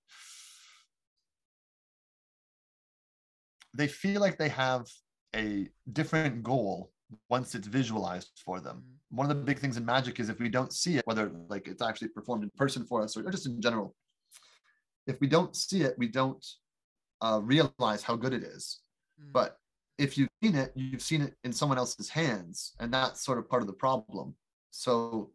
they 3.74 3.86
feel 3.86 4.20
like 4.20 4.38
they 4.38 4.48
have 4.48 4.86
a 5.36 5.68
different 5.92 6.42
goal 6.42 6.90
once 7.28 7.54
it's 7.54 7.68
visualized 7.68 8.40
for 8.44 8.60
them. 8.60 8.78
Mm-hmm. 8.78 9.16
One 9.16 9.30
of 9.30 9.36
the 9.36 9.42
big 9.42 9.58
things 9.58 9.76
in 9.76 9.84
magic 9.84 10.20
is 10.20 10.28
if 10.28 10.38
we 10.38 10.48
don't 10.48 10.72
see 10.72 10.96
it, 10.96 11.06
whether 11.06 11.30
like 11.48 11.68
it's 11.68 11.82
actually 11.82 12.08
performed 12.08 12.42
in 12.42 12.50
person 12.56 12.84
for 12.84 13.02
us 13.02 13.16
or, 13.16 13.26
or 13.26 13.30
just 13.30 13.46
in 13.46 13.60
general, 13.60 13.94
if 15.06 15.18
we 15.20 15.26
don't 15.26 15.56
see 15.56 15.82
it, 15.82 15.94
we 15.96 16.08
don't 16.08 16.44
uh, 17.22 17.40
realize 17.42 18.02
how 18.02 18.16
good 18.16 18.32
it 18.32 18.42
is. 18.42 18.80
Mm. 19.20 19.32
But 19.32 19.56
if 19.96 20.18
you've 20.18 20.28
seen 20.42 20.54
it, 20.54 20.72
you've 20.74 21.02
seen 21.02 21.22
it 21.22 21.34
in 21.44 21.52
someone 21.52 21.78
else's 21.78 22.08
hands, 22.08 22.74
and 22.78 22.92
that's 22.92 23.24
sort 23.24 23.38
of 23.38 23.48
part 23.48 23.62
of 23.62 23.66
the 23.66 23.72
problem. 23.72 24.34
So 24.70 25.30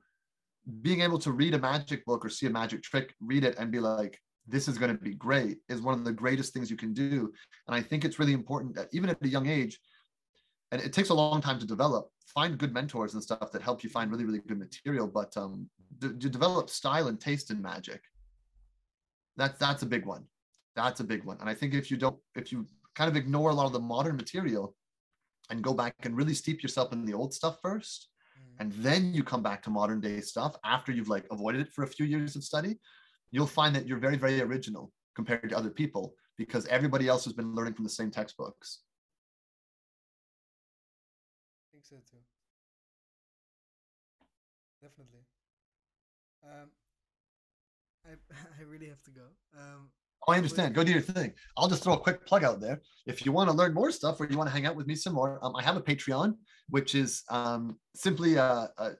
being 0.81 1.01
able 1.01 1.19
to 1.19 1.31
read 1.31 1.53
a 1.53 1.59
magic 1.59 2.05
book 2.05 2.25
or 2.25 2.29
see 2.29 2.45
a 2.45 2.49
magic 2.49 2.83
trick, 2.83 3.13
read 3.19 3.43
it 3.43 3.57
and 3.57 3.71
be 3.71 3.79
like, 3.79 4.19
this 4.47 4.67
is 4.67 4.77
going 4.77 4.95
to 4.95 5.01
be 5.01 5.13
great 5.15 5.59
is 5.69 5.81
one 5.81 5.97
of 5.97 6.05
the 6.05 6.11
greatest 6.11 6.53
things 6.53 6.69
you 6.69 6.77
can 6.77 6.93
do. 6.93 7.31
And 7.67 7.75
I 7.75 7.81
think 7.81 8.03
it's 8.03 8.19
really 8.19 8.33
important 8.33 8.75
that 8.75 8.89
even 8.91 9.09
at 9.09 9.17
a 9.21 9.27
young 9.27 9.47
age, 9.47 9.79
and 10.71 10.81
it 10.81 10.91
takes 10.91 11.09
a 11.09 11.13
long 11.13 11.41
time 11.41 11.59
to 11.59 11.65
develop, 11.65 12.09
find 12.33 12.57
good 12.57 12.73
mentors 12.73 13.13
and 13.13 13.23
stuff 13.23 13.51
that 13.51 13.61
help 13.61 13.83
you 13.83 13.89
find 13.89 14.09
really, 14.11 14.25
really 14.25 14.39
good 14.39 14.57
material, 14.57 15.07
but 15.07 15.35
um, 15.37 15.69
to 16.01 16.09
develop 16.09 16.69
style 16.69 17.07
and 17.07 17.19
taste 17.19 17.51
in 17.51 17.61
magic. 17.61 18.01
That's 19.37 19.57
that's 19.59 19.83
a 19.83 19.85
big 19.85 20.05
one. 20.05 20.25
That's 20.75 20.99
a 20.99 21.03
big 21.03 21.23
one. 21.23 21.37
And 21.39 21.49
I 21.49 21.53
think 21.53 21.73
if 21.73 21.91
you 21.91 21.97
don't, 21.97 22.17
if 22.35 22.51
you 22.51 22.67
kind 22.95 23.09
of 23.09 23.15
ignore 23.15 23.51
a 23.51 23.53
lot 23.53 23.65
of 23.65 23.73
the 23.73 23.79
modern 23.79 24.15
material 24.15 24.75
and 25.49 25.63
go 25.63 25.73
back 25.73 25.95
and 26.03 26.17
really 26.17 26.33
steep 26.33 26.63
yourself 26.63 26.91
in 26.91 27.05
the 27.05 27.13
old 27.13 27.33
stuff 27.33 27.57
first, 27.61 28.09
and 28.63 28.71
then 28.75 29.13
you 29.13 29.25
come 29.25 29.43
back 29.43 29.61
to 29.61 29.69
modern 29.69 29.99
day 29.99 30.21
stuff 30.21 30.55
after 30.63 30.93
you've 30.93 31.09
like 31.09 31.25
avoided 31.31 31.59
it 31.59 31.73
for 31.73 31.83
a 31.83 31.87
few 31.87 32.05
years 32.05 32.37
of 32.37 32.45
study, 32.45 32.79
you'll 33.29 33.45
find 33.45 33.75
that 33.75 33.85
you're 33.85 33.97
very, 33.97 34.15
very 34.15 34.39
original 34.39 34.89
compared 35.15 35.49
to 35.49 35.57
other 35.57 35.69
people 35.69 36.15
because 36.37 36.65
everybody 36.67 37.09
else 37.09 37.25
has 37.25 37.33
been 37.33 37.53
learning 37.53 37.73
from 37.73 37.83
the 37.83 37.89
same 37.89 38.09
textbooks. 38.09 38.79
I 41.59 41.75
think 41.75 41.83
so 41.83 41.97
too. 42.09 42.23
Definitely. 44.81 45.25
Um, 46.45 46.69
I 48.05 48.11
I 48.61 48.63
really 48.63 48.87
have 48.87 49.03
to 49.03 49.11
go. 49.11 49.25
Um, 49.59 49.89
Oh, 50.25 50.31
I 50.31 50.37
understand. 50.37 50.73
Go 50.73 50.85
do 50.85 50.93
your 50.93 51.01
thing. 51.01 51.33
I'll 51.57 51.67
just 51.67 51.83
throw 51.83 51.95
a 51.95 51.99
quick 51.99 52.25
plug 52.25 52.45
out 52.45 52.61
there. 52.61 52.81
If 53.05 53.25
you 53.25 53.33
want 53.33 53.49
to 53.49 53.53
learn 53.57 53.73
more 53.73 53.91
stuff 53.91 54.21
or 54.21 54.25
you 54.29 54.37
want 54.37 54.47
to 54.47 54.53
hang 54.53 54.65
out 54.65 54.77
with 54.77 54.87
me 54.87 54.95
some 54.95 55.11
more, 55.11 55.37
um, 55.43 55.53
I 55.57 55.61
have 55.63 55.75
a 55.75 55.81
Patreon, 55.81 56.35
which 56.69 56.95
is 56.95 57.23
um, 57.29 57.77
simply 57.95 58.37
uh, 58.37 58.67
uh, 58.77 58.91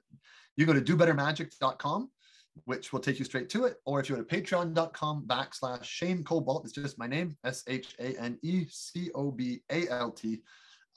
you 0.56 0.66
go 0.66 0.72
to 0.72 0.80
dobettermagic.com, 0.80 2.10
which 2.64 2.92
will 2.92 3.00
take 3.00 3.18
you 3.18 3.24
straight 3.24 3.48
to 3.50 3.64
it. 3.64 3.76
Or 3.84 4.00
if 4.00 4.08
you 4.08 4.16
go 4.16 4.22
to 4.22 4.40
patreon.com 4.40 5.24
backslash 5.26 5.84
Shane 5.84 6.22
Cobalt, 6.24 6.64
it's 6.64 6.74
just 6.74 6.98
my 6.98 7.06
name, 7.06 7.36
S 7.44 7.64
H 7.66 7.94
A 7.98 8.18
N 8.20 8.38
E 8.42 8.66
C 8.70 9.10
O 9.14 9.30
B 9.30 9.60
A 9.70 9.88
L 9.88 10.10
T. 10.10 10.42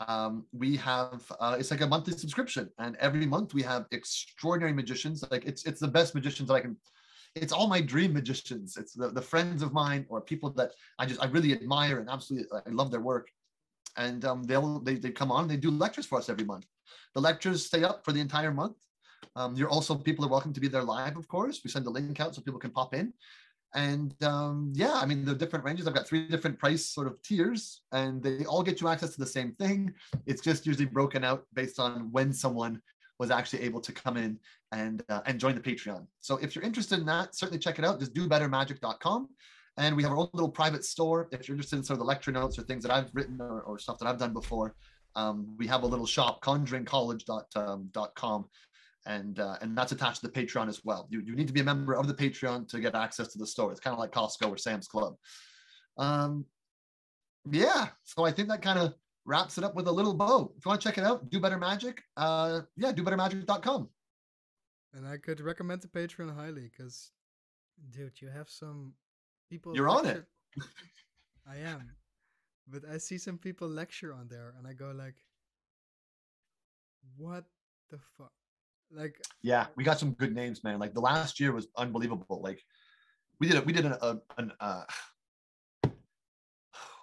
Um, 0.07 0.45
we 0.53 0.77
have 0.77 1.23
uh, 1.39 1.57
it's 1.59 1.71
like 1.71 1.81
a 1.81 1.87
monthly 1.87 2.13
subscription, 2.13 2.69
and 2.77 2.95
every 2.97 3.25
month 3.25 3.53
we 3.53 3.63
have 3.63 3.87
extraordinary 3.91 4.73
magicians. 4.73 5.23
Like 5.31 5.45
it's 5.45 5.65
it's 5.65 5.79
the 5.79 5.87
best 5.87 6.13
magicians 6.13 6.49
that 6.49 6.55
I 6.55 6.61
can 6.61 6.77
it's 7.41 7.53
all 7.53 7.67
my 7.67 7.81
dream 7.81 8.13
magicians. 8.13 8.77
It's 8.77 8.93
the, 8.93 9.09
the 9.09 9.21
friends 9.21 9.61
of 9.61 9.73
mine 9.73 10.05
or 10.09 10.21
people 10.21 10.49
that 10.51 10.71
I 10.99 11.05
just 11.05 11.21
I 11.21 11.27
really 11.27 11.53
admire 11.53 11.99
and 11.99 12.09
absolutely 12.09 12.47
I 12.65 12.69
love 12.69 12.91
their 12.91 13.01
work. 13.01 13.29
And 13.97 14.23
um, 14.25 14.43
they'll 14.43 14.79
they, 14.79 14.95
they 14.95 15.11
come 15.11 15.31
on 15.31 15.43
and 15.43 15.51
they 15.51 15.57
do 15.57 15.71
lectures 15.71 16.05
for 16.05 16.17
us 16.17 16.29
every 16.29 16.45
month. 16.45 16.65
The 17.15 17.21
lectures 17.21 17.65
stay 17.65 17.83
up 17.83 18.05
for 18.05 18.11
the 18.11 18.21
entire 18.21 18.51
month. 18.51 18.77
Um, 19.35 19.55
you're 19.55 19.69
also 19.69 19.95
people 19.95 20.25
are 20.25 20.29
welcome 20.29 20.53
to 20.53 20.59
be 20.59 20.67
there 20.67 20.83
live, 20.83 21.17
of 21.17 21.27
course. 21.27 21.61
We 21.63 21.69
send 21.69 21.85
the 21.85 21.91
link 21.91 22.19
out 22.19 22.35
so 22.35 22.41
people 22.41 22.59
can 22.59 22.71
pop 22.71 22.93
in. 22.93 23.13
And 23.75 24.15
um, 24.23 24.71
yeah, 24.75 24.93
I 24.93 25.05
mean 25.05 25.25
the 25.25 25.35
different 25.35 25.65
ranges. 25.65 25.87
I've 25.87 25.93
got 25.93 26.07
three 26.07 26.27
different 26.27 26.57
price 26.57 26.85
sort 26.85 27.07
of 27.07 27.21
tiers, 27.21 27.81
and 27.91 28.23
they 28.23 28.45
all 28.45 28.63
get 28.63 28.81
you 28.81 28.87
access 28.87 29.11
to 29.13 29.19
the 29.19 29.25
same 29.25 29.51
thing. 29.53 29.93
It's 30.25 30.41
just 30.41 30.65
usually 30.65 30.85
broken 30.85 31.23
out 31.23 31.45
based 31.53 31.79
on 31.79 32.11
when 32.11 32.31
someone 32.33 32.81
was 33.19 33.31
actually 33.31 33.63
able 33.63 33.81
to 33.81 33.91
come 33.91 34.15
in 34.15 34.39
and 34.71 35.03
uh, 35.09 35.21
and 35.25 35.39
join 35.39 35.55
the 35.55 35.61
Patreon. 35.61 36.05
So 36.19 36.37
if 36.37 36.55
you're 36.55 36.63
interested 36.63 36.99
in 36.99 37.05
that, 37.07 37.35
certainly 37.35 37.59
check 37.59 37.77
it 37.79 37.85
out. 37.85 37.99
Just 37.99 38.13
do 38.13 38.27
dobettermagic.com. 38.27 39.29
And 39.77 39.95
we 39.95 40.03
have 40.03 40.11
our 40.11 40.17
own 40.17 40.29
little 40.33 40.49
private 40.49 40.83
store. 40.83 41.27
If 41.31 41.47
you're 41.47 41.55
interested 41.55 41.77
in 41.77 41.83
sort 41.83 41.95
of 41.95 41.99
the 41.99 42.05
lecture 42.05 42.31
notes 42.31 42.57
or 42.57 42.63
things 42.63 42.83
that 42.83 42.91
I've 42.91 43.13
written 43.13 43.39
or, 43.39 43.61
or 43.61 43.77
stuff 43.77 43.99
that 43.99 44.07
I've 44.07 44.17
done 44.17 44.33
before, 44.33 44.75
um, 45.15 45.55
we 45.57 45.67
have 45.67 45.83
a 45.83 45.87
little 45.87 46.05
shop, 46.05 46.43
conjuringcollege.com, 46.43 48.33
um, 48.33 48.45
and 49.05 49.39
uh, 49.39 49.57
and 49.61 49.77
that's 49.77 49.91
attached 49.91 50.21
to 50.21 50.27
the 50.27 50.33
Patreon 50.33 50.67
as 50.67 50.83
well. 50.83 51.07
You, 51.09 51.21
you 51.21 51.35
need 51.35 51.47
to 51.47 51.53
be 51.53 51.61
a 51.61 51.63
member 51.63 51.93
of 51.93 52.07
the 52.07 52.13
Patreon 52.13 52.67
to 52.69 52.79
get 52.79 52.95
access 52.95 53.27
to 53.29 53.37
the 53.37 53.47
store. 53.47 53.71
It's 53.71 53.79
kind 53.79 53.93
of 53.93 53.99
like 53.99 54.11
Costco 54.11 54.49
or 54.49 54.57
Sam's 54.57 54.87
Club. 54.87 55.15
Um, 55.97 56.45
yeah, 57.49 57.87
so 58.03 58.25
I 58.25 58.31
think 58.31 58.49
that 58.49 58.61
kind 58.61 58.79
of 58.79 58.93
wraps 59.25 59.57
it 59.57 59.63
up 59.63 59.75
with 59.75 59.87
a 59.87 59.91
little 59.91 60.13
bow. 60.13 60.51
If 60.57 60.65
you 60.65 60.69
want 60.69 60.81
to 60.81 60.87
check 60.87 60.97
it 60.97 61.03
out, 61.03 61.29
Do 61.29 61.39
Better 61.39 61.57
Magic, 61.57 62.01
uh, 62.15 62.61
yeah, 62.75 62.91
dobettermagic.com. 62.91 63.89
And 64.93 65.07
I 65.07 65.17
could 65.17 65.41
recommend 65.41 65.81
the 65.81 65.87
Patreon 65.87 66.33
highly 66.35 66.71
because, 66.75 67.11
dude, 67.91 68.21
you 68.21 68.29
have 68.29 68.49
some 68.49 68.93
people. 69.49 69.75
You're 69.75 69.89
lecture. 69.89 70.09
on 70.09 70.15
it. 70.17 70.25
I 71.49 71.57
am, 71.57 71.89
but 72.67 72.83
I 72.91 72.97
see 72.97 73.17
some 73.17 73.37
people 73.37 73.67
lecture 73.67 74.13
on 74.13 74.27
there, 74.27 74.53
and 74.57 74.67
I 74.67 74.73
go 74.73 74.91
like, 74.91 75.15
"What 77.15 77.45
the 77.89 77.99
fuck?" 78.17 78.31
Like, 78.91 79.21
yeah, 79.41 79.67
we 79.75 79.83
got 79.83 79.99
some 79.99 80.13
good 80.13 80.33
names, 80.33 80.63
man. 80.63 80.79
Like 80.79 80.93
the 80.93 81.01
last 81.01 81.39
year 81.39 81.51
was 81.51 81.67
unbelievable. 81.75 82.41
Like, 82.41 82.63
we 83.39 83.47
did 83.47 83.57
a, 83.57 83.61
we 83.61 83.73
did 83.73 83.85
an, 83.85 83.95
a, 84.01 84.17
an 84.37 84.51
uh, 84.59 84.83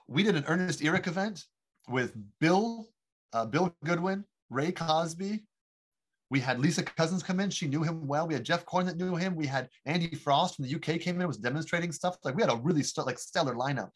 we 0.08 0.22
did 0.22 0.36
an 0.36 0.44
Ernest 0.46 0.80
Earick 0.80 1.06
event 1.06 1.44
with 1.88 2.12
Bill, 2.40 2.88
uh, 3.32 3.46
Bill 3.46 3.74
Goodwin, 3.84 4.24
Ray 4.50 4.72
Kosby. 4.72 5.44
We 6.30 6.40
had 6.40 6.59
Lisa 6.59 6.82
Cousins 6.82 7.22
come 7.22 7.40
in. 7.40 7.51
She 7.51 7.66
knew 7.66 7.82
him 7.82 8.06
well. 8.06 8.26
We 8.26 8.34
had 8.34 8.44
Jeff 8.44 8.64
Corn 8.64 8.86
that 8.86 8.96
knew 8.96 9.14
him. 9.14 9.36
We 9.36 9.46
had 9.46 9.68
Andy 9.86 10.14
Frost 10.14 10.56
from 10.56 10.64
the 10.64 10.74
UK 10.74 11.01
came 11.01 11.20
in, 11.20 11.26
was 11.26 11.36
demonstrating 11.36 11.92
stuff. 11.92 12.16
Like 12.24 12.34
we 12.34 12.42
had 12.42 12.52
a 12.52 12.56
really 12.56 12.82
st- 12.82 13.06
like 13.06 13.18
stellar 13.18 13.55
lineup. 13.55 13.90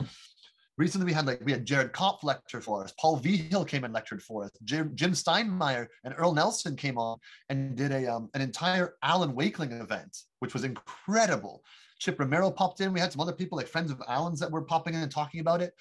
Recently, 0.76 1.06
we 1.06 1.12
had 1.12 1.26
like 1.26 1.40
we 1.44 1.50
had 1.50 1.64
Jared 1.64 1.92
Kopf 1.92 2.22
lecture 2.22 2.60
for 2.60 2.84
us. 2.84 2.92
Paul 3.00 3.16
Vigil 3.16 3.64
came 3.64 3.82
and 3.82 3.92
lectured 3.92 4.22
for 4.22 4.44
us. 4.44 4.50
Jim, 4.64 4.92
Jim 4.94 5.12
Steinmeyer 5.12 5.88
and 6.04 6.14
Earl 6.16 6.32
Nelson 6.34 6.76
came 6.76 6.98
on 6.98 7.18
and 7.48 7.76
did 7.76 7.90
a 7.90 8.06
um, 8.06 8.30
an 8.34 8.40
entire 8.40 8.94
Alan 9.02 9.34
Wakeling 9.34 9.72
event, 9.72 10.16
which 10.38 10.54
was 10.54 10.62
incredible. 10.62 11.64
Chip 11.98 12.18
Romero 12.18 12.50
popped 12.50 12.80
in. 12.80 12.92
We 12.92 13.00
had 13.00 13.12
some 13.12 13.20
other 13.20 13.32
people, 13.32 13.58
like 13.58 13.66
friends 13.66 13.90
of 13.90 14.02
Alan's, 14.08 14.40
that 14.40 14.50
were 14.50 14.62
popping 14.62 14.94
in 14.94 15.02
and 15.02 15.10
talking 15.10 15.40
about 15.40 15.60
it. 15.60 15.74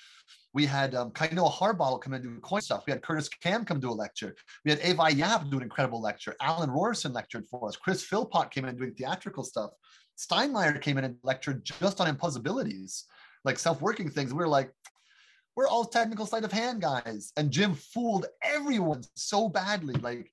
We 0.54 0.66
had 0.66 0.96
um, 0.96 1.12
Kainoa 1.12 1.52
Harbottle 1.52 2.00
come 2.02 2.14
in 2.14 2.22
and 2.22 2.36
do 2.36 2.40
coin 2.42 2.62
stuff. 2.62 2.84
We 2.88 2.92
had 2.92 3.04
Curtis 3.04 3.30
Kam 3.30 3.66
come 3.66 3.80
do 3.80 3.92
a 3.92 3.94
lecture. 3.94 4.36
We 4.66 4.72
had 4.72 4.82
Avi 4.82 5.16
Yap 5.16 5.50
do 5.50 5.58
an 5.58 5.64
incredible 5.64 6.02
lecture. 6.02 6.36
Alan 6.42 6.70
Rorrison 6.70 7.14
lectured 7.14 7.46
for 7.48 7.68
us. 7.68 7.76
Chris 7.76 8.04
Philpott 8.04 8.50
came 8.50 8.66
in 8.66 8.76
doing 8.76 8.94
theatrical 8.94 9.44
stuff. 9.44 9.72
Steinmeyer 10.18 10.82
came 10.82 10.98
in 10.98 11.04
and 11.04 11.18
lectured 11.24 11.64
just 11.64 12.02
on 12.02 12.08
impossibilities, 12.08 13.06
like 13.46 13.60
self-working 13.60 14.10
things. 14.10 14.34
We 14.34 14.40
were 14.40 14.48
like, 14.48 14.72
we're 15.56 15.68
all 15.68 15.86
technical 15.86 16.26
sleight 16.26 16.44
of 16.44 16.52
hand 16.52 16.82
guys. 16.82 17.32
And 17.38 17.52
Jim 17.52 17.76
fooled 17.76 18.26
everyone 18.44 19.04
so 19.16 19.50
badly. 19.50 19.96
Like 19.96 20.32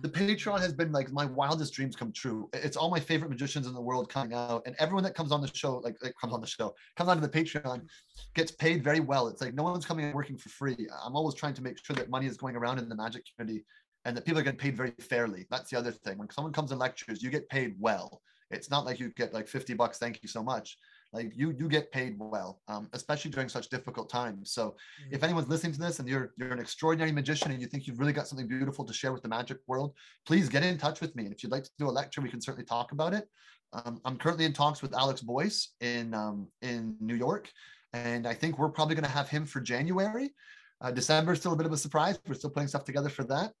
the 0.00 0.08
mm. 0.08 0.28
Patreon 0.28 0.60
has 0.60 0.72
been 0.72 0.92
like 0.92 1.12
my 1.12 1.24
wildest 1.24 1.74
dreams 1.74 1.94
come 1.94 2.12
true. 2.12 2.48
It's 2.52 2.76
all 2.76 2.90
my 2.90 3.00
favorite 3.00 3.30
magicians 3.30 3.66
in 3.66 3.74
the 3.74 3.80
world 3.80 4.08
coming 4.08 4.34
out, 4.34 4.62
and 4.66 4.74
everyone 4.78 5.04
that 5.04 5.14
comes 5.14 5.32
on 5.32 5.40
the 5.40 5.50
show, 5.54 5.78
like, 5.78 5.96
like 6.02 6.14
comes 6.20 6.32
on 6.32 6.40
the 6.40 6.46
show, 6.46 6.74
comes 6.96 7.08
onto 7.08 7.20
the 7.20 7.28
Patreon, 7.28 7.86
gets 8.34 8.52
paid 8.52 8.82
very 8.82 9.00
well. 9.00 9.28
It's 9.28 9.40
like 9.40 9.54
no 9.54 9.62
one's 9.62 9.86
coming 9.86 10.04
and 10.04 10.14
working 10.14 10.36
for 10.36 10.48
free. 10.48 10.88
I'm 11.04 11.14
always 11.14 11.34
trying 11.34 11.54
to 11.54 11.62
make 11.62 11.84
sure 11.84 11.94
that 11.96 12.10
money 12.10 12.26
is 12.26 12.36
going 12.36 12.56
around 12.56 12.78
in 12.78 12.88
the 12.88 12.96
magic 12.96 13.24
community, 13.34 13.64
and 14.04 14.16
that 14.16 14.24
people 14.24 14.40
are 14.40 14.44
getting 14.44 14.58
paid 14.58 14.76
very 14.76 14.92
fairly. 15.00 15.46
That's 15.50 15.70
the 15.70 15.78
other 15.78 15.92
thing. 15.92 16.18
When 16.18 16.30
someone 16.30 16.52
comes 16.52 16.72
and 16.72 16.80
lectures, 16.80 17.22
you 17.22 17.30
get 17.30 17.48
paid 17.48 17.74
well. 17.78 18.20
It's 18.50 18.70
not 18.70 18.84
like 18.84 19.00
you 19.00 19.10
get 19.16 19.32
like 19.32 19.48
50 19.48 19.74
bucks, 19.74 19.98
thank 19.98 20.22
you 20.22 20.28
so 20.28 20.42
much 20.42 20.76
like 21.12 21.32
you 21.36 21.54
you 21.58 21.68
get 21.68 21.92
paid 21.92 22.16
well 22.18 22.60
um, 22.68 22.88
especially 22.92 23.30
during 23.30 23.48
such 23.48 23.68
difficult 23.68 24.08
times. 24.08 24.52
So 24.52 24.68
mm-hmm. 24.68 25.14
if 25.14 25.22
anyone's 25.22 25.48
listening 25.48 25.72
to 25.74 25.78
this 25.78 25.98
and 25.98 26.08
you're 26.08 26.32
you're 26.38 26.52
an 26.52 26.58
extraordinary 26.58 27.12
magician 27.12 27.50
and 27.50 27.60
you 27.60 27.66
think 27.66 27.86
you've 27.86 27.98
really 27.98 28.12
got 28.12 28.26
something 28.26 28.48
beautiful 28.48 28.84
to 28.84 28.92
share 28.92 29.12
with 29.12 29.22
the 29.22 29.28
magic 29.28 29.58
world 29.66 29.94
please 30.26 30.48
get 30.48 30.62
in 30.62 30.78
touch 30.78 31.00
with 31.00 31.14
me. 31.14 31.24
And 31.24 31.34
if 31.34 31.42
you'd 31.42 31.52
like 31.52 31.64
to 31.64 31.70
do 31.78 31.88
a 31.88 31.90
lecture 31.90 32.20
we 32.20 32.30
can 32.30 32.40
certainly 32.40 32.64
talk 32.64 32.92
about 32.92 33.12
it. 33.12 33.28
Um, 33.74 34.00
i'm 34.04 34.18
currently 34.18 34.44
in 34.44 34.52
talks 34.52 34.82
with 34.82 34.94
alex 34.94 35.22
boyce 35.22 35.70
in 35.80 36.12
um, 36.12 36.48
in 36.60 36.94
new 37.00 37.14
york 37.14 37.50
and 37.94 38.26
i 38.26 38.34
think 38.34 38.58
we're 38.58 38.68
probably 38.68 38.94
going 38.94 39.04
to 39.04 39.10
have 39.10 39.28
him 39.28 39.46
for 39.46 39.60
january. 39.60 40.34
Uh, 40.80 40.90
december 40.90 41.32
is 41.32 41.38
still 41.38 41.52
a 41.52 41.56
bit 41.56 41.66
of 41.66 41.72
a 41.72 41.76
surprise. 41.76 42.18
We're 42.26 42.34
still 42.34 42.50
putting 42.50 42.68
stuff 42.68 42.84
together 42.84 43.08
for 43.08 43.24
that. 43.24 43.52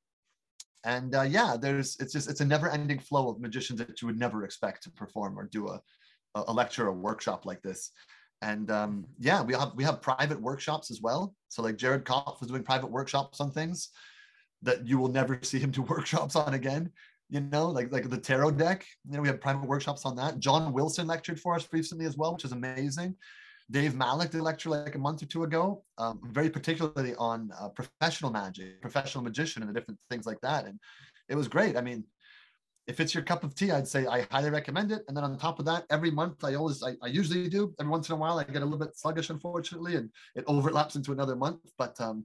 And 0.84 1.14
uh, 1.14 1.22
yeah 1.22 1.56
there's 1.60 1.96
it's 2.00 2.12
just 2.14 2.28
it's 2.30 2.40
a 2.40 2.44
never 2.44 2.68
ending 2.68 2.98
flow 2.98 3.28
of 3.28 3.40
magicians 3.40 3.78
that 3.78 4.00
you 4.00 4.06
would 4.06 4.18
never 4.18 4.44
expect 4.44 4.82
to 4.84 4.90
perform 4.90 5.38
or 5.38 5.46
do 5.46 5.68
a 5.68 5.80
a 6.34 6.52
lecture 6.52 6.86
or 6.86 6.92
workshop 6.92 7.46
like 7.46 7.62
this. 7.62 7.90
And 8.40 8.70
um, 8.70 9.06
yeah, 9.18 9.42
we 9.42 9.54
have 9.54 9.72
we 9.76 9.84
have 9.84 10.02
private 10.02 10.40
workshops 10.40 10.90
as 10.90 11.00
well. 11.00 11.34
So 11.48 11.62
like 11.62 11.76
Jared 11.76 12.04
Kopf 12.04 12.40
was 12.40 12.48
doing 12.48 12.64
private 12.64 12.90
workshops 12.90 13.40
on 13.40 13.50
things 13.50 13.90
that 14.62 14.86
you 14.86 14.98
will 14.98 15.08
never 15.08 15.38
see 15.42 15.58
him 15.58 15.70
do 15.70 15.82
workshops 15.82 16.36
on 16.36 16.54
again. 16.54 16.90
You 17.30 17.40
know, 17.40 17.68
like 17.68 17.92
like 17.92 18.10
the 18.10 18.18
tarot 18.18 18.52
deck. 18.52 18.84
You 19.08 19.16
know, 19.16 19.22
we 19.22 19.28
have 19.28 19.40
private 19.40 19.66
workshops 19.66 20.04
on 20.04 20.16
that. 20.16 20.38
John 20.38 20.72
Wilson 20.72 21.06
lectured 21.06 21.40
for 21.40 21.54
us 21.54 21.66
recently 21.72 22.04
as 22.04 22.16
well, 22.16 22.32
which 22.32 22.44
is 22.44 22.52
amazing. 22.52 23.14
Dave 23.70 23.94
Malik 23.94 24.30
did 24.30 24.40
a 24.40 24.42
lecture 24.42 24.68
like 24.68 24.96
a 24.96 24.98
month 24.98 25.22
or 25.22 25.26
two 25.26 25.44
ago, 25.44 25.82
um, 25.96 26.20
very 26.32 26.50
particularly 26.50 27.14
on 27.14 27.50
uh, 27.58 27.68
professional 27.68 28.30
magic, 28.30 28.82
professional 28.82 29.24
magician, 29.24 29.62
and 29.62 29.70
the 29.70 29.72
different 29.72 29.98
things 30.10 30.26
like 30.26 30.40
that. 30.42 30.66
And 30.66 30.78
it 31.28 31.36
was 31.36 31.48
great. 31.48 31.76
I 31.76 31.80
mean, 31.80 32.04
if 32.86 32.98
it's 33.00 33.14
your 33.14 33.22
cup 33.22 33.44
of 33.44 33.54
tea, 33.54 33.70
I'd 33.70 33.86
say 33.86 34.06
I 34.06 34.26
highly 34.30 34.50
recommend 34.50 34.90
it. 34.90 35.04
And 35.06 35.16
then 35.16 35.24
on 35.24 35.38
top 35.38 35.58
of 35.58 35.64
that, 35.66 35.84
every 35.90 36.10
month 36.10 36.44
I 36.44 36.54
always, 36.54 36.82
I, 36.82 36.94
I, 37.02 37.06
usually 37.06 37.48
do. 37.48 37.72
Every 37.78 37.90
once 37.90 38.08
in 38.08 38.14
a 38.14 38.18
while, 38.18 38.38
I 38.38 38.44
get 38.44 38.62
a 38.62 38.64
little 38.64 38.78
bit 38.78 38.96
sluggish, 38.96 39.30
unfortunately, 39.30 39.96
and 39.96 40.10
it 40.34 40.44
overlaps 40.48 40.96
into 40.96 41.12
another 41.12 41.36
month. 41.36 41.60
But 41.78 42.00
um, 42.00 42.24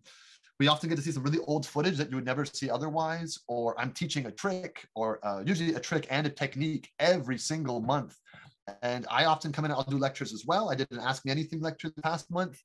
we 0.59 0.67
often 0.67 0.89
get 0.89 0.95
to 0.95 1.01
see 1.01 1.11
some 1.11 1.23
really 1.23 1.39
old 1.45 1.65
footage 1.65 1.97
that 1.97 2.09
you 2.09 2.15
would 2.15 2.25
never 2.25 2.43
see 2.43 2.69
otherwise. 2.69 3.39
Or 3.47 3.79
I'm 3.79 3.91
teaching 3.91 4.25
a 4.25 4.31
trick, 4.31 4.88
or 4.95 5.25
uh, 5.25 5.43
usually 5.45 5.75
a 5.75 5.79
trick 5.79 6.07
and 6.09 6.25
a 6.25 6.29
technique 6.29 6.89
every 6.99 7.38
single 7.38 7.79
month. 7.79 8.17
And 8.81 9.05
I 9.11 9.25
often 9.25 9.51
come 9.51 9.65
in, 9.65 9.71
I'll 9.71 9.84
do 9.84 9.97
lectures 9.97 10.34
as 10.34 10.43
well. 10.45 10.71
I 10.71 10.75
did 10.75 10.91
an 10.91 10.99
Ask 10.99 11.23
Me 11.23 11.31
Anything 11.31 11.61
lecture 11.61 11.89
the 11.95 12.01
past 12.01 12.31
month 12.31 12.61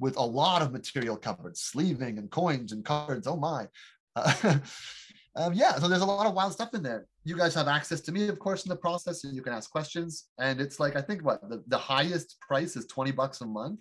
with 0.00 0.16
a 0.16 0.22
lot 0.22 0.62
of 0.62 0.72
material 0.72 1.16
covered, 1.16 1.56
sleeving 1.56 2.18
and 2.18 2.30
coins 2.30 2.72
and 2.72 2.84
cards. 2.84 3.26
Oh 3.26 3.36
my. 3.36 3.68
Uh, 4.16 4.58
um, 5.36 5.52
yeah, 5.52 5.76
so 5.78 5.88
there's 5.88 6.02
a 6.02 6.06
lot 6.06 6.26
of 6.26 6.34
wild 6.34 6.52
stuff 6.52 6.74
in 6.74 6.82
there. 6.82 7.06
You 7.24 7.36
guys 7.36 7.54
have 7.54 7.66
access 7.66 8.00
to 8.02 8.12
me, 8.12 8.28
of 8.28 8.38
course, 8.38 8.64
in 8.64 8.68
the 8.68 8.76
process, 8.76 9.24
and 9.24 9.34
you 9.34 9.42
can 9.42 9.52
ask 9.52 9.70
questions. 9.70 10.26
And 10.38 10.60
it's 10.60 10.78
like 10.78 10.96
I 10.96 11.02
think 11.02 11.24
what 11.24 11.48
the, 11.48 11.62
the 11.66 11.78
highest 11.78 12.36
price 12.40 12.76
is 12.76 12.86
20 12.86 13.10
bucks 13.12 13.40
a 13.40 13.46
month. 13.46 13.80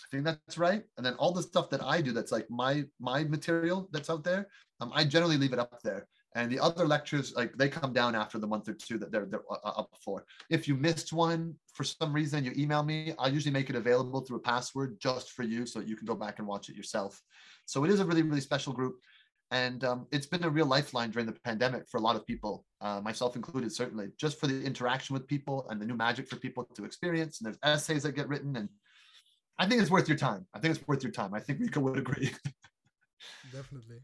I 0.00 0.08
think 0.10 0.24
that's 0.24 0.58
right. 0.58 0.82
And 0.96 1.06
then 1.06 1.14
all 1.14 1.32
the 1.32 1.42
stuff 1.42 1.70
that 1.70 1.82
I 1.82 2.00
do 2.00 2.12
that's 2.12 2.32
like 2.32 2.50
my 2.50 2.84
my 2.98 3.24
material 3.24 3.88
that's 3.92 4.10
out 4.10 4.24
there, 4.24 4.48
um, 4.80 4.90
I 4.94 5.04
generally 5.04 5.38
leave 5.38 5.52
it 5.52 5.58
up 5.58 5.80
there. 5.82 6.06
And 6.36 6.50
the 6.50 6.60
other 6.60 6.86
lectures, 6.86 7.32
like 7.34 7.56
they 7.56 7.68
come 7.68 7.92
down 7.92 8.14
after 8.14 8.38
the 8.38 8.46
month 8.46 8.68
or 8.68 8.74
two 8.74 8.98
that 8.98 9.10
they're, 9.10 9.26
they're 9.26 9.42
uh, 9.50 9.70
up 9.80 9.90
for. 10.04 10.24
If 10.48 10.68
you 10.68 10.76
missed 10.76 11.12
one 11.12 11.54
for 11.72 11.82
some 11.82 12.12
reason, 12.12 12.44
you 12.44 12.52
email 12.56 12.84
me. 12.84 13.14
I 13.18 13.28
usually 13.28 13.52
make 13.52 13.68
it 13.68 13.74
available 13.74 14.20
through 14.20 14.36
a 14.36 14.40
password 14.40 14.98
just 15.00 15.32
for 15.32 15.42
you 15.42 15.66
so 15.66 15.80
you 15.80 15.96
can 15.96 16.06
go 16.06 16.14
back 16.14 16.38
and 16.38 16.46
watch 16.46 16.68
it 16.68 16.76
yourself. 16.76 17.20
So 17.66 17.84
it 17.84 17.90
is 17.90 17.98
a 17.98 18.04
really, 18.04 18.22
really 18.22 18.40
special 18.40 18.72
group. 18.72 18.96
And 19.52 19.82
um, 19.82 20.06
it's 20.12 20.26
been 20.26 20.44
a 20.44 20.50
real 20.50 20.66
lifeline 20.66 21.10
during 21.10 21.26
the 21.26 21.36
pandemic 21.44 21.88
for 21.88 21.98
a 21.98 22.00
lot 22.00 22.14
of 22.14 22.24
people, 22.24 22.64
uh, 22.80 23.00
myself 23.00 23.34
included, 23.34 23.72
certainly, 23.72 24.08
just 24.16 24.38
for 24.38 24.46
the 24.46 24.62
interaction 24.62 25.14
with 25.14 25.26
people 25.26 25.66
and 25.70 25.80
the 25.80 25.86
new 25.86 25.96
magic 25.96 26.28
for 26.28 26.36
people 26.36 26.64
to 26.74 26.84
experience. 26.84 27.40
And 27.40 27.46
there's 27.46 27.58
essays 27.64 28.04
that 28.04 28.12
get 28.12 28.28
written. 28.28 28.54
And 28.56 28.68
I 29.58 29.66
think 29.66 29.82
it's 29.82 29.90
worth 29.90 30.08
your 30.08 30.18
time. 30.18 30.46
I 30.54 30.60
think 30.60 30.76
it's 30.76 30.86
worth 30.86 31.02
your 31.02 31.12
time. 31.12 31.34
I 31.34 31.40
think 31.40 31.58
Rico 31.58 31.80
would 31.80 31.98
agree. 31.98 32.30
Definitely. 33.52 33.98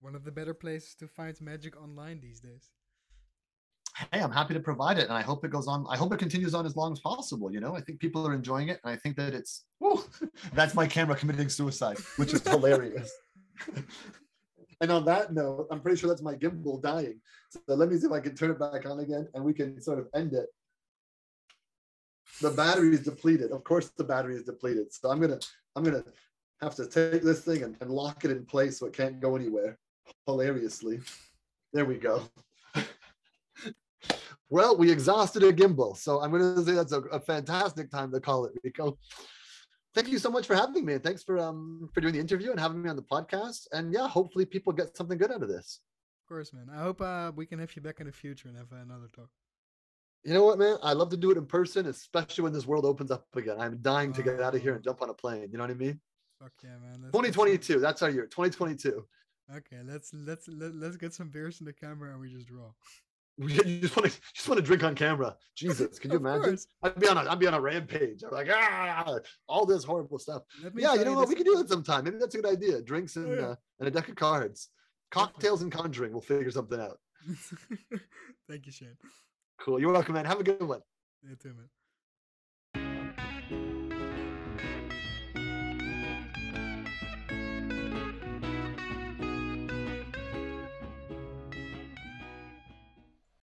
One 0.00 0.16
of 0.16 0.24
the 0.24 0.32
better 0.32 0.52
places 0.54 0.96
to 0.96 1.06
find 1.06 1.40
magic 1.40 1.80
online 1.80 2.20
these 2.20 2.40
days. 2.40 2.72
Hey, 4.10 4.20
I'm 4.20 4.32
happy 4.32 4.54
to 4.54 4.60
provide 4.60 4.98
it, 4.98 5.04
and 5.04 5.12
I 5.12 5.22
hope 5.22 5.44
it 5.44 5.50
goes 5.50 5.68
on. 5.68 5.86
I 5.88 5.96
hope 5.96 6.12
it 6.12 6.18
continues 6.18 6.54
on 6.54 6.64
as 6.64 6.76
long 6.76 6.92
as 6.92 7.00
possible. 7.00 7.52
You 7.52 7.60
know, 7.60 7.76
I 7.76 7.80
think 7.80 8.00
people 8.00 8.26
are 8.26 8.32
enjoying 8.32 8.68
it, 8.68 8.80
and 8.84 8.92
I 8.92 8.96
think 8.96 9.16
that 9.16 9.34
it's. 9.34 9.64
Whew, 9.78 10.02
that's 10.54 10.74
my 10.74 10.86
camera 10.86 11.14
committing 11.14 11.48
suicide, 11.48 11.98
which 12.16 12.32
is 12.32 12.46
hilarious. 12.46 13.12
and 14.80 14.90
on 14.90 15.04
that 15.04 15.34
note, 15.34 15.68
I'm 15.70 15.80
pretty 15.80 15.98
sure 15.98 16.08
that's 16.08 16.22
my 16.22 16.34
gimbal 16.34 16.82
dying. 16.82 17.20
So 17.50 17.74
let 17.74 17.90
me 17.90 17.98
see 17.98 18.06
if 18.06 18.12
I 18.12 18.20
can 18.20 18.34
turn 18.34 18.50
it 18.50 18.58
back 18.58 18.86
on 18.86 19.00
again, 19.00 19.28
and 19.34 19.44
we 19.44 19.52
can 19.52 19.80
sort 19.80 19.98
of 19.98 20.08
end 20.14 20.32
it. 20.32 20.46
The 22.40 22.50
battery 22.50 22.94
is 22.94 23.00
depleted. 23.00 23.50
Of 23.50 23.62
course, 23.62 23.90
the 23.90 24.04
battery 24.04 24.36
is 24.36 24.44
depleted. 24.44 24.92
So 24.92 25.10
I'm 25.10 25.20
gonna, 25.20 25.38
I'm 25.76 25.84
gonna 25.84 26.04
have 26.62 26.74
to 26.76 26.86
take 26.86 27.22
this 27.22 27.40
thing 27.40 27.62
and, 27.62 27.76
and 27.80 27.90
lock 27.90 28.24
it 28.24 28.30
in 28.30 28.46
place 28.46 28.78
so 28.78 28.86
it 28.86 28.94
can't 28.94 29.20
go 29.20 29.36
anywhere 29.36 29.78
hilariously. 30.26 31.00
There 31.72 31.84
we 31.84 31.96
go. 31.96 32.22
Well, 34.52 34.76
we 34.76 34.90
exhausted 34.90 35.42
a 35.44 35.50
gimbal. 35.50 35.96
So 35.96 36.20
I'm 36.20 36.30
going 36.30 36.42
to 36.42 36.62
say 36.62 36.72
that's 36.72 36.92
a, 36.92 37.00
a, 37.04 37.18
fantastic 37.18 37.90
time 37.90 38.12
to 38.12 38.20
call 38.20 38.44
it, 38.44 38.52
Rico. 38.62 38.98
Thank 39.94 40.08
you 40.08 40.18
so 40.18 40.30
much 40.30 40.46
for 40.46 40.54
having 40.54 40.84
me. 40.84 40.92
And 40.92 41.02
thanks 41.02 41.22
for 41.22 41.38
um 41.38 41.88
for 41.94 42.02
doing 42.02 42.12
the 42.12 42.20
interview 42.20 42.50
and 42.50 42.60
having 42.60 42.82
me 42.82 42.90
on 42.90 42.96
the 42.96 43.02
podcast. 43.02 43.66
And 43.72 43.94
yeah, 43.94 44.06
hopefully 44.06 44.44
people 44.44 44.74
get 44.74 44.94
something 44.94 45.16
good 45.16 45.32
out 45.32 45.42
of 45.42 45.48
this. 45.48 45.80
Of 46.22 46.28
course, 46.28 46.52
man. 46.52 46.68
I 46.70 46.82
hope 46.82 47.00
uh, 47.00 47.32
we 47.34 47.46
can 47.46 47.58
have 47.60 47.74
you 47.74 47.80
back 47.80 48.00
in 48.00 48.06
the 48.06 48.12
future 48.12 48.48
and 48.48 48.56
have 48.58 48.70
another 48.72 49.08
talk. 49.16 49.30
You 50.22 50.34
know 50.34 50.44
what, 50.44 50.58
man? 50.58 50.76
I 50.82 50.92
love 50.92 51.08
to 51.10 51.16
do 51.16 51.30
it 51.30 51.38
in 51.38 51.46
person, 51.46 51.86
especially 51.86 52.44
when 52.44 52.52
this 52.52 52.66
world 52.66 52.84
opens 52.84 53.10
up 53.10 53.26
again. 53.34 53.56
I'm 53.58 53.78
dying 53.80 54.12
to 54.12 54.22
get 54.22 54.40
out 54.40 54.54
of 54.54 54.60
here 54.60 54.74
and 54.74 54.84
jump 54.84 55.00
on 55.00 55.08
a 55.08 55.14
plane. 55.14 55.48
You 55.50 55.56
know 55.56 55.64
what 55.64 55.70
I 55.70 55.74
mean? 55.74 55.98
Fuck 56.38 56.52
yeah, 56.62 56.76
man. 56.78 57.00
That's 57.00 57.12
2022. 57.12 57.80
That's 57.80 58.02
our 58.02 58.10
year. 58.10 58.26
2022. 58.26 59.02
Okay, 59.56 59.80
let's 59.84 60.12
let's 60.12 60.46
let, 60.48 60.74
let's 60.74 60.96
get 60.96 61.14
some 61.14 61.30
beers 61.30 61.60
in 61.60 61.66
the 61.66 61.72
camera 61.72 62.12
and 62.12 62.20
we 62.20 62.30
just 62.30 62.46
draw. 62.46 62.70
You 63.38 63.80
just 63.80 63.96
want 63.96 64.10
to 64.10 64.20
just 64.34 64.48
want 64.48 64.58
to 64.58 64.62
drink 64.62 64.84
on 64.84 64.94
camera. 64.94 65.34
Jesus, 65.56 65.98
can 65.98 66.10
you 66.10 66.18
imagine? 66.18 66.50
Course. 66.50 66.66
I'd 66.82 67.00
be 67.00 67.08
on 67.08 67.16
a 67.16 67.30
I'd 67.30 67.38
be 67.38 67.46
on 67.46 67.54
a 67.54 67.60
rampage. 67.60 68.22
I'm 68.22 68.30
like 68.30 68.48
ah, 68.50 69.18
all 69.48 69.64
this 69.64 69.84
horrible 69.84 70.18
stuff. 70.18 70.42
Yeah, 70.74 70.94
you 70.94 71.04
know 71.04 71.14
what? 71.14 71.28
We 71.28 71.34
can 71.34 71.44
do 71.44 71.58
it 71.58 71.68
sometime. 71.68 72.04
Maybe 72.04 72.18
that's 72.18 72.34
a 72.34 72.38
good 72.40 72.50
idea. 72.50 72.82
Drinks 72.82 73.16
and 73.16 73.26
oh, 73.26 73.34
yeah. 73.34 73.46
uh, 73.46 73.54
and 73.80 73.88
a 73.88 73.90
deck 73.90 74.08
of 74.08 74.16
cards, 74.16 74.68
cocktails 75.10 75.62
and 75.62 75.72
conjuring. 75.72 76.12
We'll 76.12 76.20
figure 76.20 76.50
something 76.50 76.80
out. 76.80 76.98
Thank 78.48 78.66
you, 78.66 78.72
Shane. 78.72 78.96
Cool. 79.58 79.80
You're 79.80 79.92
welcome, 79.92 80.14
man. 80.14 80.24
Have 80.24 80.40
a 80.40 80.44
good 80.44 80.62
one. 80.62 80.80
You 81.22 81.36
too, 81.36 81.54
man. 81.54 81.68